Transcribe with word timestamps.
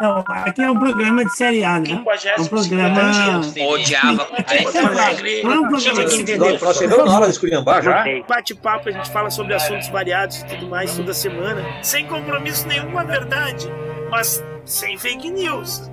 Não, 0.00 0.24
aqui 0.28 0.62
é 0.62 0.70
um 0.70 0.78
programa 0.78 1.24
de 1.24 1.36
série 1.36 1.64
A, 1.64 1.80
né? 1.80 1.88
É 1.90 2.40
um 2.40 2.46
programa. 2.46 3.40
Odiava. 3.68 4.28
Não 5.42 5.52
é 5.52 5.60
um 5.60 5.68
programa 5.68 6.04
de 6.04 6.20
entender. 6.20 6.60
Nós 6.60 6.76
chegamos 6.76 7.04
na 7.06 7.16
hora 7.16 7.26
de 7.26 7.32
esculhambar 7.32 7.82
já. 7.82 8.04
Bate-papo, 8.28 8.88
a 8.88 8.92
gente 8.92 9.10
fala 9.10 9.30
sobre 9.30 9.54
assuntos 9.54 9.88
variados 9.88 10.40
e 10.42 10.46
tudo 10.46 10.68
mais 10.68 10.94
toda 10.94 11.14
semana. 11.14 11.64
Sem 11.82 12.06
compromisso 12.06 12.68
nenhum 12.68 12.90
com 12.90 12.98
a 12.98 13.04
verdade, 13.04 13.70
mas 14.10 14.44
sem 14.64 14.98
fake 14.98 15.30
news. 15.30 15.90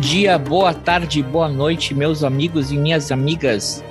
Dia, 0.00 0.38
boa 0.38 0.72
tarde, 0.72 1.22
boa 1.22 1.46
noite, 1.46 1.92
meus 1.92 2.24
amigos 2.24 2.72
e 2.72 2.76
minhas 2.76 3.12
amigas. 3.12 3.84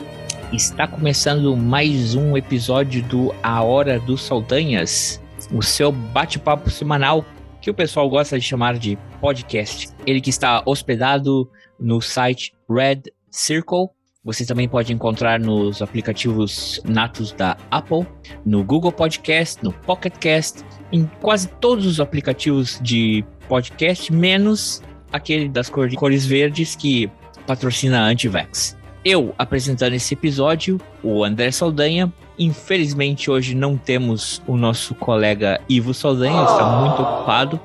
Está 0.51 0.87
começando 0.87 1.55
mais 1.55 2.15
um 2.15 2.35
episódio 2.35 3.03
do 3.03 3.33
A 3.43 3.61
Hora 3.61 3.99
dos 3.99 4.23
Saldanhas, 4.23 5.21
o 5.53 5.61
seu 5.61 5.91
bate-papo 5.91 6.71
semanal 6.71 7.23
que 7.61 7.69
o 7.69 7.75
pessoal 7.75 8.09
gosta 8.09 8.39
de 8.39 8.43
chamar 8.43 8.79
de 8.79 8.97
podcast. 9.21 9.89
Ele 10.03 10.19
que 10.19 10.31
está 10.31 10.63
hospedado 10.65 11.47
no 11.79 12.01
site 12.01 12.53
Red 12.67 13.03
Circle. 13.29 13.89
Você 14.23 14.47
também 14.47 14.67
pode 14.67 14.91
encontrar 14.91 15.39
nos 15.39 15.79
aplicativos 15.79 16.81
natos 16.85 17.31
da 17.33 17.55
Apple, 17.69 18.07
no 18.43 18.63
Google 18.63 18.91
Podcast, 18.91 19.63
no 19.63 19.71
Pocket 19.71 20.17
Cast, 20.17 20.65
em 20.91 21.05
quase 21.21 21.47
todos 21.61 21.85
os 21.85 21.99
aplicativos 21.99 22.79
de 22.81 23.23
podcast, 23.47 24.11
menos 24.11 24.81
aquele 25.11 25.47
das 25.49 25.69
cor- 25.69 25.93
cores 25.95 26.25
verdes 26.25 26.75
que 26.75 27.09
patrocina 27.47 28.01
a 28.01 28.05
Antivax. 28.05 28.77
Eu 29.03 29.33
apresentando 29.37 29.93
esse 29.93 30.13
episódio, 30.13 30.79
o 31.01 31.23
André 31.23 31.51
Saldanha. 31.51 32.11
Infelizmente, 32.37 33.29
hoje 33.29 33.53
não 33.55 33.75
temos 33.77 34.41
o 34.47 34.55
nosso 34.55 34.93
colega 34.95 35.59
Ivo 35.67 35.93
Saldanha, 35.93 36.43
está 36.43 36.65
muito 36.81 37.01
ocupado 37.01 37.59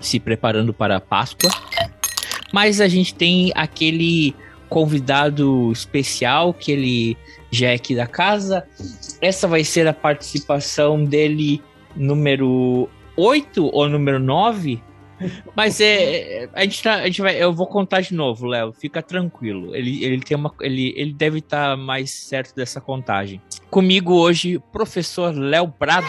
se 0.00 0.18
preparando 0.18 0.72
para 0.72 0.96
a 0.96 1.00
Páscoa. 1.00 1.50
Mas 2.52 2.80
a 2.80 2.88
gente 2.88 3.14
tem 3.14 3.52
aquele 3.54 4.34
convidado 4.68 5.70
especial 5.72 6.52
que 6.54 6.72
ele 6.72 7.16
já 7.50 7.68
é 7.68 7.74
aqui 7.74 7.94
da 7.94 8.06
casa. 8.06 8.64
Essa 9.20 9.46
vai 9.46 9.62
ser 9.64 9.86
a 9.86 9.92
participação 9.92 11.04
dele 11.04 11.62
número 11.94 12.88
8 13.16 13.70
ou 13.72 13.88
número 13.88 14.18
9? 14.18 14.82
Mas 15.56 15.80
é, 15.80 16.48
a 16.52 16.62
gente 16.62 16.82
tá, 16.82 16.94
a 16.94 17.06
gente 17.06 17.22
vai, 17.22 17.42
eu 17.42 17.52
vou 17.52 17.66
contar 17.66 18.00
de 18.00 18.14
novo, 18.14 18.46
Léo. 18.46 18.72
Fica 18.72 19.02
tranquilo. 19.02 19.74
Ele, 19.74 20.04
ele 20.04 20.20
tem 20.20 20.36
uma, 20.36 20.52
ele, 20.60 20.94
ele 20.96 21.12
deve 21.12 21.38
estar 21.38 21.76
mais 21.76 22.10
certo 22.10 22.54
dessa 22.54 22.80
contagem. 22.80 23.40
Comigo 23.70 24.14
hoje, 24.14 24.60
professor 24.72 25.34
Léo 25.34 25.68
Prado. 25.68 26.06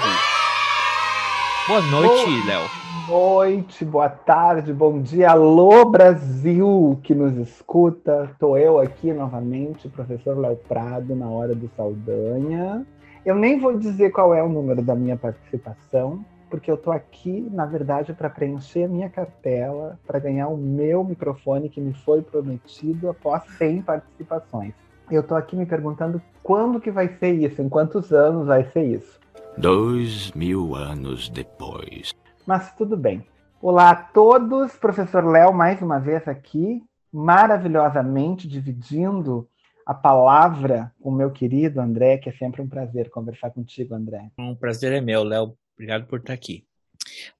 Boa 1.67 1.81
noite, 1.81 2.25
Oi. 2.25 2.45
Léo. 2.45 2.69
noite, 3.07 3.85
boa 3.85 4.09
tarde, 4.09 4.73
bom 4.73 5.01
dia. 5.01 5.31
Alô, 5.31 5.85
Brasil 5.85 6.99
que 7.03 7.15
nos 7.15 7.37
escuta. 7.37 8.29
Tô 8.37 8.57
eu 8.57 8.79
aqui 8.79 9.13
novamente, 9.13 9.87
professor 9.87 10.37
Léo 10.37 10.57
Prado, 10.67 11.15
na 11.15 11.29
hora 11.29 11.55
do 11.55 11.69
Saldanha. 11.77 12.85
Eu 13.25 13.35
nem 13.35 13.57
vou 13.57 13.77
dizer 13.77 14.11
qual 14.11 14.33
é 14.33 14.43
o 14.43 14.49
número 14.49 14.81
da 14.81 14.93
minha 14.93 15.15
participação, 15.15 16.25
porque 16.53 16.69
eu 16.69 16.77
tô 16.77 16.91
aqui, 16.91 17.49
na 17.51 17.65
verdade, 17.65 18.13
para 18.13 18.29
preencher 18.29 18.83
a 18.83 18.87
minha 18.87 19.09
cartela, 19.09 19.99
para 20.05 20.19
ganhar 20.19 20.49
o 20.49 20.55
meu 20.55 21.03
microfone 21.03 21.67
que 21.67 21.81
me 21.81 21.95
foi 21.95 22.21
prometido 22.21 23.09
após 23.09 23.43
100 23.57 23.81
participações. 23.81 24.75
Eu 25.09 25.23
tô 25.23 25.33
aqui 25.33 25.55
me 25.55 25.65
perguntando 25.65 26.21
quando 26.43 26.79
que 26.79 26.91
vai 26.91 27.07
ser 27.17 27.31
isso, 27.31 27.59
em 27.59 27.67
quantos 27.67 28.13
anos 28.13 28.45
vai 28.45 28.65
ser 28.65 28.83
isso. 28.83 29.19
Dois 29.57 30.31
mil 30.33 30.75
anos 30.75 31.27
depois. 31.27 32.13
Mas 32.45 32.71
tudo 32.75 32.95
bem. 32.95 33.25
Olá 33.59 33.89
a 33.89 33.95
todos, 33.95 34.75
professor 34.75 35.25
Léo, 35.25 35.51
mais 35.51 35.81
uma 35.81 35.99
vez 35.99 36.27
aqui, 36.27 36.83
maravilhosamente 37.11 38.47
dividindo 38.47 39.49
a 39.87 39.93
palavra 39.95 40.91
com 41.01 41.09
o 41.09 41.15
meu 41.15 41.31
querido 41.31 41.81
André, 41.81 42.19
que 42.19 42.29
é 42.29 42.33
sempre 42.33 42.61
um 42.61 42.69
prazer 42.69 43.09
conversar 43.09 43.49
contigo, 43.49 43.95
André. 43.95 44.29
Um 44.37 44.53
prazer 44.53 44.93
é 44.93 45.01
meu, 45.01 45.23
Léo. 45.23 45.57
Obrigado 45.83 46.07
por 46.07 46.19
estar 46.19 46.31
aqui. 46.31 46.63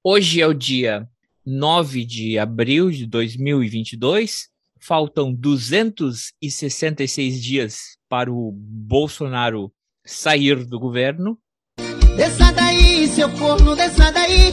Hoje 0.04 0.42
é 0.42 0.48
o 0.48 0.54
dia 0.54 1.08
9 1.46 2.04
de 2.04 2.38
abril 2.38 2.92
de 2.92 3.08
2022. 3.08 4.50
Faltam 4.81 5.34
266 5.34 7.42
dias 7.42 7.98
para 8.09 8.30
o 8.30 8.52
Bolsonaro 8.52 9.72
sair 10.06 10.66
do 10.66 10.78
governo. 10.78 11.40
Desça 12.18 12.52
daí, 12.52 13.08
seu 13.08 13.31
corno, 13.38 13.78
desça 13.78 14.12
daí. 14.12 14.52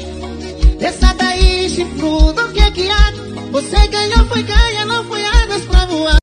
Desça 0.78 1.12
daí, 1.15 1.69
chifrudo, 1.69 2.47
o 2.47 2.53
que 2.53 2.61
é 2.61 2.71
que 2.71 2.89
há? 2.89 3.11
Você 3.51 3.89
ganhou, 3.89 4.25
foi 4.28 4.45
ganha, 4.45 4.87
não 4.87 5.03
foi 5.03 5.25
águas 5.25 5.67
pra 5.67 5.87
voar. 5.87 6.19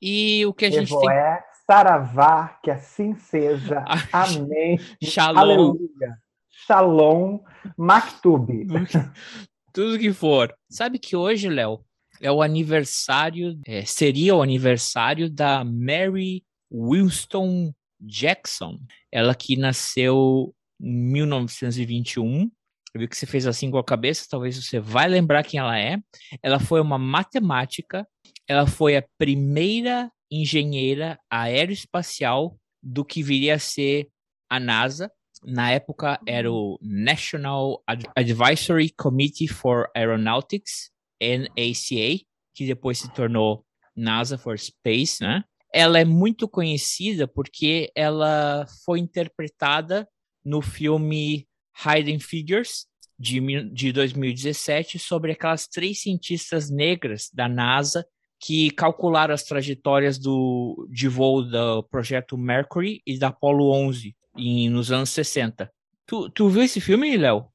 E 0.00 0.44
o 0.46 0.52
que 0.52 0.64
a 0.64 0.70
gente 0.70 0.88
tem. 0.88 0.98
Evoé, 0.98 1.44
Saravá, 1.64 2.58
que 2.60 2.72
assim 2.72 3.14
seja. 3.14 3.84
Amém. 4.12 4.80
Shalom. 5.00 5.38
Aleluia. 5.38 6.20
Shalom. 6.66 7.40
Maktub. 7.76 8.46
Tudo 9.72 9.98
que 9.98 10.12
for. 10.12 10.54
Sabe 10.70 10.98
que 10.98 11.16
hoje, 11.16 11.48
Léo, 11.48 11.84
é 12.20 12.30
o 12.30 12.42
aniversário, 12.42 13.58
é, 13.66 13.84
seria 13.84 14.34
o 14.34 14.42
aniversário 14.42 15.28
da 15.28 15.64
Mary 15.64 16.44
Winston 16.70 17.72
Jackson. 18.00 18.78
Ela 19.10 19.34
que 19.34 19.56
nasceu 19.56 20.54
em 20.80 20.92
1921. 20.92 22.50
Eu 22.94 23.00
vi 23.00 23.08
que 23.08 23.16
você 23.16 23.26
fez 23.26 23.46
assim 23.46 23.70
com 23.70 23.78
a 23.78 23.84
cabeça, 23.84 24.26
talvez 24.30 24.62
você 24.62 24.78
vai 24.78 25.08
lembrar 25.08 25.42
quem 25.42 25.58
ela 25.58 25.78
é. 25.78 25.98
Ela 26.42 26.60
foi 26.60 26.80
uma 26.80 26.98
matemática, 26.98 28.06
ela 28.46 28.66
foi 28.66 28.96
a 28.96 29.04
primeira 29.18 30.10
engenheira 30.30 31.18
aeroespacial 31.30 32.56
do 32.82 33.04
que 33.04 33.22
viria 33.22 33.54
a 33.54 33.58
ser 33.58 34.08
a 34.50 34.60
NASA. 34.60 35.10
Na 35.44 35.70
época 35.70 36.20
era 36.26 36.50
o 36.50 36.78
National 36.80 37.82
Ad- 37.86 38.08
Advisory 38.16 38.90
Committee 38.90 39.48
for 39.48 39.90
Aeronautics, 39.94 40.90
NACA, 41.20 42.24
que 42.54 42.66
depois 42.66 42.98
se 42.98 43.12
tornou 43.12 43.64
NASA 43.96 44.38
for 44.38 44.58
Space, 44.58 45.22
né? 45.22 45.44
Ela 45.72 45.98
é 45.98 46.04
muito 46.04 46.46
conhecida 46.48 47.26
porque 47.26 47.90
ela 47.96 48.66
foi 48.84 48.98
interpretada 48.98 50.06
no 50.44 50.60
filme 50.60 51.48
Hidden 51.84 52.18
Figures, 52.18 52.86
de, 53.18 53.40
de 53.70 53.92
2017, 53.92 54.98
sobre 54.98 55.32
aquelas 55.32 55.66
três 55.68 56.02
cientistas 56.02 56.68
negras 56.68 57.30
da 57.32 57.48
NASA 57.48 58.04
que 58.40 58.70
calcularam 58.72 59.32
as 59.32 59.44
trajetórias 59.44 60.18
do, 60.18 60.88
de 60.90 61.06
voo 61.06 61.42
do 61.42 61.84
projeto 61.84 62.36
Mercury 62.36 63.00
e 63.06 63.16
da 63.16 63.28
Apollo 63.28 63.70
11 63.70 64.14
em, 64.36 64.68
nos 64.68 64.90
anos 64.92 65.10
60. 65.10 65.70
Tu, 66.06 66.30
tu 66.30 66.48
viu 66.48 66.62
esse 66.62 66.80
filme, 66.80 67.16
Léo? 67.16 67.46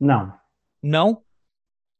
Não, 0.00 0.32
Não? 0.82 1.22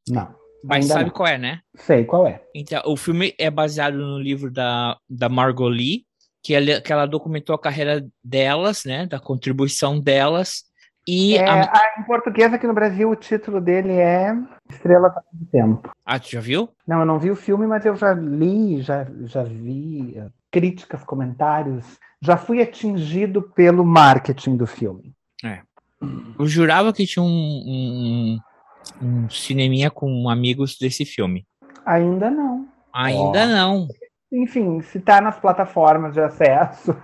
não. 0.08 0.34
Mas 0.66 0.86
sabe 0.86 1.04
não. 1.04 1.10
qual 1.10 1.28
é, 1.28 1.36
né? 1.36 1.60
Sei 1.76 2.04
qual 2.04 2.26
é. 2.26 2.42
Então, 2.54 2.82
o 2.86 2.96
filme 2.96 3.34
é 3.38 3.50
baseado 3.50 3.96
no 3.98 4.18
livro 4.18 4.50
da, 4.50 4.96
da 5.08 5.28
Margot 5.28 5.68
Lee, 5.68 6.06
que 6.42 6.54
ela, 6.54 6.80
que 6.80 6.90
ela 6.90 7.06
documentou 7.06 7.54
a 7.54 7.60
carreira 7.60 8.06
delas, 8.22 8.84
né? 8.86 9.06
Da 9.06 9.20
contribuição 9.20 10.00
delas. 10.00 10.64
E 11.06 11.36
É, 11.36 11.46
a, 11.46 11.94
em 11.98 12.04
português 12.04 12.52
aqui 12.52 12.66
no 12.66 12.72
Brasil 12.72 13.10
o 13.10 13.16
título 13.16 13.60
dele 13.60 13.92
é 13.92 14.34
Estrela 14.70 15.14
do 15.30 15.46
Tempo. 15.46 15.90
ah, 16.02 16.18
tu 16.18 16.30
já 16.30 16.40
viu? 16.40 16.70
Não, 16.86 17.00
eu 17.00 17.06
não 17.06 17.18
vi 17.18 17.30
o 17.30 17.36
filme, 17.36 17.66
mas 17.66 17.84
eu 17.84 17.94
já 17.94 18.14
li, 18.14 18.80
já, 18.80 19.06
já 19.24 19.42
vi 19.42 20.16
críticas, 20.50 21.04
comentários. 21.04 21.98
Já 22.24 22.38
fui 22.38 22.62
atingido 22.62 23.42
pelo 23.42 23.84
marketing 23.84 24.56
do 24.56 24.66
filme. 24.66 25.14
Eu 26.38 26.46
jurava 26.46 26.92
que 26.92 27.06
tinha 27.06 27.22
um, 27.22 27.28
um, 27.28 28.38
um 29.02 29.30
cineminha 29.30 29.90
com 29.90 30.28
amigos 30.28 30.78
desse 30.78 31.04
filme? 31.04 31.46
Ainda 31.84 32.30
não. 32.30 32.66
Ainda 32.92 33.44
oh. 33.44 33.46
não. 33.46 33.88
Enfim, 34.32 34.80
se 34.80 35.00
tá 35.00 35.20
nas 35.20 35.38
plataformas 35.38 36.14
de 36.14 36.20
acesso. 36.20 36.96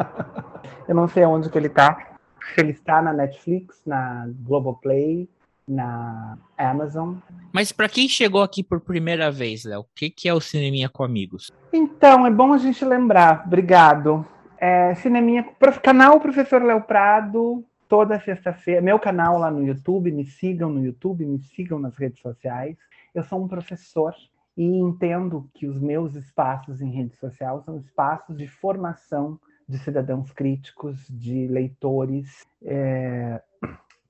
eu 0.88 0.94
não 0.94 1.06
sei 1.06 1.24
onde 1.24 1.50
que 1.50 1.58
ele 1.58 1.68
tá. 1.68 2.16
Se 2.54 2.60
ele 2.60 2.72
está 2.72 3.00
na 3.02 3.12
Netflix, 3.12 3.82
na 3.86 4.26
Globoplay, 4.40 5.28
na 5.70 6.36
Amazon. 6.58 7.16
Mas 7.52 7.70
para 7.70 7.88
quem 7.88 8.08
chegou 8.08 8.42
aqui 8.42 8.62
por 8.62 8.80
primeira 8.80 9.30
vez, 9.30 9.64
Léo, 9.64 9.80
o 9.80 9.86
que, 9.94 10.10
que 10.10 10.28
é 10.28 10.34
o 10.34 10.40
Cineminha 10.40 10.88
com 10.88 11.04
Amigos? 11.04 11.52
Então, 11.72 12.26
é 12.26 12.30
bom 12.30 12.52
a 12.52 12.58
gente 12.58 12.84
lembrar. 12.84 13.44
Obrigado. 13.46 14.26
É, 14.58 14.94
Cineminha, 14.96 15.44
canal 15.82 16.20
Professor 16.20 16.62
Léo 16.62 16.82
Prado, 16.82 17.64
toda 17.88 18.20
sexta-feira. 18.20 18.80
Meu 18.80 18.98
canal 18.98 19.38
lá 19.38 19.50
no 19.50 19.64
YouTube, 19.64 20.10
me 20.10 20.26
sigam 20.26 20.68
no 20.68 20.84
YouTube, 20.84 21.24
me 21.24 21.38
sigam 21.38 21.78
nas 21.78 21.96
redes 21.96 22.20
sociais. 22.20 22.76
Eu 23.14 23.22
sou 23.24 23.42
um 23.42 23.48
professor 23.48 24.14
e 24.56 24.64
entendo 24.64 25.48
que 25.54 25.66
os 25.66 25.80
meus 25.80 26.14
espaços 26.14 26.82
em 26.82 26.90
rede 26.90 27.16
social 27.16 27.62
são 27.64 27.78
espaços 27.78 28.36
de 28.36 28.46
formação 28.46 29.38
de 29.68 29.78
cidadãos 29.78 30.32
críticos, 30.32 31.06
de 31.08 31.46
leitores, 31.46 32.44
é, 32.64 33.40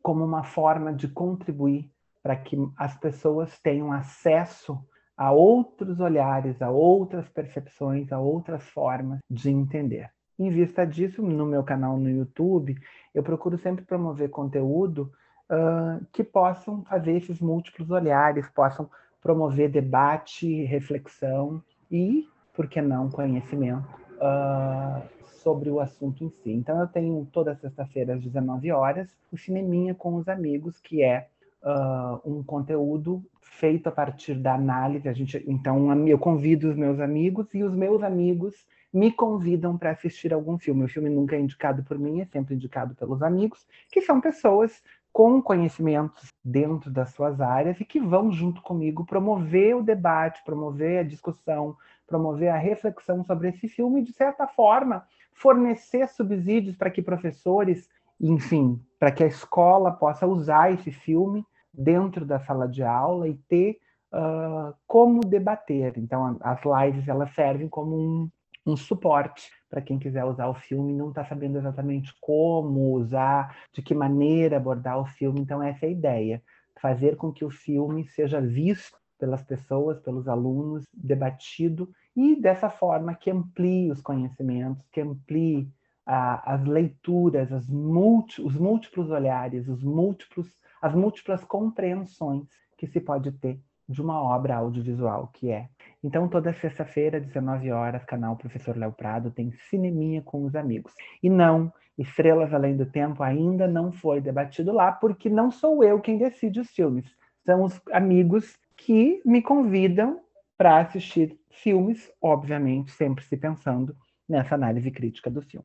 como 0.03 0.25
uma 0.25 0.43
forma 0.43 0.93
de 0.93 1.09
contribuir 1.09 1.91
para 2.23 2.37
que 2.37 2.57
as 2.77 2.97
pessoas 2.99 3.59
tenham 3.61 3.93
acesso 3.93 4.79
a 5.17 5.31
outros 5.33 6.01
olhares, 6.01 6.63
a 6.63 6.71
outras 6.71 7.29
percepções, 7.29 8.11
a 8.11 8.19
outras 8.19 8.63
formas 8.71 9.21
de 9.31 9.51
entender. 9.51 10.11
Em 10.39 10.51
vista 10.51 10.87
disso, 10.87 11.23
no 11.23 11.45
meu 11.45 11.63
canal 11.63 11.99
no 11.99 12.09
YouTube, 12.09 12.75
eu 13.15 13.23
procuro 13.23 13.59
sempre 13.59 13.85
promover 13.85 14.31
conteúdo 14.31 15.13
uh, 15.51 16.05
que 16.13 16.25
possam 16.25 16.83
fazer 16.85 17.13
esses 17.13 17.39
múltiplos 17.39 17.91
olhares, 17.91 18.49
possam 18.49 18.89
promover 19.21 19.71
debate, 19.71 20.65
reflexão 20.65 21.63
e, 21.91 22.27
por 22.55 22.67
que 22.67 22.81
não, 22.81 23.11
conhecimento 23.11 23.87
uh, 24.17 25.20
sobre 25.43 25.71
o 25.71 25.81
assunto 25.81 26.25
em 26.25 26.31
si. 26.31 26.51
Então, 26.51 26.81
eu 26.81 26.87
tenho 26.87 27.27
toda 27.33 27.55
sexta-feira 27.55 28.15
às 28.15 28.23
19 28.23 28.71
horas 28.73 29.09
o 29.33 29.37
Cineminha 29.37 29.95
com 29.95 30.17
os 30.17 30.29
Amigos, 30.29 30.79
que 30.81 31.03
é 31.03 31.29
uh, 31.63 32.21
um 32.25 32.43
conteúdo 32.43 33.23
feito 33.41 33.89
a 33.89 33.93
partir 33.93 34.35
da 34.35 34.55
análise. 34.55 35.09
A 35.09 35.13
gente, 35.13 35.43
então, 35.47 36.07
eu 36.07 36.19
convido 36.19 36.71
os 36.71 36.77
meus 36.77 37.01
amigos 37.01 37.53
e 37.55 37.63
os 37.63 37.75
meus 37.75 38.03
amigos 38.03 38.55
me 38.93 39.13
convidam 39.13 39.79
para 39.79 39.91
assistir 39.91 40.33
algum 40.33 40.59
filme. 40.59 40.85
O 40.85 40.89
filme 40.89 41.09
nunca 41.09 41.37
é 41.37 41.41
indicado 41.41 41.83
por 41.85 41.99
mim, 41.99 42.21
é 42.21 42.27
sempre 42.27 42.55
indicado 42.55 42.95
pelos 42.95 43.23
amigos, 43.23 43.67
que 43.91 44.01
são 44.01 44.21
pessoas 44.21 44.83
com 45.13 45.43
conhecimentos 45.43 46.29
dentro 46.45 46.91
das 46.91 47.11
suas 47.11 47.41
áreas 47.41 47.81
e 47.81 47.85
que 47.85 48.01
vão 48.01 48.31
junto 48.31 48.63
comigo 48.63 49.05
promover 49.05 49.77
o 49.77 49.83
debate, 49.83 50.43
promover 50.45 51.01
a 51.01 51.03
discussão, 51.03 51.77
promover 52.07 52.49
a 52.49 52.57
reflexão 52.57 53.25
sobre 53.25 53.49
esse 53.49 53.69
filme 53.69 54.01
e, 54.01 54.05
de 54.05 54.13
certa 54.13 54.47
forma, 54.47 55.07
fornecer 55.33 56.09
subsídios 56.09 56.77
para 56.77 56.91
que 56.91 57.03
professores, 57.03 57.89
enfim, 58.21 58.81
para 58.99 59.11
que 59.11 59.25
a 59.25 59.27
escola 59.27 59.91
possa 59.91 60.27
usar 60.27 60.73
esse 60.73 60.91
filme 60.93 61.45
dentro 61.73 62.25
da 62.27 62.41
sala 62.41 62.69
de 62.69 62.83
aula 62.83 63.29
e 63.29 63.35
ter 63.49 63.79
uh, 64.13 64.75
como 64.87 65.21
debater. 65.21 65.97
Então, 65.97 66.37
as 66.41 66.61
lives 66.65 67.09
elas 67.09 67.33
servem 67.35 67.69
como 67.69 67.97
um, 67.97 68.31
um 68.67 68.77
suporte 68.77 69.51
para 69.69 69.81
quem 69.81 69.99
quiser 69.99 70.25
usar 70.25 70.49
o 70.49 70.55
filme 70.55 70.93
e 70.93 70.97
não 70.97 71.11
está 71.11 71.25
sabendo 71.25 71.59
exatamente 71.59 72.13
como 72.21 72.93
usar, 72.95 73.57
de 73.73 73.81
que 73.81 73.95
maneira 73.95 74.57
abordar 74.57 74.99
o 74.99 75.07
filme. 75.07 75.41
Então, 75.41 75.63
essa 75.63 75.87
é 75.87 75.89
a 75.89 75.93
ideia: 75.93 76.43
fazer 76.81 77.17
com 77.17 77.33
que 77.33 77.45
o 77.45 77.51
filme 77.51 78.05
seja 78.09 78.41
visto 78.41 78.99
pelas 79.19 79.43
pessoas, 79.43 80.01
pelos 80.01 80.27
alunos, 80.27 80.85
debatido 80.93 81.89
e 82.17 82.35
dessa 82.41 82.69
forma 82.69 83.15
que 83.15 83.31
amplie 83.31 83.91
os 83.91 84.01
conhecimentos, 84.01 84.89
que 84.91 85.01
amplie 85.01 85.69
a, 86.05 86.55
as 86.55 86.65
leituras, 86.65 87.53
as 87.53 87.69
multi, 87.69 88.43
os 88.43 88.57
múltiplos 88.57 89.11
olhares, 89.11 89.69
os 89.69 89.83
múltiplos, 89.83 90.49
as 90.83 90.95
múltiplas 90.95 91.45
compreensões 91.45 92.49
que 92.77 92.87
se 92.87 93.01
pode 93.01 93.31
ter 93.33 93.61
de 93.89 94.01
uma 94.01 94.23
obra 94.23 94.57
audiovisual 94.57 95.29
que 95.33 95.51
é. 95.51 95.69
Então, 96.03 96.29
toda 96.29 96.53
sexta-feira, 96.55 97.21
19 97.21 97.73
horas, 97.73 98.05
canal 98.05 98.37
Professor 98.37 98.77
Léo 98.77 98.93
Prado 98.93 99.31
tem 99.31 99.53
Cineminha 99.69 100.23
com 100.23 100.45
os 100.45 100.55
amigos. 100.55 100.93
E 101.23 101.29
não, 101.29 101.73
Estrelas 101.99 102.55
Além 102.55 102.77
do 102.77 102.87
Tempo 102.87 103.23
ainda 103.23 103.67
não 103.67 103.93
foi 103.93 104.21
debatido 104.21 104.73
lá, 104.73 104.93
porque 104.93 105.29
não 105.29 105.51
sou 105.51 105.83
eu 105.85 106.01
quem 106.01 106.19
decide 106.19 106.61
os 106.61 106.71
filmes. 106.71 107.05
São 107.45 107.65
os 107.65 107.81
amigos 107.93 108.57
que 108.77 109.21
me 109.25 109.43
convidam 109.43 110.21
para 110.61 110.81
assistir 110.81 111.39
filmes, 111.49 112.13
obviamente, 112.21 112.93
sempre 112.93 113.25
se 113.25 113.35
pensando 113.35 113.97
nessa 114.29 114.57
análise 114.57 114.91
crítica 114.91 115.31
do 115.31 115.41
filme. 115.41 115.65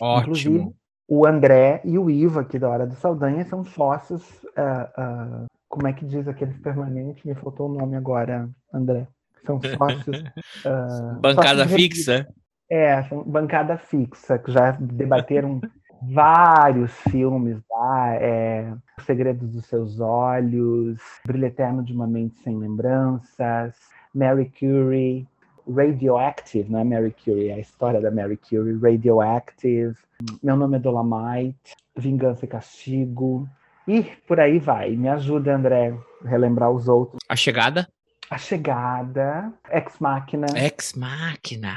Ótimo. 0.00 0.20
Inclusive, 0.22 0.72
o 1.08 1.26
André 1.26 1.80
e 1.84 1.98
o 1.98 2.08
Ivo, 2.08 2.38
aqui 2.38 2.56
da 2.56 2.68
Hora 2.68 2.86
do 2.86 2.94
Saldanha, 2.94 3.44
são 3.44 3.64
sócios. 3.64 4.22
Uh, 4.44 5.42
uh, 5.42 5.46
como 5.68 5.88
é 5.88 5.92
que 5.92 6.04
diz 6.04 6.28
aqueles 6.28 6.56
permanentes? 6.58 7.24
Me 7.24 7.34
faltou 7.34 7.68
o 7.68 7.74
nome 7.74 7.96
agora, 7.96 8.48
André. 8.72 9.08
São 9.44 9.58
sócios. 9.76 10.20
Uh, 10.64 11.20
bancada 11.20 11.64
sócios 11.64 11.82
fixa? 11.82 12.28
É, 12.70 13.02
são 13.02 13.24
bancada 13.24 13.78
fixa, 13.78 14.38
que 14.38 14.52
já 14.52 14.70
debateram 14.70 15.60
vários 16.00 16.92
filmes 17.10 17.58
lá. 17.68 18.14
É, 18.14 18.72
Os 18.96 19.04
Segredos 19.04 19.50
dos 19.50 19.66
Seus 19.66 19.98
Olhos, 19.98 21.00
Brilho 21.26 21.46
Eterno 21.46 21.82
de 21.82 21.92
uma 21.92 22.06
Mente 22.06 22.38
Sem 22.44 22.56
Lembranças, 22.56 23.74
Mary 24.14 24.50
Curie, 24.58 25.26
Radioactive, 25.68 26.70
não 26.70 26.80
é 26.80 26.84
Mary 26.84 27.14
Curie, 27.24 27.48
é 27.48 27.54
a 27.54 27.58
história 27.58 28.00
da 28.00 28.10
Mary 28.10 28.36
Curie, 28.36 28.78
Radioactive, 28.78 29.96
Meu 30.42 30.56
Nome 30.56 30.76
é 30.76 30.80
Dolomite, 30.80 31.76
Vingança 31.96 32.44
e 32.44 32.48
Castigo, 32.48 33.48
e 33.86 34.02
por 34.26 34.38
aí 34.38 34.58
vai. 34.58 34.94
Me 34.96 35.08
ajuda, 35.08 35.54
André, 35.54 35.96
relembrar 36.24 36.70
os 36.70 36.88
outros. 36.88 37.18
A 37.28 37.36
Chegada? 37.36 37.88
A 38.30 38.38
Chegada, 38.38 39.52
Ex 39.70 39.98
Machina. 39.98 40.46
Ex 40.54 40.94
Machina. 40.94 41.74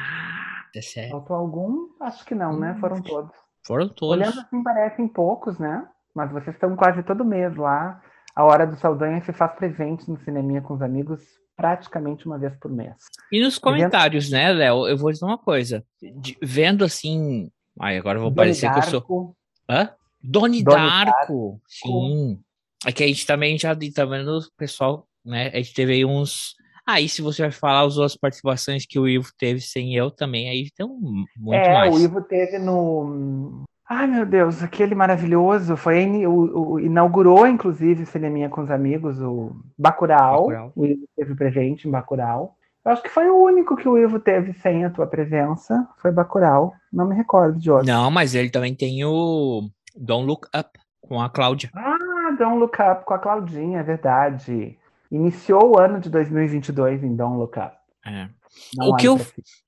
É 0.76 1.10
Faltou 1.10 1.36
algum? 1.36 1.88
Acho 2.02 2.26
que 2.26 2.34
não, 2.34 2.60
né? 2.60 2.76
Foram 2.80 3.02
todos. 3.02 3.32
Foram 3.66 3.88
todos. 3.88 4.18
Olhando 4.18 4.40
assim, 4.40 4.64
parecem 4.64 5.08
poucos, 5.08 5.60
né? 5.60 5.88
Mas 6.16 6.32
vocês 6.32 6.56
estão 6.56 6.76
quase 6.76 7.04
todo 7.04 7.24
mês 7.24 7.56
lá. 7.56 8.02
A 8.36 8.44
Hora 8.44 8.66
do 8.66 8.76
Saldanha 8.76 9.22
se 9.22 9.32
faz 9.32 9.54
presente 9.54 10.10
no 10.10 10.18
Cineminha 10.20 10.62
com 10.62 10.74
os 10.74 10.82
amigos 10.82 11.22
praticamente 11.56 12.26
uma 12.26 12.38
vez 12.38 12.56
por 12.58 12.72
mês. 12.72 12.96
E 13.32 13.42
nos 13.42 13.58
comentários, 13.58 14.30
né, 14.30 14.52
Léo? 14.52 14.88
Eu 14.88 14.98
vou 14.98 15.12
dizer 15.12 15.26
uma 15.26 15.38
coisa. 15.38 15.84
De, 16.02 16.38
vendo 16.42 16.84
assim. 16.84 17.50
Ai, 17.80 17.98
agora 17.98 18.18
eu 18.18 18.24
vou 18.24 18.34
parecer 18.34 18.72
que 18.72 18.80
eu 18.80 18.84
sou. 18.84 19.36
Hã? 19.70 19.90
Doni, 20.22 20.64
Doni 20.64 20.78
Darko. 20.78 21.12
Darko. 21.12 21.62
Sim. 21.68 22.40
É 22.86 22.92
que 22.92 23.04
a 23.04 23.08
gente 23.08 23.26
também 23.26 23.58
já 23.58 23.76
tá 23.94 24.06
vendo 24.06 24.38
o 24.38 24.52
pessoal, 24.58 25.08
né? 25.26 25.50
A 25.54 25.58
gente 25.58 25.74
teve 25.74 25.94
aí 25.94 26.06
uns. 26.06 26.56
Aí, 26.86 27.06
ah, 27.06 27.10
se 27.10 27.22
você 27.22 27.44
vai 27.44 27.52
falar 27.52 27.86
as 27.86 27.96
outras 27.96 28.18
participações 28.18 28.86
que 28.86 29.00
o 29.00 29.08
Ivo 29.08 29.30
teve 29.38 29.62
sem 29.62 29.96
eu 29.96 30.12
também, 30.12 30.50
aí 30.50 30.70
tem 30.76 30.86
um, 30.86 31.24
muito 31.38 31.54
é, 31.54 31.74
mais. 31.74 31.94
É, 31.94 31.98
o 31.98 32.02
Ivo 32.02 32.22
teve 32.22 32.60
no. 32.60 33.64
Ai, 33.90 34.08
meu 34.08 34.26
Deus, 34.26 34.64
aquele 34.64 34.96
maravilhoso. 34.96 35.76
Foi 35.76 36.26
o, 36.26 36.74
o 36.74 36.80
inaugurou, 36.80 37.46
inclusive, 37.46 38.04
o 38.04 38.08
Cineminha 38.08 38.50
com 38.50 38.62
os 38.62 38.72
amigos, 38.72 39.22
o 39.22 39.56
Bacurau. 39.78 40.48
Bacurau. 40.48 40.72
O 40.76 40.86
Ivo 40.86 41.08
teve 41.16 41.36
presente 41.36 41.88
em 41.88 41.92
Bacurau. 41.92 42.56
Eu 42.86 42.92
acho 42.92 43.04
que 43.04 43.10
foi 43.10 43.30
o 43.30 43.42
único 43.42 43.76
que 43.76 43.88
o 43.88 43.98
Ivo 43.98 44.20
teve 44.20 44.54
sem 44.54 44.84
a 44.84 44.90
tua 44.90 45.08
presença. 45.08 45.88
Foi 45.98 46.12
Bacurau. 46.12 46.74
Não 46.92 47.08
me 47.08 47.16
recordo 47.16 47.60
de 47.60 47.72
outro. 47.72 47.88
Não, 47.88 48.10
mas 48.10 48.36
ele 48.36 48.50
também 48.50 48.74
tem 48.76 49.04
o 49.06 49.70
Don't 49.96 50.26
Look 50.26 50.48
Up 50.58 50.80
com 51.02 51.22
a 51.22 51.30
Cláudia. 51.30 51.70
Ah, 51.76 52.36
Don't 52.38 52.60
Look 52.60 52.78
Up 52.82 53.06
com 53.06 53.14
a 53.14 53.20
Claudinha, 53.20 53.80
é 53.80 53.84
verdade. 53.84 54.78
Iniciou 55.12 55.76
o 55.76 55.80
ano 55.80 56.00
de 56.00 56.10
2022 56.10 57.04
em 57.04 57.16
Don't 57.16 57.38
Look 57.38 57.58
Up. 57.58 57.76
É. 58.06 58.28
o, 58.80 58.96
que 58.96 59.08
eu, 59.08 59.18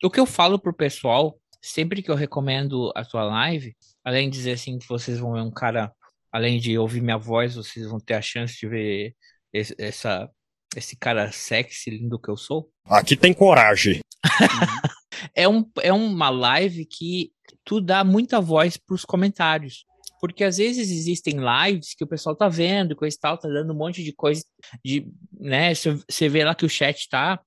o 0.04 0.10
que 0.10 0.20
eu 0.20 0.26
falo 0.26 0.60
pro 0.60 0.74
pessoal, 0.74 1.38
sempre 1.62 2.02
que 2.02 2.12
eu 2.12 2.16
recomendo 2.16 2.92
a 2.96 3.04
sua 3.04 3.24
live, 3.24 3.76
além 4.06 4.30
de 4.30 4.38
dizer 4.38 4.52
assim 4.52 4.78
que 4.78 4.88
vocês 4.88 5.18
vão 5.18 5.34
ver 5.34 5.42
um 5.42 5.52
cara, 5.52 5.92
além 6.32 6.60
de 6.60 6.78
ouvir 6.78 7.02
minha 7.02 7.18
voz, 7.18 7.56
vocês 7.56 7.88
vão 7.88 8.00
ter 8.00 8.14
a 8.14 8.22
chance 8.22 8.56
de 8.58 8.68
ver 8.68 9.16
esse, 9.52 9.76
essa, 9.80 10.30
esse 10.76 10.96
cara 10.96 11.32
sexy, 11.32 11.90
lindo 11.90 12.20
que 12.20 12.30
eu 12.30 12.38
sou. 12.38 12.70
Aqui 12.86 13.18
tem 13.18 13.34
coragem. 13.34 14.00
é, 15.34 15.50
um, 15.50 15.68
é 15.82 15.92
uma 15.92 16.30
live 16.30 16.86
que 16.86 17.32
tu 17.64 17.82
dá 17.82 18.04
muita 18.04 18.40
voz 18.40 18.78
pros 18.78 19.04
comentários. 19.04 19.86
Porque 20.22 20.44
às 20.44 20.58
vezes 20.58 20.90
existem 20.92 21.36
lives 21.38 21.94
que 21.94 22.04
o 22.04 22.08
pessoal 22.08 22.36
tá 22.36 22.48
vendo, 22.48 22.96
coisa 22.96 23.16
e 23.16 23.20
tal, 23.20 23.38
tá 23.38 23.50
dando 23.50 23.74
um 23.74 23.78
monte 23.78 24.04
de 24.04 24.14
coisa 24.14 24.44
de, 24.84 25.08
né, 25.40 25.74
você 25.74 26.30
vê 26.30 26.44
lá 26.44 26.56
que 26.56 26.66
o 26.66 26.70
chat 26.70 27.10
tá 27.10 27.40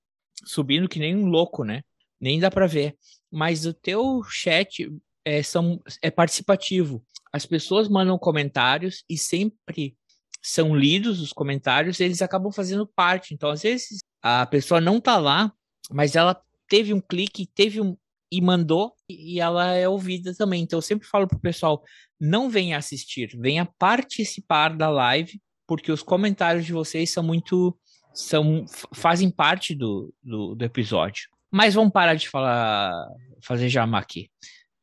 subindo 0.45 0.89
que 0.89 0.99
nem 0.99 1.17
um 1.17 1.27
louco, 1.27 1.65
né? 1.65 1.83
Nem 2.21 2.39
dá 2.39 2.51
para 2.51 2.67
ver. 2.67 2.97
Mas 3.31 3.65
o 3.65 3.73
teu 3.73 4.23
chat 4.25 4.89
é, 5.29 5.43
são, 5.43 5.81
é 6.01 6.11
participativo. 6.11 7.05
As 7.31 7.45
pessoas 7.45 7.89
mandam 7.89 8.19
comentários 8.19 9.05
e 9.09 9.19
sempre 9.19 9.95
são 10.41 10.75
lidos 10.75 11.21
os 11.21 11.33
comentários, 11.33 12.01
eles 12.01 12.23
acabam 12.23 12.51
fazendo 12.51 12.87
parte. 12.87 13.35
Então, 13.35 13.51
às 13.51 13.63
vezes, 13.63 13.99
a 14.23 14.47
pessoa 14.47 14.81
não 14.81 15.01
tá 15.01 15.19
lá, 15.19 15.53
mas 15.91 16.17
ela 16.17 16.41
teve 16.67 16.95
um 16.95 17.01
clique, 17.01 17.47
teve 17.47 17.81
um 17.81 17.97
e 18.31 18.41
mandou 18.43 18.95
e 19.09 19.41
ela 19.41 19.73
é 19.73 19.89
ouvida 19.89 20.35
também. 20.35 20.63
Então, 20.63 20.79
eu 20.79 20.83
sempre 20.83 21.07
falo 21.07 21.29
pro 21.29 21.39
pessoal, 21.39 21.83
não 22.19 22.49
venha 22.49 22.79
assistir, 22.79 23.37
venha 23.39 23.67
participar 23.79 24.77
da 24.77 24.89
live, 24.89 25.41
porque 25.67 25.93
os 25.93 26.03
comentários 26.03 26.65
de 26.65 26.73
vocês 26.73 27.11
são 27.11 27.23
muito 27.23 27.79
são 28.15 28.65
fazem 28.93 29.31
parte 29.31 29.75
do, 29.75 30.13
do, 30.23 30.55
do 30.55 30.65
episódio. 30.65 31.29
Mas 31.51 31.75
vamos 31.75 31.93
parar 31.93 32.15
de 32.15 32.29
falar 32.29 33.07
fazer 33.41 33.69
jama 33.69 33.99
aqui. 33.99 34.31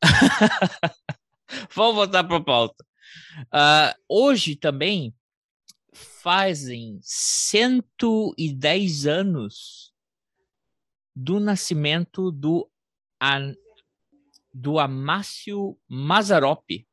vamos 1.74 1.96
voltar 1.96 2.24
para 2.24 2.38
a 2.38 2.44
pauta. 2.44 2.86
Uh, 3.46 3.94
hoje 4.08 4.56
também 4.56 5.14
fazem 5.94 7.00
110 7.02 9.08
anos 9.08 9.94
do 11.16 11.40
nascimento 11.40 12.32
do, 12.32 12.70
do 14.54 14.80
Amácio 14.80 15.78
Mazzaropi. 15.88 16.86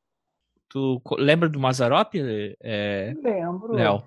Tu 0.68 1.02
lembra 1.18 1.48
do 1.48 1.58
Mazzaropi? 1.58 2.56
É, 2.62 3.14
Lembro. 3.22 3.74
Léo. 3.74 4.02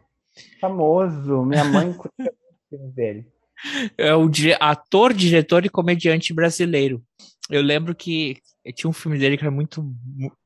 Famoso. 0.59 1.43
Minha 1.43 1.65
mãe 1.65 1.95
dele. 2.93 3.27
É 3.97 4.13
o 4.15 4.29
ator, 4.59 5.13
diretor 5.13 5.65
e 5.65 5.69
comediante 5.69 6.33
brasileiro. 6.33 7.03
Eu 7.49 7.61
lembro 7.61 7.95
que 7.95 8.41
tinha 8.71 8.89
um 8.89 8.93
filme 8.93 9.17
dele 9.17 9.37
que 9.37 9.43
era 9.43 9.51
muito. 9.51 9.85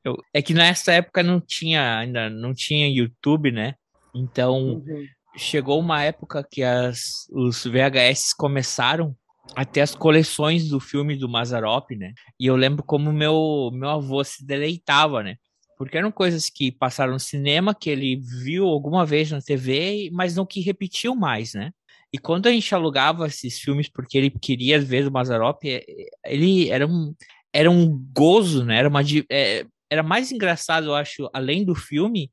Eu, 0.04 0.16
é 0.32 0.42
que 0.42 0.54
nessa 0.54 0.92
época 0.92 1.22
não 1.22 1.40
tinha 1.40 1.98
ainda 1.98 2.28
não 2.28 2.52
tinha 2.54 2.88
YouTube, 2.88 3.50
né? 3.50 3.74
Então 4.14 4.74
uhum. 4.74 5.06
chegou 5.36 5.78
uma 5.80 6.02
época 6.02 6.46
que 6.48 6.62
as, 6.62 7.26
os 7.32 7.64
VHS 7.64 8.34
começaram 8.36 9.16
a 9.54 9.64
ter 9.64 9.80
as 9.80 9.94
coleções 9.94 10.68
do 10.68 10.78
filme 10.78 11.16
do 11.16 11.28
Mazarop, 11.28 11.90
né? 11.96 12.12
E 12.38 12.46
eu 12.46 12.56
lembro 12.56 12.82
como 12.82 13.12
meu, 13.12 13.70
meu 13.72 13.88
avô 13.88 14.22
se 14.22 14.44
deleitava, 14.44 15.22
né? 15.22 15.36
Porque 15.76 15.96
eram 15.96 16.12
coisas 16.12 16.50
que 16.50 16.70
passaram 16.70 17.14
no 17.14 17.18
cinema, 17.18 17.74
que 17.74 17.88
ele 17.88 18.16
viu 18.16 18.66
alguma 18.66 19.04
vez 19.06 19.30
na 19.30 19.40
TV, 19.40 20.10
mas 20.12 20.36
não 20.36 20.44
que 20.44 20.60
repetiu 20.60 21.14
mais, 21.14 21.54
né? 21.54 21.72
E 22.12 22.18
quando 22.18 22.48
a 22.48 22.50
gente 22.50 22.74
alugava 22.74 23.26
esses 23.26 23.58
filmes 23.58 23.88
porque 23.88 24.18
ele 24.18 24.30
queria 24.30 24.80
ver 24.80 25.06
o 25.06 25.12
Mazarop, 25.12 25.64
é, 25.64 25.84
ele 26.26 26.68
era 26.68 26.86
um, 26.86 27.14
era 27.52 27.70
um 27.70 27.88
gozo, 28.12 28.64
né? 28.64 28.78
Era, 28.78 28.88
uma, 28.88 29.00
é, 29.30 29.64
era 29.90 30.02
mais 30.02 30.30
engraçado, 30.30 30.86
eu 30.86 30.94
acho, 30.94 31.28
além 31.32 31.64
do 31.64 31.74
filme, 31.74 32.30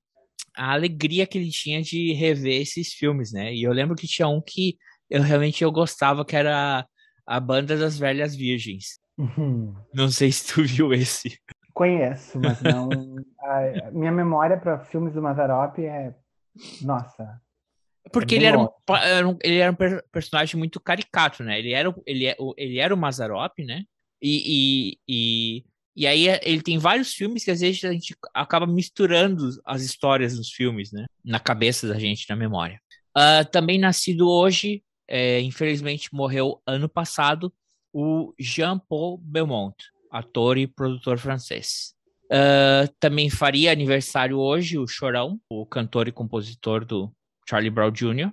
a 0.55 0.73
alegria 0.73 1.27
que 1.27 1.37
ele 1.37 1.49
tinha 1.49 1.81
de 1.81 2.13
rever 2.13 2.61
esses 2.61 2.93
filmes, 2.93 3.31
né? 3.31 3.53
E 3.53 3.63
eu 3.63 3.71
lembro 3.71 3.95
que 3.95 4.07
tinha 4.07 4.27
um 4.27 4.41
que 4.41 4.77
eu 5.09 5.21
realmente 5.21 5.63
eu 5.63 5.71
gostava, 5.71 6.25
que 6.25 6.35
era 6.35 6.85
a 7.25 7.39
Banda 7.39 7.77
das 7.77 7.97
Velhas 7.97 8.35
Virgens. 8.35 8.99
Uhum. 9.17 9.75
Não 9.93 10.09
sei 10.09 10.31
se 10.31 10.53
tu 10.53 10.63
viu 10.63 10.93
esse. 10.93 11.39
Conheço, 11.73 12.39
mas 12.39 12.61
não. 12.61 12.89
a 13.85 13.91
minha 13.91 14.11
memória 14.11 14.57
para 14.57 14.79
filmes 14.79 15.13
do 15.13 15.21
Mazarop 15.21 15.79
é. 15.79 16.13
Nossa. 16.81 17.39
Porque 18.11 18.35
é 18.35 18.37
ele, 18.37 18.45
era 18.45 18.59
um, 18.59 18.67
era 18.89 19.27
um, 19.27 19.37
ele 19.43 19.57
era 19.57 19.71
um 19.71 20.01
personagem 20.11 20.57
muito 20.57 20.79
caricato, 20.79 21.43
né? 21.43 21.59
Ele 21.59 21.73
era, 21.73 21.93
ele, 22.05 22.27
é, 22.27 22.35
ele 22.57 22.79
era 22.79 22.93
o 22.93 22.97
Mazarop, 22.97 23.59
né? 23.59 23.83
E, 24.21 24.97
e, 25.07 25.57
e 25.57 25.63
e 25.97 26.05
aí 26.05 26.27
é, 26.27 26.39
ele 26.43 26.61
tem 26.61 26.77
vários 26.77 27.11
filmes 27.15 27.43
que 27.43 27.49
às 27.49 27.59
vezes 27.59 27.83
a 27.83 27.91
gente 27.91 28.15
acaba 28.31 28.67
misturando 28.67 29.49
as 29.65 29.81
histórias 29.81 30.37
nos 30.37 30.51
filmes, 30.51 30.91
né? 30.91 31.07
Na 31.25 31.39
cabeça 31.39 31.87
da 31.87 31.97
gente, 31.97 32.29
na 32.29 32.35
memória. 32.35 32.79
Uh, 33.17 33.43
também 33.51 33.79
nascido 33.79 34.29
hoje, 34.29 34.83
é, 35.07 35.41
infelizmente 35.41 36.13
morreu 36.13 36.61
ano 36.67 36.87
passado, 36.87 37.51
o 37.91 38.31
Jean-Paul 38.39 39.17
Belmont, 39.17 39.75
ator 40.11 40.59
e 40.59 40.67
produtor 40.67 41.17
francês. 41.17 41.95
Uh, 42.25 42.87
também 42.99 43.27
faria 43.27 43.71
aniversário 43.71 44.37
hoje 44.37 44.77
o 44.77 44.85
Chorão, 44.85 45.41
o 45.49 45.65
cantor 45.65 46.07
e 46.07 46.11
compositor 46.11 46.85
do 46.85 47.11
Charlie 47.49 47.71
Brown 47.71 47.89
Jr. 47.89 48.27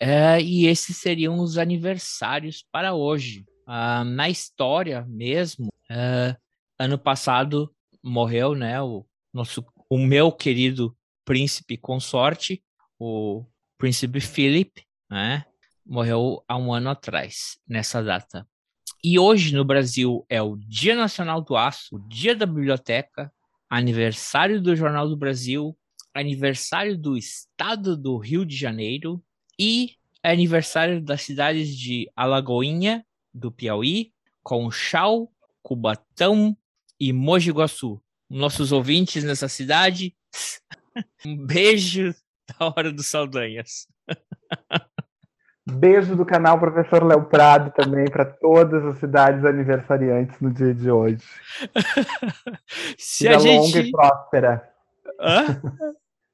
Uh, 0.00 0.40
e 0.40 0.68
esses 0.68 0.98
seriam 0.98 1.40
os 1.40 1.58
aniversários 1.58 2.64
para 2.70 2.94
hoje. 2.94 3.44
Uh, 3.70 4.02
na 4.02 4.28
história 4.28 5.06
mesmo, 5.08 5.68
uh, 5.68 6.36
ano 6.76 6.98
passado 6.98 7.72
morreu, 8.02 8.56
né, 8.56 8.82
o 8.82 9.06
nosso 9.32 9.64
o 9.88 9.96
meu 9.96 10.32
querido 10.32 10.96
príncipe 11.24 11.76
consorte, 11.76 12.64
o 12.98 13.44
príncipe 13.78 14.20
Philip, 14.20 14.82
né? 15.08 15.44
Morreu 15.86 16.42
há 16.48 16.56
um 16.56 16.72
ano 16.72 16.90
atrás, 16.90 17.60
nessa 17.66 18.02
data. 18.02 18.44
E 19.04 19.20
hoje 19.20 19.54
no 19.54 19.64
Brasil 19.64 20.26
é 20.28 20.42
o 20.42 20.56
Dia 20.56 20.96
Nacional 20.96 21.40
do 21.40 21.56
Aço, 21.56 21.94
o 21.94 22.08
Dia 22.08 22.34
da 22.34 22.46
Biblioteca, 22.46 23.32
aniversário 23.68 24.60
do 24.60 24.74
Jornal 24.74 25.08
do 25.08 25.16
Brasil, 25.16 25.78
aniversário 26.12 26.98
do 26.98 27.16
Estado 27.16 27.96
do 27.96 28.18
Rio 28.18 28.44
de 28.44 28.56
Janeiro 28.56 29.22
e 29.56 29.94
aniversário 30.24 31.00
das 31.00 31.22
cidades 31.22 31.76
de 31.76 32.10
Alagoinha, 32.16 33.06
do 33.32 33.50
Piauí, 33.50 34.12
Conchal, 34.42 35.30
Cubatão, 35.62 36.56
e 37.00 37.12
Mogi 37.12 37.50
Guaçu. 37.50 38.00
Nossos 38.28 38.70
ouvintes 38.70 39.24
nessa 39.24 39.48
cidade, 39.48 40.14
um 41.26 41.36
beijo 41.46 42.14
da 42.46 42.66
Hora 42.66 42.92
dos 42.92 43.06
Saldanhas. 43.06 43.88
Beijo 45.66 46.14
do 46.14 46.26
canal 46.26 46.58
Professor 46.58 47.04
Léo 47.04 47.24
Prado 47.24 47.72
também 47.72 48.04
para 48.10 48.24
todas 48.24 48.84
as 48.84 48.98
cidades 48.98 49.44
aniversariantes 49.44 50.38
no 50.40 50.52
dia 50.52 50.74
de 50.74 50.90
hoje. 50.90 51.24
Se 52.98 53.24
Vida 53.24 53.36
a 53.36 53.38
gente... 53.40 53.60
longa 53.60 53.78
e 53.80 53.90
próspera. 53.90 54.72
Hã? 55.20 55.62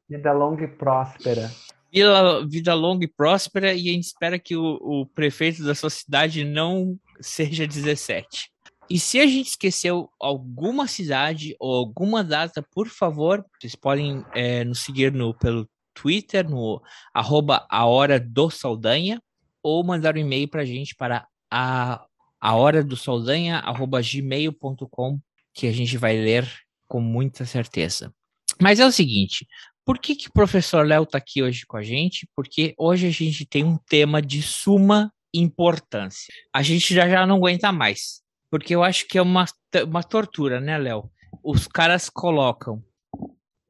Vida 0.08 0.32
longa 0.32 0.64
e 0.64 0.68
próspera. 0.68 1.50
Vida, 1.96 2.46
vida 2.46 2.74
longa 2.74 3.06
e 3.06 3.08
próspera, 3.08 3.72
e 3.72 3.88
a 3.88 3.92
gente 3.94 4.04
espera 4.04 4.38
que 4.38 4.54
o, 4.54 4.78
o 4.82 5.06
prefeito 5.06 5.64
da 5.64 5.74
sua 5.74 5.88
cidade 5.88 6.44
não 6.44 6.98
seja 7.22 7.66
17. 7.66 8.50
E 8.90 9.00
se 9.00 9.18
a 9.18 9.26
gente 9.26 9.46
esqueceu 9.48 10.10
alguma 10.20 10.86
cidade 10.86 11.56
ou 11.58 11.74
alguma 11.74 12.22
data, 12.22 12.62
por 12.74 12.86
favor, 12.86 13.42
vocês 13.58 13.74
podem 13.74 14.22
é, 14.34 14.62
nos 14.62 14.80
seguir 14.80 15.10
no, 15.10 15.32
pelo 15.32 15.66
Twitter, 15.94 16.46
no 16.46 16.82
arroba 17.14 17.66
a 17.70 17.86
hora 17.86 18.20
do 18.20 18.50
Saldanha, 18.50 19.18
ou 19.62 19.82
mandar 19.82 20.16
um 20.16 20.20
e-mail 20.20 20.48
para 20.48 20.60
a 20.60 20.66
gente 20.66 20.94
para 20.94 21.26
a, 21.50 22.04
a 22.38 22.54
hora 22.54 22.84
do 22.84 22.94
Saldanha, 22.94 23.56
arroba 23.60 24.02
gmail.com, 24.02 25.18
que 25.54 25.66
a 25.66 25.72
gente 25.72 25.96
vai 25.96 26.14
ler 26.18 26.46
com 26.86 27.00
muita 27.00 27.46
certeza. 27.46 28.14
Mas 28.60 28.80
é 28.80 28.86
o 28.86 28.92
seguinte, 28.92 29.46
por 29.86 29.98
que, 29.98 30.14
que 30.14 30.28
o 30.28 30.32
professor 30.32 30.86
Léo 30.86 31.04
está 31.04 31.16
aqui 31.16 31.42
hoje 31.42 31.64
com 31.64 31.78
a 31.78 31.82
gente? 31.82 32.28
Porque 32.36 32.74
hoje 32.76 33.06
a 33.06 33.10
gente 33.10 33.46
tem 33.46 33.64
um 33.64 33.78
tema 33.88 34.20
de 34.20 34.42
suma 34.42 35.10
importância. 35.32 36.34
A 36.52 36.62
gente 36.62 36.92
já, 36.92 37.08
já 37.08 37.24
não 37.24 37.36
aguenta 37.36 37.72
mais 37.72 38.26
porque 38.50 38.74
eu 38.74 38.82
acho 38.82 39.06
que 39.06 39.18
é 39.18 39.22
uma, 39.22 39.44
uma 39.86 40.02
tortura, 40.02 40.60
né, 40.60 40.78
Léo? 40.78 41.10
Os 41.42 41.66
caras 41.66 42.08
colocam 42.08 42.82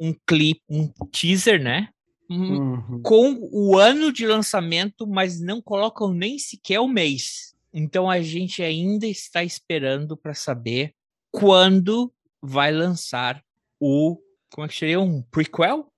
um 0.01 0.15
clipe, 0.27 0.63
um 0.69 0.89
teaser, 1.11 1.63
né? 1.63 1.89
Uhum. 2.29 3.01
Com 3.03 3.37
o 3.53 3.79
ano 3.79 4.13
de 4.13 4.27
lançamento, 4.27 5.07
mas 5.07 5.41
não 5.41 5.63
colocam 5.63 6.13
nem 6.13 6.39
sequer 6.39 6.81
o 6.81 6.89
mês. 6.89 7.55
Então 7.73 8.11
a 8.11 8.21
gente 8.21 8.63
ainda 8.63 9.07
está 9.07 9.43
esperando 9.43 10.17
para 10.17 10.35
saber 10.35 10.95
quando 11.31 12.13
vai 12.43 12.73
lançar 12.73 13.43
o. 13.81 14.19
Como 14.53 14.67
é 14.67 14.69
que 14.69 14.77
seria? 14.77 15.01
Um 15.01 15.23
prequel? 15.23 15.93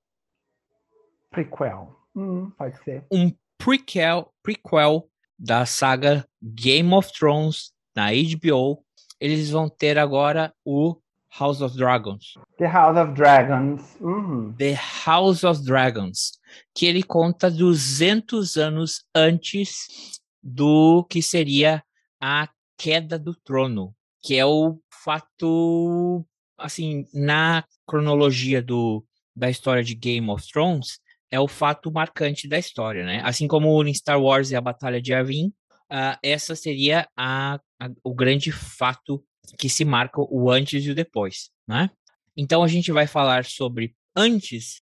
Prequel. 1.31 1.95
Hum, 2.15 2.51
pode 2.51 2.83
ser. 2.83 3.05
Um 3.11 3.33
prequel, 3.57 4.33
prequel 4.43 5.09
da 5.39 5.67
saga 5.67 6.27
Game 6.43 6.93
of 6.93 7.13
Thrones 7.13 7.73
na 7.95 8.09
HBO, 8.11 8.85
eles 9.21 9.51
vão 9.51 9.69
ter 9.69 9.99
agora 9.99 10.53
o 10.65 10.97
House 11.39 11.61
of 11.61 11.77
Dragons. 11.77 12.35
The 12.57 12.67
House 12.67 12.97
of 12.97 13.13
Dragons. 13.13 13.97
Uhum. 14.01 14.53
The 14.55 14.75
House 15.07 15.45
of 15.45 15.63
Dragons, 15.63 16.39
que 16.75 16.87
ele 16.87 17.03
conta 17.03 17.51
200 17.51 18.57
anos 18.57 19.05
antes 19.15 20.21
do 20.43 21.05
que 21.05 21.21
seria 21.21 21.83
a 22.21 22.49
queda 22.77 23.19
do 23.19 23.35
trono, 23.35 23.95
que 24.23 24.37
é 24.37 24.47
o 24.47 24.79
fato, 24.91 26.25
assim, 26.57 27.07
na 27.13 27.65
cronologia 27.87 28.63
do, 28.63 29.05
da 29.35 29.51
história 29.51 29.85
de 29.85 29.95
Game 29.95 30.29
of 30.31 30.47
Thrones, 30.51 31.01
é 31.31 31.39
o 31.39 31.49
fato 31.49 31.91
marcante 31.93 32.49
da 32.49 32.59
história, 32.59 33.05
né? 33.05 33.21
Assim 33.25 33.47
como 33.47 33.83
em 33.85 33.95
Star 33.95 34.21
Wars 34.21 34.51
e 34.51 34.57
a 34.57 34.61
Batalha 34.61 35.01
de 35.01 35.13
Yavin, 35.13 35.49
uh, 35.91 36.19
essa 36.23 36.55
seria 36.57 37.09
a, 37.17 37.61
a, 37.81 37.91
o 38.03 38.15
grande 38.15 38.51
fato 38.51 39.23
que 39.59 39.69
se 39.69 39.85
marca 39.85 40.21
o 40.21 40.51
antes 40.51 40.85
e 40.85 40.91
o 40.91 40.95
depois, 40.95 41.51
né? 41.67 41.91
Então 42.37 42.63
a 42.63 42.69
gente 42.69 42.93
vai 42.93 43.07
falar 43.07 43.45
sobre 43.45 43.95
antes, 44.15 44.81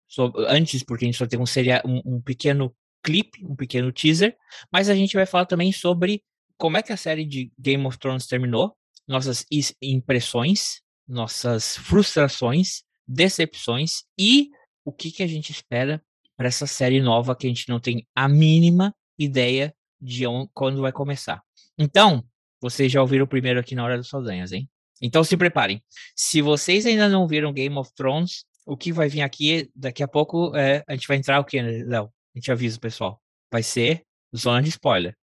antes 0.48 0.82
porque 0.82 1.04
a 1.04 1.08
gente 1.08 1.18
só 1.18 1.26
tem 1.26 1.38
um, 1.38 1.46
seria, 1.46 1.82
um, 1.84 2.00
um 2.04 2.20
pequeno 2.20 2.74
clipe, 3.02 3.44
um 3.44 3.54
pequeno 3.54 3.92
teaser, 3.92 4.36
mas 4.72 4.88
a 4.88 4.94
gente 4.94 5.14
vai 5.14 5.26
falar 5.26 5.46
também 5.46 5.72
sobre 5.72 6.22
como 6.58 6.76
é 6.76 6.82
que 6.82 6.92
a 6.92 6.96
série 6.96 7.24
de 7.24 7.52
Game 7.58 7.84
of 7.86 7.98
Thrones 7.98 8.26
terminou, 8.26 8.76
nossas 9.06 9.44
impressões, 9.80 10.80
nossas 11.06 11.76
frustrações, 11.76 12.82
decepções 13.06 14.02
e 14.18 14.50
o 14.84 14.92
que, 14.92 15.10
que 15.10 15.22
a 15.22 15.26
gente 15.26 15.52
espera 15.52 16.02
para 16.36 16.48
essa 16.48 16.66
série 16.66 17.00
nova 17.00 17.34
que 17.34 17.46
a 17.46 17.50
gente 17.50 17.68
não 17.68 17.80
tem 17.80 18.06
a 18.14 18.28
mínima 18.28 18.94
ideia 19.18 19.74
de 20.00 20.26
onde, 20.26 20.50
quando 20.52 20.82
vai 20.82 20.92
começar. 20.92 21.42
Então, 21.78 22.24
vocês 22.60 22.90
já 22.92 23.00
ouviram 23.00 23.24
o 23.24 23.28
primeiro 23.28 23.58
aqui 23.58 23.74
na 23.74 23.84
Hora 23.84 23.96
dos 23.96 24.08
Saldanhas, 24.08 24.52
hein? 24.52 24.68
Então 25.00 25.22
se 25.22 25.36
preparem. 25.36 25.82
Se 26.14 26.40
vocês 26.40 26.86
ainda 26.86 27.08
não 27.08 27.26
viram 27.26 27.52
Game 27.52 27.76
of 27.76 27.92
Thrones, 27.94 28.44
o 28.64 28.76
que 28.76 28.92
vai 28.92 29.08
vir 29.08 29.22
aqui 29.22 29.70
daqui 29.74 30.02
a 30.02 30.08
pouco 30.08 30.56
é 30.56 30.82
a 30.88 30.94
gente 30.94 31.06
vai 31.06 31.16
entrar 31.16 31.38
o 31.38 31.44
que, 31.44 31.60
Léo? 31.60 32.04
A 32.34 32.38
gente 32.38 32.50
avisa 32.50 32.78
o 32.78 32.80
pessoal. 32.80 33.20
Vai 33.50 33.62
ser 33.62 34.02
zona 34.34 34.62
de 34.62 34.70
spoiler. 34.70 35.14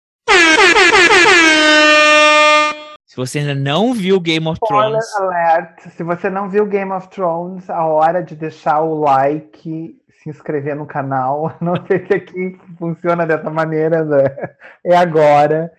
Se 3.05 3.17
você 3.17 3.39
ainda 3.39 3.53
não 3.53 3.93
viu 3.93 4.19
Game 4.19 4.47
of 4.47 4.59
Spoiler 4.63 4.99
Thrones. 4.99 5.15
Alert. 5.15 5.81
Se 5.95 6.03
você 6.03 6.29
não 6.29 6.49
viu 6.49 6.65
Game 6.65 6.91
of 6.91 7.09
Thrones, 7.09 7.69
a 7.69 7.85
hora 7.85 8.23
de 8.23 8.35
deixar 8.35 8.81
o 8.81 9.01
like, 9.01 10.01
se 10.23 10.29
inscrever 10.29 10.75
no 10.75 10.85
canal. 10.85 11.55
Não 11.61 11.75
sei 11.85 12.05
se 12.05 12.13
aqui 12.13 12.59
funciona 12.77 13.25
dessa 13.25 13.49
maneira, 13.49 14.03
né? 14.03 14.55
É 14.83 14.95
agora. 14.95 15.71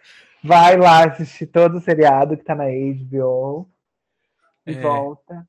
Vai 0.43 0.77
lá 0.77 1.07
assistir 1.07 1.47
todo 1.47 1.79
o 1.79 1.81
seriado 1.81 2.37
que 2.37 2.45
tá 2.45 2.55
na 2.55 2.65
HBO 2.67 3.71
e 4.67 4.75
é. 4.75 4.81
volta 4.81 5.49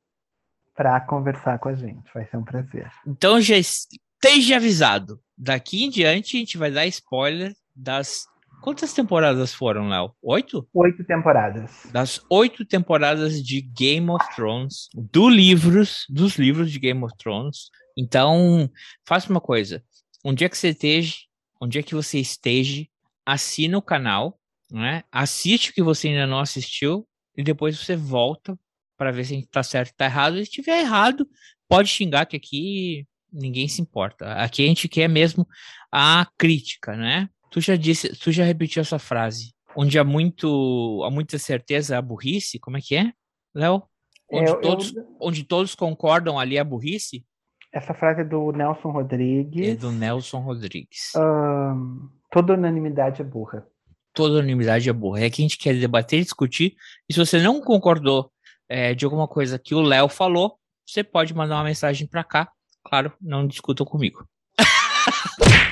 para 0.73 0.99
conversar 1.01 1.59
com 1.59 1.67
a 1.67 1.75
gente. 1.75 2.09
Vai 2.13 2.25
ser 2.25 2.37
um 2.37 2.43
prazer. 2.43 2.89
Então 3.05 3.41
já 3.41 3.57
esteja 3.57 4.55
avisado. 4.55 5.19
Daqui 5.37 5.83
em 5.83 5.89
diante 5.89 6.37
a 6.37 6.39
gente 6.39 6.57
vai 6.57 6.71
dar 6.71 6.85
spoiler 6.85 7.53
das 7.75 8.25
Quantas 8.61 8.93
temporadas 8.93 9.53
foram, 9.53 9.89
Léo? 9.89 10.11
Oito? 10.21 10.67
Oito 10.73 11.03
temporadas. 11.03 11.87
Das 11.91 12.19
oito 12.29 12.65
temporadas 12.65 13.43
de 13.43 13.61
Game 13.61 14.09
of 14.09 14.25
Thrones, 14.35 14.89
do 14.93 15.29
livros, 15.29 16.05
dos 16.09 16.37
livros 16.37 16.71
de 16.71 16.79
Game 16.79 17.03
of 17.03 17.13
Thrones. 17.17 17.69
Então, 17.97 18.69
faça 19.07 19.29
uma 19.29 19.41
coisa. 19.41 19.83
Um 20.23 20.33
dia 20.33 20.49
que 20.49 20.57
você 20.57 20.69
esteja, 20.69 21.15
um 21.61 21.67
dia 21.67 21.83
que 21.83 21.93
você 21.93 22.19
esteja, 22.19 22.85
assina 23.25 23.77
o 23.77 23.81
canal, 23.81 24.39
né? 24.71 25.03
Assiste 25.11 25.69
o 25.69 25.73
que 25.73 25.83
você 25.83 26.09
ainda 26.09 26.27
não 26.27 26.39
assistiu 26.39 27.07
e 27.37 27.43
depois 27.43 27.79
você 27.79 27.95
volta 27.95 28.57
para 28.97 29.11
ver 29.11 29.25
se 29.25 29.33
a 29.33 29.35
gente 29.35 29.47
tá 29.47 29.63
certo 29.63 29.89
ou 29.89 29.97
tá 29.97 30.05
errado. 30.05 30.35
Se 30.37 30.43
estiver 30.43 30.79
errado, 30.79 31.27
pode 31.67 31.89
xingar 31.89 32.25
que 32.25 32.37
aqui 32.37 33.07
ninguém 33.31 33.67
se 33.67 33.81
importa. 33.81 34.33
Aqui 34.33 34.63
a 34.63 34.67
gente 34.67 34.87
quer 34.87 35.07
mesmo 35.07 35.47
a 35.91 36.27
crítica, 36.37 36.95
né? 36.95 37.29
Tu 37.55 37.61
já 37.61 37.77
disse, 37.77 38.09
tu 38.09 38.33
já 38.33 38.43
repetiu 38.43 38.81
essa 38.81 38.99
frase. 38.99 39.53
Onde 39.77 39.97
há 39.97 40.03
muito, 40.03 41.01
há 41.05 41.09
muita 41.09 41.39
certeza 41.39 41.97
a 41.97 42.01
burrice, 42.01 42.59
como 42.59 42.75
é 42.75 42.81
que 42.81 42.97
é, 42.97 43.13
Léo? 43.55 43.81
Onde, 44.29 44.51
eu, 44.51 44.59
todos, 44.59 44.93
eu... 44.93 45.17
onde 45.21 45.45
todos 45.45 45.73
concordam 45.73 46.37
ali 46.37 46.59
a 46.59 46.65
burrice? 46.65 47.25
Essa 47.71 47.93
frase 47.93 48.19
é 48.19 48.23
do 48.25 48.51
Nelson 48.51 48.89
Rodrigues. 48.91 49.69
É 49.69 49.75
do 49.77 49.89
Nelson 49.89 50.39
Rodrigues. 50.39 51.13
Um, 51.15 52.09
toda 52.29 52.55
unanimidade 52.55 53.21
é 53.21 53.23
burra. 53.23 53.65
Toda 54.13 54.39
unanimidade 54.39 54.89
é 54.89 54.93
burra. 54.93 55.21
É 55.21 55.29
que 55.29 55.41
a 55.41 55.45
gente 55.45 55.57
quer 55.57 55.79
debater 55.79 56.19
e 56.19 56.23
discutir. 56.23 56.75
E 57.07 57.13
se 57.13 57.19
você 57.19 57.41
não 57.41 57.61
concordou 57.61 58.29
é, 58.67 58.93
de 58.93 59.05
alguma 59.05 59.29
coisa 59.29 59.57
que 59.57 59.73
o 59.73 59.81
Léo 59.81 60.09
falou, 60.09 60.59
você 60.85 61.05
pode 61.05 61.33
mandar 61.33 61.55
uma 61.55 61.63
mensagem 61.63 62.05
para 62.05 62.21
cá. 62.21 62.51
Claro, 62.83 63.13
não 63.21 63.47
discutam 63.47 63.85
comigo. 63.85 64.27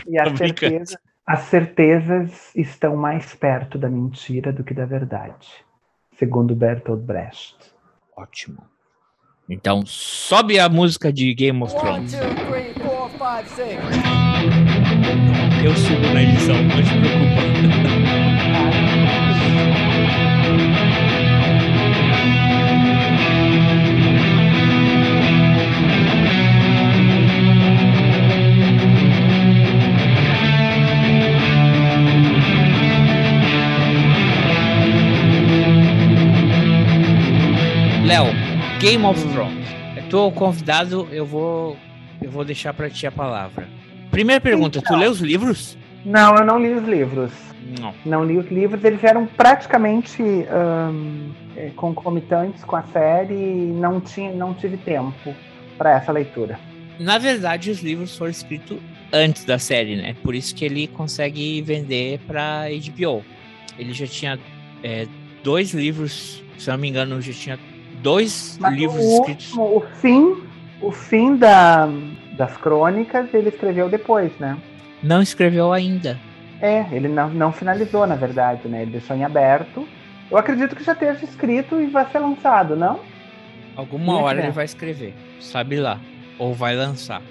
E 0.08 0.18
a 0.18 0.32
certeza, 0.38 0.98
as 1.26 1.42
certezas 1.42 2.54
estão 2.56 2.96
mais 2.96 3.34
perto 3.34 3.78
da 3.78 3.90
mentira 3.90 4.52
do 4.52 4.64
que 4.64 4.74
da 4.74 4.86
verdade, 4.86 5.48
segundo 6.18 6.56
Bertolt 6.56 7.02
Brecht. 7.02 7.56
Ótimo. 8.16 8.64
Então, 9.50 9.86
sobe 9.86 10.60
a 10.60 10.70
música 10.70 11.12
de 11.12 11.34
Game 11.34 11.62
of 11.64 11.76
Thrones. 11.76 12.14
One, 12.14 12.24
two, 12.24 12.46
three, 12.46 12.74
four, 12.82 13.10
five, 13.10 13.48
Eu 15.64 15.76
subo 15.76 16.14
na 16.14 16.24
edição, 16.24 16.56
não 16.56 16.84
te 16.84 16.90
preocupa. 16.90 17.94
Léo, 38.06 38.26
Game 38.82 39.06
of 39.06 39.22
Thrones. 39.30 39.66
Tô 40.10 40.30
convidado, 40.30 41.08
eu 41.10 41.26
vou 41.26 41.78
eu 42.22 42.30
vou 42.30 42.44
deixar 42.44 42.74
para 42.74 42.90
ti 42.90 43.08
a 43.08 43.12
palavra. 43.12 43.68
Primeira 44.12 44.42
pergunta, 44.42 44.80
então, 44.80 44.94
tu 44.94 45.00
lê 45.00 45.08
os 45.08 45.22
livros? 45.22 45.78
Não, 46.06 46.36
eu 46.36 46.46
não 46.46 46.62
li 46.62 46.74
os 46.74 46.84
livros. 46.86 47.32
Não. 47.80 47.94
Não 48.06 48.26
li 48.26 48.38
os 48.38 48.52
livros, 48.52 48.84
eles 48.84 49.02
eram 49.04 49.26
praticamente 49.26 50.22
um, 50.22 51.32
é, 51.56 51.70
concomitantes 51.78 52.64
com 52.66 52.76
a 52.76 52.84
série 52.84 53.34
e 53.34 53.72
não, 53.74 54.02
tinha, 54.02 54.34
não 54.34 54.54
tive 54.54 54.76
tempo 54.76 55.34
para 55.78 55.92
essa 55.92 56.12
leitura. 56.12 56.60
Na 57.00 57.18
verdade, 57.18 57.72
os 57.72 57.82
livros 57.82 58.18
foram 58.18 58.32
escritos 58.32 58.80
antes 59.14 59.46
da 59.46 59.58
série, 59.58 59.96
né? 59.96 60.14
Por 60.22 60.36
isso 60.36 60.54
que 60.54 60.66
ele 60.66 60.88
consegue 60.88 61.62
vender 61.62 62.20
para 62.28 62.66
HBO. 62.70 63.24
Ele 63.80 63.94
já 63.94 64.06
tinha 64.06 64.38
é, 64.84 65.08
dois 65.42 65.74
livros, 65.74 66.44
se 66.58 66.70
não 66.70 66.78
me 66.78 66.90
engano, 66.90 67.22
já 67.22 67.34
tinha 67.34 67.60
dois 68.04 68.58
Mas 68.60 68.76
livros 68.76 69.04
o 69.04 69.16
escritos. 69.16 69.54
O 69.58 69.82
fim, 70.02 70.44
o 70.82 70.92
fim 70.92 71.36
da, 71.36 71.88
das 72.38 72.56
crônicas, 72.58 73.34
ele 73.34 73.50
escreveu 73.50 73.90
depois, 73.90 74.32
né? 74.38 74.58
Não 75.02 75.22
escreveu 75.22 75.72
ainda. 75.72 76.20
É, 76.62 76.86
ele 76.92 77.08
não, 77.08 77.30
não 77.30 77.52
finalizou, 77.52 78.06
na 78.06 78.16
verdade, 78.16 78.68
né? 78.68 78.84
Ele 78.84 78.92
deixou 78.92 79.16
em 79.16 79.24
aberto. 79.24 79.88
Eu 80.30 80.38
acredito 80.38 80.76
que 80.76 80.84
já 80.84 80.94
esteja 80.94 81.24
escrito 81.24 81.82
e 81.82 81.88
vai 81.88 82.10
ser 82.12 82.20
lançado, 82.20 82.76
não? 82.76 83.00
Alguma 83.76 84.20
hora 84.20 84.40
ele 84.40 84.52
vai 84.52 84.66
escrever, 84.66 85.14
sabe 85.40 85.78
lá. 85.78 86.00
Ou 86.38 86.54
vai 86.54 86.76
lançar. 86.76 87.22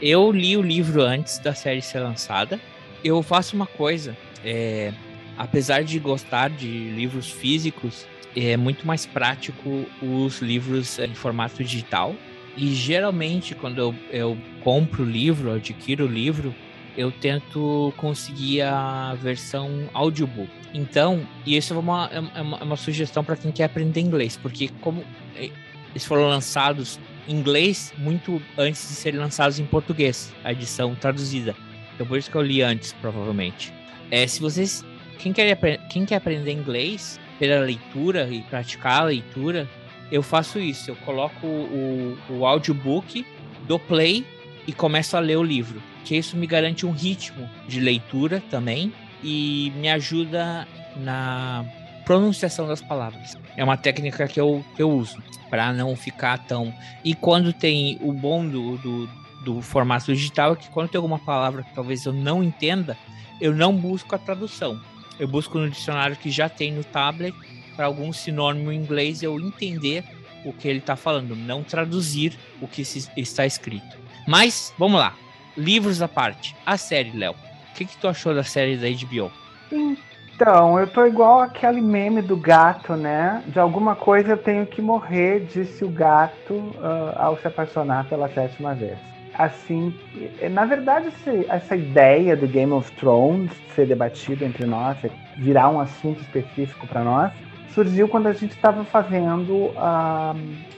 Eu 0.00 0.30
li 0.30 0.56
o 0.56 0.62
livro 0.62 1.02
antes 1.02 1.38
da 1.38 1.54
série 1.54 1.80
ser 1.80 2.00
lançada. 2.00 2.60
Eu 3.04 3.22
faço 3.22 3.54
uma 3.54 3.66
coisa. 3.66 4.16
É, 4.44 4.92
apesar 5.38 5.82
de 5.82 5.98
gostar 5.98 6.50
de 6.50 6.66
livros 6.66 7.30
físicos, 7.30 8.06
é 8.36 8.56
muito 8.56 8.86
mais 8.86 9.06
prático 9.06 9.86
os 10.02 10.40
livros 10.40 10.98
em 10.98 11.14
formato 11.14 11.64
digital. 11.64 12.14
E 12.56 12.74
geralmente, 12.74 13.54
quando 13.54 13.78
eu, 13.78 13.94
eu 14.10 14.38
compro 14.62 15.02
o 15.02 15.06
livro, 15.06 15.52
adquiro 15.52 16.04
o 16.04 16.08
livro, 16.08 16.54
eu 16.96 17.10
tento 17.10 17.92
conseguir 17.96 18.62
a 18.62 19.14
versão 19.14 19.88
audiobook. 19.92 20.50
Então, 20.72 21.26
e 21.44 21.56
isso 21.56 21.74
é 21.74 21.78
uma, 21.78 22.10
é 22.12 22.20
uma, 22.40 22.58
é 22.58 22.62
uma 22.62 22.76
sugestão 22.76 23.24
para 23.24 23.36
quem 23.36 23.50
quer 23.50 23.64
aprender 23.64 24.00
inglês, 24.00 24.38
porque 24.40 24.70
como 24.80 25.04
é, 25.34 25.50
eles 25.90 26.04
foram 26.04 26.28
lançados 26.28 26.98
em 27.28 27.34
inglês 27.34 27.92
muito 27.98 28.40
antes 28.56 28.88
de 28.88 28.94
serem 28.94 29.20
lançados 29.20 29.58
em 29.58 29.66
português, 29.66 30.32
a 30.44 30.52
edição 30.52 30.94
traduzida. 30.94 31.54
Então, 31.94 32.06
por 32.06 32.18
isso 32.18 32.30
que 32.30 32.36
eu 32.36 32.42
li 32.42 32.62
antes, 32.62 32.92
provavelmente. 32.94 33.72
É, 34.10 34.26
se 34.26 34.40
vocês. 34.40 34.84
Quem 35.18 35.32
quer, 35.32 35.56
quem 35.88 36.04
quer 36.04 36.16
aprender 36.16 36.52
inglês, 36.52 37.18
pela 37.38 37.64
leitura 37.64 38.28
e 38.30 38.42
praticar 38.42 39.02
a 39.02 39.04
leitura, 39.04 39.68
eu 40.10 40.22
faço 40.22 40.58
isso. 40.58 40.90
Eu 40.90 40.96
coloco 40.96 41.46
o, 41.46 42.16
o 42.30 42.46
audiobook 42.46 43.26
do 43.66 43.78
play 43.78 44.24
e 44.66 44.72
começo 44.72 45.16
a 45.16 45.20
ler 45.20 45.36
o 45.36 45.42
livro. 45.42 45.82
Que 46.04 46.16
isso 46.16 46.36
me 46.36 46.46
garante 46.46 46.86
um 46.86 46.92
ritmo 46.92 47.48
de 47.66 47.80
leitura 47.80 48.42
também 48.50 48.92
e 49.22 49.72
me 49.76 49.88
ajuda 49.90 50.66
na 50.96 51.64
pronunciação 52.04 52.68
das 52.68 52.80
palavras. 52.80 53.36
É 53.56 53.64
uma 53.64 53.76
técnica 53.76 54.28
que 54.28 54.40
eu, 54.40 54.64
que 54.76 54.82
eu 54.82 54.90
uso 54.90 55.20
para 55.50 55.72
não 55.72 55.96
ficar 55.96 56.38
tão. 56.38 56.72
E 57.04 57.14
quando 57.14 57.52
tem 57.52 57.98
o 58.00 58.12
bom 58.12 58.46
do, 58.46 58.76
do, 58.78 59.08
do 59.44 59.62
formato 59.62 60.06
digital 60.06 60.52
é 60.52 60.56
que 60.56 60.70
quando 60.70 60.88
tem 60.88 60.98
alguma 60.98 61.18
palavra 61.18 61.62
que 61.62 61.74
talvez 61.74 62.04
eu 62.04 62.12
não 62.12 62.42
entenda, 62.42 62.96
eu 63.40 63.54
não 63.54 63.76
busco 63.76 64.14
a 64.14 64.18
tradução 64.18 64.80
eu 65.18 65.26
busco 65.26 65.58
no 65.58 65.70
dicionário 65.70 66.16
que 66.16 66.30
já 66.30 66.48
tem 66.48 66.72
no 66.72 66.84
tablet 66.84 67.34
para 67.74 67.86
algum 67.86 68.12
sinônimo 68.12 68.72
em 68.72 68.76
inglês 68.76 69.22
eu 69.22 69.38
entender 69.38 70.04
o 70.44 70.52
que 70.52 70.68
ele 70.68 70.78
está 70.78 70.96
falando, 70.96 71.34
não 71.34 71.62
traduzir 71.62 72.38
o 72.60 72.68
que 72.68 72.82
está 73.16 73.44
escrito. 73.44 73.98
Mas, 74.26 74.72
vamos 74.78 74.98
lá. 74.98 75.14
Livros 75.56 76.00
à 76.02 76.08
parte. 76.08 76.54
A 76.64 76.76
série, 76.76 77.16
Léo. 77.16 77.32
O 77.32 77.74
que, 77.74 77.84
que 77.84 77.96
tu 77.96 78.08
achou 78.08 78.34
da 78.34 78.44
série 78.44 78.76
da 78.76 78.86
HBO? 78.88 79.30
Então, 80.34 80.78
eu 80.78 80.86
tô 80.86 81.04
igual 81.06 81.40
aquele 81.40 81.80
meme 81.80 82.22
do 82.22 82.36
gato, 82.36 82.94
né? 82.94 83.42
De 83.46 83.58
alguma 83.58 83.94
coisa 83.96 84.32
eu 84.32 84.38
tenho 84.38 84.66
que 84.66 84.82
morrer, 84.82 85.46
disse 85.46 85.84
o 85.84 85.88
gato 85.88 86.54
uh, 86.54 87.14
ao 87.16 87.38
se 87.38 87.46
apaixonar 87.46 88.08
pela 88.08 88.28
sétima 88.28 88.74
vez. 88.74 88.98
Assim, 89.38 89.94
na 90.50 90.64
verdade, 90.64 91.08
essa 91.48 91.76
ideia 91.76 92.34
do 92.34 92.46
Game 92.46 92.72
of 92.72 92.90
Thrones 92.92 93.50
ser 93.74 93.86
debatido 93.86 94.44
entre 94.44 94.64
nós, 94.64 94.96
virar 95.36 95.68
um 95.68 95.78
assunto 95.78 96.20
específico 96.22 96.86
para 96.86 97.04
nós, 97.04 97.32
surgiu 97.74 98.08
quando 98.08 98.28
a 98.28 98.32
gente 98.32 98.52
estava 98.52 98.82
fazendo 98.84 99.72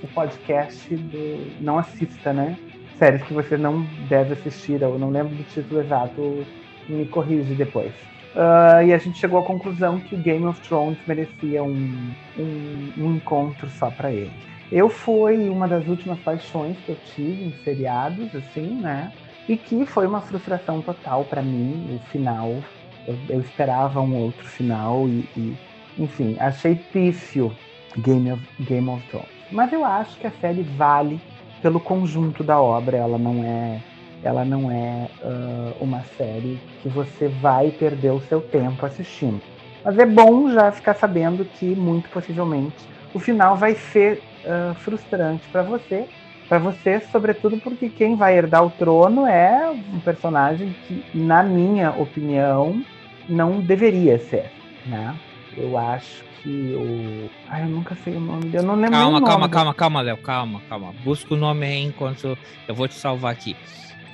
o 0.02 0.08
podcast 0.12 0.94
do 0.96 1.62
Não 1.62 1.78
Assista, 1.78 2.32
né? 2.32 2.58
Séries 2.98 3.22
que 3.22 3.32
você 3.32 3.56
não 3.56 3.86
deve 4.08 4.32
assistir, 4.32 4.82
eu 4.82 4.98
não 4.98 5.10
lembro 5.10 5.36
do 5.36 5.44
título 5.44 5.80
exato, 5.80 6.44
me 6.88 7.06
corrige 7.06 7.54
depois. 7.54 7.92
Uh, 8.34 8.82
e 8.86 8.92
a 8.92 8.98
gente 8.98 9.18
chegou 9.18 9.38
à 9.38 9.42
conclusão 9.42 10.00
que 10.00 10.16
Game 10.16 10.44
of 10.44 10.60
Thrones 10.62 10.98
merecia 11.06 11.62
um, 11.62 12.12
um, 12.36 12.92
um 12.98 13.14
encontro 13.14 13.68
só 13.70 13.90
para 13.90 14.12
ele. 14.12 14.32
Eu 14.70 14.88
fui 14.88 15.48
uma 15.48 15.66
das 15.66 15.86
últimas 15.86 16.18
paixões 16.20 16.76
que 16.84 16.90
eu 16.90 16.96
tive 17.14 17.44
em 17.44 17.52
seriados, 17.64 18.34
assim, 18.34 18.66
né? 18.80 19.10
E 19.48 19.56
que 19.56 19.86
foi 19.86 20.06
uma 20.06 20.20
frustração 20.20 20.82
total 20.82 21.24
para 21.24 21.40
mim, 21.40 21.96
o 21.96 21.98
final. 22.10 22.62
Eu, 23.06 23.16
eu, 23.30 23.40
esperava 23.40 24.00
um 24.02 24.14
outro 24.14 24.46
final 24.46 25.08
e, 25.08 25.26
e, 25.34 25.56
enfim, 25.98 26.36
achei 26.38 26.74
pífio 26.74 27.50
Game 27.96 28.30
of, 28.30 28.42
Game 28.60 28.88
of 28.90 29.02
Thrones. 29.08 29.28
Mas 29.50 29.72
eu 29.72 29.84
acho 29.84 30.18
que 30.18 30.26
a 30.26 30.32
série 30.32 30.62
vale 30.62 31.18
pelo 31.62 31.80
conjunto 31.80 32.44
da 32.44 32.60
obra, 32.60 32.98
ela 32.98 33.16
não 33.16 33.42
é 33.42 33.80
ela 34.22 34.44
não 34.44 34.70
é 34.70 35.08
uh, 35.22 35.76
uma 35.80 36.02
série 36.16 36.58
que 36.82 36.88
você 36.88 37.28
vai 37.28 37.70
perder 37.70 38.10
o 38.10 38.20
seu 38.20 38.40
tempo 38.40 38.84
assistindo. 38.84 39.40
Mas 39.84 39.96
é 39.96 40.04
bom 40.04 40.50
já 40.50 40.72
ficar 40.72 40.94
sabendo 40.94 41.44
que, 41.44 41.64
muito 41.64 42.10
possivelmente, 42.10 42.74
o 43.14 43.18
final 43.18 43.56
vai 43.56 43.74
ser 43.74 44.22
uh, 44.44 44.74
frustrante 44.74 45.46
para 45.50 45.62
você. 45.62 46.06
Para 46.48 46.58
você, 46.58 47.00
sobretudo 47.12 47.58
porque 47.58 47.90
quem 47.90 48.16
vai 48.16 48.38
herdar 48.38 48.64
o 48.64 48.70
trono 48.70 49.26
é 49.26 49.68
um 49.70 50.00
personagem 50.00 50.74
que, 50.86 51.04
na 51.14 51.42
minha 51.42 51.90
opinião, 51.90 52.82
não 53.28 53.60
deveria 53.60 54.18
ser. 54.18 54.50
Né? 54.86 55.14
Eu 55.54 55.76
acho 55.76 56.24
que 56.42 56.74
o. 56.74 57.30
Ai, 57.48 57.64
eu 57.64 57.68
nunca 57.68 57.94
sei 57.96 58.16
o 58.16 58.20
nome 58.20 58.44
dele. 58.44 58.58
Eu 58.58 58.62
não 58.62 58.76
lembro 58.76 58.92
Calma, 58.92 59.08
o 59.08 59.12
nome 59.20 59.26
calma, 59.26 59.48
calma, 59.48 59.74
calma, 59.74 60.00
Léo. 60.00 60.16
Calma, 60.16 60.62
calma. 60.68 60.94
Busca 61.04 61.34
o 61.34 61.36
nome 61.36 61.66
aí 61.66 61.84
enquanto 61.84 62.38
eu 62.66 62.74
vou 62.74 62.88
te 62.88 62.94
salvar 62.94 63.32
aqui. 63.32 63.54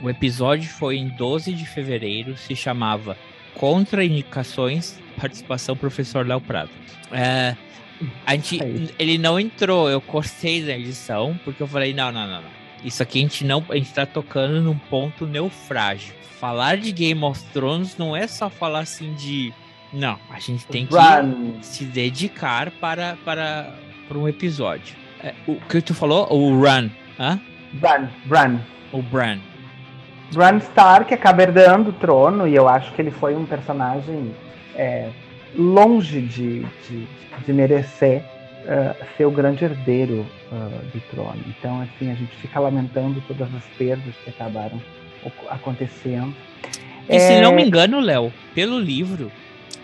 O 0.02 0.10
episódio 0.10 0.68
foi 0.68 0.96
em 0.96 1.08
12 1.08 1.52
de 1.52 1.64
fevereiro, 1.66 2.36
se 2.36 2.56
chamava 2.56 3.16
Contraindicações, 3.54 4.98
participação 5.20 5.76
professor 5.76 6.26
Léo 6.26 6.40
Prado. 6.40 6.70
É, 7.12 7.56
a 8.26 8.34
gente, 8.34 8.58
ele 8.98 9.18
não 9.18 9.38
entrou, 9.38 9.88
eu 9.88 10.00
cortei 10.00 10.62
na 10.62 10.72
edição, 10.72 11.38
porque 11.44 11.62
eu 11.62 11.66
falei, 11.66 11.94
não, 11.94 12.10
não, 12.10 12.26
não, 12.26 12.42
não. 12.42 12.50
Isso 12.84 13.02
aqui 13.02 13.18
a 13.18 13.22
gente 13.22 13.44
não, 13.44 13.64
a 13.68 13.76
gente 13.76 13.92
tá 13.92 14.04
tocando 14.04 14.60
num 14.60 14.76
ponto 14.76 15.26
neufrágil. 15.26 16.14
Falar 16.38 16.76
de 16.76 16.92
Game 16.92 17.22
of 17.24 17.42
Thrones 17.52 17.96
não 17.96 18.14
é 18.14 18.26
só 18.26 18.50
falar 18.50 18.80
assim 18.80 19.14
de, 19.14 19.52
não, 19.92 20.18
a 20.30 20.38
gente 20.38 20.66
tem 20.66 20.86
que 20.86 20.94
Run. 20.94 21.62
se 21.62 21.84
dedicar 21.84 22.70
para, 22.72 23.16
para, 23.24 23.74
para 24.08 24.18
um 24.18 24.28
episódio. 24.28 24.96
É, 25.22 25.32
o 25.46 25.54
que 25.56 25.80
tu 25.80 25.94
falou? 25.94 26.30
O 26.30 26.50
Run, 26.60 26.90
hã? 27.18 27.40
Run, 27.80 28.08
Run. 28.28 28.58
O 28.92 29.02
Bran. 29.02 29.38
Bran 30.32 30.58
Stark 30.58 31.12
acaba 31.12 31.42
herdando 31.42 31.90
o 31.90 31.92
trono 31.92 32.46
e 32.46 32.54
eu 32.54 32.68
acho 32.68 32.92
que 32.92 33.02
ele 33.02 33.10
foi 33.10 33.34
um 33.34 33.44
personagem 33.44 34.34
é, 34.74 35.10
longe 35.56 36.20
de, 36.22 36.60
de, 36.60 37.06
de 37.44 37.52
merecer 37.52 38.22
uh, 38.64 39.16
ser 39.16 39.24
o 39.24 39.30
grande 39.30 39.64
herdeiro 39.64 40.26
uh, 40.50 40.84
do 40.92 41.00
trono. 41.10 41.42
Então, 41.46 41.80
assim, 41.82 42.10
a 42.10 42.14
gente 42.14 42.34
fica 42.36 42.58
lamentando 42.60 43.22
todas 43.26 43.52
as 43.54 43.64
perdas 43.76 44.14
que 44.24 44.30
acabaram 44.30 44.80
acontecendo. 45.48 46.34
E 47.08 47.16
é... 47.16 47.18
se 47.18 47.40
não 47.40 47.54
me 47.54 47.64
engano, 47.64 48.00
Léo, 48.00 48.32
pelo 48.54 48.78
livro, 48.78 49.30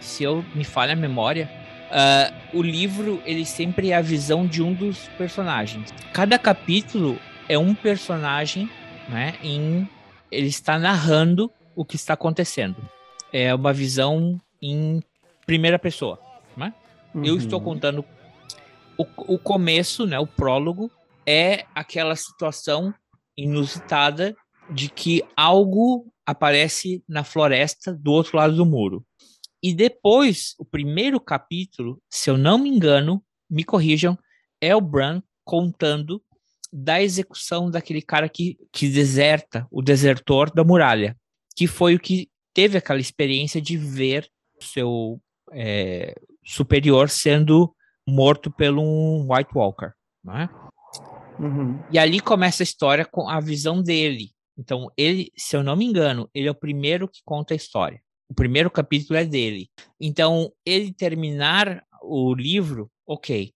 se 0.01 0.25
eu 0.25 0.45
me 0.55 0.65
falha 0.65 0.93
a 0.93 0.97
memória, 0.97 1.49
uh, 1.91 2.59
o 2.59 2.63
livro 2.63 3.23
ele 3.25 3.45
sempre 3.45 3.91
é 3.91 3.97
a 3.97 4.03
visão 4.03 4.47
de 4.47 4.63
um 4.63 4.73
dos 4.73 5.09
personagens. 5.19 5.93
Cada 6.13 6.39
capítulo 6.39 7.19
é 7.49 7.59
um 7.59 7.75
personagem 7.75 8.69
né, 9.09 9.35
em 9.43 9.89
ele 10.31 10.47
está 10.47 10.79
narrando 10.79 11.51
o 11.75 11.85
que 11.85 11.97
está 11.97 12.15
acontecendo. 12.15 12.77
É 13.33 13.53
uma 13.53 13.73
visão 13.73 14.41
em 14.63 15.03
primeira 15.51 15.81
pessoa. 15.81 16.17
Né? 16.57 16.73
Uhum. 17.13 17.25
Eu 17.25 17.37
estou 17.37 17.61
contando 17.61 18.05
o, 18.97 19.05
o 19.35 19.37
começo, 19.37 20.07
né, 20.07 20.17
o 20.17 20.27
prólogo, 20.27 20.89
é 21.27 21.67
aquela 21.75 22.15
situação 22.15 22.95
inusitada 23.37 24.37
de 24.73 24.89
que 24.89 25.25
algo 25.37 26.07
aparece 26.25 27.03
na 27.09 27.25
floresta 27.25 27.93
do 27.93 28.13
outro 28.13 28.37
lado 28.37 28.55
do 28.55 28.65
muro. 28.65 29.05
E 29.61 29.75
depois, 29.75 30.55
o 30.57 30.65
primeiro 30.65 31.19
capítulo, 31.19 32.01
se 32.09 32.31
eu 32.31 32.39
não 32.39 32.57
me 32.57 32.69
engano, 32.69 33.21
me 33.51 33.65
corrijam, 33.65 34.17
é 34.61 34.77
o 34.77 34.81
Bran 34.81 35.21
contando 35.45 36.23
da 36.73 37.03
execução 37.03 37.69
daquele 37.69 38.03
cara 38.03 38.29
que, 38.29 38.57
que 38.73 38.89
deserta, 38.89 39.67
o 39.69 39.83
desertor 39.83 40.49
da 40.55 40.63
muralha, 40.63 41.19
que 41.57 41.67
foi 41.67 41.97
o 41.97 42.01
que 42.01 42.31
teve 42.55 42.79
aquela 42.79 43.01
experiência 43.01 43.61
de 43.61 43.77
ver 43.77 44.31
o 44.57 44.65
seu 44.65 45.21
é, 45.53 46.15
superior 46.45 47.09
sendo 47.09 47.75
morto 48.07 48.51
pelo 48.51 48.83
um 48.83 49.33
White 49.33 49.51
Walker, 49.55 49.93
não 50.23 50.37
é? 50.37 50.49
Uhum. 51.39 51.83
E 51.91 51.99
ali 51.99 52.21
começa 52.21 52.63
a 52.63 52.65
história 52.65 53.05
com 53.05 53.29
a 53.29 53.41
visão 53.41 53.83
dele. 53.83 54.31
Então, 54.59 54.91
ele, 54.97 55.33
se 55.37 55.57
eu 55.57 55.63
não 55.63 55.75
me 55.75 55.87
engano, 55.87 56.29
ele 56.35 56.49
é 56.49 56.51
o 56.51 56.55
primeiro 56.55 57.09
que 57.09 57.21
conta 57.25 57.55
a 57.55 57.57
história. 57.57 58.01
O 58.29 58.35
primeiro 58.35 58.71
capítulo 58.71 59.19
é 59.19 59.25
dele. 59.25 59.71
Então, 59.99 60.53
ele 60.67 60.93
terminar 60.93 61.83
o 62.03 62.35
livro, 62.35 62.91
ok. 63.07 63.53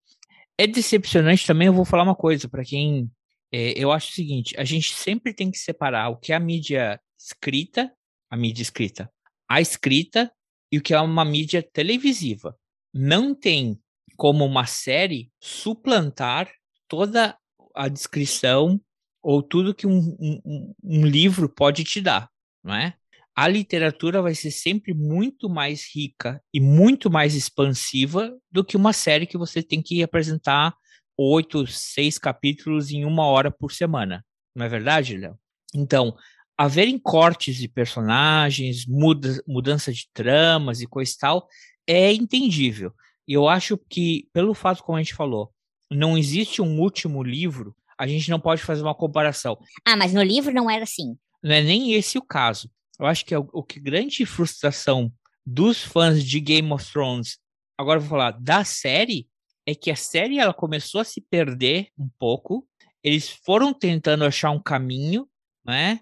É 0.57 0.65
decepcionante 0.65 1.45
também, 1.45 1.67
eu 1.67 1.73
vou 1.73 1.85
falar 1.85 2.03
uma 2.03 2.15
coisa 2.15 2.49
para 2.49 2.63
quem. 2.63 3.09
É, 3.51 3.73
eu 3.77 3.91
acho 3.91 4.09
o 4.09 4.15
seguinte: 4.15 4.55
a 4.57 4.63
gente 4.63 4.93
sempre 4.93 5.33
tem 5.33 5.51
que 5.51 5.57
separar 5.57 6.09
o 6.09 6.17
que 6.17 6.33
é 6.33 6.35
a 6.35 6.39
mídia 6.39 6.99
escrita, 7.19 7.93
a 8.29 8.35
mídia 8.35 8.63
escrita, 8.63 9.09
a 9.49 9.61
escrita 9.61 10.31
e 10.75 10.77
o 10.77 10.81
que 10.81 10.93
é 10.93 10.99
uma 10.99 11.23
mídia 11.23 11.63
televisiva. 11.63 12.53
Não 12.93 13.33
tem 13.33 13.79
como 14.17 14.43
uma 14.43 14.65
série 14.65 15.31
suplantar 15.39 16.51
toda 16.85 17.37
a 17.73 17.87
descrição 17.87 18.77
ou 19.23 19.41
tudo 19.41 19.73
que 19.73 19.87
um, 19.87 20.17
um, 20.19 20.73
um 20.83 21.05
livro 21.05 21.47
pode 21.47 21.85
te 21.85 22.01
dar, 22.01 22.29
não 22.61 22.75
é? 22.75 22.93
a 23.37 23.47
literatura 23.47 24.21
vai 24.21 24.35
ser 24.35 24.51
sempre 24.51 24.93
muito 24.93 25.49
mais 25.49 25.89
rica 25.93 26.41
e 26.53 26.59
muito 26.59 27.09
mais 27.09 27.35
expansiva 27.35 28.37
do 28.51 28.63
que 28.63 28.75
uma 28.75 28.91
série 28.91 29.25
que 29.25 29.37
você 29.37 29.63
tem 29.63 29.81
que 29.81 30.03
apresentar 30.03 30.73
oito, 31.17 31.65
seis 31.67 32.17
capítulos 32.17 32.91
em 32.91 33.05
uma 33.05 33.25
hora 33.25 33.49
por 33.49 33.71
semana. 33.71 34.25
Não 34.53 34.65
é 34.65 34.69
verdade, 34.69 35.17
Léo? 35.17 35.37
Então, 35.73 36.15
haverem 36.57 36.97
cortes 36.97 37.55
de 37.55 37.67
personagens, 37.67 38.85
muda, 38.85 39.41
mudança 39.47 39.91
de 39.91 40.07
tramas 40.13 40.81
e 40.81 40.87
coisa 40.87 41.11
e 41.11 41.17
tal, 41.17 41.47
é 41.87 42.13
entendível. 42.13 42.93
E 43.27 43.33
eu 43.33 43.47
acho 43.47 43.77
que, 43.89 44.29
pelo 44.31 44.53
fato 44.53 44.83
como 44.83 44.97
a 44.97 45.01
gente 45.01 45.15
falou, 45.15 45.51
não 45.91 46.17
existe 46.17 46.61
um 46.61 46.79
último 46.79 47.23
livro, 47.23 47.75
a 47.97 48.07
gente 48.07 48.29
não 48.29 48.39
pode 48.39 48.61
fazer 48.61 48.81
uma 48.81 48.95
comparação. 48.95 49.57
Ah, 49.85 49.95
mas 49.95 50.13
no 50.13 50.21
livro 50.21 50.53
não 50.53 50.69
era 50.69 50.83
assim. 50.83 51.17
Não 51.43 51.53
é 51.53 51.61
nem 51.61 51.93
esse 51.93 52.17
o 52.17 52.21
caso 52.21 52.69
eu 52.99 53.05
acho 53.05 53.25
que 53.25 53.33
é 53.33 53.39
o, 53.39 53.47
o 53.53 53.63
que 53.63 53.79
grande 53.79 54.25
frustração 54.25 55.11
dos 55.45 55.83
fãs 55.83 56.23
de 56.23 56.39
Game 56.39 56.71
of 56.71 56.91
Thrones, 56.91 57.37
agora 57.77 57.99
vou 57.99 58.09
falar 58.09 58.31
da 58.31 58.63
série, 58.63 59.27
é 59.65 59.75
que 59.75 59.91
a 59.91 59.95
série 59.95 60.39
ela 60.39 60.53
começou 60.53 61.01
a 61.01 61.05
se 61.05 61.21
perder 61.21 61.89
um 61.97 62.09
pouco. 62.19 62.67
Eles 63.03 63.29
foram 63.29 63.73
tentando 63.73 64.25
achar 64.25 64.51
um 64.51 64.61
caminho, 64.61 65.27
né? 65.63 65.99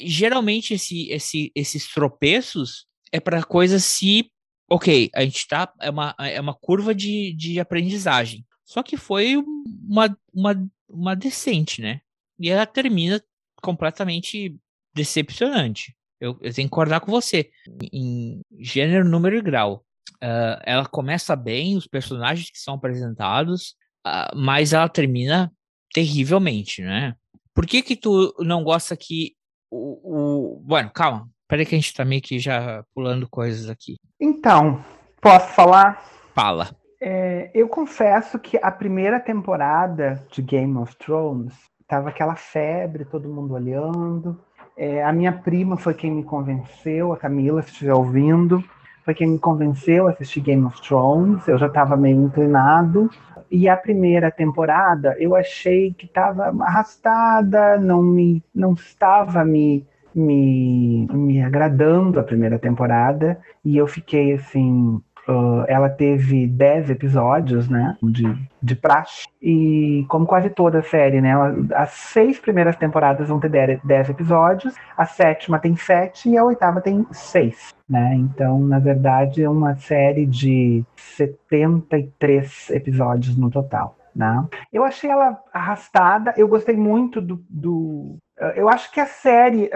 Geralmente 0.00 0.74
esse, 0.74 1.08
esse, 1.10 1.52
esses 1.54 1.92
tropeços 1.92 2.86
é 3.12 3.20
para 3.20 3.42
coisas 3.42 3.84
se, 3.84 4.30
ok, 4.68 5.10
a 5.14 5.24
gente 5.24 5.46
tá 5.46 5.72
é 5.80 5.90
uma, 5.90 6.14
é 6.18 6.40
uma 6.40 6.54
curva 6.54 6.94
de, 6.94 7.32
de 7.34 7.60
aprendizagem. 7.60 8.44
Só 8.64 8.82
que 8.82 8.96
foi 8.96 9.36
uma, 9.36 10.16
uma, 10.32 10.68
uma 10.88 11.14
decente, 11.14 11.82
né? 11.82 12.00
E 12.38 12.50
ela 12.50 12.66
termina 12.66 13.22
completamente 13.60 14.56
decepcionante 14.94 15.94
eu, 16.24 16.38
eu 16.40 16.54
tenho 16.54 16.66
que 16.66 16.70
concordar 16.70 17.00
com 17.00 17.10
você. 17.10 17.50
Em 17.92 18.40
gênero, 18.58 19.04
número 19.04 19.36
e 19.36 19.42
grau. 19.42 19.84
Uh, 20.22 20.56
ela 20.64 20.86
começa 20.86 21.36
bem, 21.36 21.76
os 21.76 21.86
personagens 21.86 22.50
que 22.50 22.58
são 22.58 22.74
apresentados, 22.74 23.74
uh, 24.06 24.34
mas 24.34 24.72
ela 24.72 24.88
termina 24.88 25.52
terrivelmente, 25.92 26.82
né? 26.82 27.14
Por 27.54 27.66
que 27.66 27.82
que 27.82 27.94
tu 27.94 28.34
não 28.40 28.64
gosta 28.64 28.96
que 28.96 29.34
o... 29.76 30.56
o... 30.56 30.60
Bueno, 30.60 30.90
calma. 30.94 31.28
Peraí 31.48 31.66
que 31.66 31.74
a 31.74 31.78
gente 31.78 31.94
tá 31.94 32.04
meio 32.04 32.22
que 32.22 32.38
já 32.38 32.84
pulando 32.94 33.28
coisas 33.28 33.68
aqui. 33.68 33.96
Então, 34.20 34.82
Posso 35.24 35.54
falar? 35.54 36.04
Fala. 36.34 36.68
É, 37.00 37.50
eu 37.54 37.66
confesso 37.66 38.38
que 38.38 38.58
a 38.62 38.70
primeira 38.70 39.18
temporada 39.18 40.22
de 40.30 40.42
Game 40.42 40.76
of 40.76 40.94
Thrones 40.96 41.54
tava 41.88 42.10
aquela 42.10 42.36
febre, 42.36 43.06
todo 43.06 43.26
mundo 43.26 43.54
olhando. 43.54 44.38
É, 44.76 45.02
a 45.02 45.10
minha 45.14 45.32
prima 45.32 45.78
foi 45.78 45.94
quem 45.94 46.10
me 46.10 46.22
convenceu, 46.22 47.10
a 47.10 47.16
Camila, 47.16 47.62
se 47.62 47.70
estiver 47.70 47.94
ouvindo, 47.94 48.62
foi 49.04 49.14
quem 49.14 49.28
me 49.28 49.38
convenceu 49.38 50.06
a 50.08 50.10
assistir 50.10 50.40
Game 50.40 50.64
of 50.64 50.80
Thrones. 50.80 51.46
Eu 51.46 51.58
já 51.58 51.66
estava 51.66 51.96
meio 51.96 52.22
inclinado. 52.22 53.10
E 53.50 53.68
a 53.68 53.76
primeira 53.76 54.30
temporada 54.30 55.14
eu 55.18 55.36
achei 55.36 55.92
que 55.92 56.06
estava 56.06 56.46
arrastada, 56.64 57.78
não 57.78 58.02
me, 58.02 58.42
não 58.54 58.72
estava 58.72 59.44
me, 59.44 59.86
me, 60.14 61.06
me 61.12 61.42
agradando 61.42 62.18
a 62.18 62.24
primeira 62.24 62.58
temporada. 62.58 63.38
E 63.62 63.76
eu 63.76 63.86
fiquei 63.86 64.32
assim, 64.32 65.00
Uh, 65.26 65.64
ela 65.66 65.88
teve 65.88 66.46
10 66.46 66.90
episódios, 66.90 67.68
né, 67.68 67.96
de, 68.02 68.24
de 68.62 68.76
praxe, 68.76 69.26
e 69.40 70.04
como 70.08 70.26
quase 70.26 70.50
toda 70.50 70.80
a 70.80 70.82
série, 70.82 71.20
né, 71.20 71.30
ela, 71.30 71.54
as 71.74 71.90
seis 71.92 72.38
primeiras 72.38 72.76
temporadas 72.76 73.28
vão 73.28 73.40
ter 73.40 73.80
10 73.82 74.10
episódios, 74.10 74.74
a 74.96 75.06
sétima 75.06 75.58
tem 75.58 75.74
7 75.76 76.28
e 76.28 76.36
a 76.36 76.44
oitava 76.44 76.82
tem 76.82 77.06
6, 77.10 77.74
né, 77.88 78.14
então, 78.16 78.60
na 78.60 78.78
verdade, 78.78 79.42
é 79.42 79.48
uma 79.48 79.74
série 79.76 80.26
de 80.26 80.84
73 80.94 82.70
episódios 82.70 83.36
no 83.36 83.50
total. 83.50 83.96
Né? 84.14 84.46
Eu 84.72 84.84
achei 84.84 85.10
ela 85.10 85.40
arrastada, 85.52 86.34
eu 86.36 86.46
gostei 86.46 86.76
muito 86.76 87.20
do, 87.20 87.44
do 87.50 88.16
eu 88.56 88.68
acho 88.68 88.90
que 88.90 89.00
a 89.00 89.06
série, 89.06 89.70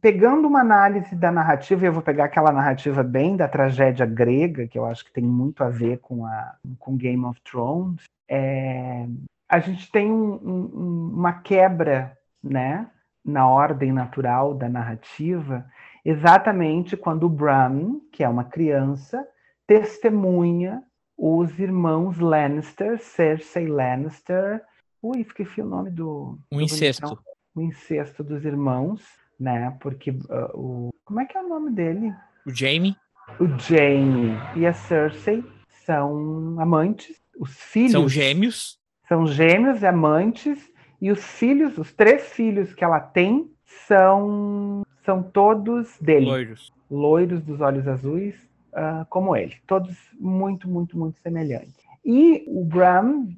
pegando 0.00 0.46
uma 0.46 0.60
análise 0.60 1.14
da 1.14 1.32
narrativa, 1.32 1.86
eu 1.86 1.92
vou 1.92 2.02
pegar 2.02 2.26
aquela 2.26 2.52
narrativa 2.52 3.02
bem 3.02 3.36
da 3.36 3.48
tragédia 3.48 4.04
grega, 4.04 4.66
que 4.66 4.78
eu 4.78 4.84
acho 4.84 5.04
que 5.04 5.12
tem 5.12 5.24
muito 5.24 5.64
a 5.64 5.70
ver 5.70 5.98
com, 5.98 6.26
a, 6.26 6.54
com 6.78 6.96
Game 6.96 7.24
of 7.24 7.40
Thrones, 7.42 8.04
é, 8.28 9.06
a 9.48 9.58
gente 9.58 9.90
tem 9.90 10.10
um, 10.10 10.34
um, 10.34 11.10
uma 11.14 11.32
quebra 11.34 12.16
né, 12.42 12.90
na 13.24 13.48
ordem 13.48 13.92
natural 13.92 14.54
da 14.54 14.68
narrativa, 14.68 15.64
exatamente 16.04 16.96
quando 16.96 17.24
o 17.24 17.30
Bran, 17.30 18.00
que 18.12 18.22
é 18.22 18.28
uma 18.28 18.44
criança, 18.44 19.26
testemunha 19.66 20.82
os 21.16 21.58
irmãos 21.58 22.18
Lannister, 22.18 22.98
Cersei 22.98 23.66
Lannister. 23.66 24.62
Ui, 25.00 25.20
esqueci 25.20 25.60
o 25.60 25.66
nome 25.66 25.90
do. 25.90 26.38
O 26.50 26.60
incesto. 26.60 27.18
O 27.54 27.62
incesto 27.62 28.22
dos 28.24 28.44
irmãos, 28.44 29.02
né? 29.38 29.76
Porque 29.80 30.10
uh, 30.10 30.50
o. 30.54 30.90
Como 31.04 31.20
é 31.20 31.24
que 31.24 31.36
é 31.36 31.40
o 31.40 31.48
nome 31.48 31.70
dele? 31.70 32.12
O 32.46 32.54
Jamie. 32.54 32.96
O 33.38 33.46
Jamie 33.58 34.36
e 34.56 34.66
a 34.66 34.72
Cersei 34.72 35.44
são 35.84 36.60
amantes. 36.60 37.20
Os 37.38 37.56
filhos. 37.56 37.92
São 37.92 38.08
gêmeos. 38.08 38.78
São 39.08 39.26
gêmeos 39.26 39.82
e 39.82 39.86
amantes. 39.86 40.70
E 41.00 41.10
os 41.10 41.22
filhos, 41.22 41.76
os 41.76 41.92
três 41.92 42.32
filhos 42.32 42.72
que 42.72 42.82
ela 42.82 43.00
tem, 43.00 43.50
são, 43.86 44.82
são 45.04 45.22
todos 45.22 45.98
dele. 46.00 46.26
Loiros. 46.26 46.72
Loiros 46.90 47.42
dos 47.42 47.60
olhos 47.60 47.86
azuis, 47.86 48.34
uh, 48.72 49.04
como 49.10 49.36
ele. 49.36 49.56
Todos 49.66 49.94
muito, 50.18 50.68
muito, 50.68 50.96
muito 50.96 51.20
semelhantes. 51.20 51.74
E 52.04 52.44
o 52.46 52.64
Bram, 52.64 53.28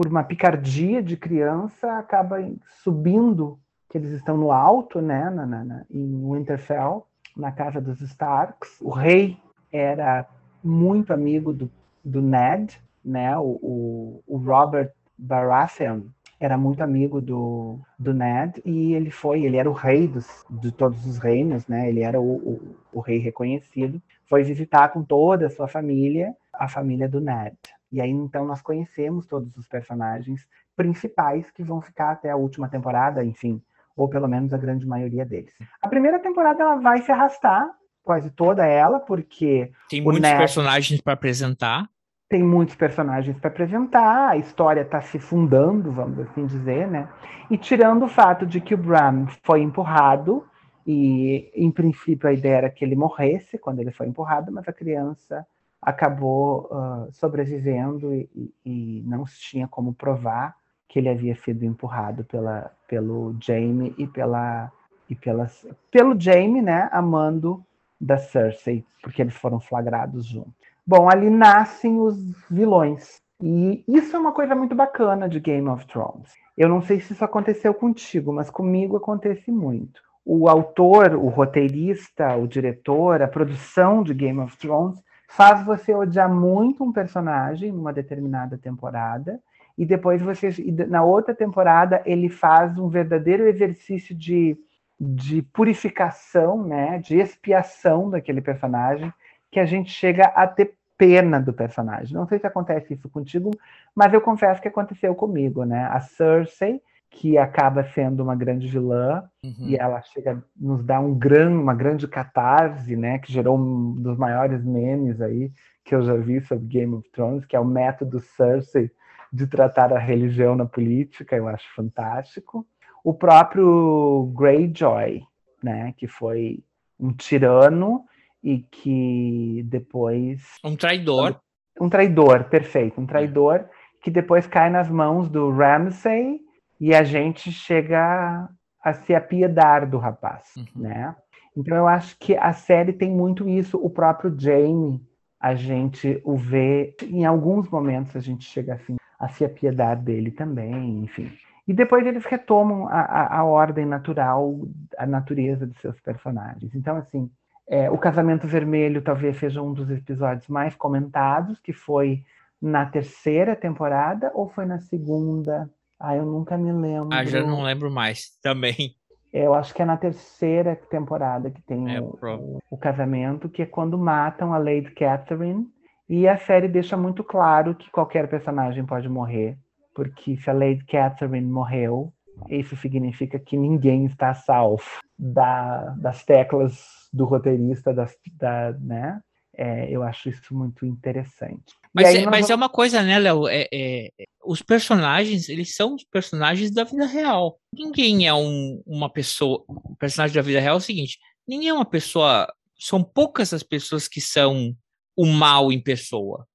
por 0.00 0.06
uma 0.06 0.24
picardia 0.24 1.02
de 1.02 1.14
criança, 1.14 1.98
acaba 1.98 2.36
subindo, 2.82 3.58
que 3.86 3.98
eles 3.98 4.12
estão 4.12 4.34
no 4.34 4.50
alto, 4.50 5.02
né, 5.02 5.28
na, 5.28 5.44
na, 5.44 5.84
em 5.90 6.32
Winterfell, 6.32 7.06
na 7.36 7.52
casa 7.52 7.82
dos 7.82 8.00
Starks. 8.00 8.80
O 8.80 8.88
rei 8.88 9.36
era 9.70 10.26
muito 10.64 11.12
amigo 11.12 11.52
do, 11.52 11.70
do 12.02 12.22
Ned, 12.22 12.80
né, 13.04 13.36
o, 13.36 13.58
o, 13.60 14.24
o 14.26 14.38
Robert 14.38 14.90
Baratheon 15.18 16.00
era 16.40 16.56
muito 16.56 16.82
amigo 16.82 17.20
do, 17.20 17.78
do 17.98 18.14
Ned 18.14 18.62
e 18.64 18.94
ele 18.94 19.10
foi, 19.10 19.44
ele 19.44 19.58
era 19.58 19.68
o 19.68 19.74
rei 19.74 20.08
dos, 20.08 20.26
de 20.48 20.72
todos 20.72 21.04
os 21.04 21.18
reinos, 21.18 21.66
né? 21.68 21.86
Ele 21.90 22.00
era 22.00 22.18
o, 22.18 22.36
o, 22.36 22.76
o 22.94 23.00
rei 23.00 23.18
reconhecido. 23.18 24.00
Foi 24.26 24.42
visitar 24.42 24.88
com 24.88 25.02
toda 25.02 25.46
a 25.48 25.50
sua 25.50 25.68
família 25.68 26.34
a 26.52 26.68
família 26.68 27.08
do 27.08 27.20
Ned. 27.20 27.56
E 27.92 28.00
aí 28.00 28.10
então 28.10 28.44
nós 28.44 28.62
conhecemos 28.62 29.26
todos 29.26 29.56
os 29.56 29.66
personagens 29.66 30.46
principais 30.76 31.50
que 31.50 31.62
vão 31.62 31.80
ficar 31.80 32.12
até 32.12 32.30
a 32.30 32.36
última 32.36 32.68
temporada, 32.68 33.24
enfim, 33.24 33.60
ou 33.96 34.08
pelo 34.08 34.28
menos 34.28 34.52
a 34.54 34.58
grande 34.58 34.86
maioria 34.86 35.24
deles. 35.26 35.52
A 35.82 35.88
primeira 35.88 36.18
temporada 36.18 36.62
ela 36.62 36.76
vai 36.76 37.02
se 37.02 37.12
arrastar, 37.12 37.68
quase 38.02 38.30
toda 38.30 38.64
ela, 38.64 39.00
porque 39.00 39.70
tem 39.88 40.00
muitos 40.00 40.22
Ned... 40.22 40.38
personagens 40.38 41.00
para 41.00 41.12
apresentar. 41.12 41.88
Tem 42.28 42.42
muitos 42.42 42.76
personagens 42.76 43.36
para 43.38 43.50
apresentar, 43.50 44.28
a 44.30 44.36
história 44.36 44.82
está 44.82 45.02
se 45.02 45.18
fundando, 45.18 45.90
vamos 45.90 46.20
assim 46.20 46.46
dizer, 46.46 46.86
né? 46.86 47.08
E 47.50 47.58
tirando 47.58 48.04
o 48.04 48.08
fato 48.08 48.46
de 48.46 48.60
que 48.60 48.72
o 48.72 48.78
Bram 48.78 49.26
foi 49.42 49.62
empurrado, 49.62 50.46
e 50.86 51.50
em 51.54 51.70
princípio 51.70 52.28
a 52.28 52.32
ideia 52.32 52.56
era 52.56 52.70
que 52.70 52.84
ele 52.84 52.94
morresse 52.94 53.58
quando 53.58 53.80
ele 53.80 53.90
foi 53.90 54.06
empurrado, 54.06 54.50
mas 54.52 54.66
a 54.68 54.72
criança 54.72 55.44
acabou 55.80 56.68
uh, 56.70 57.12
sobrevivendo 57.12 58.14
e, 58.14 58.28
e, 58.64 59.02
não 59.06 59.24
tinha 59.24 59.66
como 59.66 59.94
provar 59.94 60.54
que 60.88 60.98
ele 60.98 61.08
havia 61.08 61.34
sido 61.36 61.64
empurrado 61.64 62.24
pela, 62.24 62.70
pelo 62.86 63.34
Jaime 63.40 63.94
e 63.96 64.06
pela 64.06 64.70
e 65.08 65.14
pela, 65.16 65.50
pelo 65.90 66.18
Jaime, 66.18 66.62
né, 66.62 66.88
amando 66.92 67.64
da 68.00 68.16
Cersei, 68.16 68.84
porque 69.02 69.20
eles 69.20 69.34
foram 69.34 69.58
flagrados 69.58 70.24
juntos. 70.24 70.54
Bom, 70.86 71.10
ali 71.10 71.28
nascem 71.28 72.00
os 72.00 72.16
vilões. 72.48 73.20
E 73.42 73.82
isso 73.88 74.14
é 74.14 74.18
uma 74.18 74.32
coisa 74.32 74.54
muito 74.54 74.74
bacana 74.74 75.28
de 75.28 75.40
Game 75.40 75.68
of 75.68 75.84
Thrones. 75.86 76.32
Eu 76.56 76.68
não 76.68 76.80
sei 76.80 77.00
se 77.00 77.12
isso 77.12 77.24
aconteceu 77.24 77.74
contigo, 77.74 78.32
mas 78.32 78.50
comigo 78.50 78.96
acontece 78.96 79.50
muito. 79.50 80.00
O 80.24 80.48
autor, 80.48 81.14
o 81.14 81.28
roteirista, 81.28 82.36
o 82.36 82.46
diretor, 82.46 83.22
a 83.22 83.28
produção 83.28 84.02
de 84.02 84.14
Game 84.14 84.38
of 84.38 84.56
Thrones 84.58 85.02
faz 85.30 85.64
você 85.64 85.94
odiar 85.94 86.28
muito 86.28 86.82
um 86.82 86.92
personagem 86.92 87.70
numa 87.70 87.92
determinada 87.92 88.58
temporada 88.58 89.38
e 89.78 89.86
depois 89.86 90.20
você 90.20 90.50
na 90.88 91.04
outra 91.04 91.32
temporada 91.32 92.02
ele 92.04 92.28
faz 92.28 92.76
um 92.76 92.88
verdadeiro 92.88 93.46
exercício 93.46 94.12
de, 94.12 94.58
de 94.98 95.40
purificação, 95.42 96.66
né, 96.66 96.98
de 96.98 97.16
expiação 97.16 98.10
daquele 98.10 98.40
personagem 98.40 99.12
que 99.52 99.60
a 99.60 99.64
gente 99.64 99.92
chega 99.92 100.24
a 100.24 100.48
ter 100.48 100.74
pena 100.98 101.40
do 101.40 101.52
personagem. 101.52 102.12
Não 102.12 102.26
sei 102.26 102.40
se 102.40 102.46
acontece 102.48 102.92
isso 102.92 103.08
contigo, 103.08 103.52
mas 103.94 104.12
eu 104.12 104.20
confesso 104.20 104.60
que 104.60 104.68
aconteceu 104.68 105.14
comigo, 105.14 105.64
né? 105.64 105.88
A 105.92 106.00
Cersei 106.00 106.82
que 107.10 107.36
acaba 107.36 107.82
sendo 107.82 108.22
uma 108.22 108.36
grande 108.36 108.68
vilã 108.68 109.24
uhum. 109.44 109.68
e 109.68 109.76
ela 109.76 110.00
chega 110.00 110.42
nos 110.56 110.84
dá 110.84 111.00
um 111.00 111.12
gran, 111.12 111.50
uma 111.50 111.74
grande 111.74 112.06
catarse, 112.06 112.94
né, 112.96 113.18
que 113.18 113.32
gerou 113.32 113.58
um 113.58 113.94
dos 113.96 114.16
maiores 114.16 114.64
memes 114.64 115.20
aí 115.20 115.52
que 115.84 115.94
eu 115.94 116.02
já 116.02 116.14
vi 116.14 116.40
sobre 116.40 116.66
Game 116.68 116.94
of 116.94 117.10
Thrones, 117.10 117.44
que 117.44 117.56
é 117.56 117.60
o 117.60 117.64
método 117.64 118.20
Cersei 118.20 118.90
de 119.32 119.46
tratar 119.46 119.92
a 119.92 119.98
religião 119.98 120.54
na 120.54 120.66
política, 120.66 121.36
eu 121.36 121.48
acho 121.48 121.66
fantástico. 121.74 122.66
O 123.02 123.12
próprio 123.12 124.32
Greyjoy, 124.36 125.22
né, 125.62 125.92
que 125.96 126.06
foi 126.06 126.62
um 126.98 127.12
tirano 127.12 128.04
e 128.42 128.58
que 128.70 129.62
depois 129.66 130.54
um 130.64 130.76
traidor, 130.76 131.40
um 131.80 131.88
traidor, 131.88 132.44
perfeito, 132.44 133.00
um 133.00 133.06
traidor 133.06 133.64
que 134.02 134.10
depois 134.10 134.46
cai 134.46 134.70
nas 134.70 134.88
mãos 134.88 135.28
do 135.28 135.50
Ramsay 135.50 136.40
e 136.80 136.94
a 136.94 137.04
gente 137.04 137.52
chega 137.52 138.48
a 138.82 138.92
se 138.94 139.14
apiedar 139.14 139.88
do 139.88 139.98
rapaz, 139.98 140.54
uhum. 140.56 140.82
né? 140.82 141.14
Então 141.56 141.76
eu 141.76 141.86
acho 141.86 142.16
que 142.18 142.36
a 142.36 142.52
série 142.52 142.92
tem 142.92 143.10
muito 143.10 143.48
isso. 143.48 143.76
O 143.76 143.90
próprio 143.90 144.34
Jamie, 144.38 145.00
a 145.38 145.54
gente 145.54 146.20
o 146.24 146.36
vê 146.36 146.96
em 147.02 147.26
alguns 147.26 147.68
momentos 147.68 148.16
a 148.16 148.20
gente 148.20 148.44
chega 148.44 148.74
assim 148.74 148.96
a 149.18 149.28
se 149.28 149.44
apiedar 149.44 149.96
dele 149.96 150.30
também, 150.30 151.04
enfim. 151.04 151.30
E 151.68 151.74
depois 151.74 152.06
eles 152.06 152.24
retomam 152.24 152.88
a, 152.88 153.00
a, 153.00 153.38
a 153.38 153.44
ordem 153.44 153.84
natural, 153.84 154.60
a 154.96 155.06
natureza 155.06 155.66
de 155.66 155.78
seus 155.78 156.00
personagens. 156.00 156.74
Então 156.74 156.96
assim, 156.96 157.30
é, 157.68 157.90
o 157.90 157.98
Casamento 157.98 158.46
Vermelho 158.46 159.02
talvez 159.02 159.36
seja 159.36 159.60
um 159.60 159.72
dos 159.72 159.90
episódios 159.90 160.48
mais 160.48 160.74
comentados, 160.74 161.58
que 161.60 161.72
foi 161.72 162.24
na 162.60 162.86
terceira 162.86 163.54
temporada 163.54 164.30
ou 164.34 164.48
foi 164.48 164.64
na 164.64 164.78
segunda? 164.78 165.70
Ah, 166.00 166.16
eu 166.16 166.24
nunca 166.24 166.56
me 166.56 166.72
lembro. 166.72 167.10
Ah, 167.12 167.24
já 167.24 167.42
não 167.42 167.62
lembro 167.62 167.90
mais 167.90 168.30
também. 168.42 168.96
Eu 169.32 169.54
acho 169.54 169.72
que 169.74 169.82
é 169.82 169.84
na 169.84 169.96
terceira 169.96 170.74
temporada 170.74 171.50
que 171.50 171.62
tem 171.62 171.94
é, 171.94 172.00
o, 172.00 172.18
o, 172.20 172.58
o, 172.70 172.76
casamento, 172.76 173.48
que 173.48 173.62
é 173.62 173.66
quando 173.66 173.96
matam 173.96 174.52
a 174.52 174.58
Lady 174.58 174.90
Catherine. 174.90 175.66
E 176.08 176.26
a 176.26 176.36
série 176.36 176.66
deixa 176.66 176.96
muito 176.96 177.22
claro 177.22 177.74
que 177.74 177.90
qualquer 177.90 178.28
personagem 178.28 178.84
pode 178.84 179.08
morrer, 179.08 179.56
porque 179.94 180.36
se 180.36 180.50
a 180.50 180.52
Lady 180.52 180.84
Catherine 180.84 181.46
morreu, 181.46 182.12
isso 182.48 182.74
significa 182.76 183.38
que 183.38 183.56
ninguém 183.56 184.06
está 184.06 184.34
salvo 184.34 184.82
da, 185.16 185.94
das 185.98 186.24
teclas 186.24 187.08
do 187.12 187.24
roteirista, 187.24 187.92
das, 187.92 188.16
da, 188.32 188.72
né? 188.72 189.20
É, 189.62 189.86
eu 189.90 190.02
acho 190.02 190.30
isso 190.30 190.54
muito 190.54 190.86
interessante. 190.86 191.74
Mas, 191.92 192.14
é, 192.14 192.24
mas 192.24 192.48
vamos... 192.48 192.50
é, 192.50 192.54
uma 192.54 192.68
coisa, 192.70 193.02
né, 193.02 193.18
Léo? 193.18 193.46
É, 193.46 193.68
é, 193.70 194.08
os 194.42 194.62
personagens, 194.62 195.50
eles 195.50 195.76
são 195.76 195.96
os 195.96 196.02
personagens 196.02 196.70
da 196.70 196.82
vida 196.82 197.04
real. 197.04 197.58
Ninguém 197.70 198.26
é 198.26 198.32
um, 198.32 198.82
uma 198.86 199.12
pessoa. 199.12 199.62
O 199.68 199.94
personagem 199.96 200.34
da 200.34 200.40
vida 200.40 200.60
real 200.60 200.76
é 200.76 200.78
o 200.78 200.80
seguinte: 200.80 201.18
ninguém 201.46 201.68
é 201.68 201.74
uma 201.74 201.84
pessoa. 201.84 202.50
São 202.78 203.04
poucas 203.04 203.52
as 203.52 203.62
pessoas 203.62 204.08
que 204.08 204.18
são 204.18 204.74
o 205.14 205.26
mal 205.26 205.70
em 205.70 205.78
pessoa. 205.78 206.46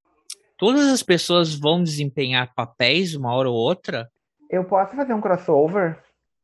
Todas 0.58 0.88
as 0.88 1.04
pessoas 1.04 1.54
vão 1.54 1.84
desempenhar 1.84 2.56
papéis 2.56 3.14
uma 3.14 3.36
hora 3.36 3.52
ou 3.52 3.56
outra. 3.56 4.10
Eu 4.50 4.64
posso 4.64 4.96
fazer 4.96 5.14
um 5.14 5.22
crossover? 5.22 6.00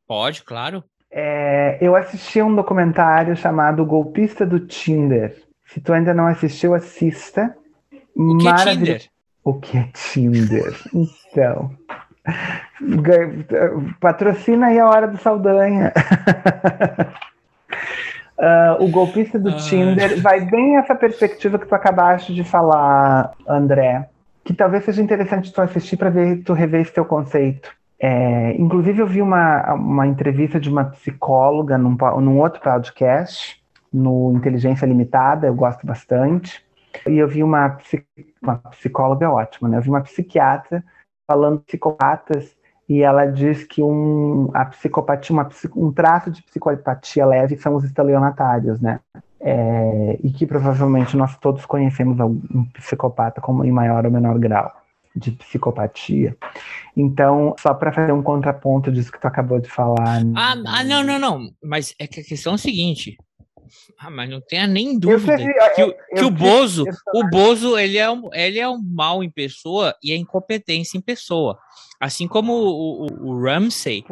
Pode, 0.06 0.44
claro. 0.44 0.84
É, 1.10 1.80
eu 1.82 1.96
assisti 1.96 2.40
um 2.40 2.56
documentário 2.56 3.36
chamado 3.36 3.84
Golpista 3.84 4.46
do 4.46 4.60
Tinder. 4.60 5.50
Se 5.74 5.80
tu 5.80 5.94
ainda 5.94 6.14
não 6.14 6.28
assistiu, 6.28 6.74
assista. 6.74 7.56
O 8.16 8.38
que 8.38 8.48
é 8.48 8.56
Tinder? 8.56 9.02
O 9.44 9.54
que 9.54 9.78
é 9.78 9.90
Tinder? 9.94 10.76
Então. 11.32 11.72
Patrocina 14.02 14.68
aí 14.68 14.78
a 14.78 14.86
hora 14.86 15.08
do 15.08 15.18
Saldanha. 15.18 15.94
uh, 18.38 18.84
o 18.84 18.90
golpista 18.90 19.40
do 19.40 19.56
Tinder 19.56 20.22
vai 20.22 20.42
bem 20.42 20.76
essa 20.76 20.94
perspectiva 20.94 21.58
que 21.58 21.66
tu 21.66 21.74
acabaste 21.74 22.34
de 22.34 22.44
falar, 22.44 23.32
André, 23.48 24.10
que 24.44 24.54
talvez 24.54 24.84
seja 24.84 25.02
interessante 25.02 25.54
tu 25.54 25.62
assistir 25.62 25.96
para 25.96 26.10
ver 26.10 26.44
tu 26.44 26.52
rever 26.52 26.82
esse 26.82 26.94
teu 26.94 27.06
conceito. 27.06 27.72
É, 27.98 28.56
inclusive, 28.58 29.00
eu 29.00 29.08
vi 29.08 29.22
uma, 29.22 29.74
uma 29.74 30.06
entrevista 30.06 30.60
de 30.60 30.70
uma 30.70 30.86
psicóloga 30.86 31.78
num, 31.78 31.96
num 32.20 32.40
outro 32.40 32.60
podcast, 32.60 33.61
no 33.92 34.34
Inteligência 34.34 34.86
Limitada, 34.86 35.48
eu 35.48 35.56
gosto 35.56 35.86
bastante. 35.86 36.64
E 37.08 37.18
eu 37.18 37.28
vi 37.28 37.44
uma, 37.44 37.78
uma 38.42 38.58
psicóloga 38.58 39.30
ótima, 39.30 39.70
né? 39.70 39.78
Eu 39.78 39.82
vi 39.82 39.90
uma 39.90 40.02
psiquiatra 40.02 40.84
falando 41.30 41.62
psicopatas 41.62 42.56
e 42.88 43.02
ela 43.02 43.26
diz 43.26 43.64
que 43.64 43.82
um, 43.82 44.50
a 44.54 44.66
psicopatia, 44.66 45.34
uma, 45.34 45.48
um 45.76 45.92
traço 45.92 46.30
de 46.30 46.44
psicopatia 46.44 47.26
leve 47.26 47.56
são 47.58 47.76
os 47.76 47.84
estelionatários, 47.84 48.82
né? 48.82 49.00
É, 49.40 50.20
e 50.22 50.30
que 50.32 50.46
provavelmente 50.46 51.18
nós 51.18 51.36
todos 51.38 51.66
conhecemos 51.66 52.20
um 52.20 52.66
psicopata 52.74 53.42
como 53.42 53.64
em 53.64 53.72
maior 53.72 54.06
ou 54.06 54.12
menor 54.12 54.38
grau 54.38 54.72
de 55.16 55.32
psicopatia. 55.32 56.38
Então, 56.96 57.56
só 57.58 57.74
para 57.74 57.92
fazer 57.92 58.12
um 58.12 58.22
contraponto 58.22 58.92
disso 58.92 59.12
que 59.12 59.20
tu 59.20 59.28
acabou 59.28 59.60
de 59.60 59.70
falar. 59.70 60.22
Ah, 60.36 60.56
ah, 60.68 60.84
não, 60.84 61.04
não, 61.04 61.20
não. 61.20 61.50
Mas 61.64 61.96
é 62.00 62.08
que 62.08 62.20
a 62.20 62.24
questão 62.24 62.54
é 62.54 62.56
a 62.56 62.60
seguinte: 62.60 63.18
ah, 63.98 64.10
mas 64.10 64.30
não 64.30 64.42
tenha 64.42 64.68
nem 64.68 64.98
dúvida 64.98 65.38
que, 65.76 65.84
o, 65.84 65.94
que 66.16 66.24
o 66.24 66.32
Bozo, 66.32 66.86
o 67.14 67.30
Bozo, 67.30 67.78
ele 67.78 67.98
é, 67.98 68.10
um, 68.10 68.30
ele 68.34 68.60
é 68.60 68.68
um 68.68 68.82
mal 68.82 69.24
em 69.24 69.30
pessoa 69.30 69.96
e 70.04 70.12
é 70.12 70.16
incompetência 70.16 70.98
em 70.98 71.02
pessoa. 71.02 71.58
Assim 72.00 72.28
como 72.28 72.54
o, 72.54 73.06
o, 73.06 73.30
o 73.30 73.44
Ramsey, 73.44 74.04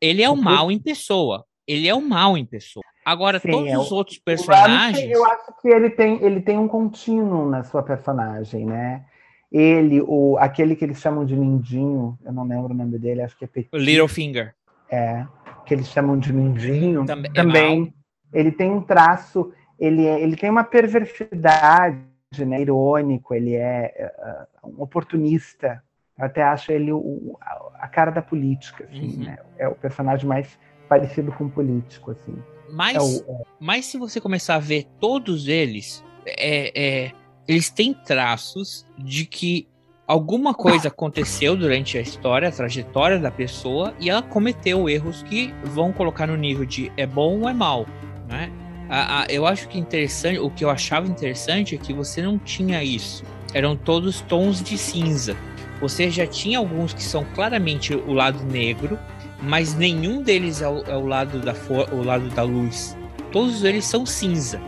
ele 0.00 0.22
é 0.22 0.30
um 0.30 0.36
mal 0.36 0.70
em 0.70 0.78
pessoa. 0.78 1.44
Ele 1.66 1.86
é 1.86 1.94
um 1.94 2.06
mal 2.06 2.36
em 2.36 2.44
pessoa. 2.44 2.84
Agora, 3.04 3.38
Sim, 3.38 3.50
todos 3.50 3.68
é 3.68 3.78
os 3.78 3.92
outros 3.92 4.18
personagens. 4.18 4.96
Ramsey, 4.96 5.12
eu 5.12 5.24
acho 5.24 5.60
que 5.60 5.68
ele 5.68 5.90
tem, 5.90 6.22
ele 6.22 6.40
tem 6.40 6.58
um 6.58 6.68
contínuo 6.68 7.48
na 7.48 7.62
sua 7.62 7.82
personagem, 7.82 8.66
né? 8.66 9.04
Ele, 9.50 10.00
o, 10.02 10.36
aquele 10.38 10.76
que 10.76 10.84
eles 10.84 10.98
chamam 10.98 11.24
de 11.24 11.34
Mindinho, 11.34 12.18
eu 12.24 12.32
não 12.32 12.46
lembro 12.46 12.72
o 12.72 12.76
nome 12.76 12.98
dele, 12.98 13.22
acho 13.22 13.36
que 13.36 13.44
é 13.44 13.48
Petit. 13.48 13.70
Littlefinger. 13.72 14.54
É, 14.90 15.26
que 15.66 15.74
eles 15.74 15.88
chamam 15.88 16.18
de 16.18 16.32
Mindinho. 16.32 17.04
Também, 17.04 17.30
é 17.30 17.34
também 17.34 17.94
ele 18.32 18.52
tem 18.52 18.70
um 18.70 18.80
traço, 18.80 19.52
ele, 19.78 20.06
é, 20.06 20.20
ele 20.20 20.36
tem 20.36 20.50
uma 20.50 20.64
perversidade, 20.64 21.98
né, 22.38 22.60
irônico, 22.60 23.34
ele 23.34 23.54
é 23.54 24.46
uh, 24.62 24.68
um 24.68 24.82
oportunista. 24.82 25.82
Eu 26.18 26.26
até 26.26 26.42
acho 26.42 26.70
ele 26.70 26.92
o, 26.92 27.36
a 27.74 27.88
cara 27.88 28.10
da 28.10 28.22
política, 28.22 28.84
assim, 28.84 29.16
uhum. 29.16 29.24
né? 29.24 29.38
É 29.58 29.66
o 29.66 29.74
personagem 29.74 30.26
mais 30.26 30.58
parecido 30.88 31.32
com 31.32 31.44
um 31.44 31.48
político, 31.48 32.10
assim. 32.10 32.36
Mas, 32.72 32.96
é 32.96 33.00
o, 33.00 33.32
é... 33.32 33.42
mas 33.58 33.86
se 33.86 33.96
você 33.96 34.20
começar 34.20 34.56
a 34.56 34.60
ver 34.60 34.86
todos 35.00 35.48
eles, 35.48 36.04
é, 36.26 37.06
é, 37.06 37.12
eles 37.48 37.70
têm 37.70 37.94
traços 37.94 38.86
de 38.98 39.24
que 39.24 39.66
alguma 40.06 40.52
coisa 40.52 40.88
aconteceu 40.88 41.56
durante 41.56 41.96
a 41.96 42.00
história, 42.00 42.48
a 42.48 42.52
trajetória 42.52 43.18
da 43.18 43.30
pessoa, 43.30 43.94
e 43.98 44.10
ela 44.10 44.22
cometeu 44.22 44.88
erros 44.88 45.22
que 45.22 45.52
vão 45.64 45.92
colocar 45.92 46.26
no 46.26 46.36
nível 46.36 46.66
de 46.66 46.92
é 46.96 47.06
bom 47.06 47.40
ou 47.40 47.48
é 47.48 47.54
mal 47.54 47.86
né? 48.30 48.50
A, 48.88 49.22
a, 49.22 49.26
eu 49.26 49.46
acho 49.46 49.68
que 49.68 49.78
interessante, 49.78 50.38
o 50.38 50.50
que 50.50 50.64
eu 50.64 50.70
achava 50.70 51.06
interessante 51.06 51.74
é 51.74 51.78
que 51.78 51.92
você 51.92 52.20
não 52.22 52.38
tinha 52.38 52.82
isso. 52.82 53.22
Eram 53.54 53.76
todos 53.76 54.20
tons 54.22 54.62
de 54.62 54.76
cinza. 54.76 55.36
Você 55.80 56.10
já 56.10 56.26
tinha 56.26 56.58
alguns 56.58 56.92
que 56.92 57.02
são 57.02 57.24
claramente 57.34 57.94
o 57.94 58.12
lado 58.12 58.44
negro, 58.44 58.98
mas 59.42 59.74
nenhum 59.74 60.22
deles 60.22 60.60
é 60.60 60.68
o, 60.68 60.82
é 60.86 60.96
o 60.96 61.06
lado 61.06 61.38
da 61.38 61.54
o 61.92 62.02
lado 62.02 62.28
da 62.30 62.42
luz. 62.42 62.96
Todos 63.32 63.64
eles 63.64 63.84
são 63.84 64.04
cinza. 64.04 64.60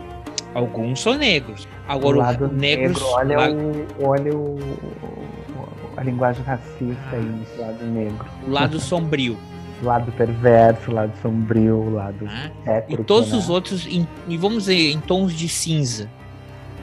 Alguns 0.53 1.01
são 1.01 1.15
negros. 1.15 1.67
Agora 1.87 2.17
o 2.17 2.19
lado 2.19 2.47
negros, 2.47 3.01
negro, 3.01 3.05
olha, 3.07 3.37
la... 3.37 3.49
o, 3.49 4.07
olha 4.07 4.37
o, 4.37 4.57
a 5.97 6.03
linguagem 6.03 6.43
racista 6.43 6.97
ah. 7.11 7.15
aí, 7.15 7.41
esse 7.43 7.59
lado 7.59 7.85
negro. 7.85 8.25
O 8.47 8.51
lado 8.51 8.79
sombrio 8.79 9.37
lado 9.83 10.11
perverso, 10.13 10.91
lado 10.91 11.11
sombrio, 11.21 11.89
lado 11.91 12.27
ah, 12.65 12.83
E 12.87 12.97
todos 12.97 13.31
né? 13.31 13.37
os 13.37 13.49
outros, 13.49 13.85
em, 13.85 14.07
e 14.27 14.37
vamos 14.37 14.63
dizer, 14.63 14.91
em 14.91 14.99
tons 14.99 15.33
de 15.33 15.47
cinza. 15.47 16.09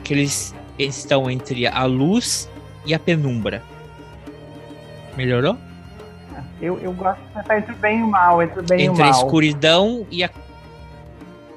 Que 0.03 0.13
eles, 0.13 0.55
estão 0.77 1.29
entre 1.29 1.67
a 1.67 1.85
luz 1.85 2.49
e 2.85 2.93
a 2.93 2.99
penumbra. 2.99 3.61
Melhorou? 5.15 5.57
Eu, 6.61 6.79
eu 6.79 6.93
gosto 6.93 7.19
de 7.21 7.33
pensar 7.33 7.57
entre 7.57 7.73
o 7.73 7.77
bem 7.77 7.99
e 7.99 8.03
o 8.03 8.07
mal, 8.07 8.41
entre 8.41 8.59
o 8.59 8.63
bem 8.63 8.81
entre 8.81 8.85
e 8.85 8.89
o 8.89 8.97
mal. 8.97 9.07
a 9.07 9.09
escuridão 9.09 10.07
e 10.11 10.23
a 10.23 10.29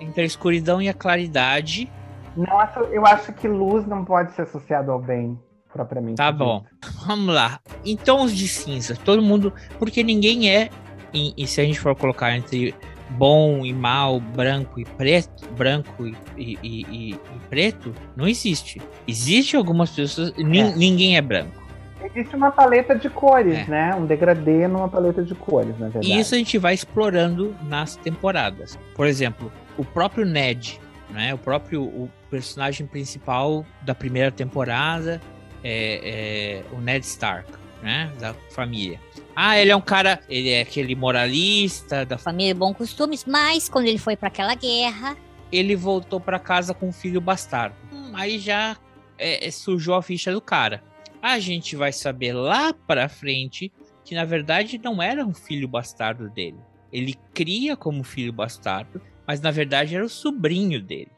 entre 0.00 0.22
a 0.22 0.24
escuridão 0.24 0.82
e 0.82 0.88
a 0.88 0.94
claridade. 0.94 1.90
Nossa, 2.36 2.80
eu 2.80 3.06
acho 3.06 3.32
que 3.32 3.46
luz 3.46 3.86
não 3.86 4.04
pode 4.04 4.32
ser 4.34 4.42
associado 4.42 4.90
ao 4.90 4.98
bem 4.98 5.38
propriamente. 5.74 6.16
Tá 6.16 6.30
bom. 6.30 6.64
Vamos 7.06 7.34
lá. 7.34 7.60
Em 7.84 7.96
tons 7.96 8.34
de 8.34 8.46
cinza, 8.46 8.96
todo 9.04 9.20
mundo, 9.20 9.52
porque 9.78 10.02
ninguém 10.02 10.48
é 10.48 10.70
e, 11.14 11.32
e, 11.36 11.46
se 11.46 11.60
a 11.60 11.64
gente 11.64 11.78
for 11.78 11.94
colocar 11.94 12.36
entre 12.36 12.74
bom 13.10 13.64
e 13.64 13.72
mal, 13.72 14.18
branco 14.18 14.80
e 14.80 14.84
preto, 14.84 15.48
branco 15.52 16.06
e, 16.36 16.58
e, 16.62 17.12
e, 17.12 17.20
preto, 17.48 17.94
não 18.16 18.26
existe. 18.26 18.80
Existe 19.06 19.56
algumas 19.56 19.90
pessoas, 19.90 20.32
é. 20.36 20.42
ninguém 20.42 21.16
é 21.16 21.22
branco. 21.22 21.62
Existe 22.02 22.36
uma 22.36 22.50
paleta 22.50 22.94
de 22.94 23.08
cores, 23.08 23.60
é. 23.60 23.64
né? 23.66 23.94
Um 23.94 24.04
degradê 24.04 24.68
numa 24.68 24.88
paleta 24.88 25.22
de 25.22 25.34
cores, 25.34 25.78
na 25.78 25.88
verdade. 25.88 26.12
E 26.12 26.18
isso 26.18 26.34
a 26.34 26.38
gente 26.38 26.58
vai 26.58 26.74
explorando 26.74 27.54
nas 27.62 27.96
temporadas. 27.96 28.78
Por 28.94 29.06
exemplo, 29.06 29.50
o 29.78 29.84
próprio 29.84 30.26
Ned, 30.26 30.78
né? 31.10 31.32
O 31.32 31.38
próprio 31.38 31.82
o 31.82 32.10
personagem 32.30 32.86
principal 32.86 33.64
da 33.82 33.94
primeira 33.94 34.30
temporada 34.30 35.20
é, 35.62 36.62
é 36.72 36.76
o 36.76 36.80
Ned 36.80 37.06
Stark, 37.06 37.50
né? 37.82 38.12
Da 38.20 38.34
família. 38.50 39.00
Ah, 39.36 39.58
ele 39.58 39.70
é 39.70 39.76
um 39.76 39.80
cara, 39.80 40.20
ele 40.28 40.50
é 40.50 40.60
aquele 40.60 40.94
moralista 40.94 42.04
da 42.04 42.16
família 42.16 42.54
de 42.54 42.58
bons 42.58 42.74
costumes, 42.76 43.24
mas 43.24 43.68
quando 43.68 43.86
ele 43.86 43.98
foi 43.98 44.16
para 44.16 44.28
aquela 44.28 44.54
guerra, 44.54 45.16
ele 45.50 45.74
voltou 45.74 46.20
para 46.20 46.38
casa 46.38 46.72
com 46.72 46.88
um 46.88 46.92
filho 46.92 47.20
bastardo. 47.20 47.74
Hum, 47.92 48.12
aí 48.14 48.38
já 48.38 48.76
é, 49.18 49.46
é, 49.46 49.50
sujou 49.50 49.94
a 49.94 50.02
ficha 50.02 50.32
do 50.32 50.40
cara. 50.40 50.82
A 51.20 51.38
gente 51.38 51.74
vai 51.74 51.92
saber 51.92 52.32
lá 52.32 52.72
para 52.72 53.08
frente 53.08 53.72
que 54.04 54.14
na 54.14 54.24
verdade 54.24 54.78
não 54.82 55.02
era 55.02 55.24
um 55.24 55.34
filho 55.34 55.66
bastardo 55.66 56.28
dele. 56.28 56.58
Ele 56.92 57.14
cria 57.32 57.76
como 57.76 58.04
filho 58.04 58.32
bastardo, 58.32 59.00
mas 59.26 59.40
na 59.40 59.50
verdade 59.50 59.96
era 59.96 60.04
o 60.04 60.08
sobrinho 60.08 60.80
dele. 60.80 61.10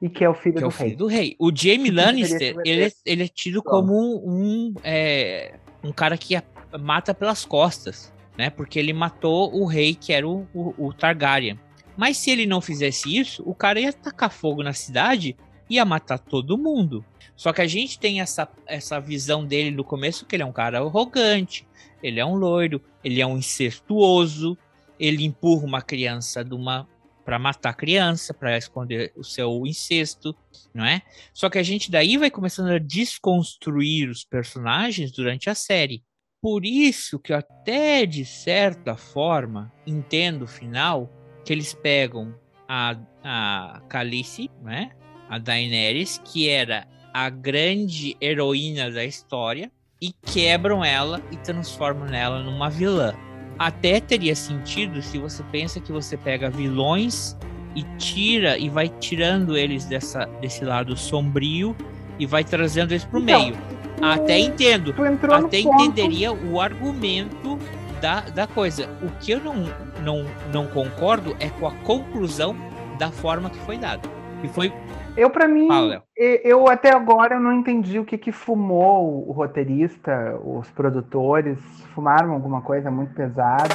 E 0.00 0.08
que 0.08 0.24
é 0.24 0.28
o 0.28 0.34
filho, 0.34 0.54
que 0.54 0.60
do, 0.60 0.64
é 0.64 0.68
o 0.68 0.70
filho 0.70 0.88
rei. 0.88 0.96
do 0.96 1.06
rei. 1.06 1.36
O 1.38 1.50
Jamie 1.54 1.90
Lannister, 1.92 2.56
ele, 2.64 2.84
é, 2.84 2.92
ele 3.04 3.24
é 3.24 3.28
tido 3.28 3.62
como 3.62 4.22
um, 4.24 4.72
é, 4.84 5.58
um 5.82 5.92
cara 5.92 6.16
que 6.16 6.36
mata 6.80 7.14
pelas 7.14 7.44
costas, 7.44 8.12
né? 8.36 8.50
Porque 8.50 8.78
ele 8.78 8.92
matou 8.92 9.54
o 9.54 9.64
rei 9.64 9.94
que 9.94 10.12
era 10.12 10.28
o, 10.28 10.46
o, 10.52 10.86
o 10.86 10.92
Targaryen. 10.92 11.58
Mas 11.96 12.16
se 12.16 12.30
ele 12.30 12.46
não 12.46 12.60
fizesse 12.60 13.16
isso, 13.16 13.42
o 13.44 13.54
cara 13.54 13.80
ia 13.80 13.92
tacar 13.92 14.30
fogo 14.30 14.62
na 14.62 14.72
cidade 14.72 15.36
e 15.68 15.74
ia 15.74 15.84
matar 15.84 16.18
todo 16.18 16.58
mundo. 16.58 17.04
Só 17.36 17.52
que 17.52 17.60
a 17.60 17.66
gente 17.66 17.98
tem 17.98 18.20
essa, 18.20 18.48
essa 18.66 19.00
visão 19.00 19.44
dele 19.44 19.70
no 19.70 19.84
começo 19.84 20.26
que 20.26 20.36
ele 20.36 20.42
é 20.42 20.46
um 20.46 20.52
cara 20.52 20.78
arrogante, 20.78 21.66
ele 22.02 22.20
é 22.20 22.24
um 22.24 22.34
loiro, 22.34 22.80
ele 23.02 23.20
é 23.20 23.26
um 23.26 23.38
incestuoso, 23.38 24.56
ele 24.98 25.24
empurra 25.24 25.64
uma 25.64 25.82
criança 25.82 26.44
de 26.44 26.54
uma 26.54 26.86
para 27.24 27.38
matar 27.38 27.70
a 27.70 27.74
criança, 27.74 28.32
para 28.32 28.56
esconder 28.56 29.12
o 29.14 29.22
seu 29.22 29.66
incesto, 29.66 30.34
não 30.72 30.82
é? 30.82 31.02
Só 31.34 31.50
que 31.50 31.58
a 31.58 31.62
gente 31.62 31.90
daí 31.90 32.16
vai 32.16 32.30
começando 32.30 32.70
a 32.70 32.78
desconstruir 32.78 34.08
os 34.08 34.24
personagens 34.24 35.12
durante 35.12 35.50
a 35.50 35.54
série. 35.54 36.02
Por 36.40 36.64
isso 36.64 37.18
que 37.18 37.32
eu 37.32 37.36
até 37.36 38.06
de 38.06 38.24
certa 38.24 38.96
forma 38.96 39.72
entendo 39.86 40.42
o 40.42 40.48
final 40.48 41.10
que 41.44 41.52
eles 41.52 41.74
pegam 41.74 42.34
a, 42.68 42.96
a 43.24 43.82
Khaleesi, 43.88 44.50
né? 44.62 44.90
A 45.28 45.38
Daenerys, 45.38 46.20
que 46.24 46.48
era 46.48 46.86
a 47.12 47.28
grande 47.28 48.16
heroína 48.20 48.90
da 48.90 49.04
história 49.04 49.70
e 50.00 50.12
quebram 50.12 50.84
ela 50.84 51.20
e 51.32 51.36
transformam 51.38 52.08
ela 52.08 52.42
numa 52.42 52.70
vilã. 52.70 53.14
Até 53.58 54.00
teria 54.00 54.36
sentido 54.36 55.02
se 55.02 55.18
você 55.18 55.42
pensa 55.44 55.80
que 55.80 55.90
você 55.90 56.16
pega 56.16 56.48
vilões 56.48 57.36
e 57.74 57.82
tira 57.98 58.56
e 58.56 58.68
vai 58.68 58.88
tirando 58.88 59.56
eles 59.56 59.84
dessa, 59.84 60.26
desse 60.40 60.64
lado 60.64 60.96
sombrio 60.96 61.76
e 62.18 62.26
vai 62.26 62.44
trazendo 62.44 62.92
eles 62.92 63.04
pro 63.04 63.20
Então, 63.20 63.40
meio. 63.40 63.56
Até 64.02 64.38
entendo. 64.38 64.94
Até 65.32 65.62
ponto. 65.62 65.82
entenderia 65.82 66.32
o 66.32 66.60
argumento 66.60 67.58
da, 68.00 68.20
da 68.20 68.46
coisa. 68.46 68.88
O 69.02 69.08
que 69.20 69.32
eu 69.32 69.40
não, 69.40 69.54
não, 70.02 70.24
não 70.52 70.66
concordo 70.66 71.36
é 71.40 71.48
com 71.48 71.66
a 71.66 71.72
conclusão 71.84 72.54
da 72.98 73.10
forma 73.10 73.50
que 73.50 73.58
foi 73.60 73.76
dada. 73.78 74.08
E 74.42 74.48
foi. 74.48 74.72
Eu, 75.16 75.30
pra 75.30 75.48
mim, 75.48 75.66
Fala, 75.66 76.02
eu 76.16 76.68
até 76.68 76.94
agora 76.94 77.34
eu 77.34 77.40
não 77.40 77.52
entendi 77.52 77.98
o 77.98 78.04
que 78.04 78.16
que 78.16 78.30
fumou 78.30 79.28
o 79.28 79.32
roteirista, 79.32 80.38
os 80.44 80.70
produtores, 80.70 81.58
fumaram 81.92 82.32
alguma 82.32 82.60
coisa 82.60 82.88
muito 82.88 83.12
pesada 83.14 83.74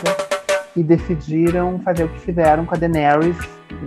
e 0.76 0.82
decidiram 0.82 1.80
fazer 1.80 2.06
o 2.06 2.10
que 2.10 2.20
fizeram 2.22 2.66
com 2.66 2.74
a 2.74 2.78
Daenerys 2.78 3.38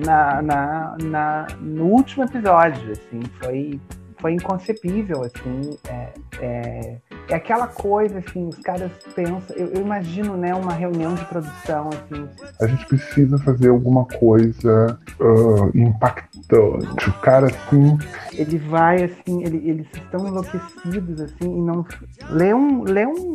na, 0.05 0.43
na, 0.43 0.97
na- 1.03 1.47
no 1.59 1.85
último 1.87 2.25
episódio, 2.25 2.93
assim, 2.93 3.21
foi, 3.41 3.81
foi 4.19 4.33
inconcebível, 4.33 5.23
assim, 5.23 5.77
é, 5.89 6.09
é, 6.41 6.97
é 7.29 7.35
aquela 7.35 7.67
coisa, 7.67 8.19
assim, 8.19 8.49
os 8.49 8.59
caras 8.59 8.91
pensam, 9.15 9.57
eu, 9.57 9.69
eu 9.69 9.81
imagino, 9.81 10.37
né, 10.37 10.55
uma 10.55 10.73
reunião 10.73 11.15
de 11.15 11.25
produção, 11.27 11.89
assim, 11.91 12.29
A 12.61 12.67
gente 12.67 12.87
precisa 12.87 13.39
fazer 13.39 13.69
alguma 13.69 14.05
coisa 14.07 14.99
ah, 15.21 15.71
impactante. 15.75 17.09
O 17.11 17.13
cara, 17.21 17.47
assim, 17.47 17.99
ele 18.33 18.59
vai 18.59 19.05
assim, 19.05 19.43
ele- 19.45 19.69
eles 19.69 19.87
estão 19.95 20.27
enlouquecidos 20.27 21.21
assim 21.21 21.59
e 21.59 21.61
não 21.61 21.85
lê 22.31 22.55
um, 22.55 22.83
lê 22.85 23.07
um 23.07 23.35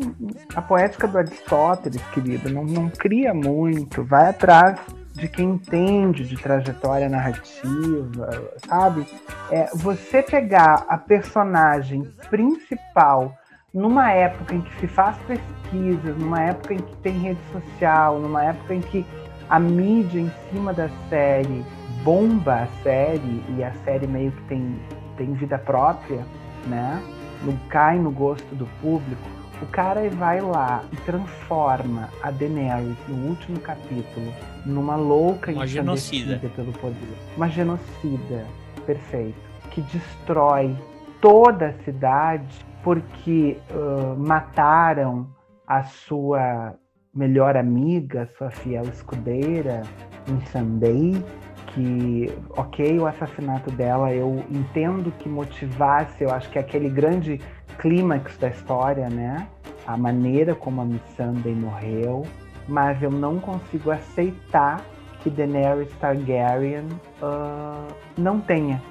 a 0.56 0.62
poética 0.62 1.08
do 1.08 1.18
Aristóteles, 1.18 2.02
querido, 2.14 2.50
não, 2.50 2.64
não 2.64 2.90
cria 2.90 3.34
muito, 3.34 4.04
vai 4.04 4.30
atrás 4.30 4.80
de 5.22 5.28
quem 5.28 5.52
entende 5.52 6.28
de 6.28 6.36
trajetória 6.36 7.08
narrativa, 7.08 8.52
sabe? 8.68 9.06
É, 9.52 9.70
você 9.76 10.24
pegar 10.24 10.84
a 10.90 10.98
personagem 10.98 12.04
principal 12.28 13.38
numa 13.72 14.12
época 14.12 14.56
em 14.56 14.62
que 14.62 14.80
se 14.80 14.88
faz 14.88 15.16
pesquisas, 15.20 16.18
numa 16.18 16.42
época 16.42 16.74
em 16.74 16.80
que 16.80 16.96
tem 16.98 17.20
rede 17.20 17.40
social, 17.52 18.20
numa 18.20 18.44
época 18.44 18.74
em 18.74 18.82
que 18.82 19.06
a 19.48 19.60
mídia 19.60 20.22
em 20.22 20.32
cima 20.50 20.74
da 20.74 20.90
série 21.08 21.64
bomba 22.04 22.64
a 22.64 22.68
série 22.82 23.44
e 23.56 23.64
a 23.64 23.72
série 23.86 24.08
meio 24.08 24.32
que 24.32 24.42
tem, 24.46 24.80
tem 25.18 25.34
vida 25.34 25.60
própria, 25.60 26.26
né? 26.66 27.00
Não 27.44 27.56
cai 27.70 28.00
no 28.00 28.10
gosto 28.10 28.56
do 28.56 28.66
público. 28.82 29.22
O 29.62 29.68
cara 29.68 30.10
vai 30.10 30.42
lá 30.42 30.84
e 30.92 30.96
transforma 30.98 32.10
a 32.24 32.32
Daenerys 32.32 32.98
no 33.08 33.30
último 33.30 33.60
capítulo 33.60 34.34
numa 34.66 34.96
louca 34.96 35.52
Uma 35.52 35.68
genocida. 35.68 36.40
pelo 36.56 36.72
poder. 36.74 37.18
Uma 37.36 37.50
genocida, 37.50 38.46
perfeito. 38.86 39.40
Que 39.72 39.82
destrói 39.82 40.76
toda 41.20 41.68
a 41.68 41.74
cidade 41.84 42.66
porque 42.84 43.58
ah, 43.72 44.16
mataram 44.18 45.28
a 45.68 45.84
sua 45.84 46.76
melhor 47.14 47.56
amiga, 47.58 48.30
sua 48.38 48.50
fiel 48.50 48.84
escudeira, 48.84 49.84
em 50.28 50.40
Sunday, 50.48 51.24
que, 51.68 52.32
ok, 52.52 53.00
o 53.00 53.06
assassinato 53.06 53.72
dela 53.72 54.14
eu 54.14 54.44
entendo 54.50 55.12
que 55.20 55.28
motivasse, 55.30 56.24
eu 56.24 56.32
acho 56.32 56.50
que 56.50 56.58
é 56.58 56.62
aquele 56.62 56.90
grande 56.90 57.40
clímax 57.80 58.38
da 58.38 58.50
história, 58.50 59.10
né? 59.10 59.48
A 59.86 59.98
maneira 59.98 60.54
como 60.54 60.82
a 60.82 60.86
Miss 60.86 61.02
Sunday 61.16 61.54
morreu, 61.56 62.24
mas 62.72 63.04
eu 63.04 63.12
não 63.12 63.38
consigo 63.38 63.92
aceitar 63.92 64.82
que 65.20 65.30
Daenerys 65.30 65.92
Targaryen 66.00 66.88
ah, 67.22 67.86
não 68.18 68.40
tenha. 68.40 68.82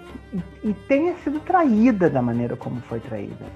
E, 0.62 0.74
tenha 0.86 1.14
sido 1.16 1.40
traída 1.40 2.10
da 2.10 2.20
maneira 2.20 2.56
como 2.56 2.78
foi 2.82 3.00
traída. 3.00 3.46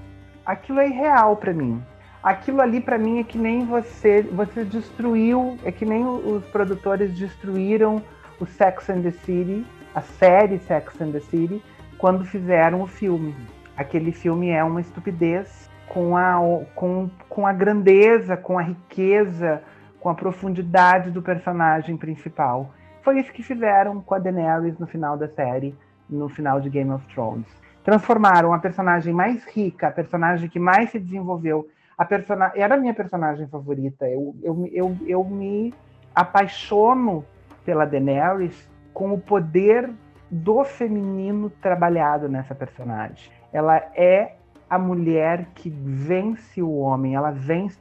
Aquilo 0.47 0.81
é 0.81 0.89
irreal 0.89 1.37
pra 1.37 1.53
mim. 1.53 1.81
Aquilo 2.23 2.63
ali 2.63 2.81
pra 2.81 2.97
mim 2.97 3.21
é 3.21 3.23
que 3.23 3.37
nem 3.37 3.67
você, 3.67 4.23
você 4.23 4.65
destruiu, 4.65 5.59
é 5.63 5.71
que 5.71 5.85
nem 5.85 6.07
os 6.07 6.43
produtores 6.47 7.15
destruíram 7.15 8.03
o 8.41 8.47
Sex 8.47 8.89
and 8.89 9.03
the 9.03 9.11
City, 9.11 9.65
a 9.95 10.01
série 10.01 10.59
Sex 10.61 10.99
and 11.03 11.13
the 11.13 11.21
City, 11.21 11.63
quando 11.99 12.25
fizeram 12.25 12.81
o 12.81 12.87
filme. 12.87 13.35
Aquele 13.77 14.11
filme 14.11 14.49
é 14.49 14.65
uma 14.65 14.81
estupidez 14.81 15.69
com 15.87 16.17
a, 16.17 16.41
com, 16.75 17.11
com 17.29 17.47
a 17.47 17.53
grandeza, 17.53 18.39
com 18.39 18.59
a 18.59 18.63
riqueza, 18.63 19.63
com 20.05 20.11
a 20.11 20.15
profundidade 20.15 21.11
do 21.11 21.23
personagem 21.23 21.97
principal. 21.97 22.75
Foi 23.01 23.19
isso 23.19 23.33
que 23.33 23.43
fizeram 23.43 24.03
com 24.03 24.15
a 24.15 24.19
Daenerys 24.19 24.79
no 24.79 24.87
final 24.87 25.17
da 25.17 25.27
série, 25.29 25.75
no 26.11 26.29
final 26.29 26.61
de 26.61 26.69
Game 26.69 26.91
of 26.91 27.07
Thrones. 27.07 27.47
Transformaram 27.83 28.53
a 28.53 28.59
personagem 28.59 29.15
mais 29.15 29.43
rica, 29.47 29.89
a 29.89 29.91
personagem 29.91 30.51
que 30.51 30.59
mais 30.59 30.91
se 30.91 31.01
desenvolveu. 31.01 31.67
A 31.97 32.05
persona... 32.05 32.53
Era 32.55 32.75
a 32.75 32.79
minha 32.79 32.93
personagem 32.93 33.49
favorita. 33.49 34.07
Eu, 34.07 34.37
eu, 34.43 34.69
eu, 34.71 34.97
eu 35.07 35.25
me 35.25 35.73
apaixono 36.15 37.25
pela 37.65 37.87
Daenerys 37.87 38.71
com 38.93 39.15
o 39.15 39.19
poder 39.19 39.91
do 40.31 40.65
feminino 40.65 41.49
trabalhado 41.49 42.29
nessa 42.29 42.55
personagem. 42.55 43.33
Ela 43.51 43.79
é 43.97 44.35
a 44.69 44.79
mulher 44.79 45.47
que 45.55 45.71
vence 45.71 46.61
o 46.61 46.77
homem, 46.77 47.15
ela 47.15 47.31
vence. 47.31 47.79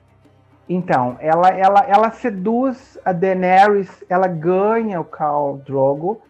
Então, 0.67 1.17
ela, 1.19 1.49
ela, 1.49 1.79
ela 1.81 2.11
seduz 2.11 2.97
a 3.03 3.11
Daenerys, 3.11 4.03
ela 4.09 4.27
ganha 4.27 5.01
o 5.01 5.05
Khal 5.05 5.57
Drogo, 5.57 6.21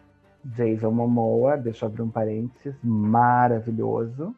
Jason 0.43 0.91
Momoa, 0.91 1.55
deixa 1.55 1.85
eu 1.85 1.89
abrir 1.89 2.01
um 2.01 2.09
parênteses, 2.09 2.75
maravilhoso. 2.83 4.33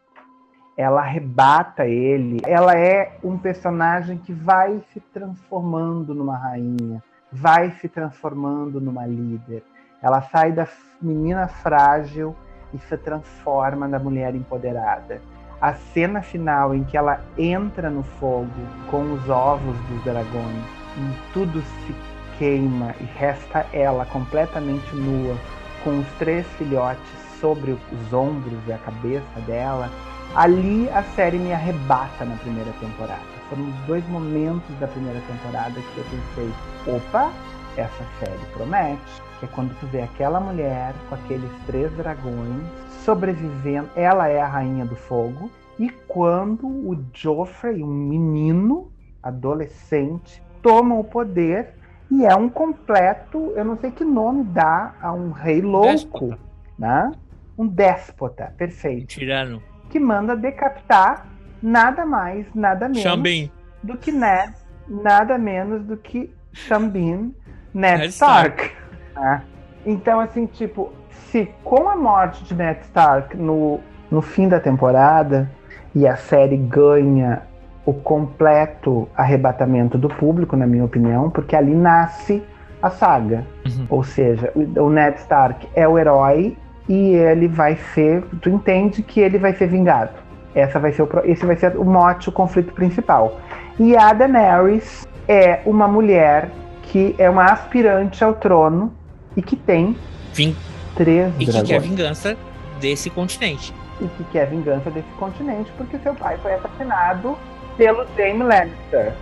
Ela 0.78 1.02
arrebata 1.02 1.88
ele. 1.88 2.42
Ela 2.46 2.78
é 2.78 3.18
um 3.24 3.38
personagem 3.38 4.18
que 4.18 4.34
vai 4.34 4.84
se 4.92 5.00
transformando 5.00 6.14
numa 6.14 6.38
rainha, 6.38 7.02
vai 7.32 7.72
se 7.72 7.88
transformando 7.88 8.82
numa 8.82 9.06
líder. 9.08 9.64
Ela 10.02 10.22
sai 10.22 10.52
da 10.52 10.68
menina 11.02 11.48
frágil 11.48 12.36
e 12.74 12.78
se 12.78 12.98
transforma 12.98 13.88
na 13.88 13.98
mulher 13.98 14.36
empoderada. 14.36 15.22
A 15.66 15.74
cena 15.96 16.22
final 16.22 16.76
em 16.76 16.84
que 16.84 16.96
ela 16.96 17.20
entra 17.36 17.90
no 17.90 18.04
fogo 18.04 18.48
com 18.92 19.14
os 19.14 19.28
ovos 19.28 19.76
dos 19.90 20.04
dragões, 20.04 20.64
e 20.96 21.34
tudo 21.34 21.60
se 21.60 21.96
queima 22.38 22.94
e 23.02 23.04
resta 23.18 23.66
ela 23.74 24.06
completamente 24.06 24.96
nua, 24.96 25.36
com 25.84 25.98
os 25.98 26.08
três 26.20 26.46
filhotes 26.60 27.02
sobre 27.42 27.72
os 27.72 28.14
ombros 28.14 28.60
e 28.68 28.74
a 28.74 28.78
cabeça 28.78 29.42
dela. 29.48 29.90
Ali 30.36 30.88
a 30.92 31.02
série 31.16 31.40
me 31.40 31.52
arrebata 31.52 32.24
na 32.26 32.36
primeira 32.36 32.72
temporada. 32.80 33.24
Foram 33.50 33.68
os 33.68 33.76
dois 33.88 34.08
momentos 34.08 34.70
da 34.80 34.88
primeira 34.88 35.20
temporada 35.22 35.74
que 35.74 35.98
eu 35.98 36.06
pensei: 36.12 36.54
opa, 36.96 37.32
essa 37.76 38.06
série 38.20 38.46
promete. 38.54 39.02
Que 39.40 39.46
é 39.46 39.50
quando 39.50 39.76
tu 39.80 39.88
vê 39.88 40.04
aquela 40.04 40.40
mulher 40.40 40.94
com 41.10 41.16
aqueles 41.16 41.52
três 41.66 41.92
dragões 41.94 42.85
sobrevivendo. 43.06 43.90
Ela 43.96 44.28
é 44.28 44.42
a 44.42 44.48
rainha 44.48 44.84
do 44.86 44.96
fogo. 44.96 45.50
E 45.80 45.90
quando 46.08 46.66
o 46.68 46.98
Joffrey, 47.14 47.84
um 47.84 47.88
menino, 47.88 48.92
adolescente, 49.22 50.42
toma 50.62 50.96
o 50.96 51.04
poder 51.04 51.74
e 52.10 52.26
é 52.26 52.36
um 52.36 52.50
completo, 52.50 53.52
eu 53.56 53.64
não 53.66 53.78
sei 53.78 53.92
que 53.92 54.04
nome 54.04 54.44
dá 54.46 54.94
a 55.02 55.12
um 55.14 55.32
rei 55.32 55.62
louco, 55.62 55.92
Déspota. 55.92 56.40
né? 56.78 57.12
Um 57.58 57.68
déspota, 57.68 58.54
perfeito 58.58 59.08
Tirano. 59.08 59.62
que 59.90 60.00
manda 60.00 60.36
decapitar 60.36 61.26
nada 61.62 62.06
mais, 62.06 62.46
nada 62.54 62.88
menos 62.88 63.02
Xambin. 63.02 63.52
do 63.82 63.98
que 63.98 64.12
Ned, 64.12 64.54
nada 64.88 65.38
menos 65.38 65.84
do 65.84 65.98
que 65.98 66.34
Shambin 66.54 67.34
Ned 67.74 68.00
Ned 68.00 68.06
Stark. 68.10 68.72
né? 69.16 69.44
Então, 69.86 70.20
assim, 70.20 70.46
tipo, 70.48 70.92
se 71.36 71.50
com 71.66 71.90
a 71.90 71.98
morte 71.98 72.46
de 72.46 72.56
Ned 72.56 72.80
Stark 72.84 73.36
no, 73.36 73.82
no 74.10 74.22
fim 74.22 74.48
da 74.48 74.58
temporada 74.58 75.52
e 75.94 76.08
a 76.08 76.16
série 76.16 76.56
ganha 76.56 77.42
o 77.86 77.94
completo 77.94 79.10
arrebatamento 79.18 79.98
do 79.98 80.08
público, 80.08 80.56
na 80.56 80.66
minha 80.66 80.86
opinião, 80.86 81.30
porque 81.30 81.54
ali 81.54 81.76
nasce 81.76 82.42
a 82.82 82.90
saga. 82.90 83.46
Uhum. 83.66 83.86
Ou 83.90 84.04
seja, 84.04 84.50
o 84.56 84.90
Ned 84.90 85.18
Stark 85.18 85.68
é 85.76 85.86
o 85.86 86.00
herói 86.00 86.56
e 86.88 87.16
ele 87.16 87.50
vai 87.50 87.76
ser. 87.94 88.24
Tu 88.42 88.50
entende 88.50 89.04
que 89.04 89.20
ele 89.20 89.38
vai 89.38 89.54
ser 89.54 89.68
vingado. 89.68 90.12
Essa 90.56 90.80
vai 90.80 90.94
ser 90.94 91.02
o, 91.02 91.10
esse 91.26 91.46
vai 91.46 91.58
ser 91.58 91.76
o 91.76 91.84
mote, 91.84 92.30
o 92.30 92.32
conflito 92.32 92.74
principal. 92.74 93.42
E 93.78 93.98
a 93.98 94.14
Daenerys 94.14 95.06
é 95.28 95.60
uma 95.66 95.86
mulher 95.86 96.50
que 96.84 97.14
é 97.18 97.30
uma 97.30 97.44
aspirante 97.52 98.24
ao 98.24 98.36
trono 98.36 98.94
e 99.36 99.42
que 99.42 99.58
tem 99.58 99.98
Vim- 100.34 100.56
três 100.96 101.34
E 101.36 101.40
que 101.40 101.46
dragões. 101.46 101.68
quer 101.68 101.80
vingança 101.82 102.38
desse 102.80 103.10
continente. 103.10 103.74
e 104.02 104.08
que 104.08 104.24
quer 104.26 104.50
vingança 104.50 104.90
desse 104.92 105.08
continente 105.18 105.72
porque 105.78 105.98
seu 106.00 106.14
pai 106.16 106.38
foi 106.40 106.54
assassinado 106.54 107.38
pelo 107.78 108.06
Jaime 108.18 108.44
Lannister. 108.44 109.14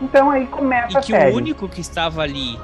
Então 0.00 0.30
aí 0.30 0.46
começa 0.46 0.94
e 0.94 0.96
a 0.96 1.00
que 1.00 1.12
série. 1.12 1.32
o 1.32 1.36
único 1.36 1.68
que 1.68 1.80
estava 1.80 2.22
ali 2.22 2.58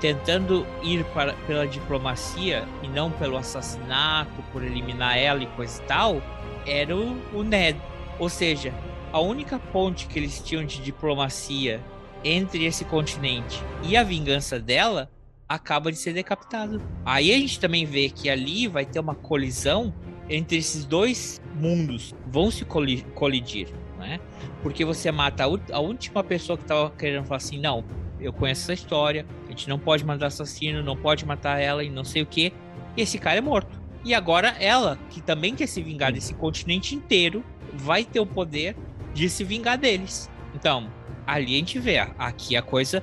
tentando 0.00 0.66
ir 0.82 1.04
para, 1.12 1.34
pela 1.46 1.66
diplomacia 1.66 2.64
e 2.82 2.88
não 2.88 3.10
pelo 3.10 3.36
assassinato, 3.36 4.30
por 4.52 4.62
eliminar 4.62 5.18
ela 5.18 5.42
e 5.42 5.46
coisa 5.48 5.80
e 5.80 5.84
tal, 5.86 6.22
era 6.66 6.96
o, 6.96 7.16
o 7.34 7.42
Ned. 7.42 7.78
Ou 8.18 8.28
seja, 8.30 8.72
a 9.12 9.20
única 9.20 9.58
ponte 9.58 10.06
que 10.06 10.18
eles 10.18 10.40
tinham 10.40 10.64
de 10.64 10.80
diplomacia 10.80 11.80
entre 12.24 12.64
esse 12.64 12.84
continente 12.84 13.62
e 13.82 13.96
a 13.96 14.02
vingança 14.02 14.58
dela 14.58 15.08
acaba 15.50 15.90
de 15.90 15.98
ser 15.98 16.14
decapitado. 16.14 16.80
Aí 17.04 17.32
a 17.32 17.36
gente 17.36 17.58
também 17.58 17.84
vê 17.84 18.08
que 18.08 18.30
ali 18.30 18.68
vai 18.68 18.86
ter 18.86 19.00
uma 19.00 19.16
colisão 19.16 19.92
entre 20.28 20.56
esses 20.56 20.84
dois 20.84 21.40
mundos, 21.56 22.14
vão 22.24 22.52
se 22.52 22.64
colidir, 22.64 23.66
né? 23.98 24.20
Porque 24.62 24.84
você 24.84 25.10
mata 25.10 25.42
a, 25.42 25.80
última 25.80 26.22
pessoa 26.22 26.56
que 26.56 26.62
estava 26.62 26.88
querendo 26.92 27.24
falar 27.24 27.38
assim, 27.38 27.58
não, 27.58 27.84
eu 28.20 28.32
conheço 28.32 28.62
essa 28.62 28.74
história, 28.74 29.26
a 29.46 29.50
gente 29.50 29.68
não 29.68 29.76
pode 29.76 30.04
matar 30.04 30.26
assassino, 30.26 30.84
não 30.84 30.96
pode 30.96 31.26
matar 31.26 31.60
ela 31.60 31.82
e 31.82 31.90
não 31.90 32.04
sei 32.04 32.22
o 32.22 32.26
que. 32.26 32.52
E 32.96 33.02
esse 33.02 33.18
cara 33.18 33.38
é 33.38 33.40
morto. 33.40 33.80
E 34.04 34.14
agora 34.14 34.54
ela, 34.60 35.00
que 35.10 35.20
também 35.20 35.56
quer 35.56 35.66
se 35.66 35.82
vingar 35.82 36.12
desse 36.12 36.32
continente 36.32 36.94
inteiro, 36.94 37.44
vai 37.74 38.04
ter 38.04 38.20
o 38.20 38.26
poder 38.26 38.76
de 39.12 39.28
se 39.28 39.42
vingar 39.42 39.76
deles. 39.76 40.30
Então, 40.54 40.88
ali 41.26 41.56
a 41.56 41.58
gente 41.58 41.80
vê, 41.80 41.98
aqui 41.98 42.56
a 42.56 42.62
coisa, 42.62 43.02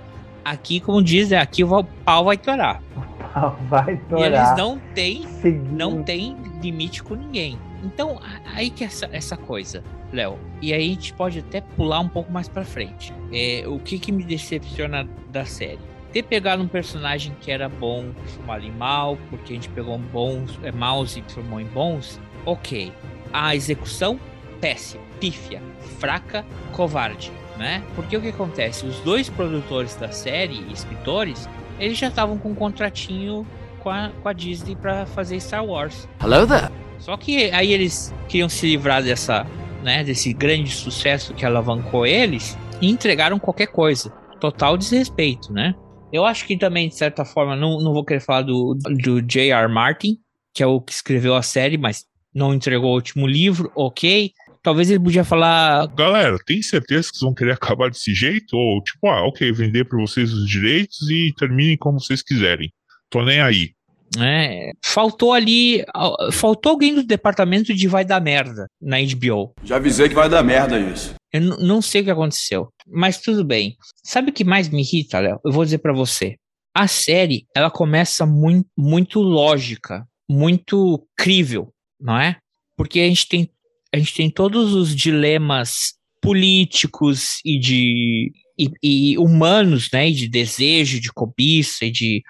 aqui 0.51 0.79
como 0.79 1.03
diz, 1.03 1.31
é, 1.31 1.37
aqui 1.37 1.63
o 1.63 1.83
pau 1.83 2.25
vai 2.25 2.37
torar. 2.37 2.81
O 2.95 3.33
pau 3.33 3.57
vai 3.69 3.97
torar. 3.97 4.21
E 4.21 4.25
eles 4.25 4.57
não 4.57 4.79
têm, 4.93 5.25
não 5.71 6.03
tem 6.03 6.35
limite 6.61 7.03
com 7.03 7.15
ninguém. 7.15 7.59
Então, 7.83 8.19
aí 8.53 8.69
que 8.69 8.83
é 8.83 8.87
essa, 8.87 9.09
essa 9.11 9.37
coisa, 9.37 9.83
Léo. 10.11 10.37
E 10.61 10.73
aí 10.73 10.89
a 10.89 10.93
gente 10.93 11.13
pode 11.13 11.39
até 11.39 11.61
pular 11.61 11.99
um 11.99 12.09
pouco 12.09 12.31
mais 12.31 12.47
para 12.47 12.63
frente. 12.63 13.13
É, 13.31 13.63
o 13.67 13.79
que, 13.79 13.99
que 13.99 14.11
me 14.11 14.23
decepciona 14.23 15.07
da 15.29 15.45
série? 15.45 15.79
Ter 16.11 16.23
pegado 16.23 16.63
um 16.63 16.67
personagem 16.67 17.35
que 17.41 17.51
era 17.51 17.67
bom, 17.69 18.11
transformado 18.11 18.65
em 18.65 18.71
mal, 18.71 19.17
porque 19.29 19.53
a 19.53 19.55
gente 19.55 19.69
pegou 19.69 19.97
bons, 19.97 20.57
é, 20.63 20.71
maus 20.71 21.15
e 21.17 21.21
transformou 21.21 21.59
em 21.59 21.65
bons, 21.65 22.19
ok. 22.45 22.91
A 23.31 23.55
execução, 23.55 24.19
péssima, 24.59 25.03
pífia, 25.19 25.61
fraca, 25.99 26.45
covarde, 26.73 27.31
né? 27.57 27.83
Porque 27.95 28.15
o 28.15 28.21
que 28.21 28.29
acontece? 28.29 28.85
Os 28.85 28.99
dois 28.99 29.29
produtores 29.29 29.95
da 29.95 30.11
série, 30.11 30.65
escritores, 30.71 31.47
eles 31.79 31.97
já 31.97 32.07
estavam 32.07 32.37
com 32.37 32.51
um 32.51 32.55
contratinho 32.55 33.45
com 33.79 33.89
a, 33.89 34.11
com 34.21 34.29
a 34.29 34.33
Disney 34.33 34.75
para 34.75 35.05
fazer 35.05 35.39
Star 35.39 35.65
Wars. 35.65 36.07
Hello 36.21 36.47
there. 36.47 36.71
Só 36.99 37.15
que 37.15 37.51
aí 37.51 37.71
eles 37.71 38.13
queriam 38.27 38.49
se 38.49 38.67
livrar 38.67 39.03
dessa, 39.03 39.45
né, 39.83 40.03
desse 40.03 40.33
grande 40.33 40.71
sucesso 40.71 41.33
que 41.33 41.45
alavancou 41.45 42.05
eles 42.05 42.57
e 42.81 42.89
entregaram 42.89 43.39
qualquer 43.39 43.67
coisa. 43.67 44.09
Total 44.39 44.77
desrespeito, 44.77 45.51
né? 45.51 45.75
Eu 46.11 46.25
acho 46.25 46.45
que 46.45 46.57
também, 46.57 46.87
de 46.87 46.95
certa 46.95 47.25
forma, 47.25 47.55
não, 47.55 47.81
não 47.81 47.93
vou 47.93 48.05
querer 48.05 48.21
falar 48.21 48.43
do, 48.43 48.75
do 48.75 49.21
J.R. 49.21 49.67
Martin, 49.67 50.17
que 50.53 50.63
é 50.63 50.67
o 50.67 50.79
que 50.79 50.93
escreveu 50.93 51.35
a 51.35 51.41
série, 51.41 51.77
mas 51.77 52.05
não 52.33 52.53
entregou 52.53 52.91
o 52.91 52.95
último 52.95 53.27
livro, 53.27 53.71
ok. 53.75 54.31
Talvez 54.67 54.89
ele 54.89 54.99
podia 54.99 55.23
falar. 55.23 55.87
Galera, 55.95 56.37
tem 56.45 56.61
certeza 56.61 57.03
que 57.03 57.17
vocês 57.17 57.21
vão 57.21 57.33
querer 57.33 57.53
acabar 57.53 57.89
desse 57.89 58.13
jeito? 58.13 58.53
Ou 58.57 58.83
tipo, 58.83 59.07
ah, 59.07 59.25
ok, 59.25 59.49
vender 59.53 59.85
para 59.85 59.97
vocês 59.97 60.33
os 60.33 60.45
direitos 60.45 61.09
e 61.09 61.33
terminem 61.37 61.77
como 61.77 62.01
vocês 62.01 62.21
quiserem. 62.21 62.69
Tô 63.09 63.23
nem 63.23 63.39
aí. 63.39 63.71
É, 64.19 64.71
faltou 64.83 65.31
ali. 65.31 65.85
Faltou 66.33 66.73
alguém 66.73 66.93
do 66.93 67.01
departamento 67.01 67.73
de 67.73 67.87
vai 67.87 68.03
dar 68.03 68.19
merda 68.19 68.67
na 68.81 68.97
HBO. 68.97 69.53
Já 69.63 69.77
avisei 69.77 70.09
que 70.09 70.15
vai 70.15 70.27
dar 70.27 70.43
merda 70.43 70.77
isso. 70.77 71.15
Eu 71.31 71.39
não 71.39 71.81
sei 71.81 72.01
o 72.01 72.03
que 72.03 72.11
aconteceu, 72.11 72.67
mas 72.85 73.21
tudo 73.21 73.45
bem. 73.45 73.77
Sabe 74.03 74.31
o 74.31 74.33
que 74.33 74.43
mais 74.43 74.67
me 74.67 74.81
irrita, 74.81 75.19
Léo? 75.19 75.39
Eu 75.45 75.53
vou 75.53 75.63
dizer 75.63 75.77
para 75.77 75.93
você. 75.93 76.35
A 76.75 76.89
série, 76.89 77.45
ela 77.55 77.71
começa 77.71 78.25
muito, 78.25 78.67
muito 78.77 79.21
lógica, 79.21 80.05
muito 80.29 81.07
crível, 81.15 81.69
não 81.97 82.19
é? 82.19 82.35
Porque 82.75 82.99
a 82.99 83.07
gente 83.07 83.27
tem, 83.29 83.49
a 83.97 83.99
gente 83.99 84.13
tem 84.13 84.29
todos 84.29 84.73
os 84.73 84.95
dilemas 84.95 85.93
políticos 86.21 87.39
e 87.43 87.59
de 87.59 88.31
e, 88.57 88.71
e 88.81 89.17
humanos, 89.17 89.89
né? 89.91 90.09
De 90.11 90.27
desejo, 90.27 90.99
de 90.99 91.11
cobiça 91.11 91.85
e 91.85 91.91
de 91.91 92.23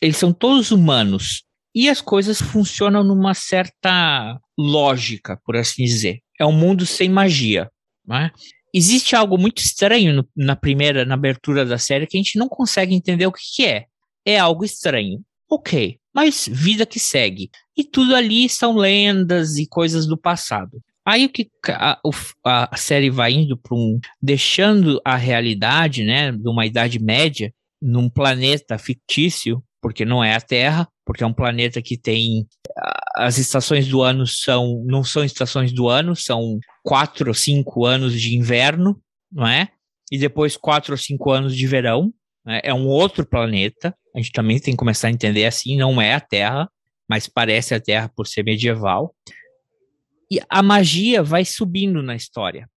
eles 0.00 0.16
são 0.16 0.32
todos 0.32 0.70
humanos 0.70 1.42
e 1.74 1.90
as 1.90 2.00
coisas 2.00 2.40
funcionam 2.40 3.04
numa 3.04 3.34
certa 3.34 4.40
lógica, 4.58 5.38
por 5.44 5.56
assim 5.56 5.84
dizer. 5.84 6.20
É 6.40 6.46
um 6.46 6.52
mundo 6.52 6.86
sem 6.86 7.08
magia, 7.08 7.70
né? 8.06 8.30
Existe 8.72 9.14
algo 9.14 9.36
muito 9.36 9.58
estranho 9.58 10.14
no, 10.14 10.28
na 10.34 10.56
primeira, 10.56 11.04
na 11.04 11.14
abertura 11.14 11.66
da 11.66 11.76
série 11.76 12.06
que 12.06 12.16
a 12.16 12.20
gente 12.20 12.38
não 12.38 12.48
consegue 12.48 12.94
entender 12.94 13.26
o 13.26 13.32
que, 13.32 13.42
que 13.54 13.66
é. 13.66 13.84
É 14.24 14.38
algo 14.38 14.64
estranho. 14.64 15.20
Ok, 15.50 15.98
mas 16.14 16.48
vida 16.50 16.86
que 16.86 16.98
segue. 16.98 17.50
E 17.76 17.84
tudo 17.84 18.14
ali 18.14 18.48
são 18.48 18.74
lendas 18.74 19.56
e 19.56 19.66
coisas 19.66 20.06
do 20.06 20.16
passado. 20.16 20.82
Aí 21.06 21.24
o 21.24 21.28
que 21.28 21.48
a, 21.68 22.00
a 22.44 22.76
série 22.76 23.10
vai 23.10 23.32
indo 23.32 23.56
para 23.56 23.76
um. 23.76 24.00
deixando 24.20 25.00
a 25.04 25.14
realidade, 25.14 26.04
né, 26.04 26.32
de 26.32 26.48
uma 26.48 26.66
Idade 26.66 26.98
Média, 26.98 27.54
num 27.80 28.10
planeta 28.10 28.76
fictício, 28.76 29.62
porque 29.80 30.04
não 30.04 30.24
é 30.24 30.34
a 30.34 30.40
Terra, 30.40 30.88
porque 31.04 31.22
é 31.22 31.26
um 31.26 31.32
planeta 31.32 31.80
que 31.80 31.96
tem 31.96 32.44
as 33.14 33.38
estações 33.38 33.86
do 33.86 34.02
ano 34.02 34.26
são 34.26 34.82
não 34.84 35.04
são 35.04 35.24
estações 35.24 35.72
do 35.72 35.88
ano, 35.88 36.16
são 36.16 36.58
quatro 36.82 37.28
ou 37.28 37.34
cinco 37.34 37.86
anos 37.86 38.20
de 38.20 38.36
inverno, 38.36 39.00
não 39.30 39.46
é? 39.46 39.68
E 40.10 40.18
depois 40.18 40.56
quatro 40.56 40.92
ou 40.92 40.98
cinco 40.98 41.30
anos 41.30 41.54
de 41.54 41.66
verão. 41.66 42.12
Né? 42.44 42.60
É 42.64 42.74
um 42.74 42.86
outro 42.88 43.24
planeta. 43.24 43.96
A 44.14 44.18
gente 44.18 44.32
também 44.32 44.58
tem 44.58 44.74
que 44.74 44.78
começar 44.78 45.08
a 45.08 45.12
entender 45.12 45.44
assim, 45.44 45.76
não 45.76 46.00
é 46.00 46.14
a 46.14 46.20
Terra, 46.20 46.68
mas 47.08 47.28
parece 47.28 47.74
a 47.74 47.80
Terra 47.80 48.10
por 48.14 48.26
ser 48.26 48.42
medieval. 48.42 49.14
E 50.30 50.40
a 50.48 50.62
magia 50.62 51.22
vai 51.22 51.44
subindo 51.44 52.02
na 52.02 52.16
história, 52.16 52.68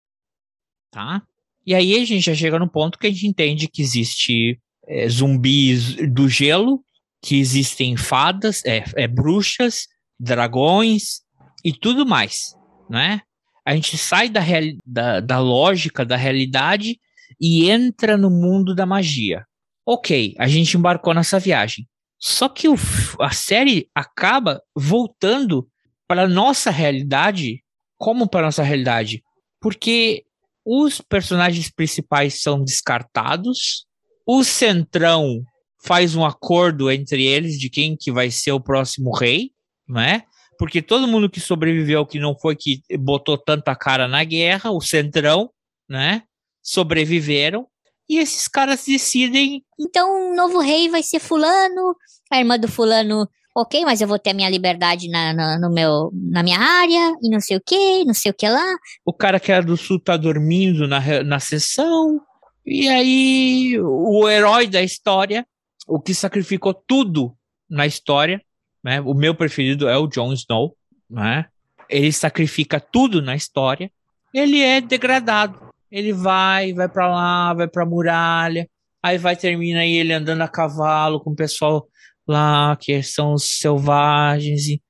tá? 0.91 1.23
E 1.65 1.73
aí 1.73 1.95
a 1.95 2.05
gente 2.05 2.21
já 2.21 2.35
chega 2.35 2.59
no 2.59 2.69
ponto 2.69 2.97
que 2.97 3.07
a 3.07 3.09
gente 3.09 3.27
entende 3.27 3.67
que 3.67 3.81
existe 3.81 4.59
é, 4.87 5.07
zumbis 5.07 5.95
do 6.11 6.27
gelo, 6.27 6.83
que 7.21 7.39
existem 7.39 7.97
fadas, 7.97 8.63
é, 8.65 8.83
é, 8.95 9.07
bruxas, 9.07 9.87
dragões 10.19 11.21
e 11.63 11.73
tudo 11.73 12.05
mais, 12.05 12.55
né? 12.89 13.21
A 13.65 13.75
gente 13.75 13.97
sai 13.97 14.29
da, 14.29 14.39
real, 14.39 14.63
da, 14.85 15.19
da 15.19 15.39
lógica, 15.39 16.05
da 16.05 16.15
realidade 16.15 16.99
e 17.39 17.69
entra 17.69 18.17
no 18.17 18.29
mundo 18.29 18.73
da 18.73 18.85
magia. 18.85 19.45
Ok, 19.85 20.35
a 20.37 20.47
gente 20.47 20.75
embarcou 20.77 21.13
nessa 21.13 21.39
viagem. 21.39 21.87
Só 22.17 22.49
que 22.49 22.67
o, 22.67 22.75
a 23.19 23.31
série 23.31 23.89
acaba 23.93 24.61
voltando 24.75 25.67
para 26.09 26.27
nossa 26.27 26.71
realidade. 26.71 27.63
Como 27.95 28.27
para 28.27 28.47
nossa 28.47 28.63
realidade? 28.63 29.23
Porque 29.61 30.25
os 30.65 30.99
personagens 30.99 31.69
principais 31.69 32.41
são 32.41 32.63
descartados, 32.63 33.85
o 34.25 34.43
Centrão 34.43 35.43
faz 35.83 36.15
um 36.15 36.25
acordo 36.25 36.89
entre 36.89 37.25
eles 37.25 37.59
de 37.59 37.69
quem 37.69 37.95
que 37.95 38.11
vai 38.11 38.31
ser 38.31 38.51
o 38.51 38.59
próximo 38.59 39.15
rei, 39.15 39.51
né? 39.87 40.23
Porque 40.57 40.81
todo 40.81 41.07
mundo 41.07 41.29
que 41.29 41.39
sobreviveu, 41.39 42.05
que 42.05 42.19
não 42.19 42.37
foi 42.37 42.55
que 42.55 42.81
botou 42.97 43.37
tanta 43.37 43.75
cara 43.75 44.07
na 44.07 44.23
guerra, 44.23 44.71
o 44.71 44.81
Centrão, 44.81 45.51
né? 45.87 46.23
Sobreviveram. 46.61 47.67
E 48.09 48.17
esses 48.17 48.47
caras 48.47 48.83
decidem. 48.85 49.63
Então, 49.79 50.31
o 50.31 50.35
novo 50.35 50.59
rei 50.59 50.89
vai 50.89 51.03
ser 51.03 51.19
Fulano, 51.19 51.95
a 52.31 52.39
irmã 52.39 52.57
do 52.57 52.67
Fulano 52.67 53.29
ok, 53.61 53.83
mas 53.85 54.01
eu 54.01 54.07
vou 54.07 54.19
ter 54.19 54.31
a 54.31 54.33
minha 54.33 54.49
liberdade 54.49 55.09
na, 55.09 55.33
na, 55.33 55.59
no 55.59 55.69
meu, 55.69 56.11
na 56.13 56.43
minha 56.43 56.59
área, 56.59 57.15
e 57.21 57.29
não 57.29 57.39
sei 57.39 57.57
o 57.57 57.61
que, 57.65 58.03
não 58.05 58.13
sei 58.13 58.31
o 58.31 58.33
que 58.33 58.47
lá. 58.47 58.75
O 59.05 59.13
cara 59.13 59.39
que 59.39 59.51
era 59.51 59.65
do 59.65 59.77
sul 59.77 59.99
tá 59.99 60.17
dormindo 60.17 60.87
na, 60.87 61.23
na 61.23 61.39
sessão, 61.39 62.21
e 62.65 62.87
aí, 62.87 63.79
o 63.81 64.29
herói 64.29 64.67
da 64.67 64.81
história, 64.81 65.45
o 65.87 65.99
que 65.99 66.13
sacrificou 66.13 66.73
tudo 66.73 67.35
na 67.69 67.87
história, 67.87 68.41
né? 68.83 69.01
O 69.01 69.13
meu 69.13 69.33
preferido 69.33 69.89
é 69.89 69.97
o 69.97 70.07
Jon 70.07 70.33
Snow, 70.33 70.75
né? 71.09 71.47
Ele 71.89 72.11
sacrifica 72.11 72.79
tudo 72.79 73.21
na 73.21 73.35
história. 73.35 73.91
Ele 74.33 74.61
é 74.61 74.79
degradado. 74.79 75.59
Ele 75.91 76.13
vai, 76.13 76.71
vai 76.73 76.87
para 76.87 77.07
lá, 77.07 77.53
vai 77.55 77.67
para 77.67 77.85
muralha, 77.85 78.69
aí 79.01 79.17
vai 79.17 79.35
termina 79.35 79.79
aí 79.79 79.95
ele 79.95 80.13
andando 80.13 80.41
a 80.41 80.47
cavalo 80.47 81.19
com 81.19 81.31
o 81.31 81.35
pessoal 81.35 81.87
lá 82.29 82.75
que 82.75 83.01
são 83.03 83.33
os 83.33 83.59
selvagens 83.59 84.67
e 84.67 84.81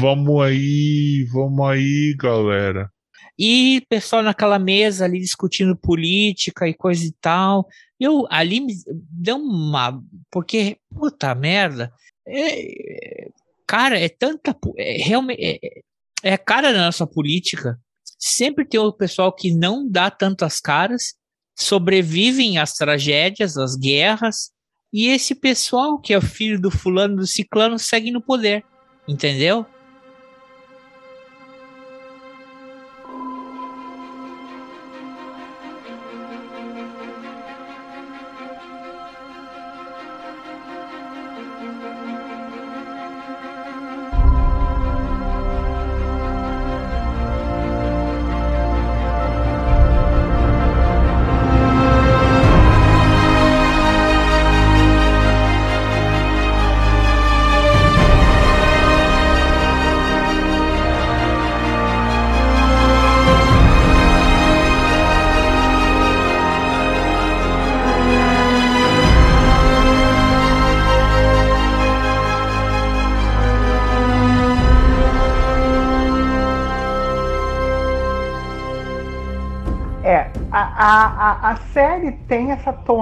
vamos 0.00 0.42
aí, 0.42 1.26
vamos 1.32 1.68
aí, 1.68 2.14
galera. 2.18 2.90
E 3.38 3.82
pessoal 3.88 4.22
naquela 4.22 4.58
mesa 4.58 5.04
ali 5.04 5.18
discutindo 5.18 5.76
política 5.76 6.68
e 6.68 6.74
coisa 6.74 7.04
e 7.04 7.12
tal. 7.20 7.66
Eu 7.98 8.26
ali 8.30 8.60
me 8.60 8.74
deu 8.86 9.36
uma. 9.36 10.00
Porque, 10.30 10.76
puta 10.94 11.34
merda. 11.34 11.92
É, 12.26 13.28
cara, 13.66 13.98
é 13.98 14.08
tanta. 14.08 14.56
É, 14.76 15.02
realmente. 15.02 15.42
É, 15.42 15.82
É 16.22 16.34
a 16.34 16.38
cara 16.38 16.72
da 16.72 16.84
nossa 16.86 17.06
política. 17.06 17.78
Sempre 18.18 18.64
tem 18.64 18.78
o 18.78 18.92
pessoal 18.92 19.34
que 19.34 19.52
não 19.52 19.88
dá 19.88 20.10
tantas 20.10 20.60
caras, 20.60 21.14
sobrevivem 21.58 22.58
às 22.58 22.74
tragédias, 22.74 23.56
às 23.56 23.74
guerras, 23.76 24.52
e 24.92 25.08
esse 25.08 25.34
pessoal 25.34 25.98
que 25.98 26.12
é 26.12 26.20
filho 26.20 26.60
do 26.60 26.70
fulano 26.70 27.16
do 27.16 27.26
ciclano 27.26 27.78
segue 27.78 28.10
no 28.10 28.20
poder, 28.20 28.64
entendeu? 29.08 29.66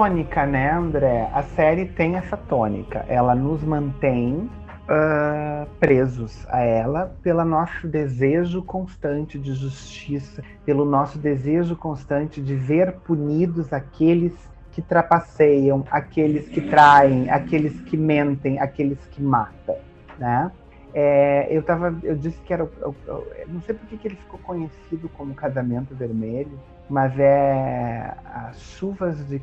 Tônica, 0.01 0.47
né, 0.47 0.71
André? 0.71 1.29
A 1.31 1.43
série 1.43 1.85
tem 1.85 2.15
essa 2.15 2.35
tônica. 2.35 3.05
Ela 3.07 3.35
nos 3.35 3.61
mantém 3.61 4.49
uh, 4.89 5.69
presos 5.79 6.43
a 6.49 6.61
ela 6.61 7.15
pelo 7.21 7.45
nosso 7.45 7.87
desejo 7.87 8.63
constante 8.63 9.37
de 9.37 9.53
justiça, 9.53 10.41
pelo 10.65 10.85
nosso 10.85 11.19
desejo 11.19 11.75
constante 11.75 12.41
de 12.41 12.55
ver 12.55 12.93
punidos 13.05 13.71
aqueles 13.71 14.33
que 14.71 14.81
trapaceiam, 14.81 15.85
aqueles 15.91 16.49
que 16.49 16.61
traem, 16.61 17.29
aqueles 17.29 17.79
que 17.81 17.95
mentem, 17.95 18.59
aqueles 18.59 18.97
que 19.11 19.21
matam, 19.21 19.75
né? 20.17 20.51
É, 20.95 21.47
eu 21.55 21.61
tava, 21.61 21.95
eu 22.01 22.15
disse 22.15 22.41
que 22.41 22.51
era, 22.51 22.67
eu, 22.81 22.95
eu, 23.05 23.27
não 23.47 23.61
sei 23.61 23.75
por 23.75 23.87
que 23.87 24.07
ele 24.07 24.15
ficou 24.15 24.39
conhecido 24.39 25.07
como 25.09 25.35
Casamento 25.35 25.93
Vermelho, 25.93 26.59
mas 26.89 27.17
é 27.19 28.13
as 28.33 28.59
chuvas 28.59 29.25
de 29.27 29.37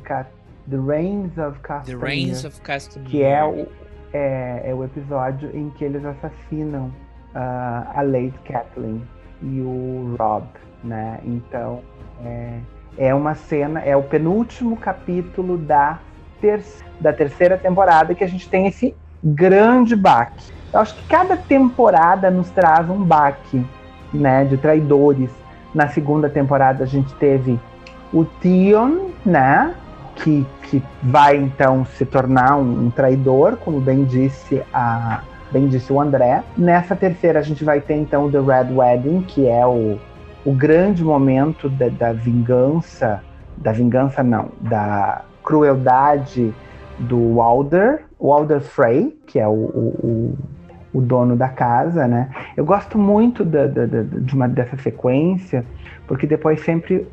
The 0.69 0.77
Rains 0.77 1.37
of 1.37 1.59
Castamere, 1.59 1.99
The 1.99 2.05
Rains 2.05 2.45
of 2.45 2.61
Castamere. 2.61 3.09
que 3.09 3.23
é 3.23 3.43
o, 3.43 3.67
é, 4.13 4.63
é, 4.65 4.73
o 4.73 4.83
episódio 4.83 5.49
em 5.53 5.69
que 5.71 5.83
eles 5.83 6.03
assassinam 6.05 6.85
uh, 7.35 7.89
a 7.95 8.01
Lady 8.01 8.37
Kathleen 8.45 9.01
e 9.41 9.61
o 9.61 10.15
Rob, 10.19 10.45
né? 10.83 11.19
Então 11.23 11.81
é, 12.23 12.59
é 12.97 13.15
uma 13.15 13.35
cena, 13.35 13.81
é 13.81 13.95
o 13.95 14.03
penúltimo 14.03 14.77
capítulo 14.77 15.57
da, 15.57 15.99
ter 16.41 16.63
da 16.99 17.13
terceira 17.13 17.57
temporada 17.57 18.13
que 18.13 18.23
a 18.23 18.27
gente 18.27 18.49
tem 18.49 18.67
esse 18.67 18.95
grande 19.23 19.95
baque. 19.95 20.51
Eu 20.71 20.81
acho 20.81 20.95
que 20.95 21.07
cada 21.07 21.35
temporada 21.35 22.29
nos 22.29 22.49
traz 22.51 22.89
um 22.89 23.03
baque, 23.03 23.65
né, 24.13 24.43
de 24.45 24.57
traidores 24.57 25.29
na 25.73 25.87
segunda 25.87 26.29
temporada 26.29 26.83
a 26.83 26.87
gente 26.87 27.13
teve 27.15 27.59
o 28.11 28.25
Theon, 28.25 29.09
né? 29.25 29.73
Que, 30.23 30.45
que 30.63 30.83
vai 31.01 31.37
então 31.37 31.85
se 31.85 32.05
tornar 32.05 32.57
um, 32.57 32.87
um 32.87 32.91
traidor, 32.91 33.57
como 33.57 33.79
bem 33.79 34.03
disse 34.03 34.61
a 34.73 35.21
bem 35.51 35.67
disse 35.67 35.91
o 35.91 35.99
André. 35.99 36.43
Nessa 36.57 36.95
terceira 36.95 37.39
a 37.39 37.41
gente 37.41 37.63
vai 37.63 37.81
ter 37.81 37.95
então 37.95 38.25
o 38.25 38.31
The 38.31 38.39
Red 38.39 38.73
Wedding, 38.73 39.21
que 39.23 39.47
é 39.47 39.65
o, 39.65 39.97
o 40.45 40.53
grande 40.53 41.03
momento 41.03 41.69
da, 41.69 41.89
da 41.89 42.13
vingança, 42.13 43.21
da 43.57 43.71
vingança 43.71 44.23
não, 44.23 44.49
da 44.61 45.23
crueldade 45.43 46.53
do 46.99 47.35
Walder, 47.35 48.05
Walder 48.19 48.61
Frey, 48.61 49.17
que 49.25 49.39
é 49.39 49.47
o, 49.47 49.51
o, 49.51 50.37
o 50.93 51.01
dono 51.01 51.35
da 51.35 51.47
casa, 51.47 52.07
né? 52.07 52.29
Eu 52.57 52.65
gosto 52.65 52.97
muito 52.97 53.45
da, 53.45 53.67
da, 53.67 53.85
da, 53.85 54.01
de 54.01 54.35
uma 54.35 54.47
dessa 54.47 54.77
sequência, 54.77 55.65
porque 56.09 56.25
depois 56.25 56.59
sempre 56.61 57.07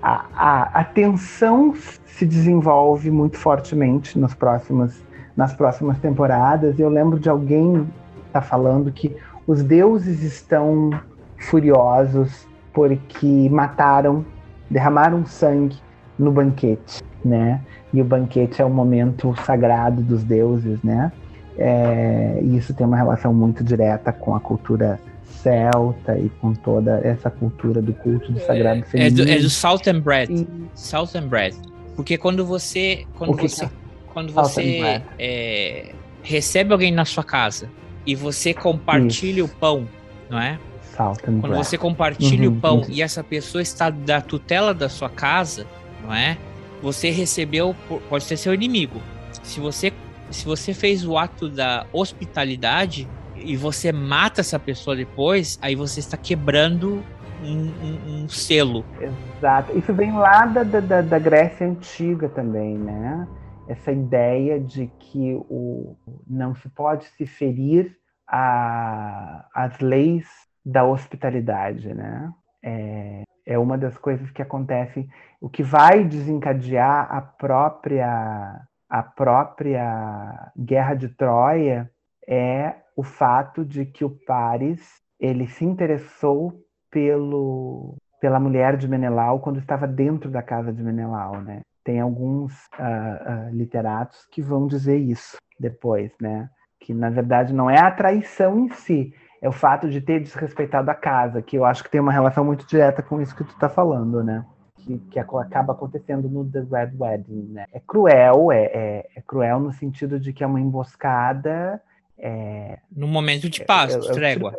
a, 0.00 0.24
a, 0.32 0.80
a, 0.80 0.84
tensão 0.84 1.74
se 2.06 2.24
desenvolve 2.24 3.10
muito 3.10 3.36
fortemente 3.36 4.16
nos 4.16 4.34
próximos, 4.34 5.02
nas 5.36 5.52
próximas 5.52 5.98
temporadas. 5.98 6.78
Eu 6.78 6.88
lembro 6.88 7.18
de 7.18 7.28
alguém 7.28 7.88
tá 8.32 8.40
falando 8.40 8.92
que 8.92 9.16
os 9.48 9.64
deuses 9.64 10.22
estão 10.22 10.90
furiosos 11.38 12.46
porque 12.72 13.48
mataram, 13.50 14.24
derramaram 14.70 15.26
sangue 15.26 15.76
no 16.16 16.30
banquete, 16.30 17.02
né? 17.24 17.60
E 17.92 18.00
o 18.00 18.04
banquete 18.04 18.62
é 18.62 18.64
o 18.64 18.70
momento 18.70 19.34
sagrado 19.44 20.02
dos 20.02 20.22
deuses, 20.22 20.80
né? 20.84 21.10
É, 21.58 22.38
e 22.42 22.56
isso 22.56 22.72
tem 22.72 22.86
uma 22.86 22.96
relação 22.96 23.34
muito 23.34 23.64
direta 23.64 24.12
com 24.12 24.36
a 24.36 24.40
cultura 24.40 25.00
celta 25.42 26.18
e 26.18 26.28
com 26.40 26.52
toda 26.54 27.00
essa 27.04 27.30
cultura 27.30 27.80
do 27.80 27.92
culto 27.92 28.32
do 28.32 28.40
sagrado 28.40 28.82
feminino. 28.84 29.22
É 29.22 29.24
do, 29.24 29.30
é 29.30 29.38
do 29.38 29.50
Salt 29.50 29.86
and 29.86 30.00
Bread. 30.00 30.32
E... 30.32 30.46
Salt 30.74 31.14
and 31.14 31.28
Bread. 31.28 31.56
Porque 31.94 32.16
quando 32.18 32.44
você 32.44 33.06
quando 33.16 33.36
você 33.36 33.64
é? 33.64 33.70
quando 34.12 34.32
você 34.32 35.02
é, 35.18 35.92
recebe 36.22 36.72
alguém 36.72 36.92
na 36.92 37.04
sua 37.04 37.24
casa 37.24 37.68
e 38.06 38.14
você 38.14 38.54
compartilha 38.54 39.42
isso. 39.42 39.52
o 39.52 39.56
pão, 39.56 39.88
não 40.28 40.40
é? 40.40 40.58
Salt 40.82 41.20
and 41.20 41.40
quando 41.40 41.40
bread. 41.40 41.64
você 41.64 41.78
compartilha 41.78 42.48
uhum, 42.48 42.56
o 42.56 42.60
pão 42.60 42.80
isso. 42.80 42.90
e 42.92 43.02
essa 43.02 43.22
pessoa 43.22 43.62
está 43.62 43.90
da 43.90 44.20
tutela 44.20 44.74
da 44.74 44.88
sua 44.88 45.08
casa, 45.08 45.66
não 46.02 46.14
é? 46.14 46.36
Você 46.82 47.10
recebeu 47.10 47.74
pode 48.08 48.24
ser 48.24 48.36
seu 48.36 48.54
inimigo. 48.54 49.00
Se 49.42 49.60
você 49.60 49.92
se 50.30 50.44
você 50.44 50.74
fez 50.74 51.06
o 51.06 51.16
ato 51.16 51.48
da 51.48 51.86
hospitalidade 51.92 53.08
e 53.44 53.56
você 53.56 53.92
mata 53.92 54.40
essa 54.40 54.58
pessoa 54.58 54.96
depois, 54.96 55.58
aí 55.62 55.74
você 55.74 56.00
está 56.00 56.16
quebrando 56.16 57.02
um, 57.42 57.68
um, 57.68 58.24
um 58.24 58.28
selo. 58.28 58.84
Exato. 59.00 59.76
Isso 59.76 59.92
vem 59.94 60.12
lá 60.12 60.46
da, 60.46 60.62
da, 60.62 61.02
da 61.02 61.18
Grécia 61.18 61.66
Antiga 61.66 62.28
também, 62.28 62.76
né? 62.76 63.26
Essa 63.68 63.92
ideia 63.92 64.58
de 64.58 64.86
que 64.98 65.34
o, 65.48 65.96
não 66.26 66.54
se 66.54 66.68
pode 66.70 67.04
se 67.16 67.26
ferir 67.26 67.96
a, 68.26 69.46
as 69.54 69.78
leis 69.78 70.26
da 70.64 70.84
hospitalidade, 70.84 71.94
né? 71.94 72.32
É, 72.62 73.22
é 73.46 73.58
uma 73.58 73.78
das 73.78 73.96
coisas 73.96 74.30
que 74.30 74.42
acontece, 74.42 75.08
o 75.40 75.48
que 75.48 75.62
vai 75.62 76.04
desencadear 76.04 77.08
a 77.10 77.22
própria 77.22 78.60
a 78.88 79.02
própria 79.02 80.50
Guerra 80.56 80.94
de 80.94 81.08
Troia 81.10 81.90
é 82.26 82.74
o 82.98 83.02
fato 83.04 83.64
de 83.64 83.86
que 83.86 84.04
o 84.04 84.10
Paris 84.10 85.00
ele 85.20 85.46
se 85.46 85.64
interessou 85.64 86.52
pelo, 86.90 87.94
pela 88.20 88.40
mulher 88.40 88.76
de 88.76 88.88
Menelau 88.88 89.38
quando 89.38 89.60
estava 89.60 89.86
dentro 89.86 90.28
da 90.28 90.42
casa 90.42 90.72
de 90.72 90.82
Menelau, 90.82 91.40
né? 91.40 91.60
Tem 91.84 92.00
alguns 92.00 92.52
uh, 92.76 92.82
uh, 92.82 93.54
literatos 93.54 94.26
que 94.32 94.42
vão 94.42 94.66
dizer 94.66 94.96
isso 94.96 95.36
depois, 95.60 96.10
né? 96.20 96.50
Que 96.80 96.92
na 96.92 97.08
verdade 97.08 97.54
não 97.54 97.70
é 97.70 97.78
a 97.78 97.88
traição 97.88 98.58
em 98.58 98.70
si, 98.70 99.14
é 99.40 99.48
o 99.48 99.52
fato 99.52 99.88
de 99.88 100.00
ter 100.00 100.18
desrespeitado 100.18 100.90
a 100.90 100.94
casa, 100.94 101.40
que 101.40 101.56
eu 101.56 101.64
acho 101.64 101.84
que 101.84 101.90
tem 101.90 102.00
uma 102.00 102.10
relação 102.10 102.44
muito 102.44 102.66
direta 102.66 103.00
com 103.00 103.22
isso 103.22 103.36
que 103.36 103.44
tu 103.44 103.52
está 103.52 103.68
falando, 103.68 104.24
né? 104.24 104.44
que, 104.76 104.98
que 105.10 105.18
acaba 105.20 105.72
acontecendo 105.72 106.28
no 106.28 106.44
The 106.44 106.60
Red 106.60 106.96
Wedding, 106.98 107.52
né? 107.52 107.64
É 107.72 107.78
cruel, 107.78 108.50
é, 108.50 108.64
é, 108.64 109.08
é 109.14 109.20
cruel 109.20 109.60
no 109.60 109.72
sentido 109.72 110.18
de 110.18 110.32
que 110.32 110.42
é 110.42 110.46
uma 110.46 110.60
emboscada. 110.60 111.80
É, 112.18 112.78
no 112.90 113.06
momento 113.06 113.48
de 113.48 113.64
paz, 113.64 113.96
de 113.96 114.12
trégua. 114.12 114.54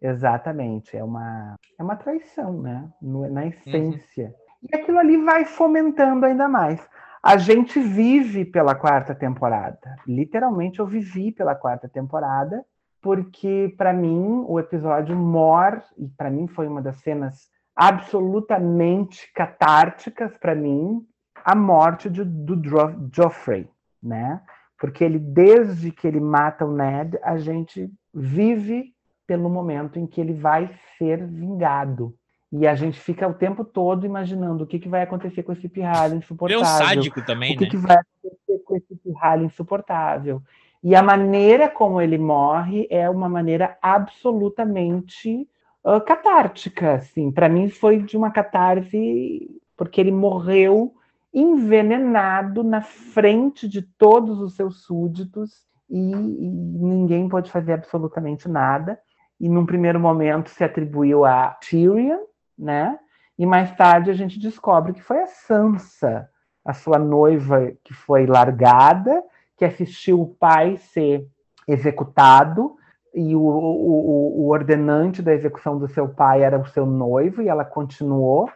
Exatamente, 0.00 0.96
é 0.96 1.02
uma, 1.02 1.54
é 1.78 1.82
uma 1.82 1.96
traição, 1.96 2.60
né? 2.60 2.88
No, 3.00 3.30
na 3.30 3.46
essência. 3.46 4.26
Uhum. 4.26 4.68
E 4.70 4.76
aquilo 4.76 4.98
ali 4.98 5.16
vai 5.16 5.44
fomentando 5.44 6.26
ainda 6.26 6.48
mais. 6.48 6.86
A 7.22 7.38
gente 7.38 7.80
vive 7.80 8.44
pela 8.44 8.74
quarta 8.74 9.14
temporada. 9.14 9.96
Literalmente, 10.06 10.80
eu 10.80 10.86
vivi 10.86 11.32
pela 11.32 11.54
quarta 11.54 11.88
temporada, 11.88 12.62
porque 13.00 13.74
para 13.78 13.94
mim 13.94 14.44
o 14.46 14.60
episódio 14.60 15.16
Mor, 15.16 15.82
e 15.96 16.06
para 16.06 16.30
mim 16.30 16.46
foi 16.46 16.66
uma 16.66 16.82
das 16.82 16.96
cenas 16.96 17.48
absolutamente 17.74 19.32
catárticas 19.32 20.36
para 20.36 20.54
mim 20.54 21.02
a 21.44 21.54
morte 21.54 22.08
de, 22.08 22.24
do 22.24 22.60
Joffrey, 23.10 23.68
né? 24.02 24.40
Porque 24.78 25.04
ele, 25.04 25.18
desde 25.18 25.90
que 25.90 26.06
ele 26.06 26.20
mata 26.20 26.64
o 26.64 26.72
Ned, 26.72 27.18
a 27.22 27.36
gente 27.38 27.90
vive 28.12 28.92
pelo 29.26 29.48
momento 29.48 29.98
em 29.98 30.06
que 30.06 30.20
ele 30.20 30.34
vai 30.34 30.70
ser 30.98 31.26
vingado. 31.26 32.14
E 32.52 32.66
a 32.66 32.74
gente 32.74 33.00
fica 33.00 33.26
o 33.26 33.34
tempo 33.34 33.64
todo 33.64 34.06
imaginando 34.06 34.62
o 34.62 34.66
que, 34.66 34.78
que 34.78 34.88
vai 34.88 35.02
acontecer 35.02 35.42
com 35.42 35.52
esse 35.52 35.68
pirralho 35.68 36.16
insuportável. 36.16 36.62
É 36.62 36.62
um 36.62 36.64
sádico 36.64 37.24
também, 37.24 37.54
o 37.54 37.58
que, 37.58 37.64
né? 37.64 37.70
que 37.70 37.76
vai 37.76 37.96
acontecer 37.96 38.64
com 38.64 38.76
esse 38.76 38.94
pirralho 38.96 39.44
insuportável. 39.44 40.42
E 40.82 40.94
a 40.94 41.02
maneira 41.02 41.68
como 41.68 42.00
ele 42.00 42.18
morre 42.18 42.86
é 42.90 43.08
uma 43.08 43.28
maneira 43.28 43.76
absolutamente 43.82 45.48
uh, 45.82 46.00
catártica. 46.00 46.94
Assim. 46.94 47.32
Para 47.32 47.48
mim 47.48 47.68
foi 47.68 48.02
de 48.02 48.16
uma 48.16 48.30
catarse, 48.30 49.50
porque 49.76 50.00
ele 50.00 50.12
morreu 50.12 50.94
envenenado 51.34 52.62
na 52.62 52.80
frente 52.80 53.68
de 53.68 53.82
todos 53.82 54.40
os 54.40 54.54
seus 54.54 54.84
súditos 54.84 55.64
e, 55.90 55.98
e 55.98 56.48
ninguém 56.48 57.28
pode 57.28 57.50
fazer 57.50 57.72
absolutamente 57.72 58.48
nada. 58.48 58.98
E 59.40 59.48
num 59.48 59.66
primeiro 59.66 59.98
momento 59.98 60.48
se 60.48 60.62
atribuiu 60.62 61.24
a 61.24 61.48
Tyrion, 61.60 62.20
né? 62.56 62.98
E 63.36 63.44
mais 63.44 63.74
tarde 63.74 64.10
a 64.10 64.14
gente 64.14 64.38
descobre 64.38 64.92
que 64.92 65.02
foi 65.02 65.20
a 65.20 65.26
Sansa, 65.26 66.30
a 66.64 66.72
sua 66.72 66.98
noiva 66.98 67.72
que 67.82 67.92
foi 67.92 68.26
largada, 68.26 69.22
que 69.56 69.64
assistiu 69.64 70.20
o 70.20 70.34
pai 70.34 70.76
ser 70.76 71.28
executado, 71.66 72.76
e 73.12 73.34
o, 73.34 73.40
o, 73.40 74.42
o, 74.42 74.48
ordenante 74.48 75.22
da 75.22 75.32
execução 75.32 75.78
do 75.78 75.86
seu 75.88 76.08
pai 76.08 76.42
era 76.42 76.58
o 76.58 76.66
seu 76.66 76.84
noivo, 76.84 77.42
e 77.42 77.48
ela 77.48 77.64
continuou. 77.64 78.50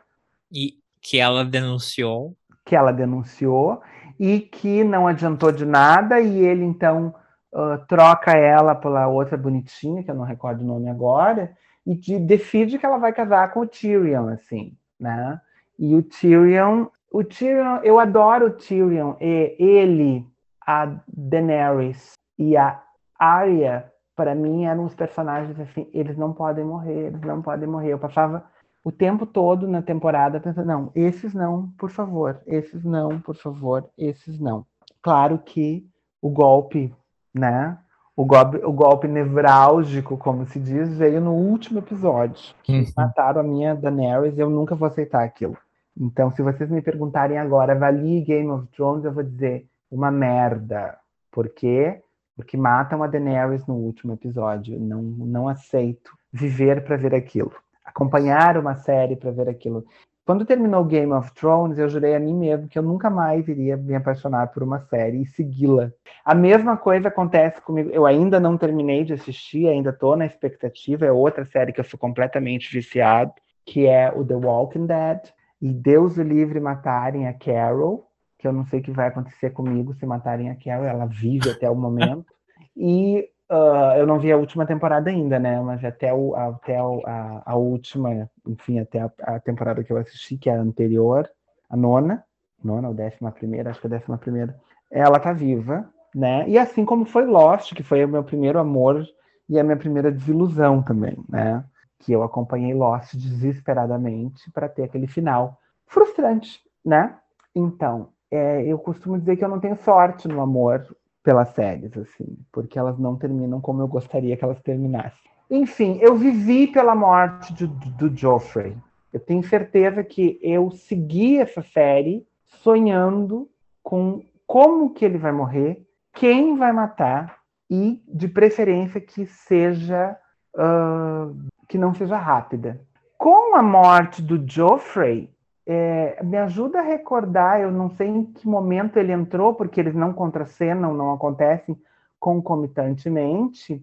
E 0.51 0.79
que 1.01 1.19
ela 1.19 1.45
denunciou. 1.45 2.37
Que 2.69 2.77
ela 2.77 2.93
denunciou, 2.93 3.81
e 4.21 4.41
que 4.41 4.85
não 4.85 5.07
adiantou 5.07 5.51
de 5.51 5.65
nada, 5.65 6.21
e 6.21 6.45
ele 6.45 6.65
então 6.65 7.15
uh, 7.51 7.79
troca 7.89 8.33
ela 8.33 8.75
pela 8.75 9.09
outra 9.09 9.39
bonitinha, 9.39 10.03
que 10.03 10.11
eu 10.11 10.15
não 10.15 10.25
recordo 10.25 10.61
o 10.61 10.67
nome 10.67 10.91
agora, 10.91 11.57
e 11.87 11.95
de, 11.95 12.19
decide 12.19 12.79
que 12.79 12.85
ela 12.85 12.99
vai 12.99 13.11
casar 13.11 13.51
com 13.53 13.61
o 13.61 13.67
Tyrion, 13.67 14.29
assim, 14.29 14.77
né? 15.01 15.41
E 15.79 15.95
o 15.95 16.03
Tyrion, 16.03 16.89
o 17.11 17.25
Tyrion, 17.25 17.79
eu 17.83 17.99
adoro 17.99 18.49
o 18.49 18.51
Tyrion, 18.51 19.15
e 19.19 19.57
ele, 19.59 20.27
a 20.67 20.95
Daenerys 21.09 22.13
e 22.39 22.55
a 22.55 22.83
Arya, 23.19 23.91
para 24.15 24.35
mim 24.35 24.67
eram 24.67 24.85
os 24.85 24.95
personagens 24.95 25.59
assim, 25.59 25.89
eles 25.95 26.19
não 26.19 26.35
podem 26.35 26.65
morrer, 26.65 27.07
eles 27.07 27.23
não 27.23 27.41
podem 27.41 27.67
morrer. 27.67 27.93
Eu 27.95 27.99
passava 27.99 28.45
o 28.89 28.93
tempo 28.93 29.27
todo 29.27 29.69
na 29.69 29.83
temporada 29.83 30.41
pensando, 30.41 30.67
não, 30.67 30.91
esses 30.95 31.35
não, 31.35 31.69
por 31.77 31.91
favor, 31.91 32.41
esses 32.47 32.83
não, 32.83 33.21
por 33.21 33.37
favor, 33.37 33.85
esses 33.99 34.41
não. 34.41 34.65
Claro 35.03 35.39
que 35.45 35.87
o 36.23 36.31
golpe, 36.31 36.91
né? 37.35 37.77
O 38.17 38.25
golpe, 38.25 38.57
o 38.65 38.73
golpe 38.73 39.07
nevrálgico, 39.07 40.17
como 40.17 40.47
se 40.47 40.59
diz, 40.59 40.97
veio 40.97 41.21
no 41.21 41.35
último 41.35 41.81
episódio. 41.81 42.55
Que 42.63 42.79
Uhum. 42.79 42.85
mataram 42.97 43.41
a 43.43 43.45
minha 43.45 43.75
Daenerys, 43.75 44.39
eu 44.39 44.49
nunca 44.49 44.75
vou 44.75 44.89
aceitar 44.89 45.23
aquilo. 45.23 45.57
Então, 45.95 46.31
se 46.31 46.41
vocês 46.43 46.71
me 46.71 46.81
perguntarem 46.81 47.37
agora, 47.37 47.75
avalie 47.75 48.23
Game 48.23 48.49
of 48.51 48.67
Thrones, 48.69 49.05
eu 49.05 49.13
vou 49.13 49.23
dizer 49.23 49.67
uma 49.91 50.11
merda. 50.11 50.97
Por 51.31 51.51
quê? 51.51 52.01
Porque 52.35 52.57
matam 52.57 53.03
a 53.03 53.07
Daenerys 53.07 53.67
no 53.67 53.75
último 53.75 54.15
episódio. 54.15 54.81
Não, 54.81 55.03
não 55.03 55.47
aceito 55.47 56.11
viver 56.33 56.85
para 56.85 56.97
ver 56.97 57.15
aquilo. 57.15 57.53
Acompanhar 57.89 58.59
uma 58.59 58.77
série 58.77 59.17
para 59.17 59.31
ver 59.31 59.49
aquilo. 59.49 59.85
Quando 60.29 60.45
terminou 60.45 60.85
Game 60.85 61.11
of 61.11 61.33
Thrones, 61.33 61.79
eu 61.79 61.89
jurei 61.89 62.15
a 62.15 62.21
mim 62.21 62.35
mesmo 62.35 62.69
que 62.69 62.79
eu 62.79 62.83
nunca 62.83 63.09
mais 63.09 63.49
iria 63.49 63.79
me 63.79 63.95
apaixonar 63.95 64.49
por 64.49 64.63
uma 64.63 64.79
série 64.81 65.23
e 65.23 65.27
segui-la. 65.27 65.91
A 66.23 66.35
mesma 66.35 66.77
coisa 66.77 67.09
acontece 67.09 67.63
comigo. 67.63 67.89
Eu 67.89 68.05
ainda 68.05 68.39
não 68.39 68.59
terminei 68.59 69.05
de 69.05 69.15
assistir, 69.15 69.67
ainda 69.69 69.89
estou 69.89 70.17
na 70.17 70.27
expectativa. 70.27 71.07
É 71.07 71.11
outra 71.11 71.47
série 71.47 71.73
que 71.73 71.81
eu 71.81 71.85
sou 71.85 71.99
completamente 71.99 72.71
viciado, 72.71 73.33
que 73.65 73.87
é 73.87 74.13
o 74.15 74.23
The 74.23 74.35
Walking 74.35 74.85
Dead. 74.85 75.21
E 75.63 75.73
Deus 75.73 76.19
o 76.19 76.23
livre 76.23 76.61
matarem 76.61 77.27
a 77.27 77.33
Carol, 77.33 78.07
que 78.39 78.47
eu 78.47 78.53
não 78.53 78.67
sei 78.67 78.81
o 78.81 78.83
que 78.83 78.91
vai 78.91 79.09
acontecer 79.09 79.49
comigo 79.49 79.95
se 79.95 80.05
matarem 80.05 80.51
a 80.51 80.57
Carol. 80.57 80.85
Ela 80.85 81.07
vive 81.07 81.49
até 81.51 81.71
o 81.71 81.75
momento. 81.75 82.27
E 82.81 83.29
uh, 83.51 83.97
eu 83.97 84.07
não 84.07 84.19
vi 84.19 84.31
a 84.33 84.37
última 84.37 84.67
temporada 84.67 85.11
ainda, 85.11 85.39
né? 85.39 85.61
Mas 85.61 85.85
até, 85.85 86.13
o, 86.13 86.35
até 86.35 86.83
o, 86.83 87.03
a, 87.07 87.43
a, 87.45 87.57
última, 87.57 88.31
enfim, 88.47 88.79
até 88.79 89.01
a, 89.01 89.11
a, 89.23 89.41
temporada 89.41 89.83
que 89.83 89.93
eu 89.93 89.97
assisti, 89.97 90.37
que 90.37 90.51
é 90.51 90.57
a 90.57 90.61
anterior, 90.61 91.29
a 91.69 91.77
nona, 91.77 92.25
nona 92.63 92.89
ou 92.89 92.95
décima 92.95 93.33
primeira, 93.33 93.71
acho 93.71 93.81
que 93.81 93.87
é 93.87 93.91
a 93.91 93.99
décima 93.99 94.19
primeira, 94.19 94.59
ela 94.91 95.19
tá 95.19 95.33
viva, 95.33 95.89
né? 96.15 96.49
E 96.49 96.59
assim 96.59 96.85
como 96.85 97.05
foi 97.05 97.27
Lost, 97.27 97.75
que 97.75 97.83
foi 97.83 98.05
o 98.05 98.09
meu 98.09 98.25
primeiro 98.25 98.59
amor 98.59 99.05
e 99.49 99.59
a 99.59 99.65
minha 99.65 99.77
primeira 99.77 100.11
desilusão 100.11 100.83
também, 100.83 101.17
né? 101.29 101.65
Que 101.99 102.13
eu 102.13 102.23
acompanhei 102.23 102.75
Lost 102.75 103.15
desesperadamente 103.15 104.51
para 104.53 104.69
ter 104.69 104.85
aquele 104.85 105.07
final 105.07 105.59
frustrante, 105.87 106.61
né? 106.85 107.17
Então, 107.55 108.11
é, 108.31 108.63
eu 108.63 108.79
costumo 108.79 109.19
dizer 109.19 109.37
que 109.37 109.45
eu 109.45 109.49
não 109.49 109.61
tenho 109.61 109.77
sorte 109.77 110.29
no 110.29 110.41
amor 110.41 110.87
pelas 111.29 111.51
séries, 111.51 111.95
assim, 111.95 112.39
porque 112.51 112.79
elas 112.79 112.99
não 112.99 113.15
terminam 113.15 113.61
como 113.61 113.83
eu 113.83 113.87
gostaria 113.87 114.35
que 114.35 114.43
elas 114.43 114.63
terminassem. 114.63 115.31
Enfim, 115.51 115.99
eu 116.01 116.17
vivi 116.17 116.67
pela 116.67 116.95
morte 116.95 117.53
do, 117.53 117.69
do, 117.69 118.09
do 118.09 118.17
Joffrey. 118.17 118.75
Eu 119.13 119.21
tenho 119.21 119.43
certeza 119.43 120.03
que 120.03 120.39
eu 120.43 120.71
segui 120.71 121.37
essa 121.37 121.61
série 121.61 122.27
sonhando 122.47 123.47
com 123.83 124.25
como 124.47 124.95
que 124.95 125.05
ele 125.05 125.19
vai 125.19 125.31
morrer, 125.31 125.87
quem 126.15 126.57
vai 126.57 126.73
matar 126.73 127.41
e, 127.69 128.03
de 128.09 128.27
preferência, 128.27 128.99
que 128.99 129.27
seja 129.27 130.17
uh, 130.55 131.37
que 131.69 131.77
não 131.77 131.93
seja 131.93 132.17
rápida. 132.17 132.81
Com 133.19 133.55
a 133.55 133.63
morte 133.63 134.23
do 134.23 134.43
Joffrey, 134.51 135.31
é, 135.71 136.19
me 136.25 136.39
ajuda 136.39 136.79
a 136.79 136.83
recordar, 136.83 137.61
eu 137.61 137.71
não 137.71 137.91
sei 137.91 138.09
em 138.09 138.25
que 138.25 138.49
momento 138.49 138.97
ele 138.97 139.13
entrou, 139.13 139.53
porque 139.53 139.79
eles 139.79 139.95
não 139.95 140.15
contracenam, 140.15 140.95
não 140.95 141.13
acontecem 141.13 141.79
concomitantemente. 142.19 143.75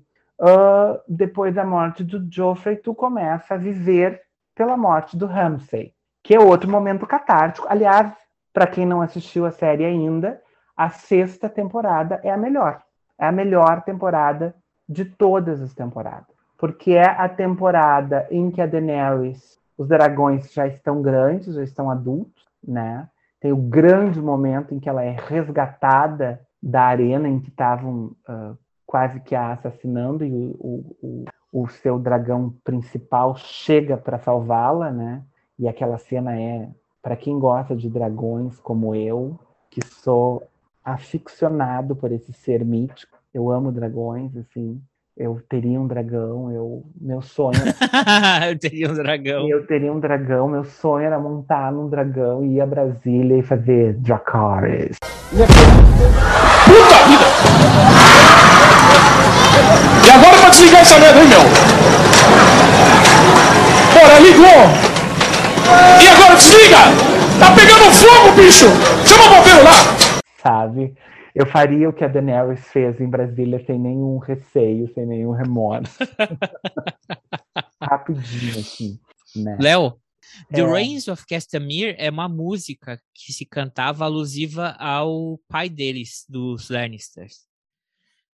Uh, 0.41 0.99
depois 1.07 1.53
da 1.53 1.63
morte 1.63 2.03
do 2.03 2.27
Joffrey, 2.29 2.77
tu 2.77 2.95
começa 2.95 3.53
a 3.53 3.57
viver 3.57 4.19
pela 4.55 4.75
morte 4.75 5.15
do 5.15 5.27
Ramsay, 5.27 5.93
que 6.23 6.33
é 6.33 6.39
outro 6.39 6.69
momento 6.69 7.05
catártico. 7.05 7.67
Aliás, 7.69 8.11
para 8.51 8.65
quem 8.65 8.83
não 8.83 9.01
assistiu 9.01 9.45
a 9.45 9.51
série 9.51 9.85
ainda, 9.85 10.41
a 10.75 10.89
sexta 10.89 11.47
temporada 11.47 12.19
é 12.23 12.31
a 12.31 12.37
melhor. 12.37 12.81
É 13.19 13.27
a 13.27 13.31
melhor 13.31 13.83
temporada 13.83 14.55
de 14.89 15.05
todas 15.05 15.61
as 15.61 15.73
temporadas. 15.73 16.35
Porque 16.57 16.93
é 16.93 17.05
a 17.05 17.29
temporada 17.29 18.27
em 18.31 18.49
que 18.49 18.59
a 18.59 18.65
Daenerys 18.65 19.59
os 19.77 19.87
dragões 19.87 20.51
já 20.51 20.67
estão 20.67 21.01
grandes, 21.01 21.55
já 21.55 21.63
estão 21.63 21.89
adultos, 21.89 22.45
né? 22.65 23.09
Tem 23.39 23.51
o 23.51 23.57
grande 23.57 24.21
momento 24.21 24.73
em 24.73 24.79
que 24.79 24.89
ela 24.89 25.03
é 25.03 25.15
resgatada 25.27 26.41
da 26.61 26.83
arena 26.83 27.27
em 27.27 27.39
que 27.39 27.49
estavam 27.49 28.15
uh, 28.27 28.57
quase 28.85 29.19
que 29.19 29.35
a 29.35 29.51
assassinando 29.51 30.25
e 30.25 30.31
o, 30.59 30.95
o, 31.01 31.25
o 31.51 31.67
seu 31.67 31.99
dragão 31.99 32.55
principal 32.63 33.35
chega 33.35 33.97
para 33.97 34.19
salvá-la, 34.19 34.91
né? 34.91 35.23
E 35.59 35.67
aquela 35.67 35.97
cena 35.97 36.39
é 36.39 36.69
para 37.01 37.15
quem 37.15 37.37
gosta 37.37 37.75
de 37.75 37.89
dragões 37.89 38.59
como 38.59 38.95
eu, 38.95 39.39
que 39.69 39.85
sou 39.85 40.43
aficionado 40.83 41.95
por 41.95 42.11
esse 42.11 42.33
ser 42.33 42.65
mítico. 42.65 43.17
Eu 43.33 43.51
amo 43.51 43.71
dragões, 43.71 44.35
assim 44.37 44.81
eu 45.17 45.41
teria 45.47 45.79
um 45.79 45.87
dragão, 45.87 46.51
eu, 46.51 46.83
meu 46.99 47.21
sonho 47.21 47.55
era... 47.55 48.49
eu 48.51 48.59
teria 48.59 48.91
um 48.91 48.93
dragão. 48.93 49.47
Eu 49.47 49.65
teria 49.65 49.93
um 49.93 49.99
dragão, 49.99 50.49
meu 50.49 50.65
sonho 50.65 51.05
era 51.05 51.17
montar 51.17 51.71
num 51.71 51.87
dragão 51.87 52.43
e 52.43 52.55
ir 52.55 52.61
a 52.61 52.65
Brasília 52.65 53.37
e 53.37 53.41
fazer 53.41 53.93
Dracarys. 53.93 54.97
Puta 55.29 55.45
vida! 57.07 57.25
E 60.05 60.09
agora 60.11 60.37
pra 60.37 60.49
desligar 60.49 60.81
essa 60.81 60.99
merda, 60.99 61.21
hein, 61.21 61.29
meu? 61.29 61.39
Bora, 63.93 64.19
ligou! 64.19 64.45
E 66.01 66.07
agora 66.09 66.35
desliga! 66.35 66.77
Tá 67.39 67.55
pegando 67.55 67.89
fogo, 67.93 68.31
bicho! 68.35 68.65
Chama 69.05 69.27
o 69.27 69.29
bombeiro 69.29 69.63
lá! 69.63 69.77
Sabe? 70.43 70.93
Eu 71.35 71.45
faria 71.45 71.89
o 71.89 71.93
que 71.93 72.03
a 72.03 72.07
Daenerys 72.07 72.65
fez 72.69 72.99
em 73.01 73.09
Brasília 73.09 73.61
sem 73.65 73.77
nenhum 73.77 74.17
receio, 74.19 74.91
sem 74.93 75.05
nenhum 75.05 75.31
remorso. 75.31 75.97
Rapidinho 77.81 78.53
aqui. 78.57 78.97
Né? 79.35 79.57
Léo, 79.59 79.99
The 80.49 80.61
é. 80.61 80.65
Reigns 80.65 81.09
of 81.09 81.25
Castamere 81.27 81.95
é 81.97 82.09
uma 82.09 82.29
música 82.29 82.97
que 83.13 83.33
se 83.33 83.45
cantava 83.45 84.05
alusiva 84.05 84.77
ao 84.79 85.37
pai 85.49 85.67
deles, 85.67 86.25
dos 86.29 86.69
Lannisters. 86.69 87.45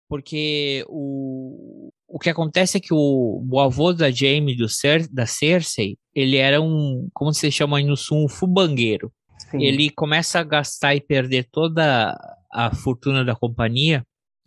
Porque 0.10 0.84
o, 0.90 1.90
o 2.06 2.20
que 2.20 2.30
acontece 2.30 2.78
é 2.78 2.82
que 2.82 2.94
o, 2.94 3.46
o 3.50 3.60
avô 3.62 3.94
da 3.94 4.12
Jaime, 4.12 4.58
do 4.58 4.68
Cer, 4.68 5.08
da 5.08 5.26
Cersei, 5.26 5.98
ele 6.14 6.36
era 6.36 6.60
um, 6.60 7.08
como 7.14 7.34
se 7.34 7.50
chama 7.50 7.78
aí 7.78 7.86
no 7.86 7.96
sul, 7.96 8.26
um 8.26 8.28
fubangueiro. 8.28 9.10
Sim. 9.50 9.64
Ele 9.64 9.90
começa 9.90 10.40
a 10.40 10.44
gastar 10.44 10.96
e 10.96 11.02
perder 11.02 11.48
toda 11.50 12.18
a 12.52 12.74
fortuna 12.74 13.24
da 13.24 13.36
companhia, 13.36 14.06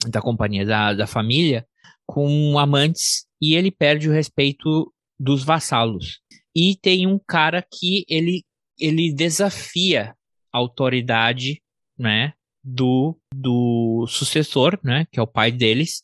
da 0.09 0.21
companhia, 0.21 0.65
da, 0.65 0.93
da 0.93 1.07
família, 1.07 1.67
com 2.07 2.59
amantes 2.59 3.27
e 3.41 3.55
ele 3.55 3.71
perde 3.71 4.09
o 4.09 4.13
respeito 4.13 4.93
dos 5.19 5.43
vassalos. 5.43 6.21
E 6.55 6.77
tem 6.77 7.07
um 7.07 7.19
cara 7.19 7.63
que 7.63 8.05
ele, 8.09 8.45
ele 8.79 9.13
desafia 9.13 10.15
a 10.53 10.59
autoridade, 10.59 11.63
né, 11.99 12.35
do, 12.63 13.19
do 13.35 14.07
sucessor, 14.09 14.79
né, 14.83 15.07
que 15.11 15.19
é 15.19 15.23
o 15.23 15.27
pai 15.27 15.51
deles, 15.51 16.03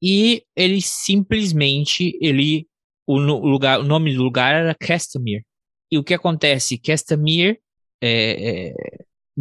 e 0.00 0.44
ele 0.56 0.80
simplesmente, 0.80 2.16
ele, 2.20 2.66
o, 3.06 3.18
lugar, 3.18 3.80
o 3.80 3.84
nome 3.84 4.14
do 4.14 4.22
lugar 4.22 4.54
era 4.54 4.74
Castamere. 4.74 5.44
E 5.90 5.98
o 5.98 6.04
que 6.04 6.14
acontece? 6.14 6.78
Castamere, 6.78 7.60
é, 8.00 8.68
é, 8.68 8.74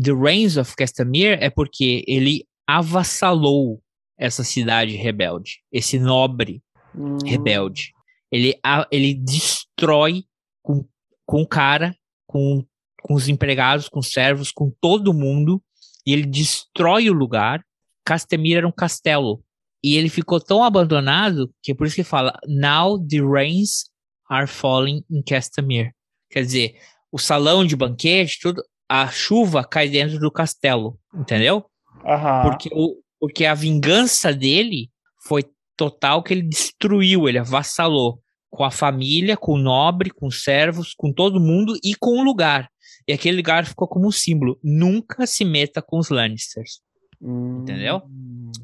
The 0.01 0.13
Reigns 0.13 0.57
of 0.57 0.75
Castamere 0.75 1.41
é 1.41 1.49
porque 1.49 2.03
ele 2.07 2.45
avassalou 2.67 3.81
essa 4.17 4.43
cidade 4.43 4.95
rebelde, 4.95 5.59
esse 5.71 5.99
nobre 5.99 6.61
hum. 6.95 7.17
rebelde. 7.25 7.93
Ele, 8.31 8.59
ele 8.91 9.13
destrói 9.13 10.23
com, 10.61 10.85
com 11.25 11.41
o 11.41 11.47
cara, 11.47 11.95
com, 12.25 12.65
com 13.01 13.13
os 13.13 13.27
empregados, 13.27 13.87
com 13.87 13.99
os 13.99 14.11
servos, 14.11 14.51
com 14.51 14.71
todo 14.81 15.13
mundo, 15.13 15.63
e 16.05 16.13
ele 16.13 16.25
destrói 16.25 17.09
o 17.09 17.13
lugar. 17.13 17.63
Castamere 18.05 18.55
era 18.55 18.67
um 18.67 18.71
castelo. 18.71 19.43
E 19.83 19.95
ele 19.95 20.09
ficou 20.09 20.39
tão 20.39 20.63
abandonado 20.63 21.53
que 21.61 21.71
é 21.71 21.75
por 21.75 21.87
isso 21.87 21.95
que 21.95 22.03
fala: 22.03 22.37
Now 22.47 22.99
the 22.99 23.21
rains 23.21 23.89
are 24.29 24.47
falling 24.47 25.03
in 25.09 25.21
Castamere. 25.21 25.91
Quer 26.29 26.41
dizer, 26.41 26.75
o 27.11 27.17
salão 27.17 27.65
de 27.65 27.75
banquete, 27.75 28.39
tudo, 28.41 28.61
a 28.89 29.07
chuva 29.07 29.63
cai 29.63 29.89
dentro 29.89 30.19
do 30.19 30.31
castelo, 30.31 30.97
entendeu? 31.13 31.65
Uhum. 32.03 32.41
Porque, 32.43 32.69
o, 32.71 32.95
porque 33.19 33.45
a 33.45 33.53
vingança 33.53 34.33
dele 34.33 34.89
foi 35.27 35.43
total 35.75 36.23
que 36.23 36.33
ele 36.33 36.43
destruiu, 36.43 37.27
ele 37.27 37.39
avassalou 37.39 38.19
com 38.49 38.63
a 38.63 38.71
família, 38.71 39.35
com 39.35 39.53
o 39.53 39.57
nobre, 39.57 40.09
com 40.09 40.27
os 40.27 40.43
servos, 40.43 40.93
com 40.95 41.11
todo 41.11 41.39
mundo 41.39 41.75
e 41.83 41.93
com 41.95 42.19
o 42.19 42.23
lugar. 42.23 42.69
E 43.07 43.13
aquele 43.13 43.37
lugar 43.37 43.65
ficou 43.65 43.87
como 43.87 44.07
um 44.07 44.11
símbolo. 44.11 44.59
Nunca 44.63 45.27
se 45.27 45.45
meta 45.45 45.81
com 45.81 45.97
os 45.99 46.09
Lannisters. 46.09 46.81
Hum. 47.21 47.59
Entendeu? 47.61 48.01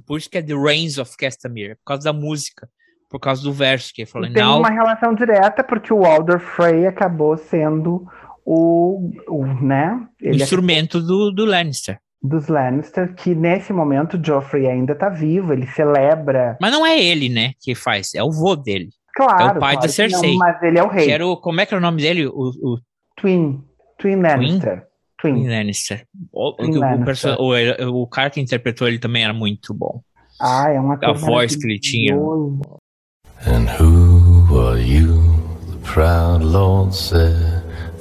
Por 0.05 0.17
isso 0.17 0.29
que 0.29 0.37
é 0.37 0.41
The 0.41 0.55
Reigns 0.55 0.97
of 0.97 1.15
Castamere, 1.17 1.75
por 1.75 1.85
causa 1.85 2.03
da 2.03 2.13
música, 2.13 2.69
por 3.09 3.19
causa 3.19 3.43
do 3.43 3.53
verso 3.53 3.91
que 3.93 4.01
ele 4.01 4.09
falou. 4.09 4.31
tem 4.31 4.43
uma 4.43 4.69
relação 4.69 5.13
direta, 5.13 5.63
porque 5.63 5.93
o 5.93 6.05
Alder 6.05 6.39
Frey 6.39 6.85
acabou 6.85 7.37
sendo 7.37 8.07
o, 8.45 9.11
o 9.27 9.45
né? 9.45 10.07
Ele 10.21 10.39
o 10.39 10.43
instrumento 10.43 11.01
do, 11.01 11.31
do 11.31 11.45
Lannister. 11.45 11.99
Dos 12.21 12.47
Lannister, 12.47 13.13
que 13.15 13.35
nesse 13.35 13.73
momento 13.73 14.17
o 14.17 14.25
Joffrey 14.25 14.67
ainda 14.67 14.95
tá 14.95 15.09
vivo, 15.09 15.51
ele 15.51 15.67
celebra. 15.67 16.57
Mas 16.61 16.71
não 16.71 16.85
é 16.85 16.97
ele, 16.97 17.27
né, 17.27 17.51
que 17.59 17.75
faz, 17.75 18.13
é 18.15 18.23
o 18.23 18.31
vô 18.31 18.55
dele. 18.55 18.89
Claro. 19.15 19.41
É 19.41 19.45
o 19.45 19.59
pai 19.59 19.73
claro 19.73 19.79
da 19.81 19.87
Cersei. 19.89 20.31
Não, 20.31 20.37
mas 20.37 20.63
ele 20.63 20.79
é 20.79 20.83
o 20.83 20.87
rei. 20.87 21.11
Era 21.11 21.27
o, 21.27 21.37
como 21.37 21.61
é 21.61 21.65
que 21.65 21.73
é 21.73 21.77
o 21.77 21.81
nome 21.81 22.01
dele? 22.01 22.25
O, 22.27 22.31
o... 22.31 22.79
Twin. 23.17 23.61
Twin 23.99 24.21
Lannister. 24.21 24.87
Twin, 25.21 25.35
Twin 25.35 25.49
Lannister. 25.49 26.07
O, 26.31 26.55
o, 26.63 26.79
Lannister. 26.79 27.35
O, 27.39 28.01
o, 28.01 28.07
cara 28.07 28.29
que 28.29 28.41
interpretou 28.41 28.87
ele 28.87 28.99
também 28.99 29.23
era 29.23 29.33
muito 29.33 29.73
bom. 29.73 30.01
Ah, 30.41 30.69
é 30.69 30.79
uma 30.79 30.97
A 31.01 31.13
voz 31.13 31.55
que 31.55 31.65
ele 31.67 31.79
tinha. 31.79 32.15
And 32.15 33.67
who 33.79 34.59
are 34.59 34.81
you? 34.81 35.21
The 35.69 35.77
proud 35.93 36.43
Lord 36.43 36.95
said 36.95 37.52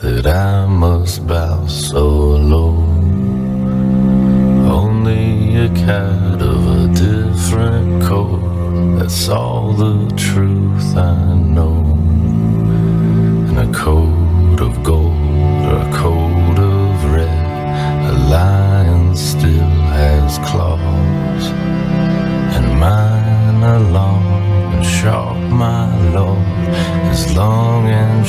that 0.02 0.26
I 0.26 0.66
must 0.66 1.28
bow 1.28 1.64
so 1.68 2.04
low. 2.08 2.74
Only 4.80 5.54
a 5.66 5.68
cat 5.68 6.42
of 6.42 6.62
a 6.80 6.88
different 6.92 8.02
coat. 8.02 8.42
That's 8.98 9.28
all 9.28 9.72
the 9.74 10.12
truth 10.16 10.96
I 10.96 11.34
know. 11.34 11.84
And 13.48 13.58
a 13.60 13.72
coat 13.72 14.60
of 14.60 14.82
gold 14.82 15.62
or 15.70 15.78
a 15.86 15.92
coat 15.94 16.58
of 16.58 17.04
red. 17.12 17.46
A 18.10 18.14
lion 18.28 19.14
still 19.14 19.76
has 20.00 20.38
claws. 20.38 21.44
And 22.56 22.66
mine 22.80 23.62
are 23.62 23.78
long 23.78 24.24
and 24.74 24.84
sharp, 24.84 25.38
my 25.52 25.86
lord. 26.10 26.38
As 27.12 27.36
long 27.36 27.86
and 27.86 28.21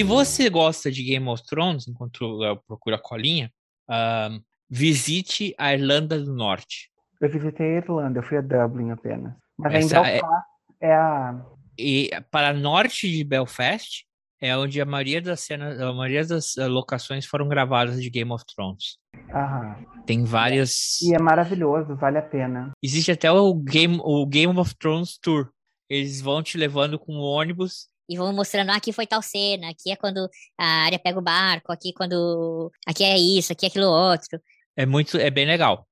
Se 0.00 0.04
você 0.04 0.48
gosta 0.48 0.90
de 0.90 1.02
Game 1.02 1.28
of 1.28 1.44
Thrones, 1.44 1.86
enquanto 1.86 2.42
eu 2.42 2.56
procuro 2.56 2.96
a 2.96 2.98
colinha, 2.98 3.52
ah, 3.86 4.30
visite 4.66 5.54
a 5.58 5.74
Irlanda 5.74 6.18
do 6.18 6.32
Norte. 6.32 6.90
Eu 7.20 7.28
visitei 7.28 7.74
a 7.74 7.76
Irlanda, 7.80 8.20
eu 8.20 8.22
fui 8.22 8.38
a 8.38 8.40
Dublin 8.40 8.92
apenas. 8.92 9.34
Mas 9.58 9.74
Essa 9.74 10.00
ainda 10.00 10.10
é... 10.10 10.88
é 10.88 10.94
a. 10.94 11.44
E 11.78 12.10
para 12.30 12.54
norte 12.54 13.10
de 13.10 13.22
Belfast 13.22 14.06
é 14.40 14.56
onde 14.56 14.80
a 14.80 14.86
maioria 14.86 15.20
das 15.20 15.40
cenas, 15.40 15.78
a 15.78 15.92
maioria 15.92 16.24
das 16.26 16.56
eh, 16.56 16.66
locações 16.66 17.26
foram 17.26 17.46
gravadas 17.46 18.00
de 18.00 18.08
Game 18.08 18.32
of 18.32 18.42
Thrones. 18.46 18.96
Aham. 19.34 19.84
Tem 20.06 20.24
várias. 20.24 20.98
E 21.02 21.14
é 21.14 21.18
maravilhoso, 21.18 21.94
vale 21.94 22.16
a 22.16 22.22
pena. 22.22 22.70
Existe 22.82 23.12
até 23.12 23.30
o 23.30 23.52
Game, 23.52 24.00
o 24.02 24.24
Game 24.24 24.58
of 24.58 24.74
Thrones 24.76 25.18
Tour. 25.18 25.50
Eles 25.90 26.22
vão 26.22 26.42
te 26.42 26.56
levando 26.56 26.98
com 26.98 27.12
o 27.12 27.22
ônibus 27.22 27.90
e 28.10 28.16
vão 28.16 28.32
mostrando, 28.32 28.70
ah, 28.70 28.74
aqui 28.74 28.92
foi 28.92 29.06
tal 29.06 29.22
cena, 29.22 29.70
aqui 29.70 29.92
é 29.92 29.94
quando 29.94 30.28
a 30.58 30.66
área 30.84 30.98
pega 30.98 31.16
o 31.16 31.22
barco, 31.22 31.70
aqui 31.70 31.92
quando. 31.92 32.72
Aqui 32.84 33.04
é 33.04 33.16
isso, 33.16 33.52
aqui 33.52 33.66
é 33.66 33.68
aquilo 33.68 33.86
outro. 33.86 34.40
É 34.76 34.84
muito, 34.84 35.16
é 35.16 35.30
bem 35.30 35.46
legal. 35.46 35.86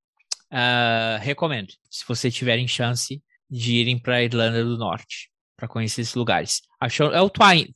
Uh, 0.53 1.21
recomendo, 1.21 1.73
se 1.89 2.05
vocês 2.09 2.35
tiverem 2.35 2.67
chance 2.67 3.23
de 3.49 3.75
irem 3.77 3.97
para 3.97 4.17
a 4.17 4.25
Irlanda 4.25 4.65
do 4.65 4.77
Norte 4.77 5.31
para 5.57 5.69
conhecer 5.69 6.01
esses 6.01 6.17
lugares. 6.17 6.61
Achou, 6.81 7.13
é 7.13 7.21
o 7.21 7.31
Twin, 7.31 7.73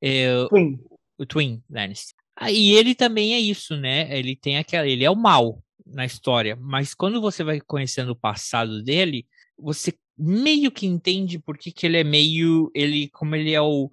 é, 0.00 0.28
Twin. 0.48 0.78
o 1.18 1.26
Twin 1.26 1.60
Lannister. 1.68 2.14
Ah, 2.36 2.52
e 2.52 2.70
ele 2.70 2.94
também 2.94 3.34
é 3.34 3.40
isso, 3.40 3.76
né? 3.76 4.16
Ele 4.16 4.36
tem 4.36 4.58
aquela, 4.58 4.86
ele 4.86 5.04
é 5.04 5.10
o 5.10 5.16
mal 5.16 5.60
na 5.84 6.04
história, 6.04 6.54
mas 6.54 6.94
quando 6.94 7.20
você 7.20 7.42
vai 7.42 7.60
conhecendo 7.60 8.12
o 8.12 8.16
passado 8.16 8.80
dele, 8.82 9.26
você 9.58 9.92
meio 10.18 10.70
que 10.70 10.86
entende 10.86 11.38
por 11.38 11.56
que, 11.58 11.70
que 11.72 11.86
ele 11.86 11.98
é 11.98 12.04
meio, 12.04 12.70
ele 12.74 13.08
como 13.08 13.34
ele 13.34 13.52
é 13.52 13.60
o 13.60 13.90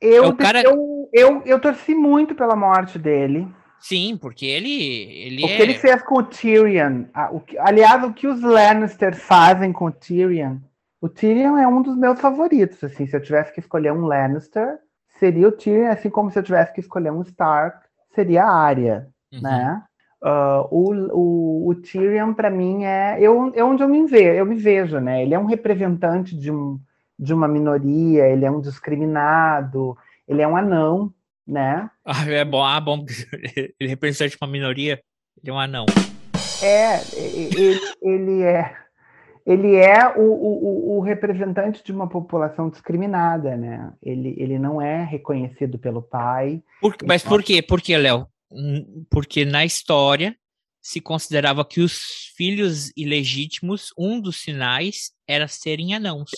Eu, 0.00 0.24
É 0.24 0.28
o 0.28 0.34
cara- 0.36 0.62
eu, 0.62 1.08
eu, 1.12 1.42
eu 1.44 1.60
torci 1.60 1.94
muito 1.94 2.34
pela 2.34 2.56
morte 2.56 2.98
dele. 2.98 3.46
Sim, 3.78 4.16
porque 4.16 4.46
ele 4.46 4.70
ele 5.26 5.42
O 5.44 5.46
é 5.48 5.56
que 5.56 5.62
ele 5.62 5.74
fez 5.74 6.02
com 6.02 6.18
o 6.18 6.22
Tyrion. 6.22 7.04
a- 7.12 7.30
o 7.32 7.40
que- 7.40 7.58
aliás, 7.58 8.02
o 8.04 8.12
que 8.12 8.26
os 8.26 8.40
Lannister 8.40 9.14
fazem 9.16 9.72
com 9.72 9.86
o 9.86 9.92
Tyrion. 9.92 10.58
O 11.00 11.08
Tyrion 11.08 11.56
é 11.58 11.66
um 11.66 11.82
dos 11.82 11.96
meus 11.96 12.20
favoritos. 12.20 12.82
Assim, 12.84 13.06
se 13.06 13.16
eu 13.16 13.20
tivesse 13.20 13.52
que 13.52 13.58
escolher 13.60 13.92
um 13.92 14.02
Lannister, 14.06 14.78
seria 15.18 15.48
o 15.48 15.52
Tyrion, 15.52 15.90
assim 15.90 16.08
como 16.10 16.30
se 16.30 16.38
eu 16.38 16.42
tivesse 16.44 16.72
que 16.72 16.80
escolher 16.80 17.10
um 17.12 17.22
Stark, 17.22 17.84
seria 18.14 18.44
a 18.44 18.52
Arya, 18.54 19.08
Uhum. 19.32 19.40
né? 19.42 19.82
Ah, 20.22 20.64
o, 20.70 20.92
o, 21.12 21.68
o 21.70 21.74
Tyrion, 21.74 22.32
para 22.32 22.48
mim, 22.48 22.84
é, 22.84 23.18
eu, 23.20 23.52
é 23.56 23.64
onde 23.64 23.82
eu 23.82 23.88
me, 23.88 24.06
vejo, 24.06 24.30
eu 24.38 24.46
me 24.46 24.54
vejo, 24.56 25.00
né? 25.00 25.22
Ele 25.22 25.34
é 25.34 25.38
um 25.38 25.46
representante 25.46 26.36
de, 26.36 26.50
um, 26.52 26.78
de 27.18 27.34
uma 27.34 27.48
minoria, 27.48 28.28
ele 28.28 28.44
é 28.44 28.50
um 28.50 28.60
discriminado, 28.60 29.96
ele 30.28 30.40
é 30.40 30.46
um 30.46 30.56
anão, 30.56 31.12
né? 31.46 31.90
Ah, 32.04 32.24
é 32.30 32.44
bom, 32.44 32.62
ah, 32.64 32.80
bom, 32.80 33.04
ele 33.80 33.88
representa 33.88 34.36
uma 34.40 34.50
minoria, 34.50 35.02
ele 35.42 35.50
é 35.50 35.52
um 35.52 35.58
anão. 35.58 35.86
É, 36.62 37.00
ele, 37.16 37.80
ele 38.00 38.42
é 38.42 38.76
ele 39.44 39.74
é 39.74 40.08
o, 40.16 40.22
o, 40.22 40.98
o- 40.98 41.00
representante 41.00 41.82
de 41.82 41.90
uma 41.90 42.08
população 42.08 42.70
discriminada, 42.70 43.56
né? 43.56 43.92
Ele, 44.00 44.36
ele 44.38 44.56
não 44.56 44.80
é 44.80 45.02
reconhecido 45.02 45.80
pelo 45.80 46.00
pai. 46.00 46.62
Por- 46.80 46.94
mas 47.04 47.24
por 47.24 47.42
quê? 47.42 47.60
Por 47.60 47.80
quê, 47.80 47.98
Léo? 47.98 48.28
Porque 49.10 49.44
na 49.44 49.64
história 49.64 50.36
se 50.80 51.00
considerava 51.00 51.64
que 51.64 51.80
os 51.80 52.32
filhos 52.36 52.92
ilegítimos, 52.96 53.92
um 53.96 54.20
dos 54.20 54.42
sinais 54.42 55.12
era 55.28 55.46
serem 55.46 55.94
anãos. 55.94 56.30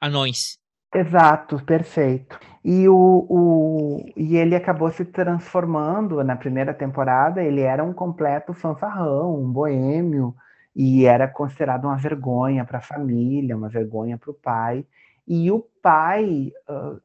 Anões. 0.00 0.58
Exato, 0.94 1.62
perfeito. 1.64 2.38
E, 2.64 2.88
o, 2.88 3.26
o, 3.28 4.06
e 4.16 4.36
ele 4.36 4.54
acabou 4.54 4.90
se 4.90 5.04
transformando 5.04 6.22
na 6.24 6.36
primeira 6.36 6.72
temporada, 6.72 7.42
ele 7.42 7.60
era 7.60 7.84
um 7.84 7.92
completo 7.92 8.54
fanfarrão, 8.54 9.38
um 9.42 9.52
boêmio. 9.52 10.34
E 10.74 11.04
era 11.04 11.28
considerado 11.28 11.84
uma 11.84 11.96
vergonha 11.96 12.64
para 12.64 12.78
a 12.78 12.82
família, 12.82 13.56
uma 13.56 13.68
vergonha 13.68 14.18
para 14.18 14.30
o 14.30 14.34
pai. 14.34 14.84
E 15.26 15.50
o 15.50 15.60
pai 15.82 16.52
uh, 16.68 17.00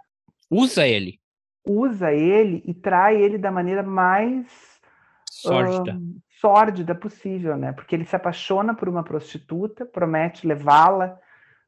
usa 0.49 0.87
ele. 0.87 1.19
Usa 1.65 2.11
ele 2.11 2.63
e 2.65 2.73
trai 2.73 3.21
ele 3.21 3.37
da 3.37 3.51
maneira 3.51 3.83
mais 3.83 4.79
sórdida. 5.29 5.97
Uh, 5.97 6.21
sórdida 6.39 6.95
possível, 6.95 7.57
né? 7.57 7.71
Porque 7.73 7.95
ele 7.95 8.05
se 8.05 8.15
apaixona 8.15 8.73
por 8.73 8.87
uma 8.87 9.03
prostituta, 9.03 9.85
promete 9.85 10.47
levá-la 10.47 11.17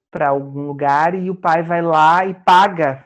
para 0.10 0.30
algum 0.30 0.68
lugar 0.68 1.16
e 1.16 1.30
o 1.30 1.36
pai 1.36 1.64
vai 1.64 1.82
lá 1.82 2.26
e 2.26 2.34
paga 2.34 3.06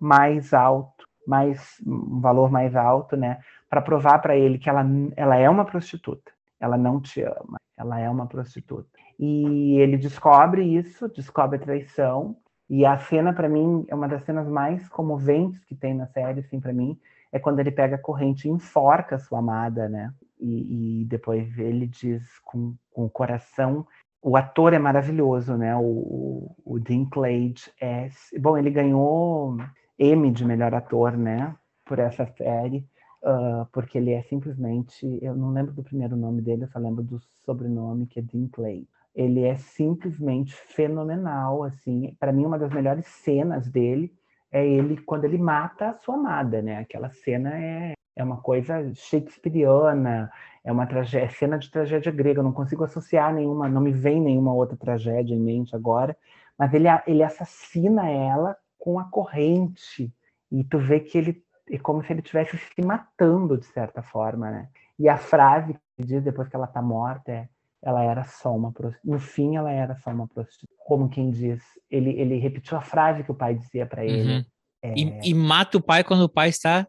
mais 0.00 0.54
alto, 0.54 1.04
mais 1.26 1.76
um 1.84 2.20
valor 2.20 2.50
mais 2.50 2.76
alto, 2.76 3.16
né, 3.16 3.40
para 3.68 3.82
provar 3.82 4.20
para 4.20 4.36
ele 4.36 4.58
que 4.58 4.68
ela, 4.68 4.84
ela 5.16 5.36
é 5.36 5.50
uma 5.50 5.64
prostituta, 5.64 6.30
ela 6.60 6.76
não 6.76 7.00
te 7.00 7.22
ama, 7.22 7.58
ela 7.76 7.98
é 7.98 8.08
uma 8.08 8.26
prostituta. 8.26 8.88
E 9.18 9.78
ele 9.80 9.96
descobre 9.96 10.62
isso, 10.62 11.08
descobre 11.08 11.56
a 11.56 11.60
traição, 11.60 12.36
e 12.68 12.84
a 12.86 12.96
cena 12.98 13.32
para 13.32 13.48
mim 13.48 13.84
é 13.88 13.94
uma 13.94 14.08
das 14.08 14.24
cenas 14.24 14.48
mais 14.48 14.88
comoventes 14.88 15.64
que 15.64 15.74
tem 15.74 15.94
na 15.94 16.06
série, 16.06 16.40
assim, 16.40 16.60
para 16.60 16.72
mim, 16.72 16.98
é 17.32 17.38
quando 17.38 17.60
ele 17.60 17.70
pega 17.70 17.96
a 17.96 17.98
corrente 17.98 18.48
e 18.48 18.50
enforca 18.50 19.18
sua 19.18 19.40
amada, 19.40 19.88
né? 19.88 20.12
E, 20.40 21.02
e 21.02 21.04
depois 21.04 21.58
ele 21.58 21.86
diz 21.86 22.22
com, 22.44 22.74
com 22.90 23.04
o 23.04 23.10
coração 23.10 23.86
o 24.24 24.38
ator 24.38 24.72
é 24.72 24.78
maravilhoso, 24.78 25.54
né? 25.54 25.76
O, 25.76 26.56
o 26.64 26.78
Dinklage 26.78 27.70
é. 27.78 28.08
Bom, 28.40 28.56
ele 28.56 28.70
ganhou 28.70 29.58
Emmy 29.98 30.30
de 30.30 30.46
melhor 30.46 30.72
ator, 30.74 31.14
né? 31.14 31.54
Por 31.84 31.98
essa 31.98 32.24
série, 32.24 32.88
uh, 33.22 33.66
porque 33.70 33.98
ele 33.98 34.12
é 34.12 34.22
simplesmente. 34.22 35.06
Eu 35.20 35.36
não 35.36 35.52
lembro 35.52 35.74
do 35.74 35.82
primeiro 35.82 36.16
nome 36.16 36.40
dele, 36.40 36.64
eu 36.64 36.68
só 36.68 36.78
lembro 36.78 37.02
do 37.02 37.20
sobrenome, 37.44 38.06
que 38.06 38.18
é 38.18 38.22
Dinklage. 38.22 38.88
Ele 39.14 39.44
é 39.44 39.54
simplesmente 39.54 40.54
fenomenal, 40.54 41.62
assim. 41.62 42.16
Para 42.18 42.32
mim, 42.32 42.44
uma 42.44 42.58
das 42.58 42.72
melhores 42.72 43.06
cenas 43.06 43.68
dele 43.68 44.12
é 44.50 44.66
ele 44.66 44.96
quando 45.02 45.24
ele 45.24 45.38
mata 45.38 45.90
a 45.90 45.94
sua 45.94 46.14
amada, 46.14 46.60
né? 46.62 46.78
Aquela 46.78 47.10
cena 47.10 47.50
é, 47.56 47.94
é 48.16 48.24
uma 48.24 48.38
coisa 48.38 48.92
shakespeariana, 48.94 50.30
é 50.64 50.72
uma 50.72 50.84
é 50.84 51.28
cena 51.28 51.58
de 51.58 51.70
tragédia 51.70 52.10
grega. 52.10 52.40
Eu 52.40 52.44
não 52.44 52.52
consigo 52.52 52.84
associar 52.84 53.32
nenhuma, 53.32 53.68
não 53.68 53.80
me 53.80 53.92
vem 53.92 54.20
nenhuma 54.20 54.52
outra 54.52 54.76
tragédia 54.76 55.34
em 55.34 55.40
mente 55.40 55.74
agora, 55.76 56.16
mas 56.58 56.72
ele, 56.72 56.86
ele 57.06 57.22
assassina 57.22 58.08
ela 58.08 58.56
com 58.78 58.98
a 58.98 59.04
corrente 59.04 60.12
e 60.50 60.64
tu 60.64 60.78
vê 60.78 61.00
que 61.00 61.18
ele 61.18 61.44
é 61.70 61.78
como 61.78 62.02
se 62.04 62.12
ele 62.12 62.20
estivesse 62.20 62.58
se 62.58 62.82
matando 62.82 63.56
de 63.56 63.64
certa 63.66 64.02
forma, 64.02 64.50
né? 64.50 64.68
E 64.98 65.08
a 65.08 65.16
frase 65.16 65.74
que 65.96 66.04
diz 66.04 66.22
depois 66.22 66.48
que 66.48 66.56
ela 66.56 66.66
tá 66.66 66.82
morta 66.82 67.32
é 67.32 67.48
ela 67.84 68.02
era 68.02 68.24
só 68.24 68.54
uma 68.54 68.72
prostituta. 68.72 69.12
No 69.12 69.20
fim, 69.20 69.56
ela 69.56 69.70
era 69.70 69.94
só 69.96 70.10
uma 70.10 70.26
prostituta. 70.26 70.72
Como 70.78 71.08
quem 71.08 71.30
diz, 71.30 71.62
ele, 71.90 72.10
ele 72.18 72.38
repetiu 72.38 72.76
a 72.78 72.80
frase 72.80 73.22
que 73.22 73.30
o 73.30 73.34
pai 73.34 73.54
dizia 73.54 73.86
para 73.86 74.04
ele. 74.04 74.36
Uhum. 74.36 74.44
É... 74.82 74.94
E, 74.96 75.30
e, 75.30 75.34
mata 75.34 75.78
o 75.78 75.82
pai 75.82 76.04
quando 76.04 76.22
o 76.22 76.28
pai 76.28 76.50
está 76.50 76.86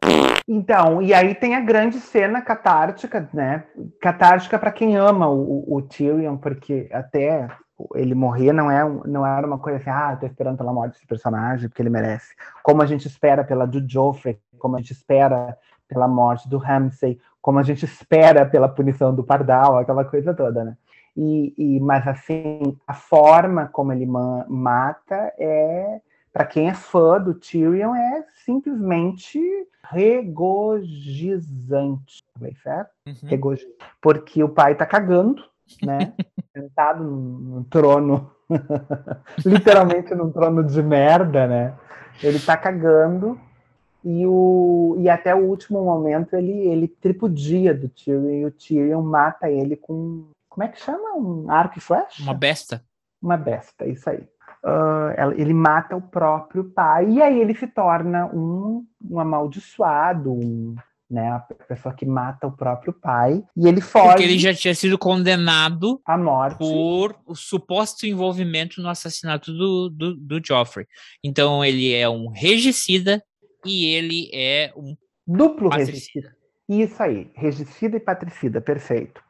então, 0.48 1.02
e 1.02 1.12
aí 1.12 1.34
tem 1.34 1.56
a 1.56 1.60
grande 1.60 1.98
cena 1.98 2.40
catártica, 2.40 3.28
né? 3.34 3.64
Catártica 4.00 4.56
para 4.58 4.70
quem 4.70 4.96
ama 4.96 5.28
o, 5.28 5.64
o, 5.76 5.82
Tyrion, 5.82 6.36
porque 6.36 6.88
até 6.92 7.48
ele 7.96 8.14
morrer 8.14 8.52
não, 8.52 8.70
é, 8.70 8.84
não 9.06 9.26
era 9.26 9.44
uma 9.44 9.58
coisa 9.58 9.78
assim, 9.78 9.90
ah, 9.90 10.16
tô 10.16 10.24
esperando 10.24 10.56
pela 10.56 10.72
morte 10.72 10.92
desse 10.92 11.06
personagem, 11.06 11.68
porque 11.68 11.82
ele 11.82 11.90
merece. 11.90 12.32
Como 12.62 12.80
a 12.80 12.86
gente 12.86 13.08
espera 13.08 13.42
pela 13.42 13.66
do 13.66 13.84
Joffrey, 13.88 14.38
como 14.56 14.76
a 14.76 14.78
gente 14.78 14.92
espera 14.92 15.58
pela 15.88 16.06
morte 16.06 16.48
do 16.48 16.58
Ramsay, 16.58 17.18
como 17.42 17.58
a 17.58 17.64
gente 17.64 17.84
espera 17.84 18.46
pela 18.46 18.68
punição 18.68 19.12
do 19.12 19.24
Pardal, 19.24 19.78
aquela 19.78 20.04
coisa 20.04 20.32
toda, 20.32 20.64
né? 20.64 20.76
E, 21.16 21.54
e 21.56 21.80
mas 21.80 22.06
assim, 22.06 22.76
a 22.86 22.94
forma 22.94 23.66
como 23.66 23.92
ele 23.92 24.06
mata 24.06 25.32
é 25.38 26.00
para 26.36 26.44
quem 26.44 26.68
é 26.68 26.74
fã 26.74 27.18
do 27.18 27.32
Tyrion, 27.32 27.94
é 27.94 28.26
simplesmente 28.44 29.40
regozijante. 29.90 30.92
Falei 32.38 32.54
certo? 32.62 32.90
Uhum. 33.06 33.56
Porque 34.02 34.44
o 34.44 34.48
pai 34.50 34.74
tá 34.74 34.84
cagando, 34.84 35.42
né? 35.82 36.12
Sentado 36.54 37.02
no, 37.02 37.64
trono, 37.64 38.30
literalmente 39.46 40.14
num 40.14 40.30
trono 40.30 40.62
de 40.62 40.82
merda, 40.82 41.46
né? 41.46 41.74
Ele 42.22 42.38
tá 42.38 42.54
cagando 42.54 43.40
e, 44.04 44.26
o, 44.26 44.96
e 44.98 45.08
até 45.08 45.34
o 45.34 45.38
último 45.38 45.82
momento 45.82 46.36
ele, 46.36 46.52
ele 46.52 46.86
tripudia 46.86 47.74
do 47.74 47.88
Tyrion 47.88 48.30
e 48.30 48.44
o 48.44 48.50
Tyrion 48.50 49.02
mata 49.02 49.50
ele 49.50 49.74
com. 49.74 50.26
Como 50.56 50.64
é 50.64 50.68
que 50.68 50.80
chama? 50.80 51.14
Um 51.16 51.50
arco 51.50 51.76
e 51.76 51.80
flecha? 51.80 52.22
Uma 52.22 52.32
besta. 52.32 52.82
Uma 53.22 53.36
besta, 53.36 53.86
isso 53.86 54.08
aí 54.08 54.26
uh, 54.66 55.32
ele 55.36 55.54
mata 55.54 55.96
o 55.96 56.02
próprio 56.02 56.64
pai, 56.64 57.08
e 57.08 57.22
aí 57.22 57.40
ele 57.40 57.54
se 57.54 57.66
torna 57.66 58.26
um, 58.26 58.84
um 59.08 59.20
amaldiçoado, 59.20 60.32
um, 60.32 60.74
né, 61.08 61.30
a 61.30 61.38
pessoa 61.38 61.94
que 61.94 62.04
mata 62.04 62.46
o 62.46 62.52
próprio 62.52 62.92
pai, 62.92 63.42
e 63.56 63.68
ele 63.68 63.80
foge. 63.80 64.08
Porque 64.08 64.22
ele 64.24 64.38
já 64.38 64.52
tinha 64.52 64.74
sido 64.74 64.98
condenado 64.98 66.00
à 66.04 66.18
morte 66.18 66.58
por 66.58 67.16
o 67.24 67.34
suposto 67.34 68.06
envolvimento 68.06 68.82
no 68.82 68.88
assassinato 68.88 69.52
do, 69.52 69.88
do, 69.88 70.16
do 70.16 70.40
Joffrey. 70.44 70.86
Então 71.22 71.64
ele 71.64 71.94
é 71.94 72.08
um 72.08 72.28
regicida 72.28 73.22
e 73.64 73.86
ele 73.94 74.28
é 74.34 74.72
um 74.76 74.96
duplo 75.26 75.70
patricida. 75.70 76.28
regicida. 76.28 76.36
Isso 76.68 77.00
aí, 77.00 77.30
regicida 77.36 77.96
e 77.96 78.00
patricida, 78.00 78.60
perfeito. 78.60 79.22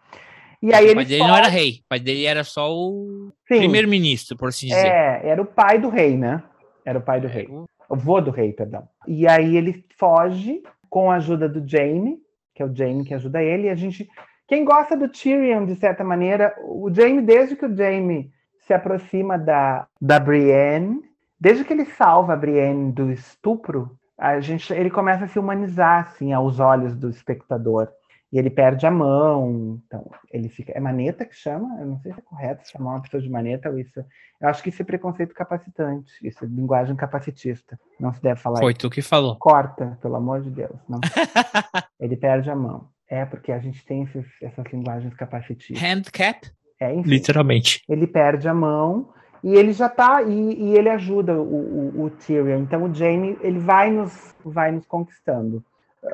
E 0.62 0.72
aí 0.72 0.90
o 0.90 0.94
pai 0.94 1.04
dele 1.04 1.24
não 1.24 1.36
era 1.36 1.48
rei, 1.48 1.80
o 1.84 1.88
pai 1.88 2.00
dele 2.00 2.24
era 2.24 2.44
só 2.44 2.72
o 2.72 3.30
primeiro-ministro, 3.46 4.36
por 4.36 4.48
assim 4.48 4.68
dizer. 4.68 4.86
É, 4.86 5.28
era 5.28 5.42
o 5.42 5.46
pai 5.46 5.78
do 5.78 5.88
rei, 5.88 6.16
né? 6.16 6.42
Era 6.84 6.98
o 6.98 7.02
pai 7.02 7.20
do 7.20 7.28
rei. 7.28 7.48
O 7.88 7.96
vô 7.96 8.20
do 8.20 8.30
rei, 8.30 8.52
perdão. 8.52 8.88
E 9.06 9.28
aí 9.28 9.56
ele 9.56 9.84
foge 9.98 10.62
com 10.88 11.10
a 11.10 11.16
ajuda 11.16 11.48
do 11.48 11.66
Jaime, 11.68 12.18
que 12.54 12.62
é 12.62 12.66
o 12.66 12.74
Jaime 12.74 13.04
que 13.04 13.14
ajuda 13.14 13.42
ele, 13.42 13.66
e 13.66 13.70
a 13.70 13.74
gente. 13.74 14.08
Quem 14.48 14.64
gosta 14.64 14.96
do 14.96 15.08
Tyrion, 15.08 15.66
de 15.66 15.74
certa 15.74 16.04
maneira, 16.04 16.54
o 16.62 16.88
Jaime, 16.92 17.20
desde 17.20 17.56
que 17.56 17.66
o 17.66 17.76
Jaime 17.76 18.30
se 18.66 18.72
aproxima 18.72 19.36
da, 19.36 19.86
da 20.00 20.18
Brienne, 20.20 21.00
desde 21.38 21.64
que 21.64 21.72
ele 21.72 21.84
salva 21.84 22.32
a 22.32 22.36
Brienne 22.36 22.92
do 22.92 23.10
estupro, 23.10 23.96
a 24.18 24.40
gente, 24.40 24.72
ele 24.72 24.90
começa 24.90 25.24
a 25.24 25.28
se 25.28 25.38
humanizar 25.38 26.06
assim 26.06 26.32
aos 26.32 26.58
olhos 26.58 26.96
do 26.96 27.10
espectador 27.10 27.88
e 28.36 28.38
ele 28.38 28.50
perde 28.50 28.86
a 28.86 28.90
mão. 28.90 29.80
Então, 29.86 30.10
ele 30.30 30.50
fica. 30.50 30.70
É 30.72 30.78
maneta 30.78 31.24
que 31.24 31.34
chama? 31.34 31.80
Eu 31.80 31.86
não 31.86 31.98
sei 32.00 32.12
se 32.12 32.18
é 32.18 32.22
correto 32.22 32.68
chamar 32.68 32.90
uma 32.90 33.00
pessoa 33.00 33.22
de 33.22 33.30
maneta 33.30 33.70
ou 33.70 33.78
isso. 33.78 34.04
Eu 34.38 34.48
acho 34.50 34.62
que 34.62 34.68
isso 34.68 34.82
é 34.82 34.84
preconceito 34.84 35.34
capacitante, 35.34 36.12
isso 36.22 36.44
é 36.44 36.46
linguagem 36.46 36.94
capacitista. 36.94 37.80
Não 37.98 38.12
se 38.12 38.20
deve 38.20 38.38
falar 38.38 38.60
Foi 38.60 38.72
isso. 38.72 38.80
tu 38.80 38.90
que 38.90 39.00
falou. 39.00 39.36
Corta, 39.36 39.98
pelo 40.02 40.16
amor 40.16 40.42
de 40.42 40.50
Deus. 40.50 40.78
Não. 40.86 41.00
ele 41.98 42.14
perde 42.14 42.50
a 42.50 42.54
mão. 42.54 42.88
É 43.08 43.24
porque 43.24 43.50
a 43.52 43.58
gente 43.58 43.82
tem 43.86 44.02
esses, 44.02 44.26
essas 44.42 44.66
linguagens 44.70 45.14
capacitistas. 45.14 45.80
Handcap? 45.80 46.50
É, 46.78 46.92
enfim, 46.94 47.08
Literalmente. 47.08 47.82
Ele 47.88 48.06
perde 48.06 48.46
a 48.46 48.52
mão 48.52 49.14
e 49.42 49.54
ele 49.54 49.72
já 49.72 49.88
tá 49.88 50.22
e, 50.22 50.30
e 50.30 50.76
ele 50.76 50.90
ajuda 50.90 51.40
o, 51.40 52.00
o, 52.00 52.04
o, 52.04 52.10
Tyrion. 52.10 52.60
Então 52.60 52.84
o 52.84 52.94
Jaime 52.94 53.38
ele 53.40 53.60
vai 53.60 53.90
nos 53.90 54.34
vai 54.44 54.72
nos 54.72 54.84
conquistando 54.84 55.64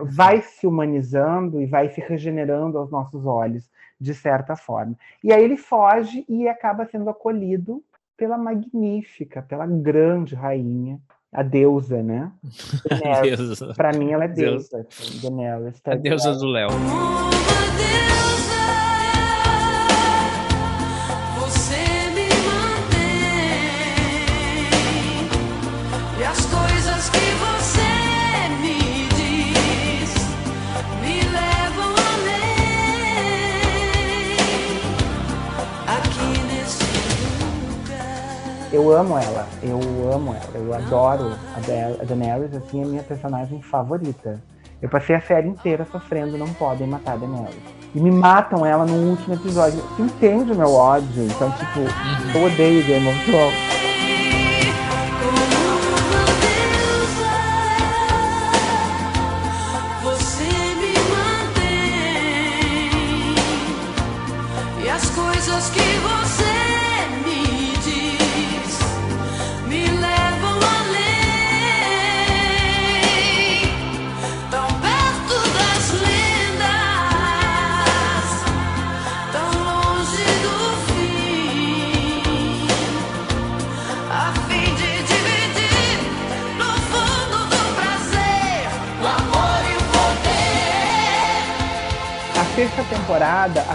vai 0.02 0.42
se 0.42 0.66
humanizando 0.66 1.60
e 1.60 1.66
vai 1.66 1.88
se 1.88 2.00
regenerando 2.00 2.78
aos 2.78 2.90
nossos 2.90 3.26
olhos, 3.26 3.70
de 4.00 4.14
certa 4.14 4.56
forma. 4.56 4.96
E 5.22 5.32
aí 5.32 5.42
ele 5.42 5.56
foge 5.56 6.24
e 6.28 6.48
acaba 6.48 6.86
sendo 6.86 7.10
acolhido 7.10 7.82
pela 8.16 8.38
magnífica, 8.38 9.42
pela 9.42 9.66
grande 9.66 10.34
rainha, 10.34 11.00
a 11.32 11.42
deusa, 11.42 12.02
né? 12.02 12.30
Para 13.76 13.92
mim 13.92 14.10
ela 14.12 14.24
é 14.24 14.28
deusa. 14.28 14.82
Deus. 14.82 15.22
Daenerys, 15.22 15.80
a 15.84 15.94
deusa 15.94 16.34
do 16.34 16.46
Léo. 16.46 16.68
Eu 38.72 38.90
amo 38.90 39.18
ela, 39.18 39.46
eu 39.62 39.78
amo 40.12 40.34
ela, 40.34 40.50
eu 40.54 40.74
adoro 40.74 41.32
a, 41.54 41.60
da 41.60 42.02
a 42.02 42.04
Daenerys, 42.04 42.54
assim, 42.54 42.82
é 42.82 42.84
minha 42.86 43.02
personagem 43.02 43.60
favorita. 43.60 44.42
Eu 44.80 44.88
passei 44.88 45.14
a 45.14 45.20
série 45.20 45.48
inteira 45.48 45.86
sofrendo, 45.92 46.38
não 46.38 46.52
podem 46.54 46.86
matar 46.86 47.12
a 47.12 47.16
Daenerys. 47.16 47.54
E 47.94 48.00
me 48.00 48.10
matam 48.10 48.64
ela 48.64 48.86
no 48.86 49.10
último 49.10 49.34
episódio. 49.34 49.78
Você 49.80 50.02
entende 50.02 50.52
o 50.52 50.56
meu 50.56 50.72
ódio? 50.72 51.24
Então, 51.24 51.50
tipo, 51.52 51.80
eu 52.36 52.44
odeio 52.44 52.84
Game 52.86 53.06
of 53.06 53.24
Thrones. 53.26 53.91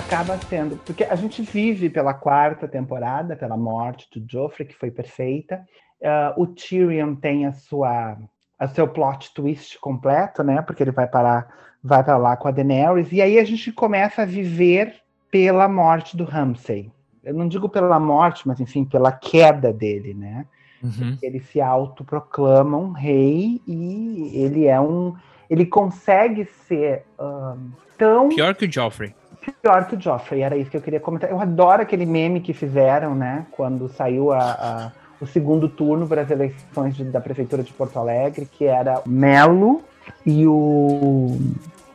Acaba 0.07 0.37
sendo. 0.37 0.77
Porque 0.77 1.03
a 1.03 1.15
gente 1.15 1.41
vive 1.41 1.89
pela 1.89 2.13
quarta 2.13 2.67
temporada, 2.67 3.35
pela 3.35 3.57
morte 3.57 4.07
do 4.19 4.25
Joffrey, 4.31 4.67
que 4.67 4.75
foi 4.75 4.89
perfeita. 4.89 5.63
Ah, 6.03 6.33
o 6.37 6.47
Tyrion 6.47 7.15
tem 7.15 7.45
a 7.45 7.51
sua, 7.51 8.17
a 8.57 8.67
seu 8.67 8.87
plot 8.87 9.33
twist 9.33 9.77
completo, 9.79 10.43
né? 10.43 10.61
Porque 10.61 10.81
ele 10.81 10.91
vai 10.91 11.07
parar, 11.07 11.47
vai 11.83 12.03
para 12.03 12.17
lá 12.17 12.37
com 12.37 12.47
a 12.47 12.51
Daenerys. 12.51 13.11
E 13.11 13.21
aí 13.21 13.37
a 13.37 13.43
gente 13.43 13.71
começa 13.71 14.21
a 14.21 14.25
viver 14.25 14.95
pela 15.29 15.67
morte 15.67 16.15
do 16.15 16.23
Ramsay. 16.23 16.89
Eu 17.23 17.33
não 17.33 17.47
digo 17.47 17.67
pela 17.67 17.99
morte, 17.99 18.47
mas 18.47 18.61
enfim, 18.61 18.85
pela 18.85 19.11
queda 19.11 19.73
dele, 19.73 20.13
né? 20.13 20.45
Uhum. 20.81 21.17
Ele 21.21 21.39
se 21.41 21.59
autoproclama 21.59 22.77
um 22.77 22.91
rei 22.91 23.61
e 23.67 24.31
ele 24.33 24.67
é 24.67 24.79
um. 24.79 25.15
Ele 25.49 25.65
consegue 25.65 26.45
ser 26.45 27.03
ahn, 27.19 27.71
tão 27.97 28.29
Pior 28.29 28.55
que 28.55 28.65
o 28.65 28.71
Joffrey. 28.71 29.13
Pior 29.51 29.85
que 29.87 29.95
o 29.95 30.01
Joffrey, 30.01 30.41
era 30.41 30.55
isso 30.57 30.69
que 30.71 30.77
eu 30.77 30.81
queria 30.81 30.99
comentar. 30.99 31.29
Eu 31.29 31.39
adoro 31.39 31.81
aquele 31.81 32.05
meme 32.05 32.39
que 32.41 32.53
fizeram, 32.53 33.15
né? 33.15 33.45
Quando 33.51 33.87
saiu 33.89 34.31
a- 34.31 34.39
a- 34.39 34.91
o 35.19 35.25
segundo 35.25 35.67
turno 35.67 36.07
para 36.07 36.21
as 36.21 36.29
eleições 36.31 36.95
de- 36.95 37.05
da 37.05 37.19
Prefeitura 37.19 37.63
de 37.63 37.73
Porto 37.73 37.97
Alegre, 37.99 38.45
que 38.45 38.65
era 38.65 39.01
Melo 39.05 39.81
e 40.25 40.45
o 40.47 41.37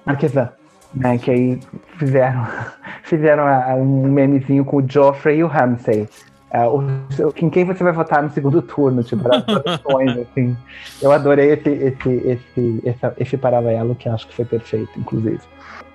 Marquesan. 0.05 0.49
Né, 0.95 1.17
que 1.17 1.31
aí 1.31 1.61
fizeram, 1.97 2.47
fizeram 3.05 3.47
a- 3.47 3.75
um 3.77 4.03
memezinho 4.13 4.63
com 4.63 4.77
o 4.77 4.85
Joffrey 4.87 5.39
e 5.39 5.43
o 5.45 5.47
Ramsay. 5.47 6.07
O- 6.69 7.33
em 7.37 7.49
quem 7.51 7.65
você 7.65 7.83
vai 7.83 7.93
votar 7.93 8.23
no 8.23 8.31
segundo 8.31 8.61
turno, 8.61 9.03
tipo, 9.03 9.23
as 9.33 9.43
assim. 10.31 10.57
Eu 11.01 11.11
adorei 11.13 11.53
esse, 11.53 11.69
esse, 11.71 12.11
esse, 12.11 12.83
essa- 12.85 13.15
esse 13.19 13.37
paralelo, 13.37 13.95
que 13.95 14.09
acho 14.09 14.27
que 14.29 14.35
foi 14.35 14.45
perfeito, 14.45 14.91
inclusive 14.99 15.41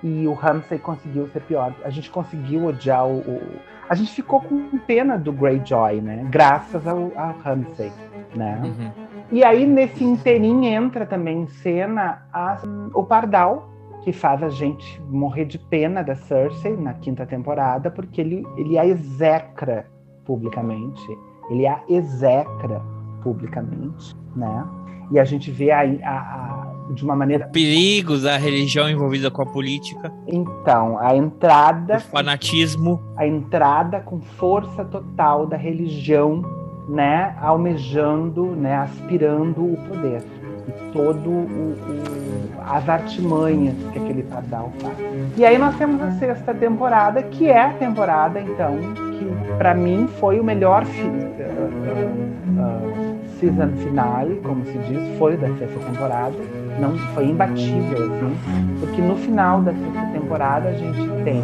e 0.02 0.26
o 0.26 0.32
Ramsay 0.32 0.78
conseguiu 0.78 1.28
ser 1.28 1.40
pior. 1.40 1.72
A 1.84 1.90
gente 1.90 2.10
conseguiu 2.10 2.66
odiar 2.66 3.06
o. 3.06 3.18
o- 3.18 3.42
A 3.88 3.94
gente 3.94 4.12
ficou 4.12 4.40
com 4.40 4.78
pena 4.86 5.16
do 5.18 5.32
Greyjoy, 5.32 6.00
né? 6.00 6.26
Graças 6.30 6.86
ao, 6.86 7.10
ao 7.16 7.32
Ramsay, 7.42 7.90
né? 8.34 8.60
Uhum. 8.62 8.90
E 9.32 9.42
aí, 9.42 9.66
nesse 9.66 10.04
interim, 10.04 10.66
entra 10.66 11.04
também 11.06 11.42
em 11.42 11.46
cena 11.48 12.22
a- 12.32 12.60
o 12.94 13.02
Pardal, 13.02 13.68
que 14.04 14.12
faz 14.12 14.42
a 14.42 14.48
gente 14.50 15.00
morrer 15.08 15.46
de 15.46 15.58
pena 15.58 16.02
da 16.02 16.14
Cersei 16.14 16.76
na 16.76 16.94
quinta 16.94 17.26
temporada, 17.26 17.90
porque 17.90 18.20
ele, 18.20 18.46
ele 18.56 18.78
a 18.78 18.86
execra 18.86 19.86
publicamente. 20.28 21.02
Ele 21.50 21.66
a 21.66 21.80
execra 21.88 22.80
publicamente, 23.22 24.14
né? 24.36 24.64
E 25.10 25.18
a 25.18 25.24
gente 25.24 25.50
vê 25.50 25.70
a, 25.70 25.80
a- 25.80 25.84
a- 26.06 26.92
de 26.94 27.02
uma 27.04 27.16
maneira. 27.16 27.48
Perigos 27.48 28.22
da 28.22 28.36
religião 28.36 28.88
envolvida 28.88 29.30
com 29.30 29.40
a 29.42 29.46
política, 29.46 30.12
Então, 30.26 30.98
a 30.98 31.16
entrada 31.16 31.96
o 31.96 32.00
fanatismo. 32.00 33.00
a 33.16 33.26
entrada 33.26 34.00
com 34.00 34.20
força 34.20 34.84
total 34.84 35.46
da 35.46 35.56
religião, 35.56 36.42
né, 36.88 37.34
almejando, 37.40 38.46
né, 38.56 38.76
aspirando 38.76 39.62
o 39.64 39.76
poder 39.88 40.22
e 40.68 40.92
todo 40.92 41.28
o, 41.30 41.76
o- 41.76 42.60
as 42.70 42.86
artimanhas 42.88 43.74
que 43.92 43.98
aquele 43.98 44.22
pardal 44.24 44.70
faz. 44.80 44.94
E 45.36 45.44
aí 45.44 45.56
nós 45.58 45.74
temos 45.76 46.00
a 46.02 46.10
sexta 46.12 46.52
temporada, 46.54 47.22
que 47.22 47.48
é 47.48 47.62
a 47.62 47.70
temporada 47.70 48.40
então 48.40 48.76
que 49.18 49.56
para 49.56 49.74
mim 49.74 50.06
foi 50.20 50.38
o 50.38 50.44
melhor 50.44 50.84
fi- 50.84 51.02
uh, 51.02 52.58
uh, 52.60 53.18
season 53.40 53.68
finale, 53.82 54.40
como 54.44 54.64
se 54.66 54.76
diz, 54.78 55.18
foi 55.18 55.36
da 55.36 55.48
sexta 55.56 55.78
temporada. 55.90 56.34
Não 56.80 56.96
foi 57.14 57.24
imbatível 57.26 58.04
assim, 58.04 58.36
porque 58.80 59.00
no 59.02 59.16
final 59.16 59.60
da 59.62 59.72
sexta 59.72 60.06
temporada 60.12 60.68
a 60.68 60.72
gente 60.74 61.08
tem 61.24 61.42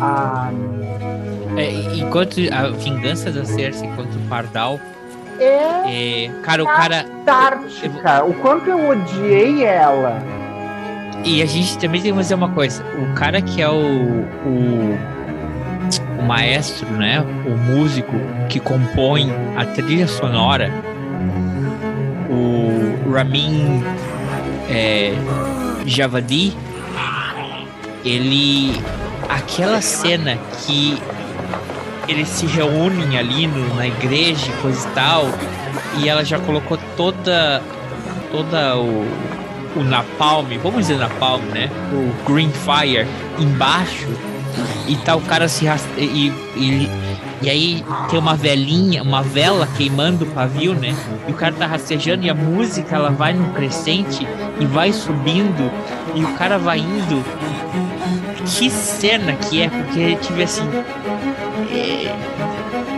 a 0.00 0.50
É, 1.56 1.70
enquanto 1.98 2.40
a 2.52 2.68
vingança 2.70 3.30
da 3.30 3.44
Cersei 3.44 3.88
contra 3.90 4.18
o 4.18 4.28
Pardal. 4.28 4.80
É 5.40 6.30
cara, 6.42 6.62
o 6.62 6.66
cara. 6.66 7.06
Antártica. 7.20 8.24
O 8.24 8.34
quanto 8.34 8.68
eu 8.68 8.88
odiei 8.88 9.64
ela. 9.64 10.22
E 11.24 11.42
a 11.42 11.46
gente 11.46 11.78
também 11.78 12.02
tem 12.02 12.12
que 12.12 12.18
dizer 12.18 12.34
uma 12.34 12.50
coisa: 12.50 12.84
o 12.96 13.14
cara 13.14 13.40
que 13.40 13.62
é 13.62 13.68
o, 13.68 13.72
o, 13.74 14.98
o 16.18 16.22
maestro, 16.22 16.88
né? 16.90 17.20
O 17.46 17.50
músico 17.50 18.12
que 18.48 18.58
compõe 18.58 19.32
a 19.56 19.64
trilha 19.64 20.08
sonora, 20.08 20.70
o 22.28 23.12
Ramin 23.12 23.82
é, 24.68 25.12
Javadi, 25.86 26.56
ele. 28.04 28.80
Aquela 29.28 29.80
cena 29.80 30.36
que 30.58 31.00
eles 32.12 32.28
se 32.28 32.46
reúnem 32.46 33.18
ali 33.18 33.46
no- 33.46 33.74
na 33.74 33.86
igreja, 33.86 34.46
e 34.48 34.62
coisa 34.62 34.86
e 34.86 34.90
tal, 34.92 35.26
e 35.98 36.08
ela 36.08 36.24
já 36.24 36.38
colocou 36.38 36.78
toda 36.96 37.62
toda 38.30 38.76
o, 38.78 39.06
o 39.76 39.82
napalm, 39.84 40.46
vamos 40.62 40.80
dizer 40.86 40.96
napalm, 40.98 41.42
né? 41.52 41.68
O 41.92 42.30
green 42.30 42.50
fire 42.50 43.06
embaixo 43.38 44.08
e 44.88 44.96
tá 44.96 45.14
o 45.16 45.20
cara 45.20 45.48
se 45.48 45.66
e, 45.98 46.32
e, 46.56 46.90
e 47.42 47.50
aí 47.50 47.84
tem 48.10 48.18
uma 48.18 48.34
velinha, 48.34 49.02
uma 49.02 49.22
vela 49.22 49.68
queimando 49.76 50.24
o 50.24 50.28
pavio, 50.28 50.74
né? 50.74 50.94
E 51.28 51.32
o 51.32 51.34
cara 51.34 51.54
tá 51.54 51.66
rastejando 51.66 52.24
e 52.24 52.30
a 52.30 52.34
música 52.34 52.96
ela 52.96 53.10
vai 53.10 53.32
num 53.34 53.52
crescente 53.52 54.26
e 54.60 54.64
vai 54.66 54.92
subindo 54.92 55.70
e 56.14 56.24
o 56.24 56.28
cara 56.34 56.58
vai 56.58 56.78
indo. 56.78 57.22
Que 58.44 58.68
cena 58.70 59.32
que 59.34 59.62
é, 59.62 59.68
porque 59.68 60.16
tive 60.16 60.42
assim. 60.42 60.68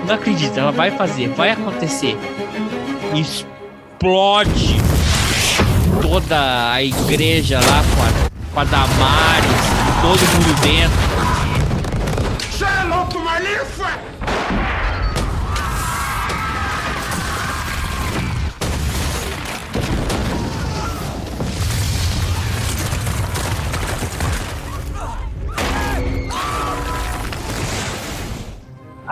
Não 0.06 0.14
acredito, 0.14 0.58
ela 0.58 0.72
vai 0.72 0.90
fazer, 0.90 1.28
vai 1.28 1.50
acontecer. 1.50 2.16
Explode 3.14 4.76
toda 6.02 6.72
a 6.72 6.82
igreja 6.82 7.58
lá 7.60 7.82
com 7.94 8.02
a, 8.02 8.30
com 8.52 8.60
a 8.60 8.64
Damares, 8.64 9.50
todo 10.02 10.20
mundo 10.32 10.60
dentro. 10.60 11.13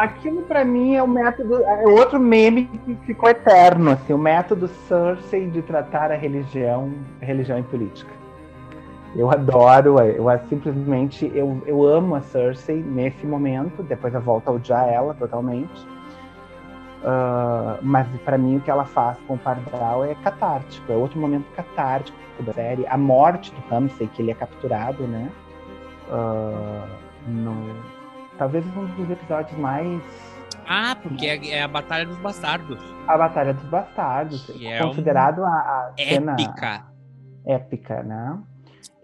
Aquilo 0.03 0.43
pra 0.43 0.65
mim 0.65 0.97
é 0.97 1.03
o 1.03 1.07
método, 1.07 1.63
é 1.63 1.87
outro 1.87 2.19
meme 2.19 2.65
que 2.65 2.97
ficou 3.07 3.29
eterno, 3.29 3.93
assim, 3.93 4.13
o 4.13 4.19
método 4.19 4.67
Cersei 4.67 5.47
de 5.49 5.63
tratar 5.63 6.11
a 6.11 6.17
religião, 6.17 6.93
religião 7.21 7.57
e 7.61 7.63
política. 7.63 8.11
Eu 9.15 9.31
adoro, 9.31 10.01
eu 10.01 10.29
a- 10.29 10.41
simplesmente 10.49 11.31
eu, 11.33 11.63
eu 11.67 11.85
amo 11.87 12.17
a 12.17 12.21
Cersei 12.21 12.83
nesse 12.83 13.25
momento, 13.25 13.81
depois 13.85 14.13
eu 14.13 14.21
volto 14.21 14.49
a 14.49 14.51
odiar 14.51 14.89
ela 14.89 15.15
totalmente. 15.15 15.87
Ah, 17.05 17.79
mas 17.81 18.05
pra 18.25 18.37
mim 18.37 18.57
o 18.57 18.61
que 18.61 18.73
ela 18.73 18.85
faz 18.85 19.17
com 19.29 19.35
o 19.35 19.39
Pardal 19.39 20.05
é 20.05 20.17
catártico, 20.17 20.93
é 20.93 20.97
outro 20.97 21.21
momento 21.21 21.47
catártico 21.55 22.19
da 22.41 22.53
série. 22.53 22.85
A 22.89 22.99
morte 22.99 23.53
do 23.55 23.61
Ramsay, 23.69 24.09
que 24.09 24.21
ele 24.21 24.33
é 24.33 24.35
capturado, 24.35 25.05
né? 25.05 25.31
Ah, 26.11 26.87
no, 27.29 27.55
talvez 28.39 28.65
um 28.77 28.87
dos 28.95 29.11
episódios 29.11 29.57
mais 29.59 30.03
Ah, 30.67 30.97
porque 31.03 31.27
é, 31.27 31.49
é 31.51 31.63
a 31.63 31.69
Batalha 31.69 32.07
dos 32.07 32.19
Bastardos. 32.19 32.79
a 33.07 33.17
Batalha 33.19 33.55
dos 33.55 33.65
Bastardos, 33.65 34.45
Que 34.47 34.67
é 34.67 34.81
considerado 34.81 35.45
a, 35.45 35.49
a 35.49 35.93
cena 35.99 36.33
Épica. 36.33 36.87
épica, 37.47 38.03
né? 38.03 38.39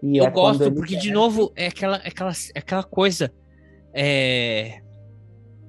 E 0.01 0.17
Eu 0.17 0.25
é 0.25 0.29
gosto, 0.29 0.71
porque, 0.73 0.95
de 0.95 1.07
quer- 1.07 1.13
novo, 1.13 1.51
é 1.55 1.67
aquela, 1.67 1.97
é 1.97 2.07
aquela, 2.07 2.31
é 2.55 2.59
aquela 2.59 2.83
coisa. 2.83 3.31
É, 3.93 4.81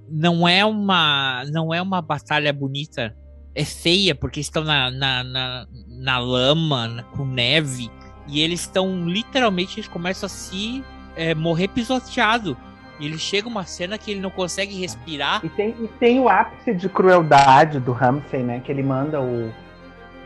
não 0.08 0.46
é 0.46 0.64
uma 0.64 1.44
não 1.50 1.72
é 1.74 1.80
uma 1.82 2.00
batalha 2.02 2.52
bonita. 2.52 3.16
É 3.54 3.64
feia, 3.64 4.14
porque 4.14 4.38
estão 4.38 4.62
na, 4.62 4.90
na, 4.92 5.24
na, 5.24 5.66
na 5.88 6.18
lama, 6.18 6.86
na- 6.86 7.02
com 7.02 7.24
neve. 7.24 7.90
E 8.28 8.40
eles 8.40 8.60
estão, 8.60 9.08
literalmente, 9.08 9.80
eles 9.80 9.88
começam 9.88 10.26
a 10.26 10.30
se 10.30 10.84
é, 11.16 11.34
morrer 11.34 11.66
pisoteado. 11.68 12.56
E 13.00 13.06
ele 13.06 13.18
chega 13.18 13.48
uma 13.48 13.64
cena 13.64 13.96
que 13.96 14.10
ele 14.10 14.20
não 14.20 14.30
consegue 14.30 14.78
respirar. 14.78 15.40
E 15.42 15.48
tem, 15.48 15.70
e 15.80 15.88
tem 15.98 16.20
o 16.20 16.28
ápice 16.28 16.74
de 16.74 16.88
crueldade 16.88 17.80
do 17.80 17.92
Ramsay, 17.92 18.42
né? 18.42 18.60
Que 18.60 18.70
ele 18.70 18.82
manda 18.82 19.20
o, 19.20 19.50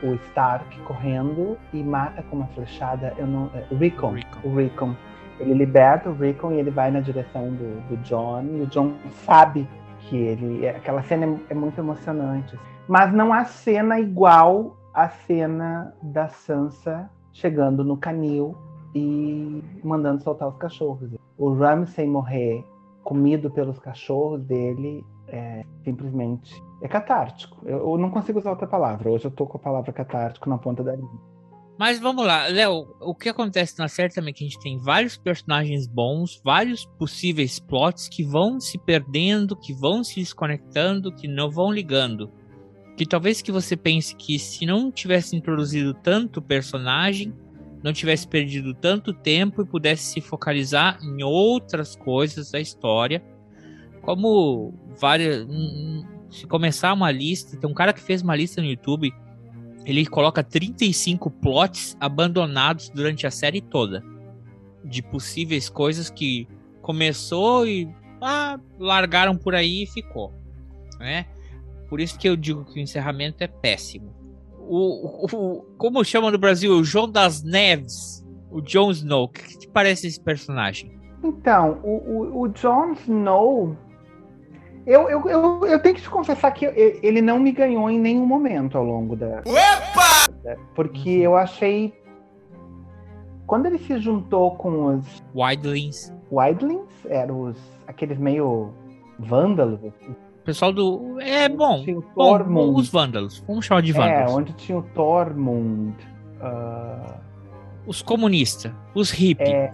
o 0.03 0.15
Stark 0.27 0.77
correndo 0.81 1.57
e 1.73 1.83
mata 1.85 2.23
com 2.25 2.37
uma 2.37 2.47
flechada. 2.49 3.15
Eu 3.17 3.29
não, 3.29 3.49
é, 3.55 3.65
o 3.71 3.77
Rickon, 3.77 4.11
Rickon. 4.15 4.41
O 4.43 4.57
Rickon. 4.57 4.97
Ele 5.39 5.55
liberta 5.55 6.11
o 6.11 6.15
Rickon 6.15 6.53
e 6.53 6.59
ele 6.59 6.71
vai 6.71 6.91
na 6.91 7.01
direção 7.01 7.49
do, 7.51 7.81
do 7.89 7.97
John. 7.99 8.43
E 8.43 8.63
o 8.63 8.67
John 8.67 8.95
sabe 9.25 9.69
que 10.01 10.17
ele. 10.17 10.67
é- 10.67 10.71
Aquela 10.77 11.03
cena 11.05 11.27
é, 11.27 11.53
é 11.53 11.55
muito 11.55 11.79
emocionante. 11.79 12.59
Mas 12.89 13.13
não 13.13 13.33
há 13.33 13.45
cena 13.45 14.01
igual 14.01 14.77
à 14.93 15.09
cena 15.09 15.95
da 16.03 16.29
Sansa 16.29 17.09
chegando 17.33 17.83
no 17.85 17.97
canil 17.97 18.57
e 18.95 19.63
mandando 19.83 20.23
soltar 20.23 20.49
os 20.49 20.57
cachorros. 20.57 21.11
O 21.36 21.52
Ramsay 21.52 22.06
morrer 22.06 22.65
comido 23.02 23.51
pelos 23.51 23.78
cachorros 23.78 24.43
dele 24.43 25.05
é 25.28 25.65
simplesmente 25.82 26.62
é 26.82 26.89
catártico. 26.89 27.61
Eu, 27.65 27.78
eu 27.78 27.98
não 27.98 28.11
consigo 28.11 28.39
usar 28.39 28.51
outra 28.51 28.66
palavra. 28.66 29.11
Hoje 29.11 29.24
eu 29.24 29.31
tô 29.31 29.47
com 29.47 29.56
a 29.56 29.61
palavra 29.61 29.93
catártico 29.93 30.48
na 30.48 30.59
ponta 30.59 30.82
da 30.82 30.94
língua. 30.94 31.35
Mas 31.78 31.98
vamos 31.98 32.24
lá, 32.24 32.47
Léo, 32.47 32.86
o 33.01 33.15
que 33.15 33.28
acontece 33.28 33.77
na 33.81 33.89
série 33.89 34.15
também 34.15 34.31
é 34.31 34.32
que 34.32 34.44
a 34.44 34.47
gente 34.47 34.61
tem 34.61 34.78
vários 34.78 35.16
personagens 35.16 35.89
bons, 35.89 36.40
vários 36.44 36.85
possíveis 36.85 37.59
plots 37.59 38.06
que 38.06 38.23
vão 38.23 38.61
se 38.61 38.78
perdendo, 38.78 39.56
que 39.56 39.73
vão 39.73 40.05
se 40.05 40.20
desconectando, 40.20 41.12
que 41.12 41.27
não 41.27 41.51
vão 41.51 41.73
ligando. 41.73 42.31
Que 42.97 43.05
talvez 43.05 43.43
que 43.43 43.51
você 43.51 43.77
pense 43.77 44.15
que 44.15 44.39
se 44.39 44.65
não 44.65 44.93
tivesse 44.93 45.35
introduzido 45.35 45.93
tanto 45.94 46.40
personagem, 46.40 47.35
não 47.85 47.93
tivesse 47.93 48.27
perdido 48.27 48.74
tanto 48.74 49.12
tempo 49.12 49.62
e 49.62 49.65
pudesse 49.65 50.05
se 50.05 50.20
focalizar 50.20 50.98
em 51.05 51.23
outras 51.23 51.94
coisas 51.94 52.51
da 52.51 52.59
história, 52.59 53.23
como 54.02 54.74
várias. 54.98 55.47
Se 56.31 56.48
começar 56.48 56.93
uma 56.93 57.12
lista, 57.12 57.56
tem 57.56 57.70
um 57.70 57.74
cara 57.74 57.93
que 57.93 58.01
fez 58.01 58.23
uma 58.23 58.35
lista 58.35 58.61
no 58.61 58.66
YouTube 58.66 59.15
ele 59.85 60.06
coloca 60.06 60.43
35 60.43 61.31
plots 61.31 61.97
abandonados 62.01 62.89
durante 62.89 63.27
a 63.27 63.31
série 63.31 63.61
toda. 63.61 64.02
De 64.82 65.02
possíveis 65.02 65.69
coisas 65.69 66.09
que 66.09 66.48
começou 66.81 67.66
e 67.66 67.89
ah, 68.20 68.59
largaram 68.78 69.36
por 69.36 69.55
aí 69.55 69.82
e 69.82 69.86
ficou. 69.86 70.32
Né? 70.98 71.27
Por 71.89 72.01
isso 72.01 72.19
que 72.19 72.28
eu 72.28 72.36
digo 72.36 72.65
que 72.65 72.78
o 72.78 72.82
encerramento 72.82 73.44
é 73.44 73.47
péssimo. 73.47 74.14
O, 74.66 75.27
o- 75.27 75.36
o- 75.36 75.62
como 75.78 76.05
chama 76.05 76.31
no 76.31 76.39
Brasil? 76.39 76.73
O 76.73 76.85
João 76.85 77.09
das 77.11 77.43
Neves. 77.43 78.24
O 78.51 78.61
Jon 78.61 78.91
Snow. 78.91 79.24
O 79.24 79.28
que, 79.28 79.43
que 79.43 79.59
te 79.59 79.69
parece 79.69 80.07
esse 80.07 80.20
personagem? 80.20 80.99
Então, 81.23 81.78
o, 81.82 81.97
o, 81.97 82.41
o 82.43 82.49
Jon 82.49 82.93
Snow. 82.93 83.77
Eu, 84.86 85.09
eu, 85.09 85.28
eu, 85.28 85.66
eu 85.66 85.81
tenho 85.81 85.95
que 85.95 86.03
te 86.03 86.11
confessar 86.11 86.51
que 86.53 86.66
ele 87.03 87.23
não 87.23 87.39
me 87.39 87.53
ganhou 87.53 87.89
em 87.91 87.99
nenhum 87.99 88.27
momento 88.27 88.77
ao 88.77 88.85
longo 88.85 89.16
da. 89.16 89.41
da- 90.45 90.57
Porque 90.74 91.09
eu 91.11 91.35
achei. 91.36 91.95
Quando 93.47 93.66
ele 93.66 93.78
se 93.78 93.99
juntou 93.99 94.53
com 94.57 94.97
os 94.97 95.23
Wildlings. 95.35 96.12
Wildlings, 96.32 96.89
eram 97.07 97.43
os, 97.43 97.57
aqueles 97.86 98.19
meio 98.19 98.73
vândalos. 99.19 99.81
O 100.45 100.47
pessoal 100.47 100.73
do. 100.75 101.16
É 101.23 101.49
bom. 101.49 101.83
Bom 102.15 102.75
os 102.75 102.91
vândalos. 102.91 103.43
Vamos 103.49 103.65
chamar 103.65 103.81
de 103.81 103.93
É, 103.93 103.95
vândalos. 103.95 104.35
onde 104.35 104.53
tinha 104.53 104.77
o 104.77 104.83
Tormund. 104.83 105.95
ah, 106.39 107.16
Os 107.87 108.03
comunistas. 108.03 108.71
Os 108.95 109.11
hippies. 109.11 109.49
é, 109.49 109.73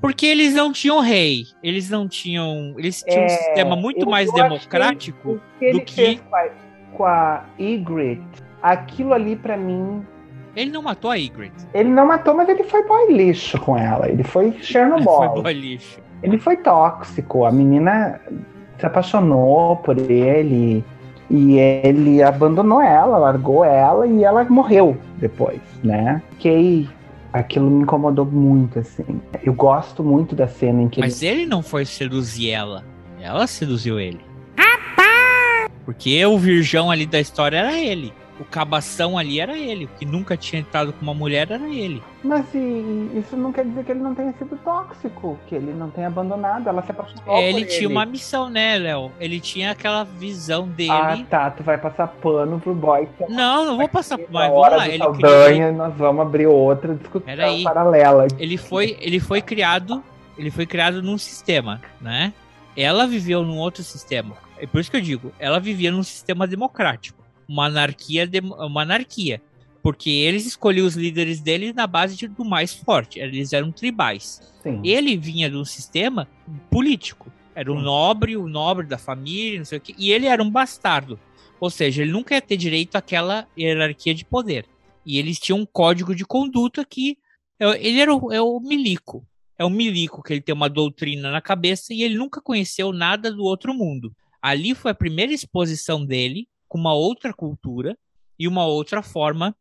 Porque 0.00 0.26
eles 0.26 0.52
não 0.52 0.72
tinham 0.72 0.98
rei, 1.00 1.44
eles 1.62 1.88
não 1.90 2.08
tinham. 2.08 2.74
Eles 2.76 3.02
tinham 3.02 3.22
um 3.22 3.26
É, 3.26 3.28
sistema 3.28 3.76
muito 3.76 4.04
mais 4.10 4.32
democrático 4.32 5.34
o 5.34 5.40
que 5.60 5.64
ele 5.64 5.78
do 5.78 5.84
que. 5.84 6.16
com 6.18 6.34
a, 6.36 6.48
com 6.94 7.04
a 7.04 7.44
Ygritte, 7.56 8.42
aquilo 8.60 9.12
ali 9.14 9.36
pra 9.36 9.56
mim. 9.56 10.04
Ele 10.56 10.72
não 10.72 10.82
matou 10.82 11.12
a 11.12 11.14
Ygritte. 11.16 11.66
Ele 11.72 11.88
não 11.88 12.06
matou, 12.08 12.34
mas 12.34 12.48
ele 12.48 12.64
foi 12.64 12.84
boy 12.86 13.12
lixo 13.12 13.60
com 13.60 13.78
ela. 13.78 14.08
Ele 14.08 14.24
foi 14.24 14.52
Chernobyl. 14.60 15.04
Foi 15.04 15.28
boa 15.28 15.52
lixo. 15.52 16.00
Ele 16.20 16.36
foi 16.38 16.56
tóxico. 16.56 17.44
A 17.44 17.52
menina 17.52 18.20
se 18.78 18.86
apaixonou 18.86 19.76
por 19.76 19.98
ele 19.98 20.84
e 21.30 21.58
ele 21.58 22.22
abandonou 22.22 22.80
ela, 22.80 23.18
largou 23.18 23.64
ela 23.64 24.06
e 24.06 24.24
ela 24.24 24.44
morreu 24.44 24.96
depois, 25.18 25.60
né? 25.82 26.22
Fiquei. 26.32 26.88
Aquilo 27.32 27.68
me 27.68 27.82
incomodou 27.82 28.24
muito, 28.24 28.78
assim. 28.78 29.20
Eu 29.42 29.52
gosto 29.54 30.04
muito 30.04 30.36
da 30.36 30.46
cena 30.46 30.82
em 30.82 30.88
que 30.88 31.00
Mas 31.00 31.20
ele 31.20 31.44
não 31.44 31.62
foi 31.64 31.84
seduzir 31.84 32.50
ela. 32.50 32.84
Ela 33.20 33.48
seduziu 33.48 33.98
ele. 33.98 34.20
Porque 35.84 36.24
o 36.24 36.38
virgão 36.38 36.90
ali 36.90 37.06
da 37.06 37.20
história 37.20 37.58
era 37.58 37.78
ele. 37.78 38.12
O 38.40 38.44
cabação 38.44 39.18
ali 39.18 39.40
era 39.40 39.56
ele. 39.56 39.84
O 39.86 39.88
que 39.98 40.06
nunca 40.06 40.36
tinha 40.36 40.60
entrado 40.60 40.92
com 40.92 41.02
uma 41.02 41.14
mulher 41.14 41.50
era 41.50 41.68
ele. 41.68 42.02
Mas 42.24 42.46
e, 42.54 43.10
isso 43.18 43.36
não 43.36 43.52
quer 43.52 43.64
dizer 43.66 43.84
que 43.84 43.92
ele 43.92 44.00
não 44.00 44.14
tenha 44.14 44.32
sido 44.32 44.56
tóxico, 44.64 45.38
que 45.46 45.54
ele 45.54 45.72
não 45.74 45.90
tenha 45.90 46.06
abandonado, 46.06 46.66
ela 46.68 46.82
se 46.82 46.90
apaixonou 46.90 47.38
ele 47.38 47.66
por 47.66 47.70
tinha 47.70 47.88
uma 47.88 48.06
missão, 48.06 48.48
né, 48.48 48.78
Léo? 48.78 49.12
Ele 49.20 49.38
tinha 49.38 49.72
aquela 49.72 50.04
visão 50.04 50.66
dele. 50.66 50.90
Ah, 50.90 51.18
tá, 51.28 51.50
tu 51.50 51.62
vai 51.62 51.76
passar 51.76 52.06
pano 52.08 52.58
pro 52.58 52.74
boy. 52.74 53.06
que 53.18 53.30
Não, 53.30 53.66
não 53.66 53.76
vou 53.76 53.88
passar 53.88 54.18
mais. 54.30 54.50
hora 54.50 54.76
Vamos 54.78 54.88
lá. 54.88 54.88
Ele 54.88 54.98
Saldanha, 54.98 55.72
nós 55.72 55.94
vamos 55.96 56.22
abrir 56.22 56.46
outra 56.46 56.94
discussão 56.94 57.26
Peraí. 57.26 57.62
paralela. 57.62 58.26
ele 58.38 58.56
foi 58.56 58.96
ele 59.00 59.20
foi 59.20 59.42
criado 59.42 60.02
ele 60.38 60.50
foi 60.50 60.66
criado 60.66 61.02
num 61.02 61.16
sistema 61.18 61.80
né 62.00 62.32
ela 62.76 63.06
viveu 63.06 63.42
num 63.44 63.58
outro 63.58 63.82
sistema 63.84 64.34
é 64.58 64.66
por 64.66 64.80
isso 64.80 64.90
que 64.90 64.96
eu 64.96 65.00
digo 65.00 65.30
ela 65.38 65.60
vivia 65.60 65.92
num 65.92 66.02
sistema 66.02 66.46
democrático 66.46 67.22
uma 67.48 67.66
anarquia 67.66 68.26
dem- 68.26 68.52
uma 68.52 68.82
anarquia 68.82 69.40
porque 69.84 70.08
eles 70.10 70.46
escolhiam 70.46 70.86
os 70.86 70.96
líderes 70.96 71.40
deles 71.40 71.74
na 71.74 71.86
base 71.86 72.16
de- 72.16 72.26
do 72.26 72.42
mais 72.44 72.72
forte. 72.74 73.18
Eles 73.20 73.52
eram 73.52 73.70
tribais. 73.70 74.40
Sim. 74.62 74.80
ele 74.82 75.14
vinha 75.14 75.50
de 75.50 75.56
um 75.58 75.64
sistema 75.64 76.26
político. 76.70 77.30
Era 77.54 77.70
o 77.70 77.78
nobre 77.78 78.34
o 78.34 78.48
nobre 78.48 78.86
da 78.86 78.96
família 78.96 79.58
não 79.58 79.64
sei 79.66 79.76
o 79.76 79.80
que 79.80 79.94
e 79.98 80.10
ele 80.10 80.26
era 80.26 80.42
um 80.42 80.50
bastardo. 80.50 81.20
Ou 81.60 81.68
seja 81.68 82.00
ele 82.02 82.10
nunca 82.12 82.34
ia 82.34 82.40
ter 82.40 82.56
direito 82.56 82.96
àquela 82.96 83.46
hierarquia 83.58 84.14
de 84.14 84.24
poder. 84.24 84.64
E 85.04 85.18
eles 85.18 85.38
tinham 85.38 85.58
um 85.60 85.66
código 85.66 86.14
de 86.14 86.24
conduta 86.24 86.82
que 86.82 87.18
é- 87.60 87.86
ele 87.86 88.00
era 88.00 88.14
o, 88.16 88.32
é 88.32 88.40
o 88.40 88.58
milico. 88.58 89.22
É 89.58 89.64
o 89.66 89.70
milico 89.70 90.22
que 90.22 90.32
ele 90.32 90.40
tem 90.40 90.54
uma 90.54 90.68
doutrina 90.70 91.30
na 91.30 91.42
cabeça 91.42 91.92
e 91.92 92.02
ele 92.02 92.14
nunca 92.16 92.40
conheceu 92.40 92.90
nada 92.90 93.30
do 93.30 93.44
outro 93.44 93.74
mundo. 93.74 94.12
Ali 94.40 94.74
foi 94.74 94.92
a 94.92 94.94
primeira 94.94 95.32
exposição 95.32 96.04
dele 96.06 96.48
com 96.66 96.78
uma 96.78 96.94
outra 96.94 97.34
cultura 97.34 97.96
e 98.38 98.48
uma 98.48 98.64
outra 98.66 99.02
forma 99.02 99.54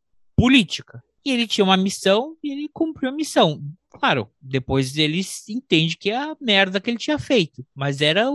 política. 0.43 1.01
E 1.25 1.31
ele 1.31 1.47
tinha 1.47 1.63
uma 1.63 1.77
missão 1.77 2.35
e 2.43 2.51
ele 2.51 2.67
cumpriu 2.67 3.09
a 3.09 3.13
missão. 3.13 3.63
Claro, 3.89 4.29
depois 4.41 4.97
ele 4.97 5.21
entende 5.49 5.95
que 5.95 6.09
é 6.09 6.17
a 6.17 6.35
merda 6.41 6.81
que 6.81 6.89
ele 6.89 6.97
tinha 6.97 7.17
feito, 7.17 7.65
mas 7.73 8.01
era 8.01 8.25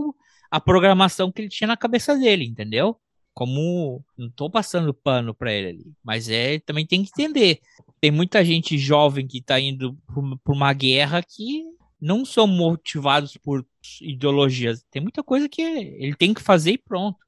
a 0.51 0.59
programação 0.59 1.31
que 1.31 1.43
ele 1.43 1.51
tinha 1.51 1.69
na 1.69 1.77
cabeça 1.77 2.17
dele, 2.17 2.47
entendeu? 2.47 2.97
Como 3.35 4.03
não 4.17 4.31
tô 4.31 4.49
passando 4.49 4.95
pano 4.95 5.35
pra 5.35 5.53
ele 5.53 5.69
ali, 5.69 5.93
mas 6.03 6.31
é 6.31 6.59
também 6.61 6.87
tem 6.87 7.05
que 7.05 7.11
entender 7.11 7.61
tem 8.01 8.11
muita 8.11 8.45
gente 8.45 8.79
jovem 8.79 9.27
que 9.27 9.43
tá 9.43 9.59
indo 9.61 9.97
por 10.45 10.55
uma 10.55 10.73
guerra 10.73 11.23
que 11.23 11.65
não 12.01 12.25
são 12.25 12.47
motivados 12.47 13.37
por 13.37 13.67
ideologias. 14.01 14.85
Tem 14.91 15.03
muita 15.03 15.23
coisa 15.23 15.49
que 15.49 15.61
ele 15.61 16.15
tem 16.15 16.33
que 16.33 16.43
fazer 16.43 16.73
e 16.73 16.79
pronto. 16.79 17.19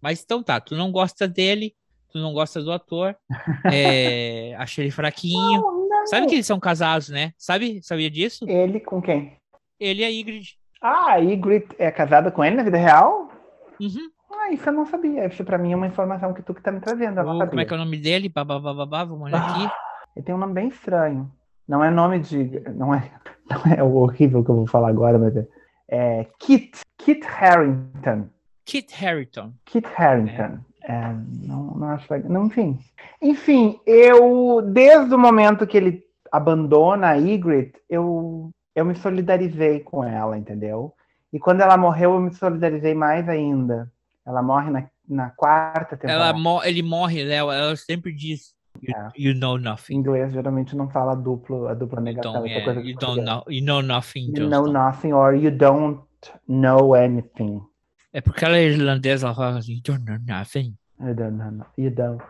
Mas 0.00 0.22
então 0.22 0.42
tá, 0.42 0.60
tu 0.60 0.74
não 0.74 0.90
gosta 0.90 1.28
dele, 1.28 1.74
tu 2.16 2.22
não 2.22 2.32
gosta 2.32 2.62
do 2.62 2.72
ator, 2.72 3.14
é, 3.72 4.54
acha 4.56 4.80
ele 4.80 4.90
fraquinho. 4.90 5.62
Sabe 6.06 6.26
que 6.26 6.34
eles 6.34 6.46
são 6.46 6.58
casados, 6.58 7.08
né? 7.08 7.32
Sabe? 7.36 7.80
Sabia 7.82 8.10
disso? 8.10 8.48
Ele 8.48 8.80
com 8.80 9.02
quem? 9.02 9.36
Ele 9.78 10.02
e 10.02 10.04
a 10.04 10.08
Ygritte. 10.08 10.58
Ah, 10.80 11.12
a 11.12 11.16
Ygritte 11.16 11.74
é 11.78 11.90
casada 11.90 12.30
com 12.30 12.44
ele 12.44 12.56
na 12.56 12.62
vida 12.62 12.78
real? 12.78 13.28
Uhum. 13.80 14.10
Ah, 14.32 14.50
isso 14.50 14.68
eu 14.68 14.72
não 14.72 14.86
sabia. 14.86 15.26
Isso 15.26 15.44
pra 15.44 15.58
mim 15.58 15.72
é 15.72 15.76
uma 15.76 15.86
informação 15.86 16.32
que 16.32 16.42
tu 16.42 16.54
que 16.54 16.62
tá 16.62 16.72
me 16.72 16.80
trazendo. 16.80 17.16
Não 17.16 17.38
sabia. 17.38 17.46
como 17.48 17.60
é 17.60 17.64
que 17.64 17.72
é 17.72 17.76
o 17.76 17.80
nome 17.80 17.98
dele? 17.98 18.28
Babá, 18.28 18.58
vamos 19.04 19.26
olhar 19.26 19.42
aqui. 19.42 19.70
Ele 20.14 20.24
tem 20.24 20.34
um 20.34 20.38
nome 20.38 20.54
bem 20.54 20.68
estranho. 20.68 21.30
Não 21.68 21.84
é 21.84 21.90
nome 21.90 22.20
de. 22.20 22.62
Não 22.74 22.94
é, 22.94 23.10
não 23.50 23.72
é 23.72 23.82
o 23.82 23.96
horrível 23.96 24.44
que 24.44 24.50
eu 24.50 24.56
vou 24.56 24.66
falar 24.66 24.88
agora, 24.88 25.18
mas 25.18 25.36
é. 25.36 25.46
é 25.88 26.26
Kit. 26.38 26.80
Kit 26.96 27.26
Harrington. 27.26 28.28
Kit 28.64 29.04
Harington. 29.04 29.52
Kit 29.64 29.86
Harrington. 29.96 30.42
É, 30.42 30.75
não, 30.88 31.74
não 31.76 31.88
acho 31.88 32.12
legal. 32.12 32.30
Não, 32.30 32.46
enfim. 32.46 32.78
Enfim, 33.20 33.78
eu. 33.86 34.62
Desde 34.62 35.14
o 35.14 35.18
momento 35.18 35.66
que 35.66 35.76
ele 35.76 36.02
abandona 36.30 37.08
a 37.10 37.14
Ygritte, 37.14 37.80
eu, 37.88 38.50
eu 38.74 38.84
me 38.84 38.94
solidarizei 38.94 39.80
com 39.80 40.04
ela, 40.04 40.36
entendeu? 40.38 40.92
E 41.32 41.38
quando 41.38 41.60
ela 41.60 41.76
morreu, 41.76 42.14
eu 42.14 42.20
me 42.20 42.32
solidarizei 42.32 42.94
mais 42.94 43.28
ainda. 43.28 43.90
Ela 44.24 44.42
morre 44.42 44.70
na, 44.70 44.86
na 45.08 45.30
quarta 45.30 45.96
temporada. 45.96 46.24
Ela 46.30 46.32
mo- 46.32 46.62
ele 46.64 46.82
morre, 46.82 47.24
Léo. 47.24 47.50
Ela 47.50 47.74
sempre 47.76 48.12
diz: 48.12 48.54
You, 48.82 48.94
É. 48.94 49.08
you 49.16 49.34
know 49.34 49.58
nothing. 49.58 49.94
Em 49.94 49.96
inglês 49.98 50.32
geralmente 50.32 50.76
não 50.76 50.88
fala 50.90 51.14
duplo, 51.14 51.66
a 51.68 51.74
dupla 51.74 52.00
negação. 52.00 52.46
Yeah, 52.46 52.80
you, 52.80 52.96
don't 52.98 53.22
know, 53.22 53.42
you 53.48 53.64
know 53.64 53.80
nothing. 53.82 54.32
You 54.36 54.48
know 54.48 54.66
nothing 54.66 55.12
or 55.12 55.34
you 55.34 55.50
don't 55.50 56.00
know 56.48 56.94
anything. 56.94 57.60
É 58.16 58.20
porque 58.22 58.44
ela 58.44 58.56
é 58.56 58.64
irlandesa, 58.64 59.26
ela 59.26 59.34
fala 59.34 59.58
assim, 59.58 59.80
don't 59.84 60.02
know 60.04 60.18
nothing. 60.26 60.74
I 60.98 61.12
don't 61.12 61.36
know. 61.36 61.66
You 61.76 61.90
don't. 61.90 62.22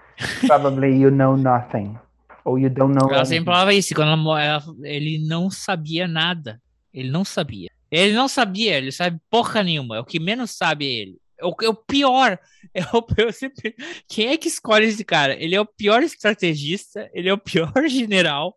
Probably 0.47 1.01
you 1.01 1.11
know 1.13 1.37
nothing. 1.37 1.97
Ou 2.45 2.59
you 2.59 2.69
don't 2.71 2.93
know 2.93 3.09
Ela 3.09 3.19
anything. 3.21 3.37
sempre 3.37 3.45
falava 3.53 3.73
isso, 3.73 3.95
quando 3.95 4.11
ela, 4.11 4.43
ela- 4.43 4.63
ele 4.83 5.25
não 5.27 5.49
sabia 5.51 6.09
nada. 6.09 6.61
Ele 6.93 7.09
não 7.11 7.25
sabia. 7.25 7.71
Ele 7.91 8.13
não 8.15 8.27
sabia, 8.27 8.77
ele 8.79 8.91
sabe 8.91 9.21
porra 9.31 9.63
nenhuma. 9.63 9.97
É 9.97 10.01
o 10.01 10.05
que 10.05 10.19
menos 10.19 10.51
sabe 10.51 10.87
é 10.87 10.93
ele. 11.03 11.19
É 11.39 11.47
o, 11.47 11.55
é 11.63 11.69
o 11.69 11.75
pior. 11.75 12.39
É 12.75 12.83
o, 12.95 13.07
eu 13.17 13.33
sempre, 13.33 13.75
quem 14.09 14.27
é 14.27 14.37
que 14.37 14.49
escolhe 14.49 14.85
esse 14.87 15.03
cara? 15.05 15.35
Ele 15.43 15.55
é 15.55 15.61
o 15.61 15.65
pior 15.65 16.03
estrategista, 16.03 17.09
ele 17.15 17.29
é 17.29 17.33
o 17.33 17.39
pior 17.39 17.73
general. 17.89 18.55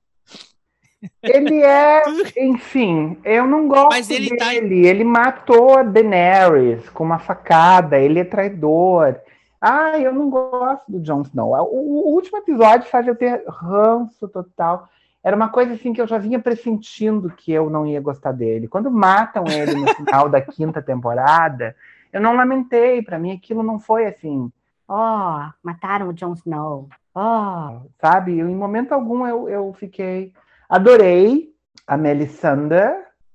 Ele 1.24 1.62
é, 1.64 2.04
enfim, 2.38 3.18
eu 3.24 3.48
não 3.48 3.68
gosto 3.68 3.90
Mas 3.90 4.10
ele 4.10 4.36
tá- 4.36 4.50
dele. 4.50 4.86
Ele 4.86 5.04
matou 5.04 5.78
a 5.78 5.84
Daenerys 5.84 6.90
com 6.90 7.04
uma 7.04 7.20
facada, 7.20 7.98
ele 7.98 8.20
é 8.20 8.24
traidor. 8.26 9.16
Ah, 9.62 9.98
eu 10.00 10.14
não 10.14 10.30
gosto 10.30 10.90
do 10.92 11.00
Jon 11.00 11.22
Snow. 11.22 11.52
O, 11.72 12.14
último 12.14 12.38
episódio 12.38 12.90
faz 12.90 13.08
eu 13.08 13.16
ter 13.16 13.44
ranço 13.48 14.28
total. 14.28 14.88
Era 15.24 15.36
uma 15.36 15.50
coisa 15.50 15.74
assim 15.74 15.92
que 15.92 16.02
eu 16.02 16.08
já 16.08 16.18
vinha 16.18 16.40
pressentindo 16.40 17.30
que 17.30 17.52
eu 17.52 17.70
não 17.70 17.86
ia 17.86 18.00
gostar 18.00 18.32
dele. 18.32 18.70
Quando 18.70 18.90
matam 18.90 19.44
ele 19.48 19.76
no 19.76 19.88
final 19.96 20.30
da 20.30 20.40
quinta 20.42 20.82
temporada, 20.82 21.76
eu 22.12 22.22
não 22.22 22.36
lamentei. 22.36 23.02
Pra 23.02 23.20
mim, 23.20 23.32
aquilo 23.34 23.62
não 23.62 23.80
foi 23.80 24.06
assim. 24.06 24.50
Oh, 24.88 25.40
mataram 25.62 26.08
o 26.08 26.14
Jon 26.14 26.34
Snow. 26.34 26.88
Oh, 27.14 27.82
sabe? 28.02 28.40
Em 28.40 28.56
momento 28.56 28.94
algum 28.94 29.28
eu, 29.28 29.50
eu 29.50 29.74
fiquei. 29.74 30.34
Adorei 30.70 31.50
a 31.88 31.98
Melisandre. 31.98 32.80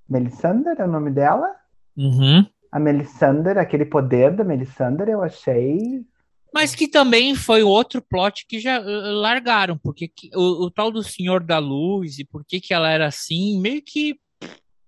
Melisandre 0.08 0.74
é 0.78 0.84
o 0.84 0.88
nome 0.88 1.10
dela? 1.10 1.50
Uhum. 1.96 2.46
A 2.70 2.78
Melisandre, 2.78 3.58
aquele 3.58 3.84
poder 3.84 4.30
da 4.32 4.44
Melisandre, 4.44 5.10
eu 5.10 5.22
achei. 5.22 6.04
Mas 6.52 6.74
que 6.74 6.86
também 6.86 7.34
foi 7.34 7.64
outro 7.64 8.00
plot 8.00 8.46
que 8.46 8.60
já 8.60 8.80
uh, 8.80 8.84
largaram, 9.20 9.76
porque 9.76 10.06
que- 10.06 10.30
o, 10.34 10.66
o 10.66 10.70
tal 10.70 10.92
do 10.92 11.02
Senhor 11.02 11.42
da 11.42 11.58
Luz 11.58 12.18
e 12.20 12.24
por 12.24 12.44
que 12.44 12.60
que 12.60 12.72
ela 12.72 12.88
era 12.88 13.06
assim, 13.06 13.60
meio 13.60 13.82
que 13.82 14.16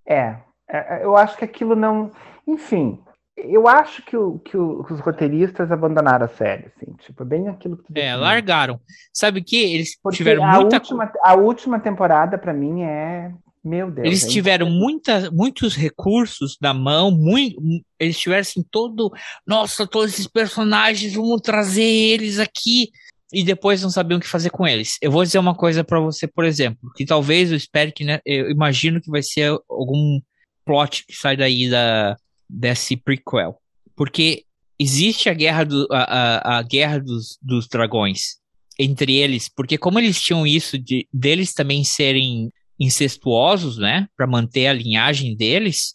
É, 0.08 0.36
é, 0.68 1.04
eu 1.04 1.16
acho 1.16 1.36
que 1.36 1.44
aquilo 1.44 1.74
não. 1.74 2.12
Enfim, 2.46 3.00
eu 3.36 3.68
acho 3.68 4.02
que, 4.02 4.16
o, 4.16 4.38
que, 4.38 4.56
o- 4.56 4.82
que 4.84 4.92
os 4.92 5.00
roteiristas 5.00 5.70
abandonaram 5.70 6.24
a 6.24 6.28
série, 6.28 6.66
assim, 6.66 6.92
tipo, 6.98 7.24
bem 7.24 7.48
aquilo 7.48 7.76
que 7.76 7.92
tu 7.92 7.98
é, 7.98 8.14
largaram. 8.16 8.80
Sabe 9.12 9.42
que 9.42 9.56
eles 9.56 9.98
Porque 10.02 10.16
tiveram 10.18 10.44
a 10.44 10.60
muita 10.60 10.76
última, 10.76 11.12
a 11.22 11.34
última 11.34 11.80
temporada, 11.80 12.38
pra 12.38 12.52
mim, 12.52 12.82
é. 12.82 13.32
Meu 13.62 13.90
Deus. 13.90 14.06
Eles 14.06 14.24
é 14.24 14.28
tiveram 14.28 14.70
muita, 14.70 15.28
muitos 15.32 15.74
recursos 15.74 16.56
na 16.62 16.72
mão, 16.72 17.10
muito, 17.10 17.60
eles 17.98 18.16
tiveram 18.16 18.42
assim 18.42 18.64
todo, 18.70 19.12
nossa, 19.44 19.84
todos 19.84 20.12
esses 20.12 20.28
personagens, 20.28 21.14
vamos 21.14 21.40
trazer 21.40 21.82
eles 21.82 22.38
aqui 22.38 22.90
e 23.32 23.42
depois 23.42 23.82
não 23.82 23.90
sabiam 23.90 24.18
o 24.18 24.20
que 24.20 24.28
fazer 24.28 24.50
com 24.50 24.64
eles. 24.68 24.96
Eu 25.02 25.10
vou 25.10 25.24
dizer 25.24 25.40
uma 25.40 25.52
coisa 25.54 25.82
pra 25.82 25.98
você, 25.98 26.28
por 26.28 26.44
exemplo, 26.44 26.92
que 26.94 27.04
talvez 27.04 27.50
eu 27.50 27.56
espere 27.56 27.90
que, 27.90 28.04
né, 28.04 28.20
eu 28.24 28.48
imagino 28.52 29.00
que 29.00 29.10
vai 29.10 29.20
ser 29.20 29.50
algum 29.68 30.20
plot 30.64 31.04
que 31.04 31.16
sai 31.16 31.36
daí 31.36 31.68
da 31.68 32.16
desse 32.48 32.96
prequel, 32.96 33.58
porque 33.96 34.44
existe 34.78 35.28
a 35.28 35.34
guerra 35.34 35.64
do, 35.64 35.86
a, 35.90 36.02
a, 36.02 36.58
a 36.58 36.62
guerra 36.62 36.98
dos, 36.98 37.38
dos 37.42 37.66
dragões 37.68 38.36
entre 38.78 39.14
eles, 39.16 39.48
porque 39.48 39.78
como 39.78 39.98
eles 39.98 40.20
tinham 40.20 40.46
isso 40.46 40.78
de 40.78 41.08
deles 41.12 41.54
também 41.54 41.82
serem 41.82 42.50
incestuosos, 42.78 43.78
né, 43.78 44.06
para 44.16 44.26
manter 44.26 44.66
a 44.66 44.72
linhagem 44.72 45.34
deles, 45.36 45.94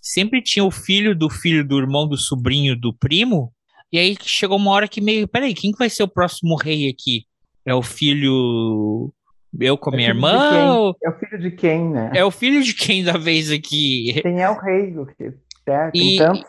sempre 0.00 0.42
tinha 0.42 0.64
o 0.64 0.70
filho 0.70 1.14
do 1.14 1.28
filho 1.28 1.66
do 1.66 1.78
irmão 1.78 2.08
do 2.08 2.16
sobrinho 2.16 2.74
do 2.74 2.92
primo, 2.94 3.52
e 3.92 3.98
aí 3.98 4.16
chegou 4.22 4.56
uma 4.56 4.70
hora 4.70 4.88
que 4.88 5.00
meio, 5.00 5.28
peraí, 5.28 5.52
quem 5.54 5.70
que 5.72 5.78
vai 5.78 5.90
ser 5.90 6.02
o 6.02 6.08
próximo 6.08 6.56
rei 6.56 6.88
aqui? 6.88 7.24
É 7.66 7.74
o 7.74 7.82
filho 7.82 9.12
eu 9.60 9.76
com 9.76 9.90
a 9.90 9.92
minha 9.96 10.08
filho 10.14 10.20
de 10.22 10.26
irmã? 10.26 10.76
ou- 10.78 10.96
É 11.02 11.10
o 11.10 11.18
filho 11.18 11.38
de 11.38 11.50
quem, 11.50 11.90
né? 11.90 12.10
É 12.14 12.24
o 12.24 12.30
filho 12.30 12.62
de 12.62 12.72
quem 12.74 13.04
da 13.04 13.18
vez 13.18 13.50
aqui? 13.50 14.18
Quem 14.22 14.40
é 14.40 14.48
o 14.48 14.58
rei? 14.58 14.94
O 15.66 15.92
que- 15.92 15.98
tem 15.98 16.14
E, 16.14 16.18
tantos. 16.18 16.44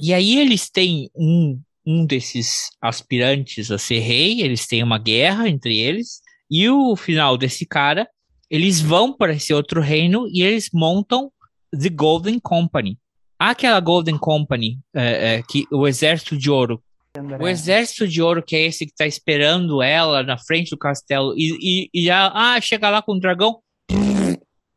e 0.00 0.14
aí 0.14 0.38
eles 0.38 0.70
têm 0.70 1.10
um, 1.14 1.60
um 1.86 2.06
desses 2.06 2.70
aspirantes 2.80 3.70
a 3.70 3.78
ser 3.78 3.98
rei, 4.00 4.40
eles 4.42 4.66
têm 4.66 4.82
uma 4.82 4.98
guerra 4.98 5.48
entre 5.48 5.78
eles, 5.78 6.20
e 6.50 6.68
o 6.68 6.96
final 6.96 7.36
desse 7.36 7.66
cara, 7.66 8.08
eles 8.50 8.80
vão 8.80 9.12
para 9.12 9.32
esse 9.34 9.52
outro 9.52 9.80
reino 9.80 10.26
e 10.28 10.42
eles 10.42 10.68
montam 10.72 11.30
The 11.78 11.88
Golden 11.88 12.38
Company. 12.38 12.98
Aquela 13.38 13.80
Golden 13.80 14.16
Company, 14.16 14.78
é, 14.94 15.34
é, 15.36 15.42
que 15.42 15.66
o 15.72 15.86
Exército 15.88 16.36
de 16.36 16.50
Ouro. 16.50 16.82
O 17.40 17.46
Exército 17.48 18.08
de 18.08 18.20
Ouro, 18.22 18.42
que 18.42 18.56
é 18.56 18.62
esse 18.66 18.86
que 18.86 18.92
está 18.92 19.06
esperando 19.06 19.82
ela 19.82 20.22
na 20.22 20.36
frente 20.38 20.70
do 20.70 20.78
castelo, 20.78 21.34
e, 21.36 21.56
e, 21.60 21.90
e 21.92 22.04
já, 22.06 22.30
ah, 22.34 22.60
chega 22.60 22.90
lá 22.90 23.02
com 23.02 23.12
o 23.12 23.20
dragão. 23.20 23.60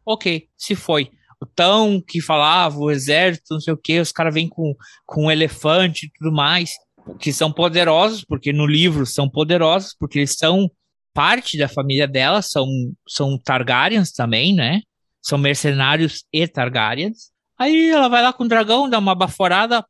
Ok, 0.06 0.48
se 0.58 0.76
foi. 0.76 1.10
O 1.42 1.46
tão 1.46 2.02
que 2.02 2.22
falava, 2.22 2.78
o 2.78 2.90
exército, 2.90 3.54
não 3.54 3.60
sei 3.60 3.74
o 3.74 3.78
que, 3.78 4.00
os 4.00 4.12
caras 4.12 4.34
vêm 4.34 4.48
com, 4.48 4.76
com 5.06 5.26
um 5.26 5.32
elefante 5.32 6.08
e 6.08 6.12
tudo 6.12 6.32
mais, 6.32 6.72
que 7.20 7.32
são 7.32 7.52
poderosos, 7.52 8.24
porque 8.26 8.52
no 8.52 8.66
livro 8.66 9.06
são 9.06 9.30
poderosos, 9.30 9.96
porque 10.00 10.20
eles 10.20 10.36
são 10.38 10.70
parte 11.14 11.58
da 11.58 11.68
família 11.68 12.08
dela, 12.08 12.42
são, 12.42 12.68
são 13.08 13.38
Targaryens 13.38 14.12
também, 14.12 14.54
né? 14.54 14.82
São 15.22 15.38
mercenários 15.38 16.26
e 16.32 16.48
Targaryens. 16.48 17.32
Aí 17.58 17.90
ela 17.90 18.08
vai 18.08 18.22
lá 18.22 18.32
com 18.32 18.44
o 18.44 18.48
dragão, 18.48 18.90
dá 18.90 19.00
uma 19.00 19.16
baforada, 19.16 19.84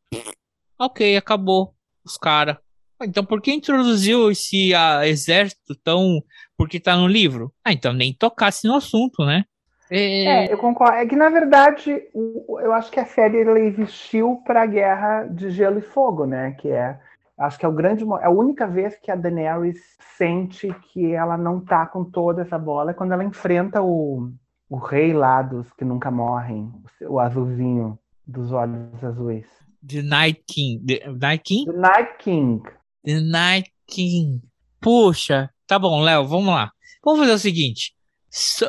ok, 0.80 1.18
acabou 1.18 1.76
os 2.06 2.18
caras. 2.18 2.58
Então 3.04 3.24
por 3.24 3.42
que 3.42 3.52
introduziu 3.52 4.32
esse 4.32 4.74
ah, 4.74 5.08
exército 5.08 5.76
tão. 5.84 6.22
Porque 6.58 6.80
tá 6.80 6.96
no 6.96 7.08
livro? 7.08 7.54
Ah, 7.64 7.72
então 7.72 7.94
nem 7.94 8.14
tocasse 8.14 8.66
no 8.68 8.76
assunto, 8.76 9.24
né? 9.26 9.44
É, 9.90 10.52
eu 10.52 10.58
concordo. 10.58 10.98
É 10.98 11.06
que, 11.06 11.16
na 11.16 11.30
verdade, 11.30 12.04
eu 12.14 12.74
acho 12.74 12.92
que 12.92 13.00
a 13.00 13.06
série 13.06 13.42
ela 13.42 13.60
existiu 13.60 14.42
para 14.46 14.64
a 14.64 14.66
guerra 14.66 15.24
de 15.24 15.50
gelo 15.50 15.80
e 15.80 15.82
fogo, 15.82 16.26
né? 16.26 16.52
Que 16.60 16.70
é. 16.70 17.00
Acho 17.38 17.58
que 17.60 17.66
é 17.66 17.70
o 17.70 17.74
grande. 17.74 18.04
É 18.04 18.26
a 18.26 18.30
única 18.30 18.68
vez 18.68 18.96
que 18.98 19.12
a 19.12 19.16
Daenerys 19.16 19.80
sente 20.18 20.74
que 20.92 21.14
ela 21.14 21.38
não 21.38 21.60
tá 21.60 21.86
com 21.86 22.04
toda 22.04 22.42
essa 22.42 22.58
bola 22.58 22.92
é 22.92 22.94
quando 22.94 23.12
ela 23.12 23.24
enfrenta 23.24 23.82
o, 23.82 24.32
o 24.70 24.78
rei 24.78 25.14
lá 25.14 25.42
dos 25.44 25.72
que 25.74 25.86
nunca 25.86 26.10
morrem, 26.10 26.72
o 27.02 27.20
azulzinho 27.20 27.98
dos 28.26 28.52
olhos 28.52 29.04
azuis. 29.04 29.46
The 29.88 30.02
Night 30.02 30.44
King. 30.48 30.86
The 30.86 31.12
Night 31.12 31.44
King? 31.44 31.66
The 31.66 31.78
Night 31.78 32.14
King. 32.18 32.64
The 33.06 33.20
Night 33.22 33.72
King. 33.86 34.42
Puxa, 34.82 35.50
tá 35.68 35.78
bom, 35.78 36.02
Léo, 36.02 36.26
vamos 36.26 36.48
lá. 36.48 36.72
Vamos 37.04 37.22
fazer 37.22 37.34
o 37.34 37.40
seguinte. 37.40 37.97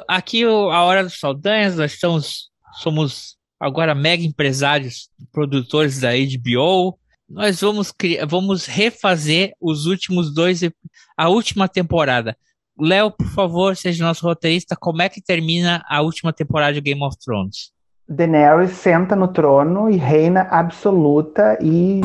Aqui 0.07 0.45
a 0.45 0.83
Hora 0.83 1.05
dos 1.05 1.19
Saldanhas, 1.19 1.77
nós 1.77 1.93
estamos, 1.93 2.51
somos 2.81 3.37
agora 3.61 3.95
mega 3.95 4.23
empresários, 4.23 5.09
produtores 5.33 6.01
da 6.01 6.11
HBO. 6.13 6.99
Nós 7.29 7.61
vamos, 7.61 7.93
criar, 7.93 8.27
vamos 8.27 8.67
refazer 8.67 9.53
os 9.61 9.87
últimos 9.87 10.33
dois, 10.33 10.61
a 11.17 11.29
última 11.29 11.69
temporada. 11.69 12.37
Léo, 12.81 13.11
por 13.11 13.29
favor, 13.29 13.77
seja 13.77 14.05
nosso 14.05 14.25
roteirista. 14.25 14.77
Como 14.77 15.03
é 15.03 15.09
que 15.09 15.21
termina 15.21 15.85
a 15.89 16.01
última 16.01 16.33
temporada 16.33 16.75
de 16.75 16.81
Game 16.81 17.05
of 17.05 17.17
Thrones? 17.19 17.73
Daenerys 18.09 18.71
senta 18.71 19.15
no 19.15 19.29
trono 19.29 19.91
e 19.91 19.97
reina 19.97 20.43
absoluta 20.51 21.59
e 21.61 22.01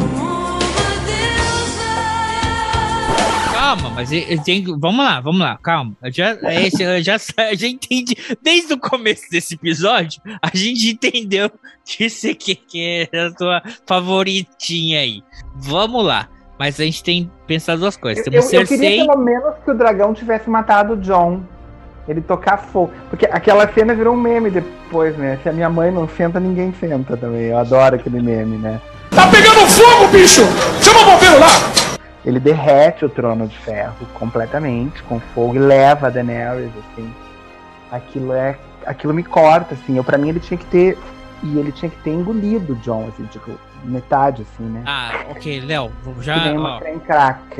Calma, 3.76 3.90
mas 3.96 4.12
eu- 4.12 4.20
eu 4.20 4.44
tenho- 4.44 4.78
vamos 4.80 5.04
lá, 5.04 5.20
vamos 5.20 5.40
lá, 5.42 5.58
calma. 5.62 5.96
Eu 6.04 6.12
já, 6.12 6.38
é 6.44 6.68
eu 6.68 7.02
já, 7.02 7.16
eu 7.52 7.58
já 7.58 7.68
entendi. 7.68 8.16
Desde 8.42 8.74
o 8.74 8.78
começo 8.80 9.24
desse 9.32 9.56
episódio, 9.56 10.22
a 10.42 10.50
gente 10.56 10.92
entendeu 10.92 11.50
que 11.84 12.08
você 12.08 12.36
que, 12.36 12.54
que 12.54 13.10
é 13.12 13.20
a 13.20 13.32
tua 13.32 13.64
favoritinha 13.88 15.00
aí. 15.00 15.24
Vamos 15.56 16.06
lá. 16.06 16.28
Mas 16.60 16.80
a 16.80 16.84
gente 16.84 17.04
tem 17.04 17.24
que 17.26 17.32
pensar 17.48 17.76
duas 17.76 17.98
coisas. 17.98 18.24
Eu, 18.28 18.32
Temos 18.32 18.54
eu 18.54 18.66
queria 18.68 18.78
Cersei. 18.90 19.08
pelo 19.08 19.18
menos 19.18 19.56
que 19.66 19.72
o 19.72 19.74
dragão 19.74 20.14
tivesse 20.14 20.48
matado 20.50 20.94
o 20.94 20.98
John. 20.98 21.42
Ele 22.08 22.22
tocar 22.22 22.58
fogo. 22.58 22.92
Porque 23.10 23.26
aquela 23.26 23.68
cena 23.74 23.96
virou 23.96 24.14
um 24.14 24.20
meme 24.22 24.52
depois, 24.52 25.18
né? 25.18 25.40
Se 25.42 25.50
a 25.50 25.54
minha 25.54 25.70
mãe 25.70 25.90
não 25.92 26.08
senta, 26.08 26.40
ninguém 26.40 26.72
senta 26.80 27.18
também. 27.18 27.46
Eu 27.46 27.58
adoro 27.58 27.96
aquele 27.96 28.22
meme, 28.22 28.58
né? 28.58 28.80
Tá 29.10 29.28
pegando 29.28 29.68
fogo, 29.68 30.08
bicho! 30.12 30.42
Chama 30.82 31.00
o 31.02 31.06
bombeiro 31.06 31.40
lá! 31.40 31.83
Ele 32.26 32.40
derrete 32.40 33.04
o 33.04 33.10
trono 33.10 33.48
de 33.48 33.58
ferro 33.58 34.06
completamente, 34.14 35.04
com 35.04 35.20
fogo, 35.20 35.56
e 35.56 35.60
leva 35.60 36.08
a 36.08 36.10
Daenerys, 36.10 36.72
assim. 36.78 37.14
Aquilo 37.92 38.34
é. 38.34 38.58
Aquilo 38.86 39.14
me 39.14 39.24
corta, 39.24 39.74
assim. 39.76 39.98
Eu, 39.98 40.04
pra 40.04 40.18
mim, 40.18 40.30
ele 40.30 40.40
tinha 40.40 40.58
que 40.58 40.66
ter. 40.66 40.98
E 41.44 41.58
ele 41.58 41.72
tinha 41.74 41.92
que 41.92 41.98
ter 41.98 42.12
engolido 42.12 42.72
o 42.72 42.76
John, 42.78 43.08
assim, 43.10 43.26
tipo, 43.26 43.52
metade, 43.84 44.44
assim, 44.44 44.64
né? 44.64 44.82
Ah, 44.86 45.26
ok, 45.30 45.60
Léo, 45.60 45.92
já. 46.22 46.38
ó, 46.58 46.80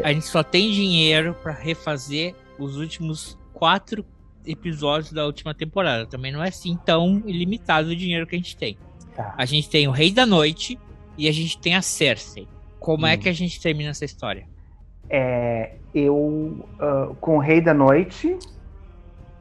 a 0.04 0.14
gente 0.14 0.26
só 0.26 0.42
tem 0.42 0.72
dinheiro 0.72 1.36
pra 1.44 1.52
refazer 1.52 2.34
os 2.58 2.78
últimos 2.78 3.38
quatro 3.52 4.06
episódios 4.46 5.12
da 5.12 5.26
última 5.26 5.54
temporada. 5.54 6.06
Também 6.06 6.32
não 6.32 6.42
é 6.42 6.48
assim 6.48 6.78
tão 6.86 7.22
ilimitado 7.26 7.90
o 7.90 7.96
dinheiro 7.96 8.26
que 8.26 8.36
a 8.36 8.38
gente 8.38 8.56
tem. 8.56 8.78
Tá. 9.14 9.34
A 9.38 9.44
gente 9.46 9.70
tem 9.70 9.86
o 9.86 9.92
Rei 9.92 10.12
da 10.14 10.26
Noite 10.26 10.80
e 11.18 11.28
a 11.28 11.32
gente 11.34 11.58
tem 11.58 11.76
a 11.76 11.82
Cersei. 11.82 12.48
Como 12.80 13.06
é 13.06 13.16
Hum. 13.16 13.18
que 13.18 13.28
a 13.30 13.34
gente 13.34 13.60
termina 13.60 13.90
essa 13.90 14.06
história? 14.06 14.48
É, 15.10 15.76
eu, 15.94 16.68
ah, 16.80 17.10
com 17.20 17.38
o 17.38 17.40
Rei 17.40 17.62
da 17.62 17.74
Noite, 17.74 18.38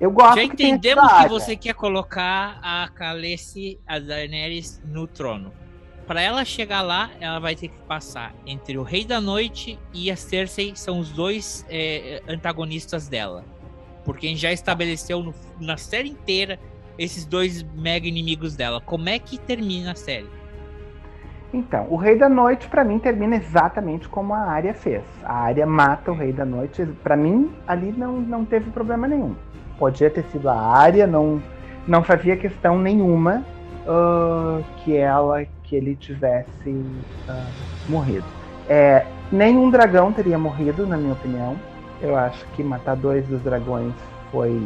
eu 0.01 0.11
gosto 0.11 0.37
Já 0.37 0.41
que 0.43 0.53
entendemos 0.53 1.05
que 1.05 1.11
saga. 1.11 1.29
você 1.29 1.57
quer 1.57 1.75
colocar 1.75 2.59
a 2.63 2.89
Khaleesi, 2.95 3.79
a 3.87 3.99
Daenerys, 3.99 4.83
no 4.85 5.07
trono. 5.07 5.53
Para 6.07 6.21
ela 6.21 6.45
chegar 6.45 6.83
lá, 6.83 7.11
ela 7.21 7.39
vai 7.39 7.55
ter 7.55 7.69
que 7.69 7.79
passar 7.87 8.35
entre 8.45 8.77
o 8.77 8.83
Rei 8.83 9.05
da 9.05 9.21
Noite 9.21 9.79
e 9.95 10.11
a 10.11 10.17
Cersei, 10.17 10.73
são 10.75 10.99
os 10.99 11.11
dois 11.13 11.65
é, 11.71 12.21
antagonistas 12.29 13.09
dela. 13.09 13.45
Porque 14.05 14.35
já 14.35 14.53
estabeleceu 14.53 15.23
no- 15.23 15.35
na 15.61 15.77
série 15.77 16.09
inteira 16.09 16.59
esses 16.99 17.25
dois 17.25 17.63
mega 17.63 18.07
inimigos 18.07 18.57
dela. 18.57 18.81
Como 18.81 19.09
é 19.09 19.17
que 19.19 19.39
termina 19.39 19.93
a 19.93 19.95
série? 19.95 20.29
Então, 21.53 21.87
o 21.91 21.97
Rei 21.97 22.16
da 22.16 22.29
Noite, 22.29 22.66
pra 22.66 22.83
mim, 22.83 22.99
termina 22.99 23.37
exatamente 23.37 24.09
como 24.09 24.33
a 24.33 24.39
Arya 24.39 24.73
fez. 24.73 25.03
A 25.23 25.35
Arya 25.35 25.66
mata 25.66 26.11
o 26.11 26.15
Rei 26.15 26.33
da 26.33 26.47
Noite. 26.47 26.87
Pra 27.03 27.16
mim, 27.16 27.53
ali 27.66 27.93
não, 27.93 28.15
não 28.15 28.45
teve 28.45 28.70
problema 28.70 29.07
nenhum. 29.07 29.35
Podia 29.79 30.09
ter 30.09 30.24
sido 30.24 30.49
a 30.49 30.55
Arya, 30.55 31.07
não, 31.07 31.43
não 31.87 32.03
fazia 32.03 32.37
questão 32.37 32.79
nenhuma 32.79 33.45
ah, 33.87 34.61
que 34.79 34.97
ela, 34.97 35.45
que 35.65 35.77
ele 35.77 35.95
tivesse 35.95 36.85
ah, 37.29 37.47
morrido. 37.89 38.24
É, 38.69 39.05
nenhum 39.31 39.70
dragão 39.70 40.12
teria 40.12 40.39
morrido, 40.39 40.87
na 40.87 40.97
minha 40.97 41.12
opinião. 41.12 41.57
Eu 42.01 42.16
acho 42.16 42.45
que 42.57 42.62
matar 42.62 42.97
dois 42.97 43.27
dos 43.27 43.43
dragões 43.43 43.93
foi. 44.31 44.59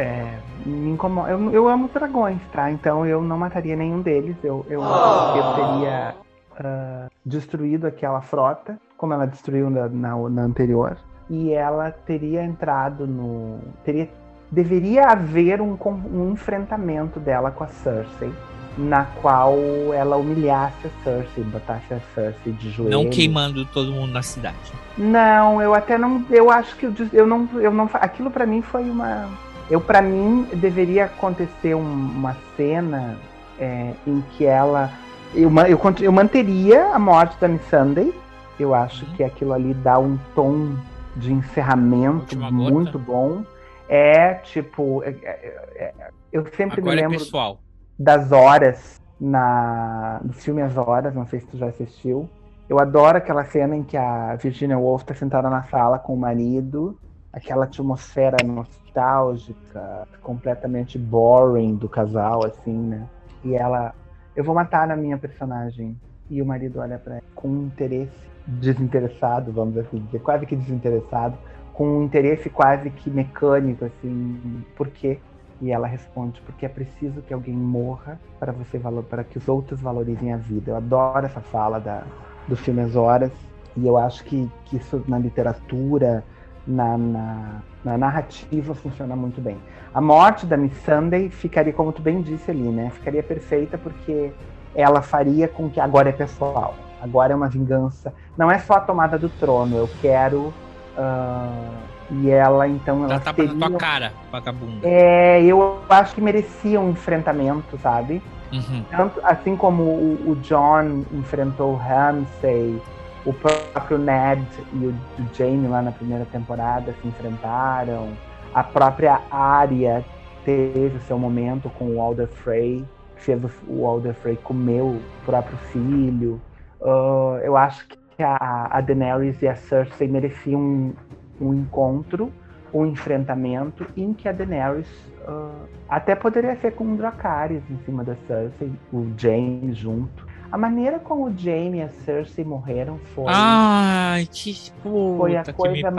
É, 0.00 0.38
me 0.64 0.90
incomoda. 0.90 1.30
Eu, 1.30 1.50
eu 1.52 1.68
amo 1.68 1.88
dragões, 1.92 2.40
tá? 2.52 2.70
Então 2.70 3.06
eu 3.06 3.22
não 3.22 3.38
mataria 3.38 3.76
nenhum 3.76 4.00
deles. 4.00 4.36
Eu, 4.42 4.64
eu, 4.68 4.82
eu 4.82 5.54
teria 5.54 6.14
ah, 6.58 7.06
destruído 7.24 7.86
aquela 7.86 8.20
frota, 8.20 8.78
como 8.96 9.12
ela 9.12 9.26
destruiu 9.26 9.70
na, 9.70 9.88
na, 9.88 10.16
na 10.28 10.42
anterior. 10.42 10.96
E 11.28 11.52
ela 11.52 11.90
teria 11.90 12.42
entrado 12.42 13.06
no. 13.06 13.60
Teria, 13.84 14.08
deveria 14.50 15.06
haver 15.06 15.60
um, 15.60 15.78
um 16.12 16.32
enfrentamento 16.32 17.20
dela 17.20 17.50
com 17.50 17.64
a 17.64 17.68
Cersei. 17.68 18.32
Na 18.78 19.04
qual 19.04 19.56
ela 19.92 20.16
humilhasse 20.16 20.86
a 20.86 21.04
Cersei, 21.04 21.44
botasse 21.44 21.92
a 21.92 22.00
Cersei 22.14 22.52
de 22.52 22.70
joelho. 22.70 22.90
Não 22.90 23.10
queimando 23.10 23.64
todo 23.66 23.90
mundo 23.90 24.12
na 24.12 24.22
cidade. 24.22 24.72
Não, 24.96 25.60
eu 25.60 25.74
até 25.74 25.98
não. 25.98 26.24
Eu 26.30 26.50
acho 26.50 26.76
que 26.76 26.86
eu, 26.86 26.94
eu 27.12 27.26
não. 27.26 27.48
Eu 27.54 27.72
não 27.72 27.88
aquilo 27.94 28.30
pra 28.30 28.46
mim 28.46 28.62
foi 28.62 28.88
uma. 28.88 29.28
Eu 29.70 29.80
para 29.80 30.02
mim 30.02 30.46
deveria 30.54 31.04
acontecer 31.04 31.74
um- 31.74 31.80
uma 31.82 32.36
cena 32.56 33.16
é, 33.58 33.92
em 34.06 34.20
que 34.32 34.44
ela. 34.44 34.90
Eu, 35.34 35.50
eu, 35.68 35.78
eu 36.00 36.10
manteria 36.12 36.86
a 36.94 36.98
morte 36.98 37.38
da 37.40 37.46
Miss 37.46 37.62
Sunday. 37.68 38.12
Eu 38.58 38.74
acho 38.74 39.06
que 39.14 39.22
aquilo 39.22 39.52
ali 39.52 39.72
dá 39.74 39.98
um 39.98 40.18
tom 40.34 40.74
de 41.16 41.32
encerramento 41.32 42.36
muito 42.38 42.98
bom. 42.98 43.42
É 43.88 44.34
tipo. 44.34 45.02
é- 45.04 45.14
é- 45.22 45.52
é- 45.76 45.94
eu 46.32 46.44
sempre 46.56 46.80
Agora 46.80 46.96
me 46.96 47.02
é 47.02 47.08
lembro 47.08 47.18
pessoal. 47.24 47.60
das 47.98 48.32
horas 48.32 49.00
na 49.20 50.20
no 50.24 50.32
filme 50.32 50.62
As 50.62 50.76
Horas, 50.76 51.14
não 51.14 51.26
sei 51.26 51.40
se 51.40 51.46
tu 51.46 51.56
já 51.58 51.66
assistiu. 51.66 52.28
Eu 52.68 52.80
adoro 52.80 53.18
aquela 53.18 53.44
cena 53.44 53.76
em 53.76 53.82
que 53.82 53.96
a 53.96 54.34
Virginia 54.36 54.78
Woolf 54.78 55.02
tá 55.04 55.14
sentada 55.14 55.50
na 55.50 55.64
sala 55.64 55.98
com 55.98 56.14
o 56.14 56.16
marido, 56.16 56.96
aquela 57.32 57.64
atmosfera 57.64 58.36
nostálgica, 58.44 60.06
completamente 60.20 60.98
boring 60.98 61.76
do 61.76 61.88
casal, 61.88 62.44
assim, 62.44 62.76
né? 62.76 63.06
E 63.44 63.54
ela, 63.54 63.94
eu 64.34 64.44
vou 64.44 64.54
matar 64.54 64.90
a 64.90 64.96
minha 64.96 65.18
personagem. 65.18 65.96
E 66.28 66.40
o 66.40 66.46
marido 66.46 66.78
olha 66.78 66.98
pra 66.98 67.14
ela 67.14 67.22
com 67.34 67.48
um 67.48 67.66
interesse 67.66 68.30
desinteressado, 68.46 69.52
vamos 69.52 69.76
assim 69.76 69.98
dizer, 69.98 70.20
quase 70.20 70.46
que 70.46 70.54
desinteressado, 70.54 71.36
com 71.72 71.98
um 71.98 72.02
interesse 72.04 72.48
quase 72.50 72.90
que 72.90 73.10
mecânico, 73.10 73.84
assim, 73.84 74.64
por 74.76 74.88
quê? 74.88 75.18
E 75.60 75.70
ela 75.70 75.86
responde, 75.86 76.40
porque 76.42 76.64
é 76.66 76.68
preciso 76.68 77.20
que 77.22 77.34
alguém 77.34 77.54
morra 77.54 78.18
para 78.38 78.52
você 78.52 78.78
valo- 78.78 79.02
para 79.02 79.24
que 79.24 79.38
os 79.38 79.48
outros 79.48 79.80
valorizem 79.80 80.32
a 80.32 80.36
vida. 80.36 80.70
Eu 80.70 80.76
adoro 80.76 81.26
essa 81.26 81.40
fala 81.40 81.78
da, 81.78 82.02
do 82.48 82.56
filme 82.56 82.80
As 82.80 82.96
Horas, 82.96 83.32
e 83.76 83.86
eu 83.86 83.96
acho 83.98 84.24
que, 84.24 84.48
que 84.66 84.76
isso 84.76 85.02
na 85.06 85.18
literatura, 85.18 86.24
na, 86.66 86.96
na, 86.98 87.62
na 87.84 87.98
narrativa 87.98 88.74
funciona 88.74 89.16
muito 89.16 89.40
bem. 89.40 89.58
A 89.92 90.00
morte 90.00 90.46
da 90.46 90.56
Miss 90.56 90.76
Sunday 90.84 91.30
ficaria, 91.30 91.72
como 91.72 91.92
tu 91.92 92.02
bem 92.02 92.20
disse 92.22 92.50
ali, 92.50 92.62
né? 92.70 92.90
Ficaria 92.90 93.22
perfeita 93.22 93.76
porque 93.78 94.32
ela 94.74 95.02
faria 95.02 95.48
com 95.48 95.68
que 95.68 95.80
agora 95.80 96.10
é 96.10 96.12
pessoal. 96.12 96.76
Agora 97.00 97.32
é 97.32 97.36
uma 97.36 97.48
vingança. 97.48 98.12
Não 98.36 98.50
é 98.50 98.58
só 98.58 98.74
a 98.74 98.80
tomada 98.80 99.18
do 99.18 99.28
trono, 99.28 99.76
eu 99.76 99.88
quero. 100.00 100.52
ah, 100.96 101.70
e 102.10 102.28
ela, 102.28 102.66
então, 102.68 103.04
ela 103.04 103.20
tapa 103.20 103.42
na 103.44 103.48
tua 103.54 103.58
teria- 103.60 103.78
cara, 103.78 104.12
vagabunda. 104.32 104.86
é, 104.86 105.42
eu 105.44 105.80
acho 105.88 106.14
que 106.14 106.20
merecia 106.20 106.80
um 106.80 106.90
enfrentamento, 106.90 107.78
sabe? 107.78 108.20
Uhum. 108.52 108.84
Tanto, 108.90 109.20
assim 109.24 109.56
como 109.56 109.84
o, 109.84 110.30
o 110.30 110.36
John 110.36 111.04
enfrentou 111.12 111.72
o 111.72 111.76
Ramsay, 111.76 112.82
o 113.24 113.32
próprio 113.32 113.98
Ned 113.98 114.46
e 114.72 114.86
o, 114.86 114.94
Jaime 115.34 115.68
lá 115.68 115.82
na 115.82 115.92
primeira 115.92 116.24
temporada 116.26 116.94
se 117.00 117.08
enfrentaram. 117.08 118.10
A 118.54 118.64
própria 118.64 119.20
Arya 119.30 120.04
teve 120.44 120.96
o 120.96 121.00
seu 121.02 121.18
momento 121.18 121.70
com 121.70 121.96
o 121.96 122.00
Alder 122.00 122.28
Frey, 122.28 122.84
fez 123.16 123.40
o, 123.68 123.86
Alder 123.86 124.14
Frey 124.14 124.36
comer 124.36 124.82
o 124.82 125.00
próprio 125.24 125.56
filho. 125.72 126.40
Ah, 126.82 127.40
eu 127.42 127.56
acho 127.56 127.86
que 127.88 128.22
a, 128.22 128.68
a 128.70 128.80
Daenerys 128.80 129.40
e 129.42 129.48
a 129.48 129.54
Cersei 129.54 130.08
mereciam 130.08 130.60
um, 130.60 130.92
um 131.40 131.54
encontro, 131.54 132.32
um 132.72 132.86
enfrentamento 132.86 133.86
em 133.96 134.12
que 134.14 134.28
a 134.28 134.32
Daenerys 134.32 134.88
ah, 135.26 135.64
até 135.88 136.14
poderia 136.14 136.56
ser 136.56 136.72
com 136.72 136.84
o 136.84 136.96
Dracarys 136.96 137.62
em 137.70 137.78
cima 137.84 138.02
da 138.02 138.14
Cersei, 138.26 138.72
o 138.92 139.06
Jaime 139.16 139.72
junto. 139.74 140.29
A 140.50 140.58
maneira 140.58 140.98
como 140.98 141.26
o 141.26 141.38
Jaime 141.38 141.78
e 141.78 141.82
a 141.82 141.88
Cersei 141.88 142.44
morreram 142.44 142.98
foi, 143.14 143.26
Ai, 143.28 144.28
que 144.30 144.72
foi 144.82 145.36
a 145.36 145.44
puta 145.44 145.52
que 145.52 145.68
me 145.68 145.82
coisa 145.82 145.90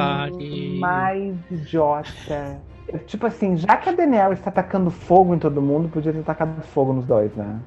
mais 0.79 1.35
idiota. 1.49 2.59
Eu, 2.87 2.99
Tipo 2.99 3.27
assim, 3.27 3.55
já 3.57 3.77
que 3.77 3.87
a 3.87 3.93
Daenerys 3.93 4.41
tá 4.41 4.51
tacando 4.51 4.91
fogo 4.91 5.33
em 5.33 5.39
todo 5.39 5.61
mundo, 5.61 5.87
podia 5.87 6.11
ter 6.11 6.23
tacado 6.23 6.61
fogo 6.73 6.91
nos 6.91 7.05
dois, 7.05 7.33
né? 7.33 7.59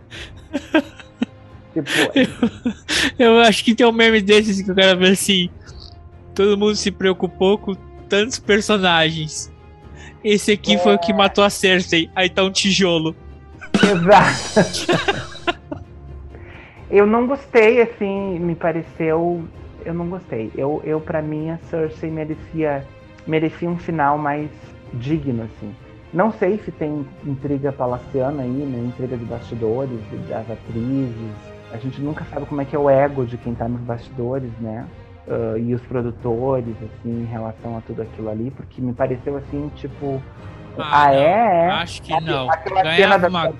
tipo, 1.73 1.91
Eu 3.19 3.41
acho 3.41 3.65
que 3.65 3.75
tem 3.75 3.87
um 3.87 3.93
meme 3.93 4.21
desses 4.21 4.61
que 4.61 4.71
o 4.71 4.75
cara 4.75 4.95
vê 4.95 5.09
assim. 5.11 5.49
Todo 6.35 6.59
mundo 6.59 6.77
se 6.77 6.91
preocupou 6.91 7.57
com 7.57 7.75
tantos 8.09 8.39
personagens. 8.39 9.51
Esse 10.23 10.53
aqui 10.53 10.77
foi 10.79 10.95
o 10.95 10.99
que 10.99 11.13
matou 11.13 11.45
a 11.45 11.51
Cersei. 11.51 12.11
Aí 12.15 12.29
tá 12.29 12.43
um 12.43 12.51
tijolo. 12.51 13.17
Exato. 13.83 15.25
eu 16.91 17.07
não 17.07 17.27
gostei, 17.27 17.83
assim, 17.83 18.39
me 18.39 18.55
pareceu. 18.55 19.43
Eu 19.85 19.95
não 19.95 20.07
gostei. 20.09 20.51
Eu, 20.57 20.81
eu 20.85 21.01
para 21.01 21.21
mim, 21.21 21.51
a 21.51 21.59
Cersei 21.59 22.11
merecia, 22.11 22.85
merecia 23.27 23.69
um 23.69 23.77
final 23.77 24.17
mais 24.17 24.49
digno, 24.95 25.45
assim. 25.45 25.75
Não 26.13 26.31
sei 26.33 26.59
se 26.59 26.71
tem 26.71 27.05
intriga 27.27 27.73
palaciana 27.73 28.43
aí, 28.43 28.49
né? 28.49 28.79
Intriga 28.87 29.17
de 29.17 29.25
bastidores, 29.25 29.99
das 30.29 30.49
atrizes. 30.51 31.33
A 31.73 31.77
gente 31.77 32.01
nunca 32.01 32.25
sabe 32.27 32.47
como 32.47 32.61
é 32.61 32.65
que 32.65 32.77
é 32.77 32.79
o 32.79 32.89
ego 32.89 33.27
de 33.27 33.37
quem 33.37 33.53
tá 33.55 33.67
nos 33.69 33.81
bastidores, 33.81 34.51
né? 34.61 34.87
Ah, 35.29 35.59
e 35.59 35.75
os 35.75 35.81
produtores, 35.83 36.75
assim, 36.77 37.23
em 37.23 37.25
relação 37.25 37.77
a 37.77 37.81
tudo 37.81 38.03
aquilo 38.03 38.31
ali, 38.31 38.51
porque 38.53 38.81
me 38.81 38.93
pareceu 38.93 39.37
assim, 39.37 39.71
tipo. 39.75 40.23
Ah, 40.79 41.07
não. 41.09 41.15
é? 41.15 41.67
é. 41.67 41.71
Acho 41.71 42.03
que 42.03 42.21
não. 42.21 42.51
Aquela 42.51 42.83
Ganhava 42.83 42.97
cena 42.97 43.19
da- 43.19 43.29
uma- 43.29 43.53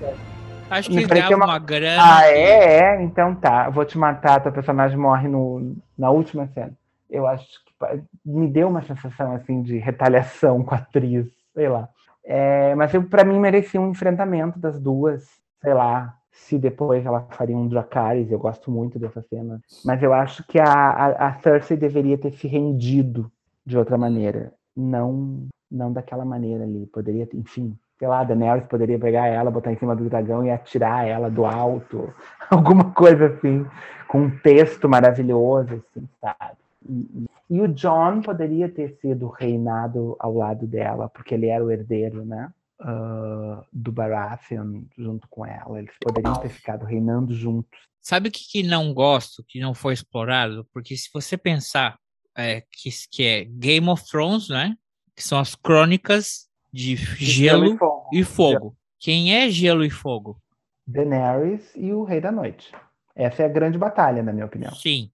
Acho 0.71 0.89
que 0.91 1.07
pareceu 1.07 1.29
ganhavam 1.31 1.37
uma- 1.39 1.47
uma 1.55 1.59
grana. 1.59 2.03
Ah, 2.19 2.27
é, 2.27 2.79
é? 2.97 3.03
Então 3.03 3.35
tá. 3.35 3.69
Vou 3.71 3.85
te 3.85 3.97
matar, 3.99 4.41
teu 4.43 4.53
personagem 4.53 4.97
morre 4.99 5.29
no, 5.29 5.77
na 5.97 6.11
última 6.11 6.47
cena. 6.49 6.73
Eu 7.11 7.27
acho 7.27 7.45
que 7.65 8.01
me 8.25 8.49
deu 8.49 8.69
uma 8.69 8.83
sensação 8.83 9.35
assim 9.35 9.63
de 9.63 9.79
retaliação 9.79 10.63
com 10.65 10.75
a 10.75 10.79
atriz, 10.79 11.27
sei 11.55 11.69
lá. 11.69 11.89
É, 12.25 12.75
mas 12.75 12.93
eu, 12.95 13.03
pra 13.05 13.25
mim 13.25 13.39
merecia 13.39 13.81
um 13.81 13.91
enfrentamento 13.91 14.59
das 14.59 14.81
duas, 14.81 15.29
sei 15.63 15.75
lá. 15.75 16.15
Se 16.33 16.59
depois 16.59 17.05
ela 17.07 17.27
faria 17.31 17.57
um 17.57 17.69
Dracarys, 17.69 18.31
eu 18.33 18.39
gosto 18.39 18.69
muito 18.71 18.99
dessa 18.99 19.23
cena. 19.23 19.61
Mas 19.85 20.03
eu 20.03 20.13
acho 20.13 20.43
que 20.49 20.59
a, 20.59 20.65
a, 20.65 21.29
a 21.29 21.35
Cersei 21.35 21.77
deveria 21.77 22.19
ter 22.19 22.33
se 22.33 22.49
rendido 22.49 23.31
de 23.65 23.79
outra 23.79 23.97
maneira. 23.97 24.53
Não, 24.77 25.47
não 25.71 25.93
daquela 25.93 26.25
maneira 26.25 26.65
ali. 26.65 26.87
Poderia, 26.87 27.25
ter- 27.27 27.37
enfim, 27.37 27.77
sei 27.99 28.09
lá, 28.09 28.25
Daenerys 28.25 28.67
poderia 28.67 28.99
pegar 28.99 29.27
ela, 29.27 29.51
botar 29.51 29.73
em 29.73 29.79
cima 29.79 29.95
do 29.95 30.09
dragão 30.09 30.45
e 30.45 30.51
atirar 30.51 31.07
ela 31.07 31.31
do 31.31 31.45
alto. 31.45 32.13
Alguma 32.51 32.93
coisa 32.93 33.27
assim, 33.27 33.67
com 34.09 34.23
um 34.23 34.39
texto 34.39 34.89
maravilhoso, 34.89 35.75
assim, 35.75 36.09
sabe? 36.21 36.59
E, 36.89 37.27
e- 37.51 37.61
o 37.61 37.69
John 37.69 38.21
poderia 38.21 38.69
ter 38.69 38.99
sido 39.01 39.29
reinado 39.29 40.17
ao 40.19 40.35
lado 40.35 40.67
dela, 40.67 41.09
porque 41.09 41.35
ele 41.35 41.47
era 41.47 41.65
o 41.65 41.71
herdeiro, 41.71 42.25
né? 42.25 42.51
ah, 42.81 43.65
do 43.73 43.91
Baratheon 43.91 44.83
junto 44.97 45.27
com 45.29 45.47
ela. 45.47 45.79
Eles 45.79 45.95
poderiam 46.01 46.35
ter 46.35 46.51
ficado 46.51 46.85
reinando 46.85 47.35
juntos. 47.35 47.81
Sabe 48.01 48.29
o 48.29 48.33
que, 48.33 48.45
que 48.51 48.63
não 48.63 48.93
gosto, 48.93 49.45
que 49.49 49.59
não 49.59 49.75
foi 49.75 49.95
explorado? 49.95 50.67
Porque 50.73 50.97
se 50.97 51.09
você 51.13 51.39
pensar 51.39 51.99
é, 52.37 52.61
que, 52.61 52.91
que 53.11 53.25
é 53.25 53.45
Game 53.45 53.89
of 53.89 54.05
Thrones, 54.07 54.49
né? 54.49 54.77
Que 55.17 55.23
são 55.23 55.39
as 55.39 55.55
crônicas 55.55 56.49
de 56.75 56.97
gelo, 56.97 57.67
gelo 57.67 57.75
e 57.75 57.79
fogo. 57.79 58.09
e 58.13 58.25
fogo. 58.25 58.77
Quem 58.99 59.35
é 59.37 59.49
gelo 59.49 59.85
e 59.85 59.91
fogo? 59.91 60.41
Daenerys 60.87 61.73
e 61.77 61.93
o 61.93 62.03
Rei 62.05 62.21
da 62.21 62.33
Noite. 62.33 62.73
Essa 63.15 63.43
é 63.43 63.47
a 63.47 63.49
grande 63.49 63.79
batalha, 63.79 64.23
na 64.23 64.33
minha 64.33 64.45
opinião. 64.47 64.75
Sim, 64.75 65.09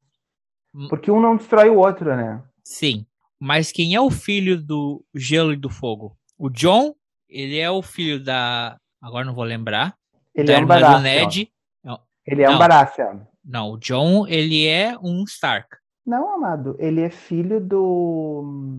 Porque 0.88 1.10
um 1.10 1.20
não 1.20 1.36
destrói 1.36 1.68
o 1.68 1.76
outro, 1.78 2.16
né? 2.16 2.42
sim. 2.64 3.04
Mas 3.42 3.72
quem 3.72 3.94
é 3.94 4.00
o 4.00 4.10
filho 4.10 4.60
do 4.62 5.02
gelo 5.14 5.50
e 5.52 5.56
do 5.56 5.70
fogo? 5.70 6.14
O 6.38 6.50
John, 6.50 6.94
ele 7.26 7.58
é 7.58 7.70
o 7.70 7.80
filho 7.80 8.22
da. 8.22 8.76
Agora 9.00 9.24
não 9.24 9.34
vou 9.34 9.44
lembrar. 9.44 9.96
Ele 10.34 10.46
da 10.48 10.52
é 10.54 10.58
um 10.58 10.66
Baratheon. 10.66 11.00
Ned. 11.00 11.50
Não, 11.82 12.00
Ele 12.26 12.42
é 12.42 12.46
Não. 12.46 12.54
um 12.56 12.58
Baratheon. 12.58 13.20
não, 13.42 13.70
o 13.72 13.78
John, 13.78 14.26
ele 14.28 14.66
é 14.66 14.94
um 15.02 15.24
Stark. 15.24 15.74
Não, 16.04 16.34
amado. 16.34 16.76
Ele 16.78 17.00
é 17.00 17.08
filho 17.08 17.60
do 17.60 18.78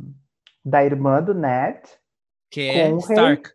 da 0.63 0.85
irmã 0.85 1.23
do 1.23 1.33
Ned 1.33 1.79
Que 2.51 2.69
é 2.69 2.89
Com 2.89 2.95
o 2.95 2.99
rei. 2.99 3.15
Stark. 3.17 3.53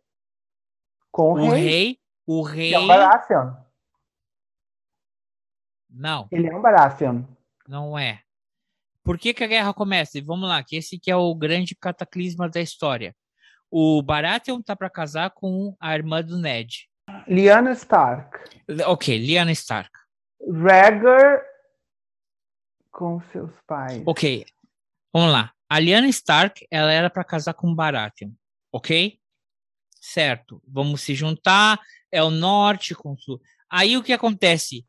com 1.13 1.33
o, 1.33 1.51
rei. 1.51 1.63
rei. 1.65 2.01
O 2.27 2.43
rei. 2.43 2.69
que 2.71 2.75
é 2.75 2.79
um 2.81 2.87
Baratheon. 2.89 3.53
Não, 5.89 6.29
Ele 6.31 6.49
é 6.49 6.55
um 6.57 6.61
Baratheon. 6.61 7.23
não 7.69 7.99
é. 7.99 8.23
Por 9.03 9.17
que, 9.19 9.33
que 9.33 9.45
a 9.45 9.47
guerra 9.47 9.73
começa? 9.73 10.19
E 10.19 10.21
vamos 10.21 10.49
lá, 10.49 10.63
que 10.65 10.77
esse 10.77 10.99
que 10.99 11.11
é 11.11 11.17
o 11.17 11.33
grande 11.35 11.77
cataclisma 11.77 12.49
da 12.49 12.61
história. 12.61 13.15
O 13.71 14.03
Baratheon 14.03 14.61
tá 14.61 14.75
para 14.75 14.91
casar 14.91 15.31
com 15.31 15.77
a 15.79 15.95
irmã 15.95 16.23
do 16.23 16.39
Ned. 16.39 16.89
Lyanna 17.29 17.71
Stark. 17.73 18.37
Ok, 18.87 19.17
Lyanna 19.17 19.53
Stark. 19.53 19.91
Rhaegar 20.41 21.41
com 22.91 23.21
seus 23.33 23.53
pais. 23.67 24.03
Ok, 24.07 24.45
vamos 25.13 25.33
lá. 25.33 25.53
A 25.69 25.79
Lyanna 25.79 26.09
Stark, 26.09 26.67
ela 26.71 26.93
era 26.93 27.09
para 27.09 27.23
casar 27.25 27.55
com 27.55 27.69
o 27.71 27.75
Baratheon, 27.75 28.31
ok? 28.77 29.19
Certo. 30.01 30.63
Vamos 30.67 31.01
se 31.01 31.15
juntar. 31.15 31.81
É 32.13 32.23
o 32.23 32.31
norte 32.31 32.95
com 32.95 33.13
o 33.13 33.19
sul. 33.19 33.41
Aí 33.69 33.97
o 33.97 34.03
que 34.03 34.13
acontece? 34.13 34.85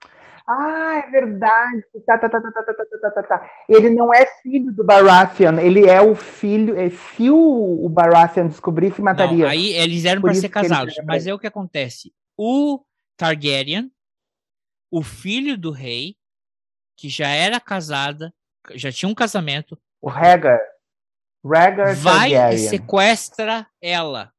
Ah, 0.48 1.04
é 1.06 1.10
verdade. 1.10 1.84
Tá, 2.06 2.18
tá, 2.18 2.30
tá, 2.30 2.40
tá, 2.40 2.52
tá, 2.52 2.64
tá, 2.64 2.74
tá, 2.74 2.86
tá, 3.02 3.12
tá, 3.12 3.24
tá. 3.24 3.52
Ele 3.68 3.90
não 3.90 4.14
é 4.14 4.26
filho 4.42 4.72
do 4.72 4.84
Baratheon, 4.84 5.60
ele 5.60 5.90
é 5.90 6.02
o 6.02 6.16
filho. 6.16 6.78
é, 6.80 6.90
Se 6.90 7.30
o, 7.30 7.86
o 7.86 7.90
Baratheon 7.90 8.48
descobrisse, 8.48 9.02
mataria. 9.02 9.44
Não, 9.46 9.52
aí 9.52 9.74
eles 9.74 10.06
eram 10.06 10.22
para 10.22 10.34
ser 10.34 10.50
casados. 10.50 10.96
Mas 11.06 11.28
é 11.28 11.34
o 11.34 11.40
que 11.40 11.48
acontece. 11.48 12.14
O 12.38 12.82
Targaryen, 13.18 13.92
o 14.92 15.02
filho 15.04 15.58
do 15.58 15.72
rei, 15.72 16.16
que 16.96 17.10
já 17.10 17.28
era 17.28 17.60
casada, 17.60 18.34
já 18.76 18.92
tinha 18.92 19.10
um 19.10 19.16
casamento, 19.16 19.78
O 20.00 20.08
Rhaegar. 20.10 20.60
Rhaegar 21.46 21.96
vai 21.96 22.30
e 22.30 22.34
Targaryen. 22.34 22.70
sequestra 22.70 23.68
ela. 23.82 24.32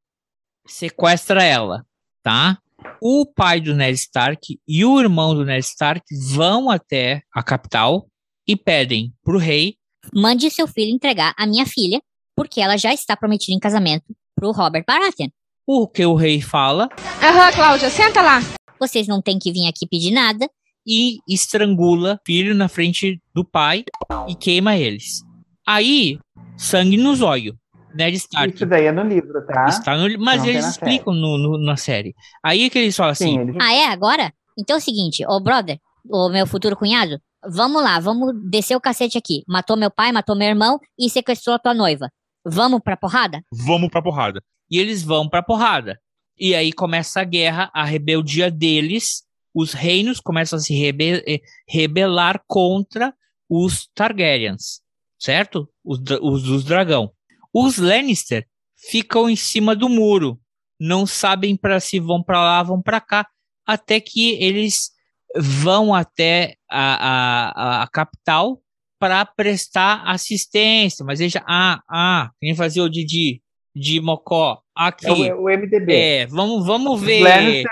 Sequestra 0.67 1.43
ela, 1.43 1.85
tá? 2.23 2.57
O 3.01 3.25
pai 3.25 3.59
do 3.59 3.75
Ned 3.75 3.93
Stark 3.95 4.59
e 4.67 4.85
o 4.85 4.99
irmão 4.99 5.33
do 5.33 5.43
Ned 5.45 5.65
Stark 5.65 6.03
vão 6.33 6.69
até 6.69 7.21
a 7.33 7.43
capital 7.43 8.07
e 8.47 8.55
pedem 8.55 9.13
pro 9.23 9.37
rei 9.37 9.75
Mande 10.13 10.49
seu 10.49 10.65
filho 10.67 10.91
entregar 10.95 11.33
a 11.37 11.45
minha 11.45 11.65
filha, 11.65 12.01
porque 12.35 12.61
ela 12.61 12.77
já 12.77 12.93
está 12.93 13.15
prometida 13.17 13.53
em 13.55 13.59
casamento 13.59 14.05
pro 14.33 14.51
Robert 14.51 14.85
Baratheon. 14.87 15.27
o 15.67 15.87
que 15.87 16.05
o 16.05 16.15
rei 16.15 16.41
fala 16.41 16.87
Aham, 17.21 17.51
Cláudia, 17.51 17.89
senta 17.89 18.21
lá. 18.21 18.39
Vocês 18.79 19.07
não 19.07 19.21
têm 19.21 19.37
que 19.37 19.51
vir 19.51 19.67
aqui 19.67 19.85
pedir 19.87 20.11
nada. 20.11 20.49
e 20.87 21.17
estrangula 21.27 22.13
o 22.15 22.19
filho 22.25 22.55
na 22.55 22.69
frente 22.69 23.21
do 23.35 23.43
pai 23.43 23.83
e 24.27 24.33
queima 24.35 24.77
eles. 24.77 25.21
Aí, 25.67 26.17
sangue 26.57 26.97
nos 26.97 27.21
olhos. 27.21 27.55
Ned 27.93 28.15
Stark. 28.17 28.53
Isso 28.53 28.65
daí 28.67 28.85
é 28.85 28.91
no 28.91 29.01
livro, 29.03 29.43
tá? 29.47 29.65
Está 29.67 29.97
no, 29.97 30.19
mas 30.19 30.41
Não 30.43 30.49
eles 30.49 30.63
na 30.63 30.69
explicam 30.69 31.13
no, 31.13 31.37
no- 31.39 31.57
na 31.57 31.75
série. 31.75 32.13
Aí 32.43 32.65
é 32.65 32.69
que 32.69 32.77
eles 32.77 32.95
falam 32.95 33.11
assim: 33.13 33.29
Sim, 33.33 33.39
eles- 33.39 33.55
Ah, 33.59 33.73
é? 33.73 33.85
Agora? 33.87 34.31
Então 34.57 34.75
é 34.75 34.79
o 34.79 34.81
seguinte, 34.81 35.25
ô 35.27 35.39
brother, 35.39 35.79
ô 36.07 36.29
meu 36.29 36.45
futuro 36.45 36.75
cunhado, 36.75 37.19
vamos 37.49 37.81
lá, 37.81 37.99
vamos 37.99 38.31
descer 38.49 38.75
o 38.75 38.79
cacete 38.81 39.17
aqui. 39.17 39.43
Matou 39.47 39.75
meu 39.75 39.89
pai, 39.89 40.11
matou 40.11 40.35
meu 40.35 40.47
irmão 40.49 40.79
e 40.99 41.09
sequestrou 41.09 41.55
a 41.55 41.59
tua 41.59 41.73
noiva. 41.73 42.11
Vamos 42.45 42.79
pra 42.83 42.95
porrada? 42.95 43.41
Vamos 43.51 43.89
pra 43.89 44.01
porrada. 44.01 44.41
e 44.71 44.77
eles 44.77 45.01
vão 45.01 45.27
pra 45.27 45.41
porrada. 45.41 45.97
E 46.39 46.53
aí 46.53 46.71
começa 46.71 47.21
a 47.21 47.23
guerra, 47.23 47.71
a 47.73 47.83
rebeldia 47.83 48.51
deles. 48.51 49.23
Os 49.53 49.73
reinos 49.73 50.19
começam 50.19 50.57
a 50.57 50.61
se 50.61 50.75
rebe- 50.75 51.23
eh, 51.27 51.39
rebelar 51.67 52.39
contra 52.47 53.13
os 53.49 53.89
Targaryens, 53.95 54.81
certo? 55.17 55.67
Os, 55.89 55.99
os 56.21 56.43
dos 56.43 56.63
dragão. 56.63 57.11
Os 57.51 57.79
Lannister 57.79 58.45
ficam 58.77 59.27
em 59.27 59.35
cima 59.35 59.75
do 59.75 59.89
muro, 59.89 60.39
não 60.79 61.07
sabem 61.07 61.55
para 61.57 61.79
se 61.79 61.99
vão 61.99 62.21
para 62.21 62.39
lá, 62.39 62.61
vão 62.61 62.79
para 62.79 63.01
cá, 63.01 63.27
até 63.65 63.99
que 63.99 64.37
eles 64.41 64.91
vão 65.35 65.93
até 65.93 66.55
a, 66.69 67.81
a, 67.81 67.83
a- 67.83 67.87
capital 67.87 68.61
para 68.99 69.25
prestar 69.25 70.03
assistência. 70.05 71.03
Mas 71.03 71.19
já, 71.19 71.43
ah, 71.47 71.81
ah, 71.89 72.29
quem 72.39 72.53
fazia 72.53 72.83
o 72.83 72.89
Didi 72.89 73.41
de 73.75 73.99
Mocó 73.99 74.61
aqui. 74.75 75.07
É 75.27 75.33
o, 75.33 75.45
o 75.45 75.49
MDB. 75.49 75.93
É, 75.93 76.27
vamos, 76.27 76.65
vamos 76.67 76.99
Os 76.99 77.01
ver. 77.01 77.25
É. 77.25 77.63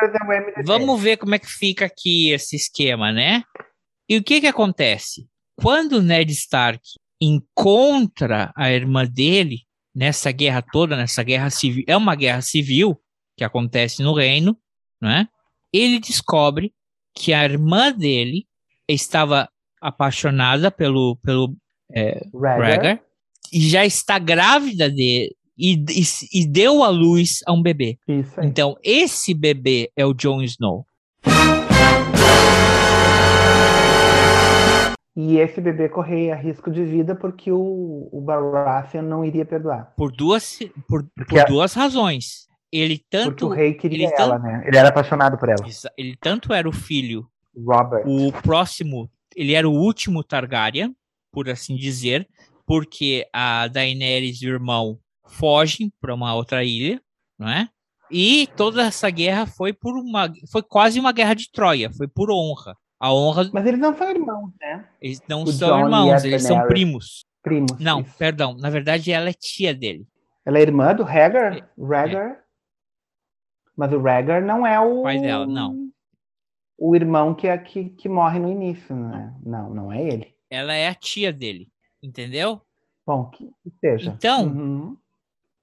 Vamos 0.66 1.00
ver 1.02 1.18
como 1.18 1.36
é 1.36 1.40
que 1.40 1.48
fica 1.48 1.86
aqui 1.86 2.32
esse 2.32 2.56
esquema, 2.56 3.12
né? 3.12 3.44
E 4.10 4.18
o 4.18 4.24
que 4.24 4.42
que 4.42 4.48
acontece? 4.48 5.28
Quando 5.56 5.94
o 5.98 6.02
Ned 6.02 6.32
Stark 6.32 6.82
encontra 7.22 8.52
a 8.56 8.72
irmã 8.72 9.06
dele 9.06 9.62
nessa 9.94 10.32
guerra 10.32 10.62
toda, 10.62 10.96
nessa 10.96 11.24
guerra 11.24 11.50
civil, 11.50 11.84
é 11.88 11.98
uma 11.98 12.16
guerra 12.16 12.42
civil 12.42 13.00
que 13.36 13.44
acontece 13.44 14.04
no 14.04 14.14
reino, 14.14 14.58
né? 15.02 15.28
Ele 15.74 16.00
descobre 16.00 16.74
que 17.16 17.34
a 17.34 17.44
irmã 17.44 17.92
dele 17.92 18.46
estava 18.88 19.50
apaixonada 19.82 20.72
pelo 20.72 21.18
pelo 21.18 21.56
é, 21.94 22.22
e 23.52 23.70
já 23.70 23.86
está 23.86 24.20
grávida 24.20 24.90
dele 24.90 25.36
e, 25.58 25.74
e, 25.74 26.42
e 26.42 26.46
deu 26.46 26.84
à 26.84 26.90
luz 26.90 27.40
a 27.46 27.52
um 27.52 27.62
bebê. 27.62 27.98
Então, 28.44 28.76
esse 28.84 29.34
bebê 29.34 29.92
é 29.96 30.06
o 30.06 30.14
Jon 30.14 30.44
Snow. 30.44 30.86
E 35.20 35.38
esse 35.40 35.60
bebê 35.60 35.90
corria 35.90 36.36
risco 36.36 36.70
de 36.70 36.86
vida 36.86 37.16
porque 37.16 37.52
o, 37.52 38.08
o 38.12 38.22
Baratheon 38.22 39.02
não 39.02 39.26
iria 39.26 39.44
perdoar. 39.44 39.92
Por 39.98 40.12
duas, 40.12 40.60
por, 40.88 41.04
Porque 41.16 41.34
por 41.34 41.40
a- 41.40 41.46
duas 41.46 41.74
razões. 41.74 42.46
Ele 42.72 42.98
Porque 43.00 43.10
tanto, 43.10 43.46
o 43.48 43.50
rei 43.50 43.74
queria 43.74 44.06
ele 44.06 44.14
ela, 44.16 44.38
tan- 44.40 44.44
né? 44.44 44.64
Ele 44.68 44.78
era 44.78 44.90
apaixonado 44.90 45.36
por 45.38 45.50
ela. 45.50 45.66
ele 45.98 46.16
tanto 46.22 46.54
era 46.54 46.70
o 46.70 46.72
filho, 46.72 47.26
Robert. 47.56 48.04
o 48.06 48.32
próximo, 48.44 49.10
ele 49.36 49.54
era 49.54 49.68
o 49.68 49.74
último 49.74 50.24
Targaryen, 50.24 50.96
por 51.32 51.50
assim 51.50 51.76
dizer, 51.76 52.28
porque 52.66 53.28
a 53.34 53.68
Daenerys 53.70 54.42
e 54.42 54.48
o 54.48 54.54
irmão 54.54 55.00
fogem 55.26 55.92
para 56.00 56.14
uma 56.14 56.36
outra 56.36 56.64
ilha, 56.64 57.02
não 57.40 57.50
é? 57.50 57.68
E 58.12 58.48
toda 58.56 58.84
essa 58.86 59.10
guerra 59.10 59.48
foi 59.48 59.74
por 59.74 59.98
uma, 59.98 60.32
foi 60.52 60.62
quase 60.62 61.00
uma 61.00 61.12
guerra 61.12 61.34
de 61.34 61.50
Troia, 61.52 61.90
foi 61.92 62.08
por 62.08 62.30
honra. 62.30 62.76
A 63.00 63.14
honra, 63.14 63.50
Mas 63.54 63.66
eles 63.66 63.80
não 63.80 63.96
são 63.96 64.10
irmãos, 64.10 64.52
né? 64.60 64.88
eles 65.02 65.22
não 65.30 65.44
o 65.44 65.48
são 65.48 65.76
a 65.76 65.82
irmãos, 65.82 66.24
eles 66.24 66.44
são 66.44 66.68
primos. 66.68 67.24
Primos. 67.44 67.80
Não, 67.80 68.02
isso. 68.02 68.18
perdão, 68.18 68.56
na 68.58 68.70
verdade 68.70 69.12
ela 69.12 69.30
é 69.30 69.34
tia 69.34 69.74
dele. 69.74 70.08
Ela 70.46 70.58
é 70.58 70.62
irmã 70.62 70.96
do 70.96 71.04
Rhaegar? 71.04 71.70
Rhaegar? 71.78 72.44
Mas 73.76 73.94
o 73.94 74.02
Rhaegar 74.02 74.44
não 74.44 74.66
é 74.66 74.80
o... 74.80 75.04
Pai 75.04 75.20
dela, 75.20 75.46
não. 75.46 75.90
O 76.78 76.96
irmão 76.96 77.34
que, 77.36 77.48
é, 77.48 77.58
que, 77.58 77.90
que 77.90 78.10
morre 78.10 78.40
no 78.40 78.50
início, 78.52 78.96
né? 78.96 79.34
Não, 79.46 79.70
não 79.74 79.92
é 79.92 80.02
ele. 80.04 80.34
Ela 80.50 80.74
é 80.74 80.88
a 80.88 80.96
tia 80.96 81.32
dele, 81.32 81.70
entendeu? 82.02 82.62
Bom, 83.06 83.30
que 83.30 83.46
que 83.46 83.72
seja. 83.80 84.12
Então, 84.12 84.46
Uhum. 84.48 84.98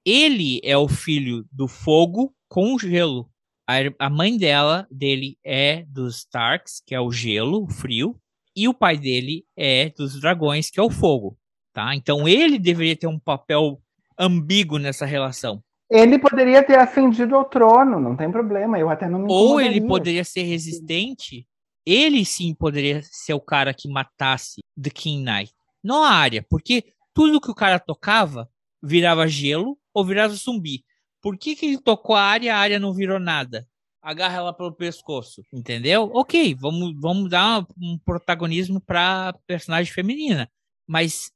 ele 0.05 0.59
é 0.63 0.77
o 0.77 0.87
filho 0.87 1.45
do 1.51 1.67
fogo 1.67 2.33
com 2.47 2.73
o 2.73 2.79
gelo. 2.79 3.29
A, 3.67 4.09
mãe 4.09 4.37
dela, 4.37 4.87
dele, 4.91 5.37
é 5.43 5.83
dos 5.87 6.17
Starks, 6.17 6.81
que 6.85 6.93
é 6.93 6.99
o 6.99 7.11
gelo, 7.11 7.63
o 7.63 7.71
frio, 7.71 8.15
e 8.55 8.67
o 8.67 8.73
pai 8.73 8.97
dele 8.97 9.43
é 9.57 9.89
dos 9.89 10.19
dragões, 10.21 10.69
que 10.69 10.79
é 10.79 10.83
o 10.83 10.89
fogo, 10.89 11.37
tá? 11.73 11.95
Então 11.95 12.27
ele 12.27 12.59
deveria 12.59 12.95
ter 12.95 13.07
um 13.07 13.19
papel 13.19 13.81
ambíguo 14.17 14.77
nessa 14.77 15.05
relação. 15.05 15.61
Ele 15.89 16.17
poderia 16.17 16.63
ter 16.63 16.79
ascendido 16.79 17.35
ao 17.35 17.45
trono, 17.45 17.99
não 17.99 18.15
tem 18.15 18.31
problema. 18.31 18.79
Eu 18.79 18.89
até 18.89 19.07
não 19.07 19.19
me 19.19 19.25
Ou 19.29 19.59
ele 19.59 19.81
poderia 19.81 20.23
ser 20.23 20.43
resistente, 20.43 21.45
ele 21.85 22.25
sim 22.25 22.53
poderia 22.55 23.01
ser 23.03 23.33
o 23.33 23.39
cara 23.39 23.73
que 23.73 23.87
matasse 23.87 24.61
The 24.81 24.89
King 24.89 25.23
Knight. 25.23 25.53
Não 25.83 26.03
a 26.03 26.09
área, 26.09 26.43
porque 26.49 26.85
tudo 27.13 27.39
que 27.39 27.51
o 27.51 27.55
cara 27.55 27.79
tocava 27.79 28.49
virava 28.81 29.27
gelo 29.27 29.77
ou 29.93 30.03
virava 30.03 30.33
zumbi. 30.33 30.83
Por 31.25 31.39
que, 31.39 31.55
que 31.55 31.65
ele 31.65 31.79
tocou 31.79 32.15
a 32.15 32.21
área, 32.21 32.55
a 32.55 32.59
área 32.59 32.77
não 32.77 32.93
virou 32.93 33.19
nada? 33.19 33.65
Agarra 33.99 34.37
ela 34.37 34.53
pelo 34.53 34.71
pescoço, 34.71 35.41
entendeu? 35.51 36.11
Ok, 36.13 36.53
vamos, 36.53 36.93
vamos 37.01 37.31
dar 37.31 37.65
um 37.81 37.97
protagonismo 37.97 38.79
pra 38.79 39.33
personagem 39.47 39.91
feminina. 39.91 40.47
Mas, 40.87 41.31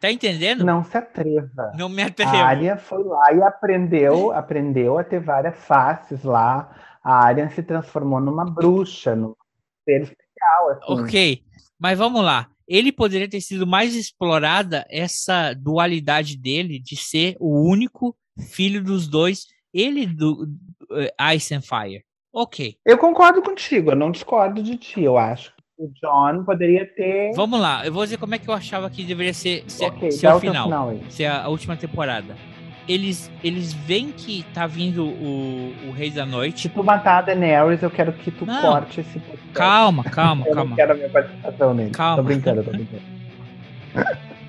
tá 0.00 0.10
entendendo? 0.10 0.64
Não 0.64 0.82
se 0.82 0.98
atreva. 0.98 1.70
Não 1.76 1.88
me 1.88 2.02
atrevo. 2.02 2.34
A 2.34 2.46
Arya 2.46 2.76
foi 2.78 3.04
lá 3.04 3.32
e 3.32 3.40
aprendeu, 3.40 4.32
aprendeu 4.32 4.98
a 4.98 5.04
ter 5.04 5.20
várias 5.20 5.56
faces 5.56 6.24
lá. 6.24 6.98
A 7.00 7.24
Arya 7.26 7.48
se 7.50 7.62
transformou 7.62 8.20
numa 8.20 8.44
bruxa, 8.44 9.14
num 9.14 9.36
ser 9.84 10.02
especial. 10.02 10.70
Assim. 10.70 11.00
Ok, 11.00 11.44
mas 11.78 11.96
vamos 11.96 12.24
lá. 12.24 12.50
Ele 12.66 12.90
poderia 12.90 13.30
ter 13.30 13.40
sido 13.40 13.68
mais 13.68 13.94
explorada 13.94 14.84
essa 14.90 15.54
dualidade 15.54 16.36
dele 16.36 16.80
de 16.80 16.96
ser 16.96 17.36
o 17.38 17.62
único 17.62 18.16
filho 18.38 18.82
dos 18.82 19.06
dois, 19.08 19.46
ele 19.72 20.06
do, 20.06 20.48
eh, 20.92 21.34
Ice 21.34 21.54
and 21.54 21.62
Fire. 21.62 22.02
Ok. 22.32 22.76
Eu 22.84 22.98
concordo 22.98 23.42
contigo, 23.42 23.90
eu 23.92 23.96
não 23.96 24.10
discordo 24.10 24.62
de 24.62 24.76
ti. 24.76 25.02
Eu 25.02 25.16
acho 25.18 25.52
que 25.76 25.82
o 25.82 25.90
John 26.00 26.44
poderia 26.44 26.86
ter. 26.86 27.32
Vamos 27.34 27.58
lá, 27.60 27.84
eu 27.86 27.92
vou 27.92 28.04
dizer 28.04 28.18
como 28.18 28.34
é 28.34 28.38
que 28.38 28.48
eu 28.48 28.54
achava 28.54 28.88
que 28.90 29.02
deveria 29.04 29.34
ser, 29.34 29.64
ser, 29.66 29.86
Ok, 29.86 30.10
ser 30.10 30.28
o 30.28 30.40
final, 30.40 30.64
final 30.66 30.88
aí. 30.90 31.00
ser 31.10 31.24
a, 31.26 31.42
a 31.44 31.48
última 31.48 31.76
temporada. 31.76 32.36
Eles, 32.86 33.30
eles 33.44 33.74
veem 33.74 34.10
que 34.12 34.44
tá 34.54 34.66
vindo 34.66 35.04
o, 35.04 35.74
o 35.88 35.90
Rei 35.92 36.10
da 36.10 36.24
Noite. 36.24 36.62
Se 36.62 36.68
tu 36.70 36.82
matar 36.82 37.18
a 37.18 37.22
Daenerys, 37.22 37.82
eu 37.82 37.90
quero 37.90 38.14
que 38.14 38.30
tu 38.30 38.46
Não. 38.46 38.62
corte 38.62 39.00
esse. 39.00 39.20
Calma, 39.52 40.02
calma, 40.04 40.46
eu 40.46 40.54
calma. 40.54 40.70
não 40.70 40.76
quero 40.76 40.92
a 40.92 40.94
minha 40.94 41.10
participação 41.10 41.74
nele. 41.74 41.90
Calma. 41.90 42.16
Tô 42.16 42.22
brincando, 42.22 42.62
tô 42.64 42.70
brincando. 42.70 43.02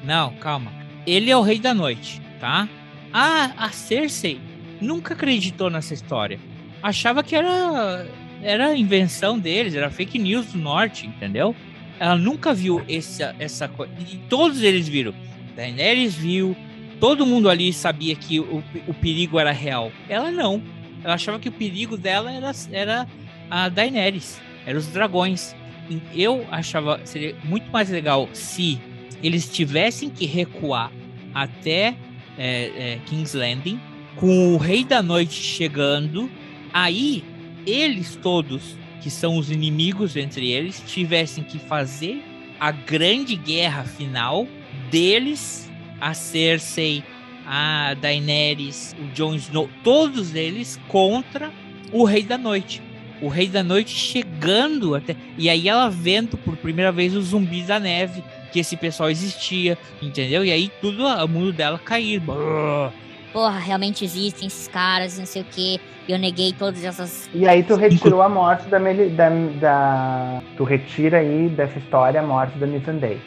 Não, 0.04 0.34
calma. 0.36 0.72
Ele 1.06 1.30
é 1.30 1.36
o 1.38 1.42
Rei 1.42 1.60
da 1.60 1.74
Noite, 1.74 2.22
tá? 2.40 2.68
Ah, 3.14 3.52
a 3.58 3.70
Cersei 3.70 4.40
nunca 4.80 5.14
acreditou 5.14 5.70
nessa 5.70 5.94
história. 5.94 6.40
Achava 6.82 7.24
que 7.24 7.36
era, 7.36 8.08
era 8.42 8.76
invenção 8.76 9.38
deles, 9.38 9.76
era 9.76 9.90
fake 9.90 10.18
news 10.18 10.48
do 10.48 10.58
norte, 10.58 11.08
entendeu? 11.08 11.56
Ela 12.00 12.16
nunca 12.16 12.54
viu 12.54 12.82
essa, 12.88 13.36
essa 13.40 13.68
coisa. 13.68 13.92
E 14.00 14.18
todos 14.30 14.62
eles 14.62 14.88
viram. 14.88 15.14
Daenerys 15.56 16.16
viu, 16.16 16.56
todo 17.00 17.26
mundo 17.26 17.50
ali 17.50 17.74
sabia 17.74 18.16
que 18.16 18.40
o, 18.40 18.64
o 18.88 18.94
perigo 18.94 19.40
era 19.40 19.52
real. 19.52 19.92
Ela 20.08 20.32
não. 20.32 20.62
Ela 21.04 21.16
achava 21.16 21.40
que 21.40 21.50
o 21.50 21.52
perigo 21.52 21.98
dela 21.98 22.32
era, 22.32 22.52
era 22.72 23.08
a 23.50 23.68
Daenerys, 23.68 24.40
eram 24.66 24.80
os 24.80 24.88
dragões. 24.88 25.56
E 25.90 26.02
eu 26.22 26.46
achava 26.52 27.02
seria 27.04 27.36
muito 27.44 27.70
mais 27.72 27.90
legal 27.90 28.30
se 28.32 28.80
eles 29.24 29.52
tivessem 29.52 30.10
que 30.10 30.26
recuar 30.26 30.92
até 31.34 31.96
é, 32.40 32.94
é, 32.94 33.00
King's 33.06 33.34
Landing, 33.34 33.80
com 34.16 34.56
o 34.56 34.58
Rei 34.58 34.86
da 34.86 35.04
Noite 35.04 35.34
chegando, 35.34 36.32
aí 36.74 37.24
eles 37.68 38.16
todos, 38.16 38.78
que 39.02 39.10
são 39.10 39.38
os 39.38 39.52
inimigos 39.52 40.16
entre 40.16 40.50
eles, 40.50 40.82
tivessem 40.88 41.44
que 41.44 41.60
fazer 41.60 42.24
a 42.58 42.72
grande 42.72 43.36
guerra 43.36 43.84
final 43.84 44.48
deles, 44.90 45.70
a 46.00 46.14
Cersei, 46.14 47.04
a 47.46 47.94
Daenerys, 47.96 48.96
o 49.00 49.14
Jon 49.14 49.36
Snow, 49.36 49.70
todos 49.84 50.34
eles 50.34 50.80
contra 50.88 51.52
o 51.92 52.06
Rei 52.06 52.24
da 52.24 52.38
Noite. 52.38 52.82
O 53.22 53.28
Rei 53.28 53.48
da 53.48 53.62
Noite 53.62 53.94
chegando 53.94 54.96
até. 54.96 55.16
E 55.38 55.50
aí 55.50 55.68
ela 55.68 55.90
vendo 55.90 56.38
por 56.38 56.56
primeira 56.56 56.92
vez 56.92 57.14
os 57.16 57.28
zumbis 57.28 57.68
da 57.68 57.80
neve, 57.80 58.24
que 58.50 58.60
esse 58.60 58.76
pessoal 58.76 59.10
existia, 59.10 59.78
entendeu? 60.02 60.44
E 60.44 60.52
aí 60.52 60.72
tudo 60.82 61.06
o 61.06 61.28
mundo 61.28 61.54
dela 61.54 61.80
cair. 61.80 62.20
Brrr. 62.20 62.92
Porra, 63.32 63.60
realmente 63.60 64.04
existem 64.04 64.48
esses 64.48 64.68
caras, 64.68 65.18
não 65.20 65.26
sei 65.26 65.44
o 65.44 65.46
que. 65.46 65.80
Eu 66.08 66.18
neguei 66.18 66.52
todas 66.52 66.84
essas. 66.84 67.30
E 67.34 67.48
aí 67.48 67.62
tu 67.62 67.76
retirou 67.76 68.24
a 68.24 68.28
morte 68.30 68.68
da, 68.68 68.80
Meli, 68.80 69.10
da, 69.10 69.30
da- 69.60 70.42
Tu 70.58 70.64
retira 70.64 71.20
aí 71.20 71.48
dessa 71.50 71.78
história 71.78 72.20
a 72.20 72.24
morte 72.24 72.58
da 72.58 72.66
Missandei. 72.66 73.20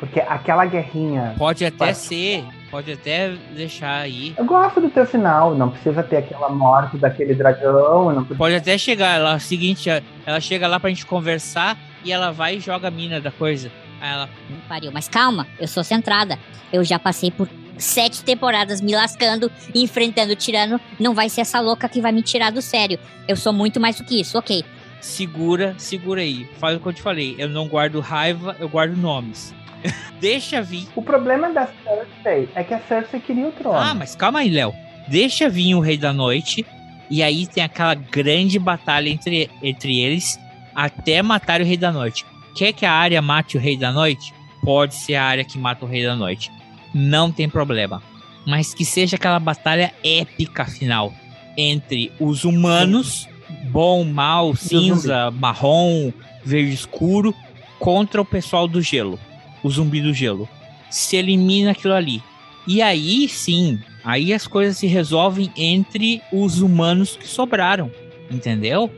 Porque 0.00 0.20
aquela 0.20 0.64
guerrinha. 0.64 1.34
Pode 1.36 1.64
até 1.64 1.76
Vai. 1.76 1.94
ser, 1.94 2.44
pode 2.70 2.90
até 2.92 3.32
deixar 3.54 4.00
aí. 4.00 4.34
Eu 4.36 4.44
gosto 4.46 4.80
do 4.80 4.88
teu 4.90 5.04
final, 5.06 5.54
não 5.54 5.68
precisa 5.70 6.02
ter 6.02 6.16
aquela 6.16 6.48
morte 6.48 6.96
daquele 6.96 7.34
dragão. 7.34 8.06
Não 8.06 8.16
precisa... 8.24 8.34
Pode 8.38 8.54
até 8.54 8.76
chegar, 8.78 9.16
ela 9.18 9.34
é 9.34 9.36
o 9.36 9.40
seguinte, 9.40 9.88
ela 10.26 10.40
chega 10.40 10.66
lá 10.66 10.80
pra 10.80 10.88
gente 10.90 11.04
conversar 11.06 11.76
e 12.02 12.10
ela 12.12 12.32
vai 12.32 12.56
e 12.56 12.60
joga 12.60 12.88
a 12.88 12.90
mina 12.90 13.20
da 13.20 13.30
coisa. 13.30 13.70
Aí 14.04 14.10
ela, 14.10 14.28
Pariu. 14.68 14.92
Mas 14.92 15.08
calma, 15.08 15.46
eu 15.58 15.66
sou 15.66 15.82
centrada. 15.82 16.38
Eu 16.70 16.84
já 16.84 16.98
passei 16.98 17.30
por 17.30 17.48
sete 17.78 18.22
temporadas 18.22 18.82
me 18.82 18.94
lascando, 18.94 19.50
enfrentando 19.74 20.34
o 20.34 20.36
tirano. 20.36 20.78
Não 21.00 21.14
vai 21.14 21.30
ser 21.30 21.40
essa 21.40 21.58
louca 21.58 21.88
que 21.88 22.02
vai 22.02 22.12
me 22.12 22.20
tirar 22.22 22.52
do 22.52 22.60
sério. 22.60 22.98
Eu 23.26 23.34
sou 23.34 23.52
muito 23.52 23.80
mais 23.80 23.96
do 23.96 24.04
que 24.04 24.20
isso, 24.20 24.36
ok. 24.38 24.62
segura, 25.00 25.74
segura 25.78 26.20
aí. 26.20 26.46
Faz 26.58 26.76
o 26.76 26.80
que 26.80 26.86
eu 26.86 26.92
te 26.92 27.00
falei. 27.00 27.34
Eu 27.38 27.48
não 27.48 27.66
guardo 27.66 27.98
raiva, 28.00 28.54
eu 28.60 28.68
guardo 28.68 28.94
nomes. 28.94 29.54
Deixa 30.20 30.60
vir. 30.60 30.86
O 30.94 31.02
problema 31.02 31.50
da 31.50 31.66
Cersei 31.66 32.48
é 32.54 32.62
que 32.62 32.74
a 32.74 32.80
Cersei 32.80 33.20
queria 33.20 33.48
o 33.48 33.52
trono. 33.52 33.78
Ah, 33.78 33.94
mas 33.94 34.14
calma 34.14 34.40
aí, 34.40 34.50
Léo. 34.50 34.74
Deixa 35.08 35.48
vir 35.48 35.74
o 35.74 35.80
Rei 35.80 35.96
da 35.96 36.12
Noite. 36.12 36.64
E 37.10 37.22
aí 37.22 37.46
tem 37.46 37.64
aquela 37.64 37.94
grande 37.94 38.58
batalha 38.58 39.08
entre, 39.08 39.50
entre 39.62 39.98
eles 40.00 40.38
até 40.74 41.22
matar 41.22 41.60
o 41.60 41.64
Rei 41.64 41.76
da 41.76 41.92
Noite. 41.92 42.24
Quer 42.54 42.72
que 42.72 42.86
a 42.86 42.92
área 42.92 43.20
mate 43.20 43.56
o 43.56 43.60
Rei 43.60 43.76
da 43.76 43.90
Noite? 43.90 44.32
Pode 44.62 44.94
ser 44.94 45.16
a 45.16 45.24
área 45.24 45.44
que 45.44 45.58
mata 45.58 45.84
o 45.84 45.88
Rei 45.88 46.04
da 46.04 46.14
Noite. 46.14 46.50
Não 46.94 47.32
tem 47.32 47.48
problema. 47.48 48.02
Mas 48.46 48.72
que 48.72 48.84
seja 48.84 49.16
aquela 49.16 49.40
batalha 49.40 49.92
épica 50.04 50.64
final 50.64 51.12
entre 51.56 52.12
os 52.20 52.44
humanos, 52.44 53.28
bom, 53.70 54.04
mal, 54.04 54.54
cinza, 54.54 55.30
marrom, 55.32 56.12
verde 56.44 56.74
escuro, 56.74 57.34
contra 57.78 58.20
o 58.20 58.24
pessoal 58.24 58.68
do 58.68 58.80
gelo, 58.80 59.18
o 59.62 59.70
zumbi 59.70 60.00
do 60.00 60.12
gelo. 60.12 60.48
Se 60.90 61.16
elimina 61.16 61.72
aquilo 61.72 61.94
ali. 61.94 62.22
E 62.66 62.80
aí 62.80 63.28
sim, 63.28 63.80
aí 64.04 64.32
as 64.32 64.46
coisas 64.46 64.78
se 64.78 64.86
resolvem 64.86 65.50
entre 65.56 66.22
os 66.32 66.60
humanos 66.60 67.16
que 67.16 67.26
sobraram, 67.26 67.90
entendeu? 68.30 68.90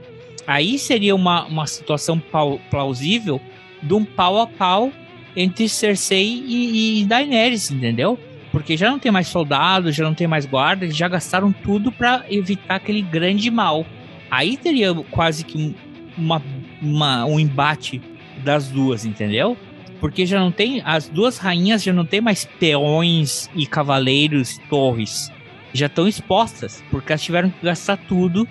Aí 0.47 0.79
seria 0.79 1.15
uma, 1.15 1.45
uma 1.47 1.67
situação 1.67 2.23
plausível 2.71 3.41
de 3.83 3.95
um 3.95 4.05
pau 4.05 4.41
a 4.41 4.47
pau 4.47 4.93
entre 5.37 5.69
Cersei 5.69 6.43
e, 6.47 7.01
e 7.03 7.05
Daenerys, 7.05 7.71
entendeu? 7.71 8.19
Porque 8.53 8.77
já 8.77 8.91
não 8.91 8.99
tem 8.99 9.13
mais 9.13 9.27
soldados, 9.29 9.95
já 9.95 10.05
não 10.05 10.15
tem 10.15 10.27
mais 10.27 10.47
guarda, 10.47 10.85
eles 10.85 10.97
já 10.97 11.09
gastaram 11.09 11.53
tudo 11.53 11.93
pra 11.93 12.25
evitar 12.31 12.77
aquele 12.77 13.03
grande 13.03 13.51
mal. 13.51 13.85
Aí 14.31 14.57
teria 14.57 14.95
quase 15.11 15.45
que 15.45 15.59
um, 15.59 15.75
uma, 16.17 16.43
uma- 16.81 17.25
um 17.27 17.39
embate 17.39 18.01
das 18.43 18.69
duas, 18.69 19.05
entendeu? 19.05 19.57
Porque 20.01 20.25
já 20.25 20.39
não 20.41 20.51
tem. 20.53 20.81
As 20.85 21.09
duas 21.09 21.39
rainhas 21.39 21.83
já 21.83 21.93
não 21.93 22.05
tem 22.07 22.21
mais 22.21 22.45
peões 22.59 23.51
e 23.55 23.67
cavaleiros 23.67 24.53
e 24.57 24.61
torres. 24.69 25.31
Já 25.73 25.87
estão 25.87 26.07
expostas, 26.09 26.83
porque 26.91 27.13
elas 27.13 27.23
tiveram 27.23 27.51
que 27.51 27.65
gastar 27.65 27.97
tudo 27.97 28.47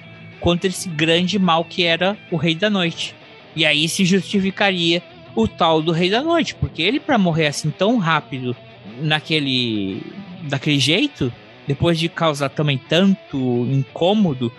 contra 0.46 0.70
esse 0.70 0.88
grande 0.88 1.40
mal 1.40 1.66
que 1.66 1.84
era 1.84 2.16
o 2.30 2.36
Rei 2.38 2.54
da 2.54 2.70
Noite. 2.70 3.16
E 3.56 3.66
aí 3.66 3.90
se 3.90 4.06
justificaria 4.06 5.02
o 5.36 5.48
tal 5.48 5.82
do 5.82 5.92
Rei 5.92 6.12
da 6.12 6.22
Noite, 6.22 6.54
porque 6.54 6.84
ele, 6.84 7.00
para 7.00 7.18
morrer 7.18 7.48
assim 7.48 7.72
tão 7.72 7.98
rápido, 7.98 8.56
naquele. 9.02 10.04
daquele 10.44 10.78
jeito, 10.78 11.34
depois 11.66 11.98
de 11.98 12.08
causar 12.08 12.50
também 12.50 12.78
tanto 12.78 13.38
incômodo, 13.72 14.52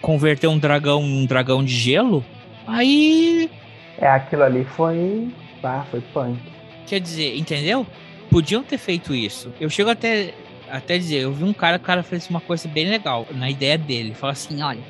converter 0.00 0.46
um 0.46 0.56
dragão 0.56 1.02
num 1.02 1.26
dragão 1.26 1.64
de 1.64 1.74
gelo, 1.74 2.24
aí 2.64 3.50
É, 3.98 4.06
aquilo 4.06 4.44
ali 4.44 4.64
foi. 4.64 5.28
Ah, 5.64 5.84
foi 5.90 6.00
punk. 6.14 6.38
Quer 6.86 7.00
dizer, 7.00 7.36
entendeu? 7.36 7.84
Podiam 8.30 8.62
ter 8.62 8.78
feito 8.78 9.12
isso. 9.12 9.52
Eu 9.60 9.68
chego 9.68 9.90
até 9.90 10.32
até 10.72 10.96
dizer, 10.96 11.18
eu 11.18 11.32
vi 11.32 11.44
um 11.44 11.52
cara, 11.52 11.76
o 11.76 11.80
cara 11.80 12.02
fez 12.02 12.28
uma 12.30 12.40
coisa 12.40 12.66
bem 12.66 12.88
legal 12.88 13.26
na 13.32 13.50
ideia 13.50 13.76
dele. 13.76 14.14
Fala 14.14 14.32
assim, 14.32 14.62
olha, 14.62 14.80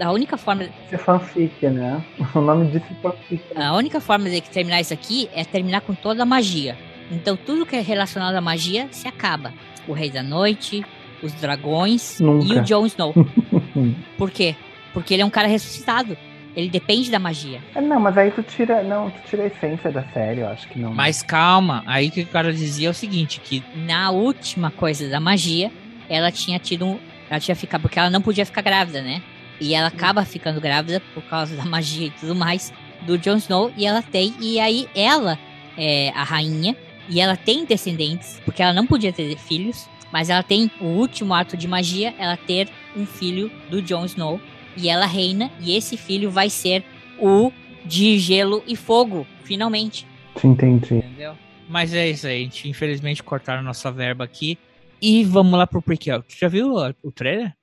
a 0.00 0.12
única 0.12 0.36
forma 0.36 0.64
Isso 0.64 0.94
é 0.94 0.98
fanfic, 0.98 1.66
né? 1.68 2.02
O 2.34 2.40
nome 2.40 2.66
disso 2.70 2.86
é 2.90 3.02
fanfic. 3.02 3.42
A 3.56 3.74
única 3.74 4.00
forma 4.00 4.28
de 4.28 4.40
terminar 4.42 4.80
isso 4.80 4.92
aqui 4.92 5.28
é 5.34 5.44
terminar 5.44 5.80
com 5.80 5.94
toda 5.94 6.22
a 6.22 6.26
magia. 6.26 6.76
Então 7.10 7.36
tudo 7.36 7.66
que 7.66 7.76
é 7.76 7.80
relacionado 7.80 8.34
à 8.34 8.40
magia 8.40 8.88
se 8.90 9.08
acaba. 9.08 9.52
O 9.88 9.92
Rei 9.92 10.10
da 10.10 10.22
Noite, 10.22 10.84
os 11.22 11.32
dragões 11.32 12.20
Nunca. 12.20 12.46
e 12.46 12.58
o 12.58 12.62
Jon 12.62 12.86
Snow. 12.86 13.14
Por 14.16 14.30
quê? 14.30 14.54
Porque 14.92 15.14
ele 15.14 15.22
é 15.22 15.26
um 15.26 15.30
cara 15.30 15.48
ressuscitado. 15.48 16.16
Ele 16.54 16.68
depende 16.68 17.10
da 17.10 17.18
magia. 17.18 17.60
É, 17.74 17.80
Não, 17.80 18.00
mas 18.00 18.18
aí 18.18 18.30
tu 18.30 18.42
tira. 18.42 18.82
Não, 18.82 19.08
tu 19.08 19.20
tira 19.28 19.44
a 19.44 19.46
essência 19.46 19.90
da 19.90 20.02
série, 20.12 20.40
eu 20.40 20.48
acho 20.48 20.66
que 20.68 20.78
não. 20.78 20.92
Mas 20.92 21.22
calma, 21.22 21.84
aí 21.86 22.08
o 22.08 22.10
que 22.10 22.22
o 22.22 22.26
cara 22.26 22.52
dizia 22.52 22.88
é 22.88 22.90
o 22.90 22.94
seguinte, 22.94 23.40
que 23.40 23.62
Na 23.76 24.10
última 24.10 24.70
coisa 24.70 25.08
da 25.08 25.20
magia, 25.20 25.70
ela 26.08 26.30
tinha 26.32 26.58
tido 26.58 26.86
um. 26.86 26.98
Ela 27.30 27.38
tinha 27.38 27.54
ficado. 27.54 27.82
Porque 27.82 27.98
ela 27.98 28.10
não 28.10 28.20
podia 28.20 28.44
ficar 28.44 28.62
grávida, 28.62 29.00
né? 29.00 29.22
E 29.60 29.74
ela 29.74 29.88
acaba 29.88 30.24
ficando 30.24 30.60
grávida 30.60 31.00
por 31.14 31.22
causa 31.24 31.54
da 31.54 31.64
magia 31.64 32.06
e 32.06 32.10
tudo 32.10 32.34
mais 32.34 32.72
do 33.02 33.18
Jon 33.18 33.36
Snow. 33.36 33.72
E 33.76 33.86
ela 33.86 34.02
tem. 34.02 34.34
E 34.40 34.58
aí 34.58 34.88
ela 34.94 35.38
é 35.76 36.10
a 36.10 36.22
rainha. 36.22 36.76
E 37.08 37.20
ela 37.20 37.36
tem 37.36 37.64
descendentes, 37.64 38.40
porque 38.44 38.62
ela 38.62 38.72
não 38.72 38.86
podia 38.86 39.12
ter 39.12 39.36
filhos. 39.36 39.88
Mas 40.12 40.28
ela 40.28 40.42
tem 40.42 40.70
o 40.80 40.86
último 40.86 41.34
ato 41.34 41.56
de 41.56 41.68
magia, 41.68 42.14
ela 42.18 42.36
ter 42.36 42.68
um 42.96 43.06
filho 43.06 43.50
do 43.68 43.80
Jon 43.80 44.04
Snow. 44.04 44.40
E 44.76 44.88
ela 44.88 45.06
reina, 45.06 45.50
e 45.60 45.76
esse 45.76 45.96
filho 45.96 46.30
vai 46.30 46.48
ser 46.48 46.84
o 47.18 47.52
de 47.84 48.18
gelo 48.18 48.62
e 48.66 48.76
fogo, 48.76 49.26
finalmente. 49.44 50.06
Te 50.36 50.46
entendi. 50.46 50.94
Entendeu? 50.94 51.34
Mas 51.68 51.94
é 51.94 52.08
isso 52.08 52.26
aí, 52.26 52.40
a 52.40 52.44
gente 52.44 52.68
infelizmente 52.68 53.22
cortaram 53.22 53.62
nossa 53.62 53.90
verba 53.90 54.24
aqui. 54.24 54.58
E 55.00 55.24
vamos 55.24 55.58
lá 55.58 55.66
pro 55.66 55.80
prequel. 55.80 56.22
Tu 56.22 56.36
já 56.38 56.48
viu 56.48 56.74
o 57.02 57.12
trailer? 57.12 57.54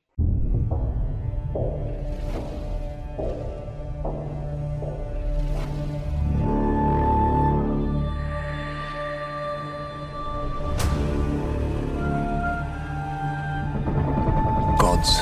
Gods. 14.87 15.19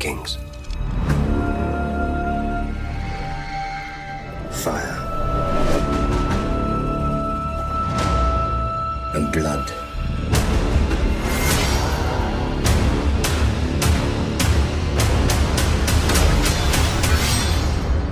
Kings. 0.00 0.38
Fire. 4.50 4.96
And 9.14 9.30
blood. 9.30 9.70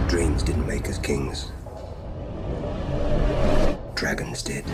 Dreams 0.09 0.45
didn't 0.45 0.69
make 0.69 0.89
us 0.89 0.99
kings. 0.99 1.51
Dragons 3.97 4.41
did. 4.45 4.65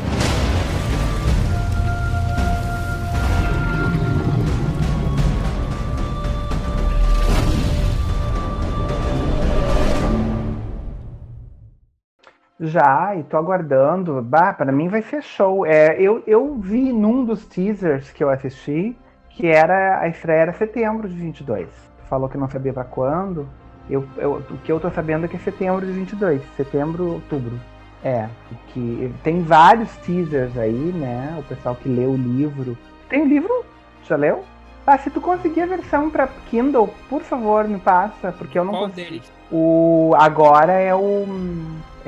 Já, 12.68 13.14
e 13.16 13.22
tô 13.22 13.36
aguardando. 13.36 14.22
Bah, 14.22 14.52
para 14.52 14.70
mim 14.70 14.88
vai 14.88 15.02
ser 15.02 15.22
show. 15.22 15.66
É, 15.66 16.00
eu, 16.00 16.22
eu 16.26 16.54
vi 16.56 16.92
num 16.92 17.24
dos 17.24 17.46
teasers 17.46 18.10
que 18.10 18.22
eu 18.22 18.30
assisti 18.30 18.96
que 19.30 19.46
era 19.46 20.00
a 20.00 20.08
estreia 20.08 20.40
era 20.40 20.52
setembro 20.52 21.08
de 21.08 21.14
22. 21.14 21.68
Falou 22.08 22.28
que 22.28 22.36
não 22.36 22.48
sabia 22.48 22.72
para 22.72 22.84
quando. 22.84 23.48
Eu, 23.88 24.04
eu, 24.16 24.42
o 24.50 24.58
que 24.58 24.70
eu 24.70 24.80
tô 24.80 24.90
sabendo 24.90 25.24
é 25.24 25.28
que 25.28 25.36
é 25.36 25.38
setembro 25.38 25.86
de 25.86 25.92
22, 25.92 26.42
setembro, 26.56 27.14
outubro. 27.14 27.58
É, 28.02 28.28
que 28.68 29.12
tem 29.22 29.42
vários 29.42 29.96
teasers 29.98 30.56
aí, 30.58 30.92
né? 30.92 31.36
O 31.38 31.42
pessoal 31.44 31.74
que 31.76 31.88
lê 31.88 32.04
o 32.04 32.16
livro. 32.16 32.76
Tem 33.08 33.22
o 33.22 33.26
livro? 33.26 33.64
Já 34.04 34.16
leu? 34.16 34.44
Ah, 34.86 34.98
se 34.98 35.10
tu 35.10 35.20
conseguir 35.20 35.62
a 35.62 35.66
versão 35.66 36.08
para 36.10 36.26
Kindle, 36.48 36.88
por 37.08 37.22
favor, 37.22 37.68
me 37.68 37.78
passa, 37.78 38.32
porque 38.32 38.58
eu 38.58 38.64
não 38.64 38.72
Qual 38.72 38.88
consigo. 38.88 39.08
deles? 39.08 39.32
O 39.52 40.14
agora 40.16 40.72
é 40.72 40.94
o 40.94 41.26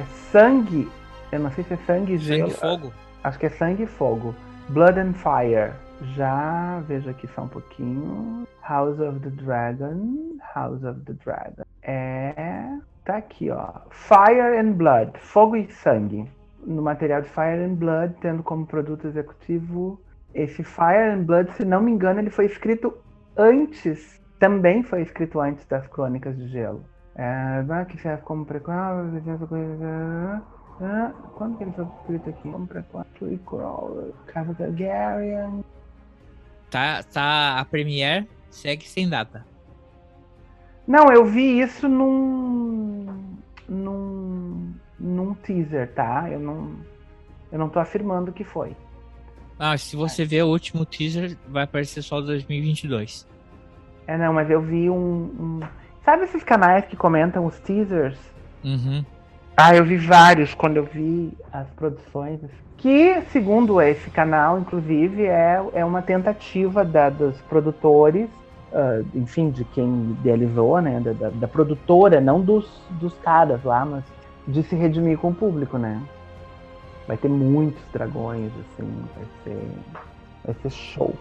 é 0.00 0.04
sangue. 0.32 0.88
Eu 1.30 1.40
não 1.40 1.50
sei 1.50 1.64
se 1.64 1.74
é 1.74 1.76
sangue 1.78 2.14
e 2.14 2.18
Sangue 2.18 2.36
gelo. 2.36 2.48
e 2.48 2.54
fogo. 2.54 2.92
Acho 3.22 3.38
que 3.38 3.46
é 3.46 3.50
sangue 3.50 3.82
e 3.84 3.86
fogo. 3.86 4.34
Blood 4.70 4.98
and 4.98 5.12
Fire. 5.14 5.72
Já 6.16 6.80
vejo 6.86 7.10
aqui 7.10 7.26
só 7.28 7.42
um 7.42 7.48
pouquinho. 7.48 8.46
House 8.66 8.98
of 8.98 9.20
the 9.20 9.30
Dragon. 9.30 10.38
House 10.54 10.82
of 10.82 11.00
the 11.00 11.12
Dragon. 11.24 11.62
É. 11.82 12.78
Tá 13.04 13.16
aqui, 13.18 13.50
ó. 13.50 13.68
Fire 13.90 14.58
and 14.58 14.72
Blood. 14.72 15.12
Fogo 15.18 15.56
e 15.56 15.70
sangue. 15.70 16.28
No 16.66 16.82
material 16.82 17.22
de 17.22 17.28
Fire 17.28 17.62
and 17.64 17.74
Blood, 17.74 18.14
tendo 18.20 18.42
como 18.42 18.66
produto 18.66 19.06
executivo 19.06 20.00
esse 20.34 20.62
Fire 20.62 21.10
and 21.14 21.22
Blood, 21.24 21.50
se 21.52 21.64
não 21.64 21.80
me 21.80 21.90
engano, 21.90 22.20
ele 22.20 22.30
foi 22.30 22.46
escrito 22.46 22.94
antes. 23.36 24.20
Também 24.38 24.82
foi 24.82 25.02
escrito 25.02 25.40
antes 25.40 25.64
das 25.66 25.86
Crônicas 25.88 26.36
de 26.36 26.48
Gelo. 26.48 26.84
É, 27.20 27.62
vai 27.64 27.84
que 27.84 27.98
serve 28.00 28.22
como 28.22 28.46
prequel. 28.46 28.74
Ah, 30.80 31.12
Quando 31.34 31.58
que 31.58 31.64
ele 31.64 31.72
foi 31.72 31.84
escrito 31.84 32.30
aqui? 32.30 32.50
Como 32.50 32.66
prequel. 32.66 33.04
Prequel. 33.18 34.14
Casa 34.26 34.54
Targaryen. 34.54 35.62
Tá, 36.70 37.02
tá, 37.02 37.58
a 37.58 37.64
Premiere 37.66 38.26
segue 38.48 38.88
sem 38.88 39.06
data. 39.06 39.44
Não, 40.88 41.12
eu 41.12 41.26
vi 41.26 41.60
isso 41.60 41.86
num. 41.86 43.36
num. 43.68 44.72
num 44.98 45.34
teaser, 45.34 45.92
tá? 45.92 46.26
Eu 46.30 46.40
não. 46.40 46.72
Eu 47.52 47.58
não 47.58 47.68
tô 47.68 47.80
afirmando 47.80 48.32
que 48.32 48.44
foi. 48.44 48.74
Ah, 49.58 49.76
se 49.76 49.94
você 49.94 50.24
ver 50.24 50.44
o 50.44 50.48
último 50.48 50.86
teaser, 50.86 51.36
vai 51.46 51.64
aparecer 51.64 52.00
só 52.00 52.18
2022. 52.22 53.28
É, 54.06 54.16
não, 54.16 54.32
mas 54.32 54.48
eu 54.48 54.62
vi 54.62 54.88
um. 54.88 54.94
um- 55.60 55.79
Sabe 56.04 56.24
esses 56.24 56.42
canais 56.42 56.84
que 56.86 56.96
comentam 56.96 57.44
os 57.46 57.58
teasers? 57.60 58.18
Uhum. 58.64 59.04
Ah, 59.56 59.74
eu 59.74 59.84
vi 59.84 59.96
vários 59.96 60.54
quando 60.54 60.78
eu 60.78 60.84
vi 60.84 61.32
as 61.52 61.68
produções. 61.70 62.40
Que, 62.78 63.20
segundo 63.30 63.80
esse 63.80 64.08
canal, 64.10 64.58
inclusive, 64.58 65.26
é, 65.26 65.62
é 65.74 65.84
uma 65.84 66.00
tentativa 66.00 66.82
da, 66.82 67.10
dos 67.10 67.38
produtores, 67.42 68.28
ah, 68.72 69.02
enfim, 69.14 69.50
de 69.50 69.64
quem 69.64 70.16
idealizou, 70.18 70.80
né? 70.80 70.98
Da, 71.00 71.12
da- 71.12 71.28
da 71.30 71.48
produtora, 71.48 72.20
não 72.20 72.40
dos, 72.40 72.66
dos 72.92 73.12
caras 73.18 73.62
lá, 73.62 73.84
mas 73.84 74.04
de 74.48 74.62
se 74.62 74.74
redimir 74.74 75.18
com 75.18 75.28
o 75.28 75.34
público, 75.34 75.76
né? 75.76 76.00
Vai 77.06 77.18
ter 77.18 77.28
muitos 77.28 77.82
dragões, 77.92 78.50
assim, 78.60 78.88
vai 79.14 79.24
ser. 79.44 79.68
Vai 80.44 80.54
ser 80.62 80.70
show. 80.70 81.14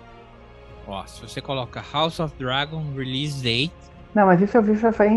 Ó, 0.87 1.05
se 1.05 1.21
você 1.21 1.41
coloca 1.41 1.83
House 1.93 2.19
of 2.21 2.33
Dragon 2.39 2.81
Release 2.95 3.43
Date, 3.43 3.73
Não, 4.13 4.25
mas 4.25 4.41
isso 4.41 4.57
eu 4.57 4.63
vi 4.63 4.75
já 4.75 4.91
faz 4.91 5.11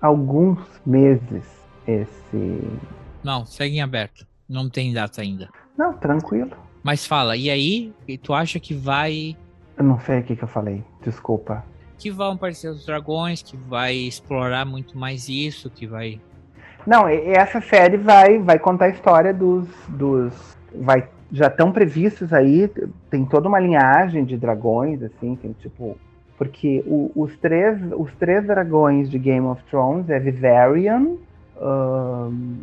alguns 0.00 0.58
meses. 0.84 1.44
Esse. 1.86 2.60
não, 3.22 3.46
segue 3.46 3.76
em 3.76 3.80
aberto. 3.82 4.26
Não 4.48 4.68
tem 4.68 4.92
data 4.92 5.20
ainda. 5.20 5.48
Não, 5.78 5.92
tranquilo. 5.92 6.50
Mas 6.82 7.06
fala, 7.06 7.36
e 7.36 7.48
aí, 7.50 7.92
e 8.08 8.16
tu 8.18 8.32
acha 8.32 8.58
que 8.60 8.74
vai 8.74 9.36
Eu 9.76 9.84
não 9.84 9.98
sei 10.00 10.20
o 10.20 10.22
que, 10.22 10.36
que 10.36 10.42
eu 10.44 10.48
falei. 10.48 10.84
Desculpa. 11.02 11.64
que 11.98 12.10
vão 12.10 12.32
aparecer 12.32 12.68
os 12.68 12.84
dragões, 12.84 13.42
que 13.42 13.56
vai 13.56 13.94
explorar 13.94 14.64
muito 14.64 14.96
mais 14.98 15.28
isso, 15.28 15.70
que 15.70 15.86
vai 15.86 16.20
Não, 16.86 17.08
essa 17.08 17.60
série 17.60 17.96
vai, 17.96 18.38
vai 18.38 18.58
contar 18.58 18.86
a 18.86 18.90
história 18.90 19.32
dos. 19.32 19.68
dos 19.88 20.32
vai, 20.74 21.08
já 21.32 21.46
estão 21.48 21.72
previstos 21.72 22.32
aí, 22.32 22.70
tem 23.10 23.24
toda 23.24 23.48
uma 23.48 23.58
linhagem 23.58 24.24
de 24.24 24.36
dragões, 24.36 25.02
assim, 25.02 25.36
tem 25.36 25.52
tipo. 25.52 25.96
Porque 26.38 26.82
o- 26.86 27.10
os, 27.14 27.36
três, 27.38 27.78
os 27.96 28.12
três 28.16 28.46
dragões 28.46 29.08
de 29.10 29.18
Game 29.18 29.46
of 29.46 29.62
Thrones 29.70 30.08
é 30.10 30.18
Viserion, 30.18 31.16
um, 31.60 32.58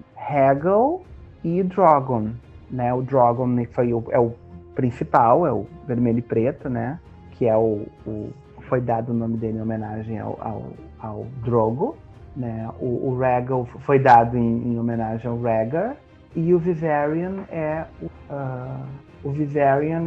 e 1.44 1.64
Drogon. 1.64 2.30
Né? 2.70 2.94
O 2.94 3.02
Drogon 3.02 3.48
foi 3.72 3.94
o, 3.94 4.04
é 4.10 4.20
o 4.20 4.34
principal, 4.76 5.46
é 5.48 5.52
o 5.52 5.66
vermelho 5.88 6.20
e 6.20 6.22
preto, 6.22 6.70
né? 6.70 7.00
Que 7.32 7.48
é 7.48 7.56
o, 7.58 7.86
o- 8.06 8.30
foi 8.62 8.80
dado 8.82 9.10
o 9.12 9.14
nome 9.14 9.38
dele 9.38 9.58
em 9.58 9.62
homenagem 9.62 10.20
ao, 10.20 10.38
ao, 10.42 10.64
ao 11.00 11.26
Drogo 11.44 11.96
né? 12.36 12.70
O, 12.80 13.10
o 13.10 13.18
Rhaegal 13.18 13.66
foi 13.66 14.00
dado 14.00 14.38
em, 14.38 14.74
em 14.74 14.80
homenagem 14.80 15.30
ao 15.30 15.40
Rhaegar 15.40 15.96
e 16.36 16.54
o 16.54 16.60
Viserion 16.60 17.44
é 17.52 17.86
o, 18.02 18.10
ah, 18.30 18.82
o 19.24 19.34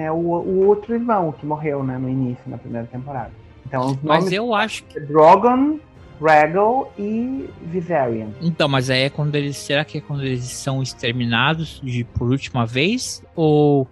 é 0.00 0.12
o, 0.12 0.16
o 0.16 0.66
outro 0.66 0.94
irmão 0.94 1.32
que 1.32 1.46
morreu, 1.46 1.82
né, 1.84 1.96
no 1.98 2.08
início 2.08 2.42
na 2.50 2.58
primeira 2.58 2.86
temporada. 2.88 3.30
Então 3.66 3.86
os 3.86 4.02
Mas 4.02 4.32
eu 4.32 4.54
acho 4.54 4.84
é 4.94 5.00
Drogon, 5.00 5.78
Rhaegal 6.20 6.92
e 6.98 7.48
Viserion. 7.62 8.30
Então, 8.40 8.68
mas 8.68 8.88
aí 8.90 9.02
é 9.02 9.10
quando 9.10 9.34
eles. 9.34 9.56
Será 9.56 9.84
que 9.84 9.98
é 9.98 10.00
quando 10.00 10.22
eles 10.24 10.44
são 10.44 10.82
exterminados 10.82 11.80
de, 11.82 12.04
por 12.04 12.28
última 12.30 12.64
vez? 12.64 13.22
Ou 13.34 13.86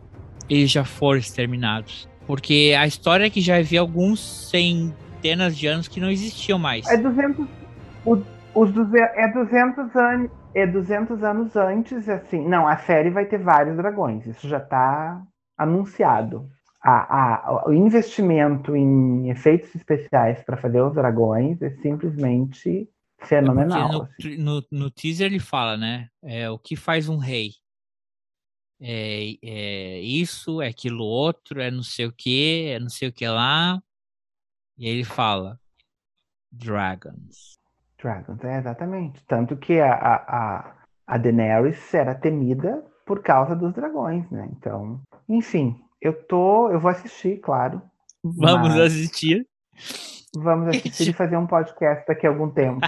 eles 0.48 0.70
já 0.70 0.84
foram 0.84 1.18
exterminados? 1.18 2.09
Porque 2.26 2.74
a 2.78 2.86
história 2.86 3.26
é 3.26 3.30
que 3.30 3.40
já 3.40 3.56
havia 3.59 3.80
alguns 3.80 4.20
centenas 4.51 5.56
de 5.56 5.66
anos 5.66 5.88
que 5.88 6.01
não 6.01 6.10
existiam 6.10 6.59
mais. 6.59 6.86
É 6.88 6.96
200 6.96 7.46
o- 8.06 8.22
os 8.55 8.72
duze- 8.72 8.98
é 8.98 9.28
200 9.32 9.94
anos 9.94 10.30
é 10.55 10.66
200 10.68 11.22
anos 11.24 11.56
antes, 11.56 12.09
assim. 12.09 12.46
Não, 12.48 12.66
a 12.68 12.76
série 12.76 13.10
vai 13.10 13.24
ter 13.26 13.38
vários 13.38 13.76
dragões. 13.76 14.24
Isso 14.24 14.48
já 14.48 14.59
está 14.59 15.20
anunciado. 15.59 16.48
A- 16.86 17.62
a- 17.62 17.65
o 17.66 17.73
investimento 17.73 18.77
em 18.77 19.31
efeitos 19.31 19.74
especiais 19.74 20.43
para 20.44 20.59
fazer 20.59 20.82
os 20.82 20.94
dragões 20.94 21.62
é 21.62 21.70
simplesmente 21.78 22.86
fenomenal. 23.20 23.90
No, 23.90 24.02
assim. 24.02 24.36
no, 24.36 24.62
no 24.70 24.90
teaser 24.90 25.27
ele 25.28 25.40
fala, 25.40 25.78
né? 25.78 26.09
É, 26.23 26.51
o 26.51 26.59
que 26.59 26.77
faz 26.77 27.09
um 27.09 27.16
rei? 27.16 27.52
É, 28.78 29.35
é 29.43 30.01
isso, 30.01 30.61
é 30.61 30.69
aquilo 30.69 31.05
outro, 31.05 31.59
é 31.59 31.70
não 31.70 31.82
sei 31.82 32.05
o 32.05 32.12
que, 32.12 32.66
é 32.69 32.78
não 32.78 32.90
sei 32.90 33.09
o 33.09 33.12
que 33.12 33.27
lá. 33.27 33.82
E 34.77 34.86
aí 34.86 34.93
ele 34.93 35.05
fala: 35.05 35.59
Dragons. 36.52 37.59
Dragons, 37.97 38.44
é 38.44 38.59
exatamente. 38.59 39.24
Tanto 39.27 39.56
que 39.56 39.81
a, 39.81 39.94
a, 39.94 40.74
a 41.06 41.16
Daenerys 41.16 41.94
era 41.94 42.15
temida 42.15 42.85
por 43.06 43.23
causa 43.23 43.56
dos 43.56 43.73
dragões, 43.73 44.28
né? 44.31 44.48
Então, 44.52 45.01
enfim, 45.28 45.82
eu 46.05 46.12
tô, 46.12 46.70
eu 46.70 46.78
vou 46.78 46.90
assistir, 46.90 47.39
claro. 47.40 47.81
Vamos 48.22 48.68
mas 48.68 48.81
assistir. 48.81 49.47
Vamos 50.36 50.68
assistir 50.76 51.09
e 51.09 51.12
fazer 51.14 51.39
um 51.39 51.47
podcast 51.47 52.05
daqui 52.06 52.26
a 52.26 52.31
algum 52.31 52.51
tempo. 52.51 52.81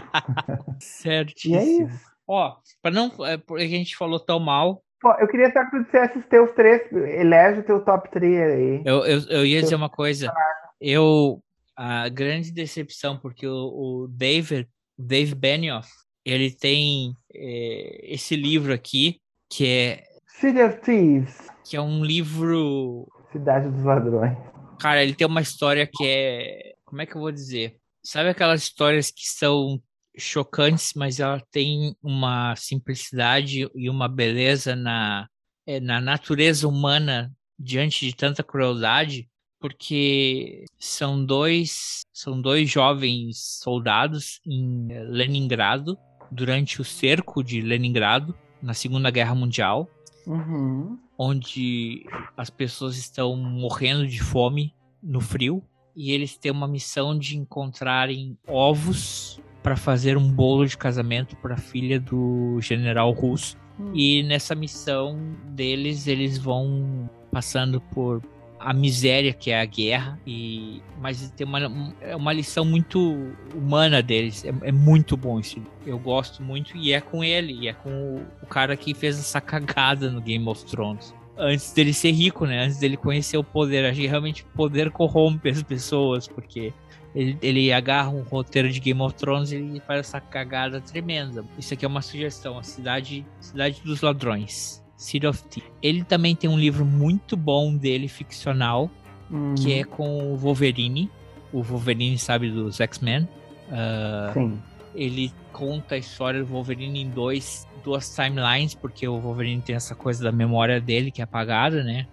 Certíssimo. 0.78 1.56
E 1.56 1.58
é 1.58 1.64
isso. 1.64 2.06
Ó, 2.28 2.56
para 2.82 2.90
não. 2.90 3.10
É 3.24 3.38
porque 3.38 3.64
a 3.64 3.68
gente 3.68 3.96
falou 3.96 4.20
tão 4.20 4.38
mal. 4.38 4.82
Pô, 5.00 5.12
eu 5.14 5.28
queria 5.28 5.50
só 5.50 5.64
que 5.64 5.70
tu 5.70 5.84
dissesse 5.84 6.18
os 6.18 6.26
teus 6.26 6.50
três, 6.52 6.92
elege 6.92 7.60
o 7.60 7.64
teu 7.64 7.84
top 7.84 8.10
3 8.10 8.40
aí. 8.40 8.82
Eu, 8.84 9.04
eu, 9.06 9.20
eu 9.28 9.46
ia 9.46 9.62
dizer 9.62 9.76
uma 9.76 9.90
coisa. 9.90 10.32
Eu. 10.80 11.40
A 11.78 12.08
grande 12.08 12.50
decepção, 12.52 13.18
porque 13.18 13.46
o, 13.46 13.52
o 13.52 14.08
David, 14.08 14.66
o 14.98 15.02
Dave 15.02 15.34
Benioff, 15.34 15.86
ele 16.24 16.50
tem 16.50 17.14
é, 17.34 18.14
esse 18.14 18.34
livro 18.34 18.72
aqui, 18.72 19.20
que 19.50 19.66
é, 19.66 20.04
City 20.40 20.62
of 20.62 20.80
Thieves, 20.80 21.48
que 21.68 21.76
é 21.76 21.80
um 21.80 22.04
livro. 22.04 23.08
Cidade 23.32 23.68
dos 23.68 23.84
Ladrões. 23.84 24.36
Cara, 24.78 25.02
ele 25.02 25.14
tem 25.14 25.26
uma 25.26 25.40
história 25.40 25.86
que 25.86 26.06
é. 26.06 26.74
Como 26.84 27.02
é 27.02 27.06
que 27.06 27.16
eu 27.16 27.20
vou 27.20 27.32
dizer? 27.32 27.78
Sabe 28.02 28.28
aquelas 28.28 28.62
histórias 28.62 29.10
que 29.10 29.26
são 29.26 29.82
chocantes, 30.16 30.92
mas 30.94 31.18
ela 31.18 31.42
tem 31.50 31.94
uma 32.02 32.54
simplicidade 32.56 33.68
e 33.74 33.90
uma 33.90 34.08
beleza 34.08 34.76
na, 34.76 35.28
é, 35.66 35.80
na 35.80 36.00
natureza 36.00 36.68
humana 36.68 37.32
diante 37.58 38.06
de 38.06 38.14
tanta 38.14 38.44
crueldade, 38.44 39.28
porque 39.58 40.64
são 40.78 41.24
dois 41.24 42.02
são 42.12 42.40
dois 42.40 42.70
jovens 42.70 43.38
soldados 43.62 44.40
em 44.46 44.88
Leningrado 45.08 45.98
durante 46.30 46.80
o 46.80 46.84
cerco 46.84 47.42
de 47.42 47.60
Leningrado 47.60 48.34
na 48.62 48.72
Segunda 48.72 49.10
Guerra 49.10 49.34
Mundial, 49.34 49.90
Uhum. 50.26 50.98
onde 51.16 52.04
as 52.36 52.50
pessoas 52.50 52.96
estão 52.96 53.36
morrendo 53.36 54.06
de 54.06 54.20
fome 54.20 54.74
no 55.02 55.20
frio 55.20 55.62
e 55.94 56.10
eles 56.10 56.36
têm 56.36 56.50
uma 56.50 56.66
missão 56.66 57.16
de 57.18 57.38
encontrarem 57.38 58.36
ovos 58.46 59.40
para 59.62 59.76
fazer 59.76 60.16
um 60.16 60.30
bolo 60.30 60.66
de 60.66 60.76
casamento 60.76 61.36
para 61.36 61.54
a 61.54 61.58
filha 61.58 61.98
do 61.98 62.60
general 62.60 63.10
russo. 63.12 63.56
E 63.94 64.22
nessa 64.22 64.54
missão 64.54 65.18
deles, 65.48 66.06
eles 66.06 66.38
vão 66.38 67.10
passando 67.30 67.80
por 67.80 68.22
a 68.58 68.72
miséria 68.72 69.32
que 69.32 69.50
é 69.50 69.60
a 69.60 69.64
guerra 69.64 70.18
e 70.26 70.82
mas 71.00 71.30
tem 71.30 71.46
uma, 71.46 71.94
é 72.00 72.16
uma 72.16 72.32
lição 72.32 72.64
muito 72.64 73.32
humana 73.54 74.02
deles. 74.02 74.44
É, 74.44 74.68
é 74.68 74.72
muito 74.72 75.16
bom 75.16 75.38
isso 75.38 75.60
eu 75.86 75.98
gosto 75.98 76.42
muito 76.42 76.76
e 76.76 76.92
é 76.92 77.00
com 77.00 77.22
ele 77.22 77.52
e 77.52 77.68
é 77.68 77.72
com 77.72 77.90
o, 77.90 78.26
o 78.42 78.46
cara 78.46 78.76
que 78.76 78.92
fez 78.92 79.18
essa 79.18 79.40
cagada 79.40 80.10
no 80.10 80.20
Game 80.20 80.46
of 80.48 80.64
Thrones. 80.64 81.14
Antes 81.38 81.72
dele 81.72 81.92
ser 81.92 82.12
rico 82.12 82.46
né? 82.46 82.64
Antes 82.64 82.78
dele 82.78 82.96
conhecer 82.96 83.36
o 83.36 83.44
poder. 83.44 83.84
Acho 83.84 84.00
que 84.00 84.06
realmente 84.06 84.42
o 84.42 84.56
poder 84.56 84.90
corrompe 84.90 85.48
as 85.48 85.62
pessoas 85.62 86.26
porque 86.26 86.72
ele, 87.14 87.38
ele 87.40 87.72
agarra 87.72 88.10
um 88.10 88.22
roteiro 88.22 88.70
de 88.70 88.80
Game 88.80 89.00
of 89.00 89.14
Thrones 89.14 89.52
e 89.52 89.80
faz 89.86 90.00
essa 90.00 90.20
cagada 90.20 90.80
tremenda. 90.80 91.44
Isso 91.58 91.72
aqui 91.72 91.84
é 91.84 91.88
uma 91.88 92.02
sugestão 92.02 92.58
a 92.58 92.62
cidade 92.62 93.24
cidade 93.40 93.80
dos 93.84 94.00
ladrões 94.00 94.84
City 94.96 95.26
of 95.26 95.42
Thieves. 95.44 95.70
Ele 95.82 96.02
também 96.04 96.34
tem 96.34 96.48
um 96.48 96.58
livro 96.58 96.84
muito 96.84 97.36
bom 97.36 97.76
dele, 97.76 98.08
ficcional, 98.08 98.90
Hum, 99.30 99.54
que 99.56 99.72
é 99.74 99.84
com 99.84 100.32
o 100.32 100.36
Wolverine. 100.36 101.10
O 101.52 101.62
Wolverine, 101.62 102.16
sabe, 102.18 102.50
dos 102.50 102.80
X-Men. 102.80 103.28
Ah, 103.70 104.30
Sim. 104.32 104.62
ele 104.94 105.32
conta 105.52 105.96
a 105.96 105.98
história 105.98 106.40
do 106.40 106.46
Wolverine 106.46 107.02
em 107.02 107.08
dois, 107.10 107.66
duas 107.82 108.14
timelines, 108.14 108.74
porque 108.74 109.06
o 109.08 109.18
Wolverine 109.18 109.60
tem 109.62 109.74
essa 109.74 109.94
coisa 109.94 110.22
da 110.22 110.30
memória 110.30 110.80
dele 110.80 111.10
que 111.10 111.20
é 111.20 111.24
apagada, 111.24 111.82
né? 111.82 112.06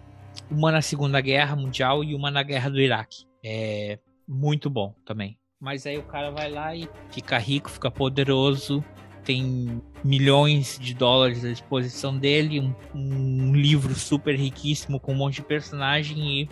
Uma 0.50 0.72
na 0.72 0.82
Segunda 0.82 1.20
Guerra 1.20 1.54
Mundial 1.54 2.02
e 2.02 2.14
uma 2.14 2.30
na 2.30 2.42
Guerra 2.42 2.68
do 2.70 2.80
Iraque. 2.80 3.24
É 3.44 3.98
muito 4.26 4.68
bom 4.68 4.94
também. 5.04 5.38
Mas 5.60 5.86
aí 5.86 5.96
o 5.96 6.02
cara 6.02 6.30
vai 6.32 6.50
lá 6.50 6.74
e 6.74 6.88
fica 7.10 7.38
rico, 7.38 7.70
fica 7.70 7.90
poderoso, 7.90 8.84
tem 9.24 9.80
milhões 10.04 10.78
de 10.78 10.92
dólares 10.94 11.44
à 11.44 11.48
disposição 11.50 12.16
dele, 12.16 12.60
um, 12.60 12.74
um 12.94 13.52
livro 13.54 13.94
super 13.94 14.34
riquíssimo 14.36 15.00
com 15.00 15.12
um 15.12 15.16
monte 15.16 15.36
de 15.36 15.42
personagem 15.42 16.18
e 16.42 16.48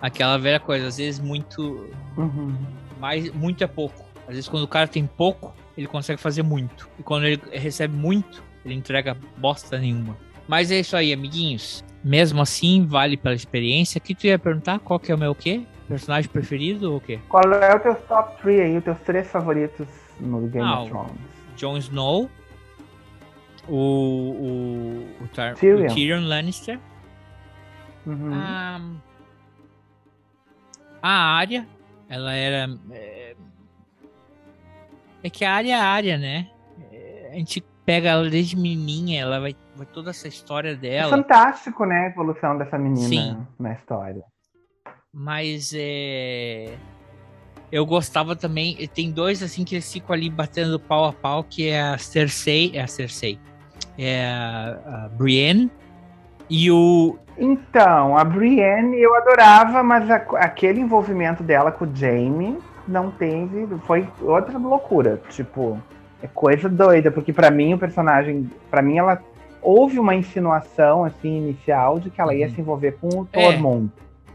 aquela 0.00 0.36
velha 0.36 0.58
coisa, 0.60 0.88
às 0.88 0.96
vezes 0.96 1.20
muito 1.20 1.88
Uhum. 2.16 2.54
mais 3.00 3.30
muito 3.32 3.62
é 3.62 3.66
pouco. 3.66 4.04
Às 4.26 4.34
vezes 4.34 4.48
quando 4.48 4.64
o 4.64 4.68
cara 4.68 4.86
tem 4.88 5.06
pouco, 5.06 5.54
ele 5.76 5.86
consegue 5.86 6.20
fazer 6.20 6.42
muito. 6.42 6.88
E 6.98 7.02
quando 7.02 7.24
ele 7.24 7.40
recebe 7.52 7.96
muito, 7.96 8.42
ele 8.64 8.74
entrega 8.74 9.16
bosta 9.38 9.78
nenhuma. 9.78 10.16
Mas 10.48 10.70
é 10.70 10.80
isso 10.80 10.96
aí, 10.96 11.12
amiguinhos. 11.12 11.84
Mesmo 12.04 12.42
assim, 12.42 12.84
vale 12.84 13.16
pela 13.16 13.34
experiência. 13.34 14.00
Que 14.00 14.14
tu 14.14 14.26
ia 14.26 14.38
perguntar 14.38 14.80
qual 14.80 14.98
que 14.98 15.10
é 15.10 15.14
o 15.14 15.18
meu 15.18 15.34
quê? 15.34 15.62
Personagem 15.88 16.28
preferido 16.30 16.90
ou 16.90 16.96
o 16.98 17.00
quê? 17.00 17.20
Qual 17.28 17.42
é 17.52 17.74
o 17.74 17.80
teu 17.80 17.94
top 17.94 18.40
3 18.42 18.60
aí, 18.60 18.76
os 18.78 18.84
teus 18.84 18.98
três 19.00 19.28
favoritos 19.30 19.86
no 20.20 20.46
Game 20.48 20.66
Ah, 20.66 20.80
of 20.82 20.90
Thrones? 20.90 21.12
Jon 21.56 21.76
Snow, 21.78 22.30
o, 23.68 23.74
o, 23.74 25.24
o, 25.24 25.28
Tar- 25.28 25.52
o 25.54 25.56
Tyrion. 25.56 25.94
Tyrion 25.94 26.20
Lannister, 26.26 26.78
Uhum. 28.04 28.34
a, 28.34 28.80
a 31.00 31.36
Arya, 31.38 31.66
ela 32.08 32.32
era. 32.34 32.68
É, 32.90 33.36
é 35.22 35.30
que 35.30 35.44
a 35.44 35.54
Arya 35.54 35.76
é 35.76 35.78
a 35.78 35.84
Arya, 35.84 36.18
né? 36.18 36.50
É, 36.90 37.30
A 37.32 37.34
gente 37.36 37.60
pega 37.86 38.08
ela 38.10 38.28
desde 38.28 38.56
menininha, 38.56 39.20
ela 39.22 39.38
vai, 39.40 39.54
vai 39.76 39.86
toda 39.86 40.10
essa 40.10 40.26
história 40.26 40.70
É 40.70 40.74
dela. 40.74 41.10
fantástico, 41.16 41.84
né, 41.84 42.06
a 42.06 42.10
evolução 42.10 42.58
dessa 42.58 42.76
menina 42.76 43.08
Sim. 43.08 43.46
na 43.58 43.72
história. 43.72 44.24
Mas 45.12 45.72
é. 45.76 46.76
Eu 47.72 47.86
gostava 47.86 48.36
também. 48.36 48.76
Tem 48.94 49.10
dois 49.10 49.42
assim 49.42 49.64
que 49.64 49.74
eles 49.76 49.90
ficam 49.90 50.14
ali 50.14 50.28
batendo 50.28 50.78
pau 50.78 51.06
a 51.06 51.12
pau, 51.12 51.42
que 51.42 51.68
é 51.70 51.80
a 51.80 51.96
Cersei. 51.98 52.70
É 52.74 52.82
a 52.82 52.86
Cersei. 52.86 53.38
É 53.98 54.26
a, 54.26 55.08
Brienne 55.16 55.70
e 56.50 56.70
o. 56.70 57.16
Então, 57.38 58.16
a 58.16 58.24
Brienne 58.24 59.00
eu 59.00 59.14
adorava, 59.16 59.82
mas 59.82 60.10
a- 60.10 60.16
aquele 60.34 60.80
envolvimento 60.80 61.42
dela 61.42 61.72
com 61.72 61.86
o 61.86 61.96
Jaime 61.96 62.58
não 62.86 63.10
teve. 63.10 63.66
Foi 63.86 64.06
outra 64.20 64.58
loucura. 64.58 65.20
Tipo, 65.30 65.80
é 66.22 66.26
coisa 66.26 66.68
doida, 66.68 67.10
porque 67.10 67.32
pra 67.32 67.50
mim 67.50 67.72
o 67.74 67.78
personagem. 67.78 68.50
Pra 68.70 68.82
mim 68.82 68.98
ela. 68.98 69.18
Houve 69.62 69.98
uma 70.00 70.14
insinuação 70.14 71.04
assim 71.04 71.38
inicial 71.38 71.98
de 72.00 72.10
que 72.10 72.20
ela 72.20 72.34
ia 72.34 72.50
se 72.50 72.60
envolver 72.60 72.98
com 73.00 73.08
o 73.08 73.28
É. 73.32 73.52
Tormund. 73.52 73.90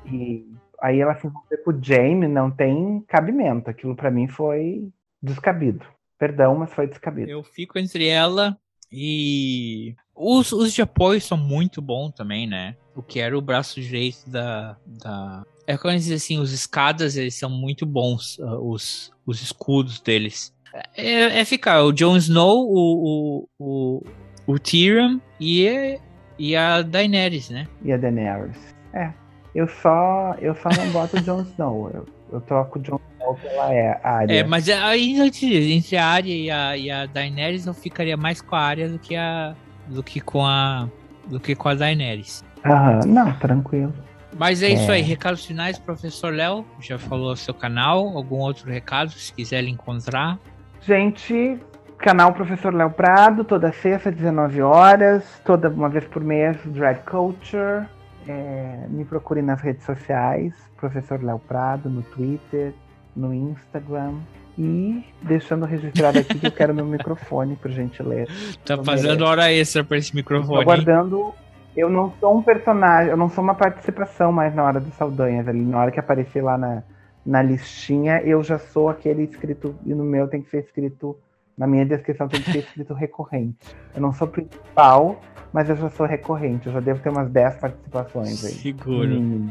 E 0.05 0.45
aí 0.82 0.99
ela 0.99 1.16
se 1.16 1.28
envolver 1.28 1.58
com 1.58 1.72
o 1.72 1.84
Jaime 1.84 2.28
não 2.28 2.52
tem 2.52 3.04
cabimento. 3.08 3.70
Aquilo 3.70 3.95
pra 3.95 4.12
mim 4.12 4.28
foi 4.28 4.90
descabido. 5.22 5.86
Perdão, 6.18 6.56
mas 6.56 6.74
foi 6.74 6.88
descabido. 6.88 7.30
Eu 7.30 7.44
fico 7.44 7.78
entre 7.78 8.08
ela 8.08 8.58
e. 8.91 9.95
Os, 10.16 10.52
os 10.52 10.74
de 10.74 10.82
apoio 10.82 11.22
são 11.22 11.38
muito 11.38 11.82
bons 11.82 12.12
também, 12.12 12.48
né? 12.48 12.76
O 12.95 13.04
que 13.04 13.20
era 13.20 13.38
o 13.38 13.41
braço 13.41 13.80
direito 13.80 14.28
da. 14.28 14.78
da... 14.86 15.45
É 15.68 15.78
como 15.78 15.94
dizer 15.94 16.16
assim, 16.16 16.40
os 16.40 16.52
escadas 16.52 17.18
eles 17.18 17.36
são 17.36 17.49
muito 17.49 17.86
bons, 17.86 18.40
ah, 18.40 18.58
os, 18.58 19.12
os 19.26 19.41
escudos 19.41 19.99
deles. 19.99 20.56
É, 20.95 21.40
é 21.40 21.45
ficar 21.45 21.84
o 21.84 21.91
Jon 21.91 22.18
Snow, 22.18 22.66
o, 22.68 23.48
o, 23.49 23.49
o, 23.60 24.04
o 24.48 24.60
Tyrion 24.60 25.20
e, 25.40 25.99
e 26.40 26.56
a 26.56 26.82
Daenerys, 26.82 27.49
né? 27.49 27.68
E 27.84 27.91
a 27.91 27.98
Daenerys. 27.98 28.76
É. 28.94 29.14
Eu 29.57 29.67
só, 29.67 30.35
eu 30.39 30.53
só 30.53 30.69
não 30.69 30.91
boto 30.91 31.17
o 31.17 31.19
Jon 31.19 31.41
Snow. 31.41 31.89
Eu, 31.91 32.05
eu 32.31 32.41
troco 32.41 32.77
o 32.77 32.81
Jon 32.81 32.99
Snow 33.13 33.34
pela 33.41 33.73
é, 33.73 33.99
área. 34.03 34.31
É, 34.31 34.43
mas 34.43 34.69
aí 34.69 35.19
entre, 35.19 35.97
a 35.97 36.05
Arya 36.05 36.35
e 36.35 36.51
a, 36.51 36.77
e 36.77 36.91
a 36.91 37.07
Daenerys 37.07 37.65
eu 37.65 37.73
ficaria 37.73 38.15
mais 38.15 38.39
com 38.39 38.55
a 38.55 38.59
Arya 38.59 38.88
do 38.88 38.99
que 38.99 39.15
a 39.15 39.55
do 39.88 40.03
que 40.03 40.21
com 40.21 40.45
a 40.45 40.88
do 41.25 41.39
que 41.39 41.55
com 41.55 41.69
a 41.69 41.73
Daenerys. 41.73 42.45
Aham, 42.63 42.99
Não, 43.07 43.34
tranquilo. 43.39 43.91
Mas 44.38 44.61
é 44.61 44.69
isso 44.69 44.91
É. 44.91 44.95
aí, 44.95 45.01
recados 45.01 45.43
finais, 45.43 45.79
professor 45.79 46.31
Léo, 46.31 46.63
já 46.79 46.99
falou 46.99 47.35
seu 47.35 47.55
canal, 47.55 48.15
algum 48.15 48.38
outro 48.38 48.69
recado, 48.69 49.09
se 49.09 49.34
quiser 49.34 49.63
lhe 49.63 49.71
encontrar. 49.71 50.38
Gente, 50.81 51.57
canal 51.97 52.31
Professor 52.31 52.71
Léo 52.71 52.91
Prado, 52.91 53.43
toda 53.43 53.71
sexta, 53.71 54.11
19 54.11 54.61
horas, 54.61 55.23
toda 55.43 55.67
uma 55.67 55.89
vez 55.89 56.05
por 56.05 56.23
mês, 56.23 56.57
Drag 56.65 56.99
Culture. 57.09 57.88
É, 58.28 58.88
me 58.90 59.06
procure 59.06 59.41
nas 59.41 59.62
redes 59.62 59.86
sociais, 59.86 60.54
Professor 60.76 61.24
Léo 61.24 61.40
Prado, 61.40 61.90
no 61.90 62.02
Twitter, 62.02 62.74
no 63.16 63.34
Instagram. 63.34 64.16
E 64.58 65.04
deixando 65.22 65.66
registrado 65.66 66.18
aqui 66.18 66.40
que 66.40 66.48
eu 66.48 66.52
quero 66.52 66.74
meu 66.74 66.86
microfone, 66.88 67.56
por 67.56 67.70
gentileza. 67.72 68.32
Tá 68.66 68.84
fazendo 68.84 69.24
hora 69.24 69.52
extra 69.52 69.84
pra 69.84 69.98
esse 69.98 70.16
microfone. 70.16 70.62
aguardando. 70.62 71.34
Eu 71.76 71.90
não 71.90 72.12
sou 72.20 72.36
um 72.36 72.41
personagem, 72.41 73.12
eu 73.12 73.18
não 73.18 73.30
sou 73.30 73.44
uma 73.44 73.54
participação 73.54 74.32
mais 74.32 74.56
na 74.56 74.64
hora 74.64 74.80
dos 74.80 74.95
Saldanhas. 74.95 75.48
Ali, 75.48 75.64
na 75.64 75.80
hora 75.80 75.91
que 75.91 75.99
aparecer 75.99 76.41
lá 76.41 76.58
na, 76.58 76.82
na 77.24 77.44
listinha, 77.44 78.20
eu 78.24 78.41
já 78.41 78.58
sou 78.58 78.90
aquele 78.90 79.24
escrito, 79.24 79.76
e 79.86 79.94
no 79.94 80.04
meu 80.04 80.28
tem 80.28 80.41
que 80.41 80.49
ser 80.49 80.64
escrito, 80.64 81.16
na 81.57 81.65
minha 81.67 81.85
descrição 81.85 82.27
tem 82.27 82.41
que 82.41 82.51
ser 82.51 82.59
escrito 82.59 82.93
recorrente. 82.93 83.57
Eu 83.95 84.01
não 84.01 84.13
sou 84.13 84.27
principal, 84.27 85.19
Mas 85.53 85.69
eu 85.69 85.77
já 85.77 85.89
sou 85.89 86.05
recorrente, 86.05 86.67
eu 86.67 86.73
já 86.73 86.79
devo 86.81 86.99
ter 87.01 87.09
umas 87.09 87.29
10 87.31 87.55
participações 87.55 88.43
aí. 88.45 88.51
Seguro. 88.51 89.17
Hum. 89.17 89.49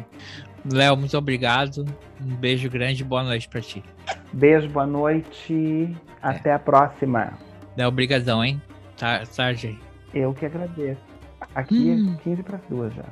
Léo, 0.71 0.97
muito 0.97 1.17
obrigado. 1.17 1.85
Um 2.21 2.35
beijo 2.37 2.69
grande 2.69 3.03
e 3.03 3.05
boa 3.05 3.23
noite 3.25 3.49
pra 3.49 3.61
ti. 3.61 3.83
Beijo, 4.33 4.69
boa 4.69 4.87
noite. 4.87 5.97
Até 6.23 6.53
a 6.53 6.59
próxima. 6.59 7.33
Léo, 7.77 7.91
brigadão, 7.91 8.45
hein? 8.45 8.61
Tá, 8.97 9.23
tarde 9.25 9.69
aí. 9.69 9.79
Eu 10.15 10.35
que 10.35 10.45
agradeço. 10.47 11.01
Aqui 11.55 11.93
Hum. 11.93 12.15
é 12.19 12.23
15 12.23 12.43
para 12.43 12.57
as 12.57 12.63
duas 12.69 12.95
já. 12.95 13.05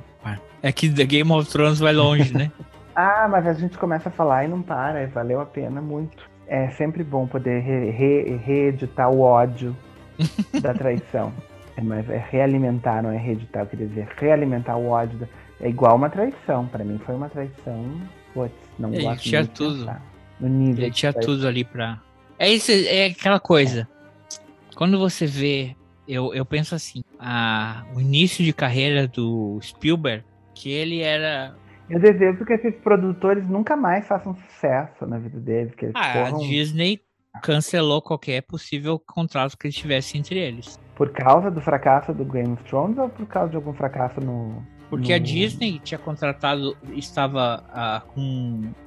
É 0.61 0.71
que 0.71 0.89
The 0.89 1.05
Game 1.05 1.31
of 1.31 1.51
Thrones 1.51 1.79
vai 1.79 1.93
longe, 1.93 2.33
né? 2.35 2.51
Ah, 2.97 3.27
mas 3.29 3.45
a 3.45 3.51
gente 3.51 3.77
começa 3.77 4.07
a 4.07 4.11
falar 4.11 4.45
e 4.45 4.47
não 4.47 4.61
para, 4.61 5.05
valeu 5.07 5.41
a 5.41 5.45
pena 5.45 5.81
muito. 5.81 6.15
É 6.47 6.69
sempre 6.71 7.03
bom 7.03 7.25
poder 7.27 7.61
re- 7.61 7.89
re- 7.91 8.37
reeditar 8.37 9.09
o 9.09 9.21
ódio 9.21 9.75
da 10.61 10.73
traição. 10.73 11.33
É, 11.77 11.81
mas 11.81 12.09
é 12.09 12.23
realimentar, 12.31 13.03
não 13.03 13.11
é 13.11 13.17
reeditar, 13.17 13.63
eu 13.63 13.67
queria 13.67 13.87
dizer, 13.87 14.07
realimentar 14.17 14.77
o 14.77 14.89
ódio. 14.89 15.17
da- 15.19 15.27
É 15.59 15.67
igual 15.69 15.95
uma 15.95 16.09
traição. 16.09 16.67
Pra 16.67 16.83
mim 16.83 16.99
foi 17.05 17.15
uma 17.15 17.29
traição. 17.29 17.99
Putz, 18.33 18.53
não 18.77 18.93
Ele 18.93 19.03
gosto 19.03 19.23
tinha 19.23 19.45
tudo. 19.45 19.79
pensar 19.79 20.01
No 20.39 20.47
nível 20.49 20.83
Ele 20.85 20.91
tinha 20.93 21.13
tudo 21.13 21.47
ali 21.47 21.63
pra. 21.63 21.99
É 22.37 22.49
isso, 22.49 22.71
é 22.71 23.05
aquela 23.07 23.39
coisa. 23.39 23.87
Quando 24.75 24.99
você 24.99 25.25
vê, 25.25 25.73
eu, 26.07 26.33
eu 26.33 26.45
penso 26.45 26.75
assim, 26.75 27.01
a, 27.17 27.85
o 27.95 28.01
início 28.01 28.43
de 28.43 28.51
carreira 28.51 29.07
do 29.07 29.57
Spielberg, 29.61 30.23
que 30.53 30.69
ele 30.69 31.01
era. 31.01 31.55
Eu 31.89 31.99
desejo 31.99 32.43
que 32.45 32.53
esses 32.53 32.75
produtores 32.77 33.47
nunca 33.47 33.75
mais 33.75 34.07
façam 34.07 34.35
sucesso 34.35 35.05
na 35.05 35.17
vida 35.19 35.39
deles. 35.39 35.73
Que 35.75 35.85
eles 35.85 35.95
Ah, 35.95 36.27
a 36.27 36.31
Disney 36.31 37.01
cancelou 37.43 38.01
qualquer 38.01 38.41
possível 38.41 38.97
contrato 38.99 39.57
que 39.57 39.67
eles 39.67 39.75
tivessem 39.75 40.19
entre 40.19 40.39
eles. 40.39 40.79
por 40.95 41.11
causa 41.11 41.51
do 41.51 41.59
fracasso 41.61 42.13
do 42.13 42.23
Game 42.23 42.53
of 42.53 42.63
Thrones 42.63 42.97
ou 42.97 43.09
por 43.09 43.25
causa 43.27 43.49
de 43.49 43.55
algum 43.57 43.73
fracasso 43.73 44.19
no. 44.21 44.65
Porque 44.89 45.11
a 45.11 45.17
no- 45.19 45.25
Disney 45.25 45.79
tinha 45.83 45.97
contratado, 45.97 46.77
estava 46.93 47.63
ah, 47.73 48.01
com 48.13 48.21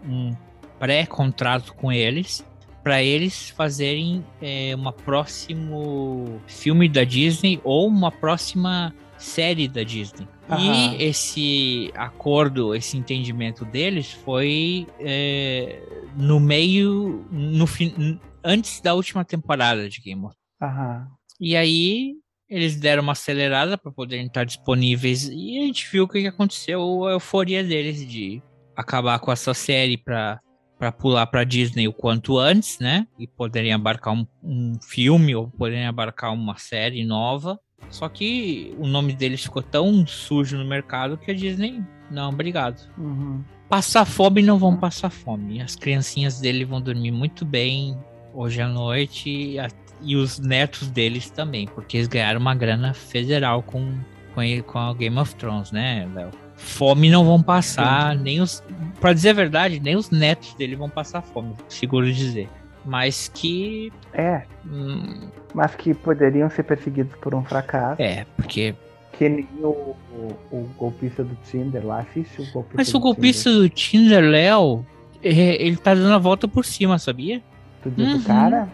um 0.06 0.34
pré-contrato 0.78 1.74
com 1.74 1.92
eles, 1.92 2.46
para 2.82 3.02
eles 3.02 3.50
fazerem 3.50 4.24
é, 4.40 4.74
uma 4.74 4.92
próximo 4.92 6.40
filme 6.46 6.88
da 6.88 7.04
Disney 7.04 7.60
ou 7.62 7.86
uma 7.86 8.10
próxima 8.10 8.94
série 9.18 9.68
da 9.68 9.82
Disney. 9.82 10.26
Aham. 10.48 10.94
E 10.96 11.02
esse 11.02 11.92
acordo, 11.94 12.74
esse 12.74 12.96
entendimento 12.96 13.64
deles 13.64 14.12
foi 14.12 14.86
é, 14.98 15.82
no 16.16 16.40
meio, 16.40 17.26
no 17.30 17.66
fim, 17.66 18.18
antes 18.42 18.80
da 18.80 18.94
última 18.94 19.24
temporada 19.24 19.88
de 19.88 20.00
Game 20.00 20.24
of 20.24 20.34
Aham. 20.60 21.06
e 21.38 21.54
aí 21.54 22.14
eles 22.48 22.76
deram 22.76 23.02
uma 23.02 23.12
acelerada 23.12 23.76
para 23.76 23.92
poderem 23.92 24.26
estar 24.26 24.44
disponíveis 24.44 25.28
e 25.28 25.58
a 25.58 25.66
gente 25.66 25.86
viu 25.90 26.04
o 26.04 26.08
que 26.08 26.22
que 26.22 26.28
aconteceu, 26.28 27.04
a 27.04 27.12
euforia 27.12 27.62
deles 27.62 28.06
de 28.08 28.42
acabar 28.74 29.18
com 29.18 29.30
essa 29.30 29.52
série 29.52 29.98
para 29.98 30.40
para 30.78 30.92
pular 30.92 31.26
para 31.26 31.42
Disney 31.42 31.88
o 31.88 31.92
quanto 31.92 32.38
antes, 32.38 32.78
né? 32.78 33.06
E 33.18 33.26
poderem 33.26 33.72
abarcar 33.72 34.14
um, 34.14 34.24
um 34.40 34.78
filme 34.80 35.34
ou 35.34 35.50
poderem 35.50 35.86
abarcar 35.86 36.32
uma 36.32 36.56
série 36.56 37.04
nova. 37.04 37.58
Só 37.90 38.08
que 38.08 38.74
o 38.78 38.86
nome 38.86 39.12
deles 39.14 39.42
ficou 39.42 39.62
tão 39.62 40.06
sujo 40.06 40.56
no 40.58 40.64
mercado 40.64 41.16
que 41.16 41.30
a 41.30 41.34
Disney, 41.34 41.82
não, 42.10 42.30
obrigado. 42.30 42.80
Uhum. 42.98 43.42
Passar 43.68 44.04
fome 44.04 44.42
não 44.42 44.58
vão 44.58 44.76
passar 44.76 45.10
fome. 45.10 45.60
As 45.60 45.76
criancinhas 45.76 46.40
dele 46.40 46.64
vão 46.64 46.80
dormir 46.80 47.10
muito 47.10 47.44
bem 47.44 47.96
hoje 48.34 48.60
à 48.62 48.68
noite 48.68 49.28
e, 49.30 49.58
a- 49.58 49.68
e 50.02 50.16
os 50.16 50.38
netos 50.38 50.88
deles 50.90 51.30
também, 51.30 51.66
porque 51.66 51.96
eles 51.98 52.08
ganharam 52.08 52.40
uma 52.40 52.54
grana 52.54 52.94
federal 52.94 53.62
com, 53.62 53.92
com, 54.34 54.42
ele- 54.42 54.62
com 54.62 54.78
a 54.78 54.92
Game 54.94 55.18
of 55.18 55.34
Thrones, 55.34 55.70
né, 55.72 56.08
Léo? 56.14 56.30
Fome 56.56 57.08
não 57.10 57.24
vão 57.24 57.42
passar, 57.42 58.16
nem 58.16 58.40
os. 58.40 58.62
Pra 59.00 59.12
dizer 59.12 59.30
a 59.30 59.32
verdade, 59.34 59.78
nem 59.80 59.94
os 59.96 60.10
netos 60.10 60.54
dele 60.54 60.74
vão 60.74 60.90
passar 60.90 61.22
fome, 61.22 61.54
seguro 61.68 62.12
dizer. 62.12 62.48
Mas 62.84 63.30
que. 63.32 63.92
É. 64.12 64.42
hum, 64.66 65.28
Mas 65.54 65.74
que 65.74 65.92
poderiam 65.94 66.48
ser 66.50 66.62
perseguidos 66.62 67.14
por 67.20 67.34
um 67.34 67.44
fracasso. 67.44 68.00
é, 68.00 68.24
porque. 68.36 68.74
Que 69.12 69.28
nem 69.28 69.48
o, 69.60 69.66
o, 70.12 70.36
o 70.52 70.68
golpista 70.78 71.24
do 71.24 71.36
Tinder 71.50 71.84
lá. 71.84 72.00
Assiste 72.00 72.40
o 72.40 72.44
golpista 72.52 72.76
Mas 72.76 72.90
do 72.92 72.96
o 72.98 73.00
golpista 73.00 73.50
do 73.52 73.68
Tinder, 73.68 74.22
Léo, 74.22 74.86
é, 75.22 75.30
ele 75.62 75.76
tá 75.76 75.92
dando 75.94 76.12
a 76.14 76.18
volta 76.18 76.46
por 76.46 76.64
cima, 76.64 76.98
sabia? 76.98 77.42
Tu 77.82 77.90
diz 77.90 78.14
Uhum. 78.14 78.22
cara? 78.22 78.68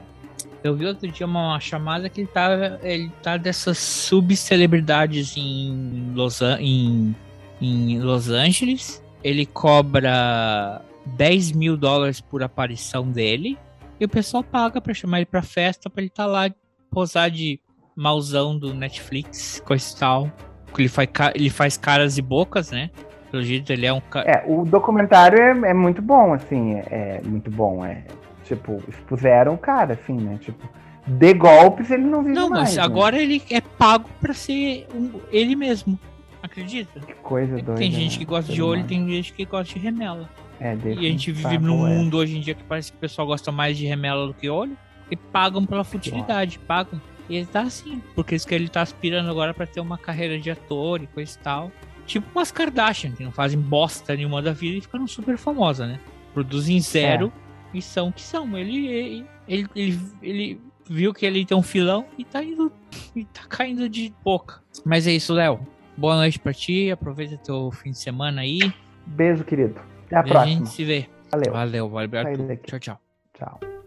Eu 0.63 0.75
vi 0.75 0.87
outro 0.87 1.09
dia 1.11 1.27
uma 1.27 1.59
chamada 1.61 2.09
que 2.09 2.23
ele 2.23 2.29
tá, 2.29 2.79
ele 2.83 3.11
tá 3.23 3.37
dessas 3.37 3.79
subcelebridades 3.79 5.37
em 5.37 6.13
Los, 6.15 6.41
em, 6.59 7.15
em 7.61 8.01
Los 8.01 8.29
Angeles. 8.31 9.03
Ele 9.23 9.47
cobra 9.47 10.83
10 11.07 11.53
mil 11.53 11.77
dólares 11.77 12.21
por 12.21 12.43
aparição 12.43 13.09
dele. 13.11 13.59
E 14.01 14.05
o 14.05 14.09
pessoal 14.09 14.43
paga 14.43 14.81
pra 14.81 14.93
chamar 14.95 15.19
ele 15.19 15.27
pra 15.27 15.43
festa, 15.43 15.89
pra 15.89 16.03
ele 16.03 16.11
tá 16.11 16.27
lá, 16.27 16.51
posar 16.91 17.31
de 17.31 17.61
mauzão 17.97 18.59
do 18.59 18.75
Netflix, 18.75 19.63
coisa 19.65 19.85
e 19.95 19.99
tal. 19.99 20.33
Ele 20.77 20.89
faz, 20.89 21.09
ele 21.35 21.51
faz 21.51 21.77
caras 21.77 22.19
e 22.19 22.23
bocas, 22.23 22.71
né? 22.73 22.91
Pelo 23.31 23.43
jeito, 23.43 23.73
ele 23.73 23.87
é 23.87 23.93
um 23.93 24.01
cara. 24.01 24.29
É, 24.31 24.45
o 24.47 24.65
documentário 24.65 25.39
é, 25.41 25.71
é 25.71 25.75
muito 25.75 26.03
bom, 26.03 26.33
assim. 26.35 26.75
É, 26.91 27.21
é 27.21 27.21
muito 27.25 27.51
bom. 27.51 27.85
É, 27.85 28.05
tipo, 28.45 28.83
expuseram 28.89 29.55
o 29.55 29.59
cara, 29.59 29.95
assim, 29.95 30.15
né? 30.15 30.39
Tipo, 30.41 30.69
de 31.07 31.35
golpes 31.35 31.91
ele 31.91 32.05
não 32.05 32.23
vive 32.23 32.35
Não, 32.35 32.49
mais. 32.51 32.63
mas 32.71 32.77
né? 32.77 32.83
agora 32.83 33.21
ele 33.21 33.43
é 33.51 33.61
pago 33.61 34.09
pra 34.21 34.33
ser 34.35 34.87
um- 34.95 35.21
ele 35.31 35.55
mesmo. 35.55 35.99
Acredita? 36.43 37.01
Que 37.01 37.15
coisa 37.15 37.55
doida. 37.55 37.75
Tem 37.75 37.91
gente 37.91 38.13
né? 38.13 38.19
que 38.19 38.25
gosta 38.25 38.47
Ser 38.49 38.53
de 38.55 38.63
olho, 38.63 38.85
tem 38.85 39.09
gente 39.09 39.33
que 39.33 39.45
gosta 39.45 39.73
de 39.73 39.79
remela. 39.79 40.29
É, 40.61 40.77
E 40.85 41.07
a 41.07 41.11
gente 41.11 41.33
vive 41.33 41.59
num 41.59 41.87
é. 41.87 41.95
mundo 41.95 42.17
hoje 42.17 42.37
em 42.37 42.41
dia 42.41 42.55
que 42.55 42.63
parece 42.65 42.93
que 42.93 42.99
o 42.99 43.01
pessoal 43.01 43.27
gosta 43.27 43.51
mais 43.51 43.77
de 43.77 43.87
remela 43.87 44.27
do 44.27 44.35
que 44.35 44.49
olho. 44.49 44.77
E 45.11 45.17
pagam 45.17 45.67
pela 45.67 45.85
futilidade, 45.85 46.59
pagam. 46.61 47.01
E 47.29 47.37
ele 47.37 47.47
tá 47.47 47.63
assim, 47.63 48.03
porque 48.15 48.35
isso 48.35 48.47
que 48.47 48.55
ele 48.55 48.69
tá 48.69 48.83
aspirando 48.83 49.31
agora 49.31 49.55
pra 49.55 49.67
ter 49.67 49.81
uma 49.81 49.97
carreira 49.97 50.39
de 50.39 50.51
ator 50.51 51.03
e 51.03 51.07
coisa 51.07 51.37
e 51.39 51.43
tal. 51.43 51.73
Tipo 52.07 52.27
umas 52.35 52.53
Kardashian, 52.53 53.13
que 53.13 53.25
não 53.25 53.33
fazem 53.33 53.59
bosta 53.59 54.15
nenhuma 54.15 54.43
da 54.43 54.53
vida 54.53 54.79
e 54.79 54.81
ficaram 54.81 55.07
super 55.07 55.39
famosas, 55.39 55.89
né? 55.89 56.01
Produzem 56.35 56.81
zero 56.81 57.33
e 57.73 57.81
são 57.81 58.09
o 58.09 58.13
que 58.13 58.23
são. 58.23 58.57
Ele, 58.59 58.87
ele, 58.87 59.27
ele, 59.49 59.69
ele, 59.75 60.01
ele 60.23 60.61
viu 60.89 61.15
que 61.15 61.25
ele 61.25 61.45
tem 61.45 61.57
um 61.57 61.63
filão 61.63 62.07
e 62.19 62.25
tá 62.25 62.43
indo. 62.43 62.71
E 63.17 63.25
tá 63.25 63.43
caindo 63.49 63.89
de 63.89 64.13
boca. 64.23 64.61
Mas 64.85 65.07
é 65.07 65.13
isso, 65.13 65.33
Léo. 65.33 65.67
Boa 65.97 66.17
noite 66.17 66.39
pra 66.39 66.53
ti. 66.53 66.91
Aproveita 66.91 67.37
teu 67.39 67.71
fim 67.71 67.91
de 67.91 67.99
semana 67.99 68.43
aí. 68.43 68.59
Beijo, 69.07 69.45
querido. 69.45 69.81
Até 70.15 70.19
a 70.19 70.21
E 70.21 70.31
a 70.31 70.33
próxima. 70.33 70.59
gente 70.59 70.69
se 70.71 70.85
vê. 70.85 71.09
Valeu. 71.31 71.53
Valeu, 71.53 71.89
valeu. 71.89 72.57
Tchau, 72.67 72.79
tchau. 72.79 73.01
Tchau. 73.35 73.84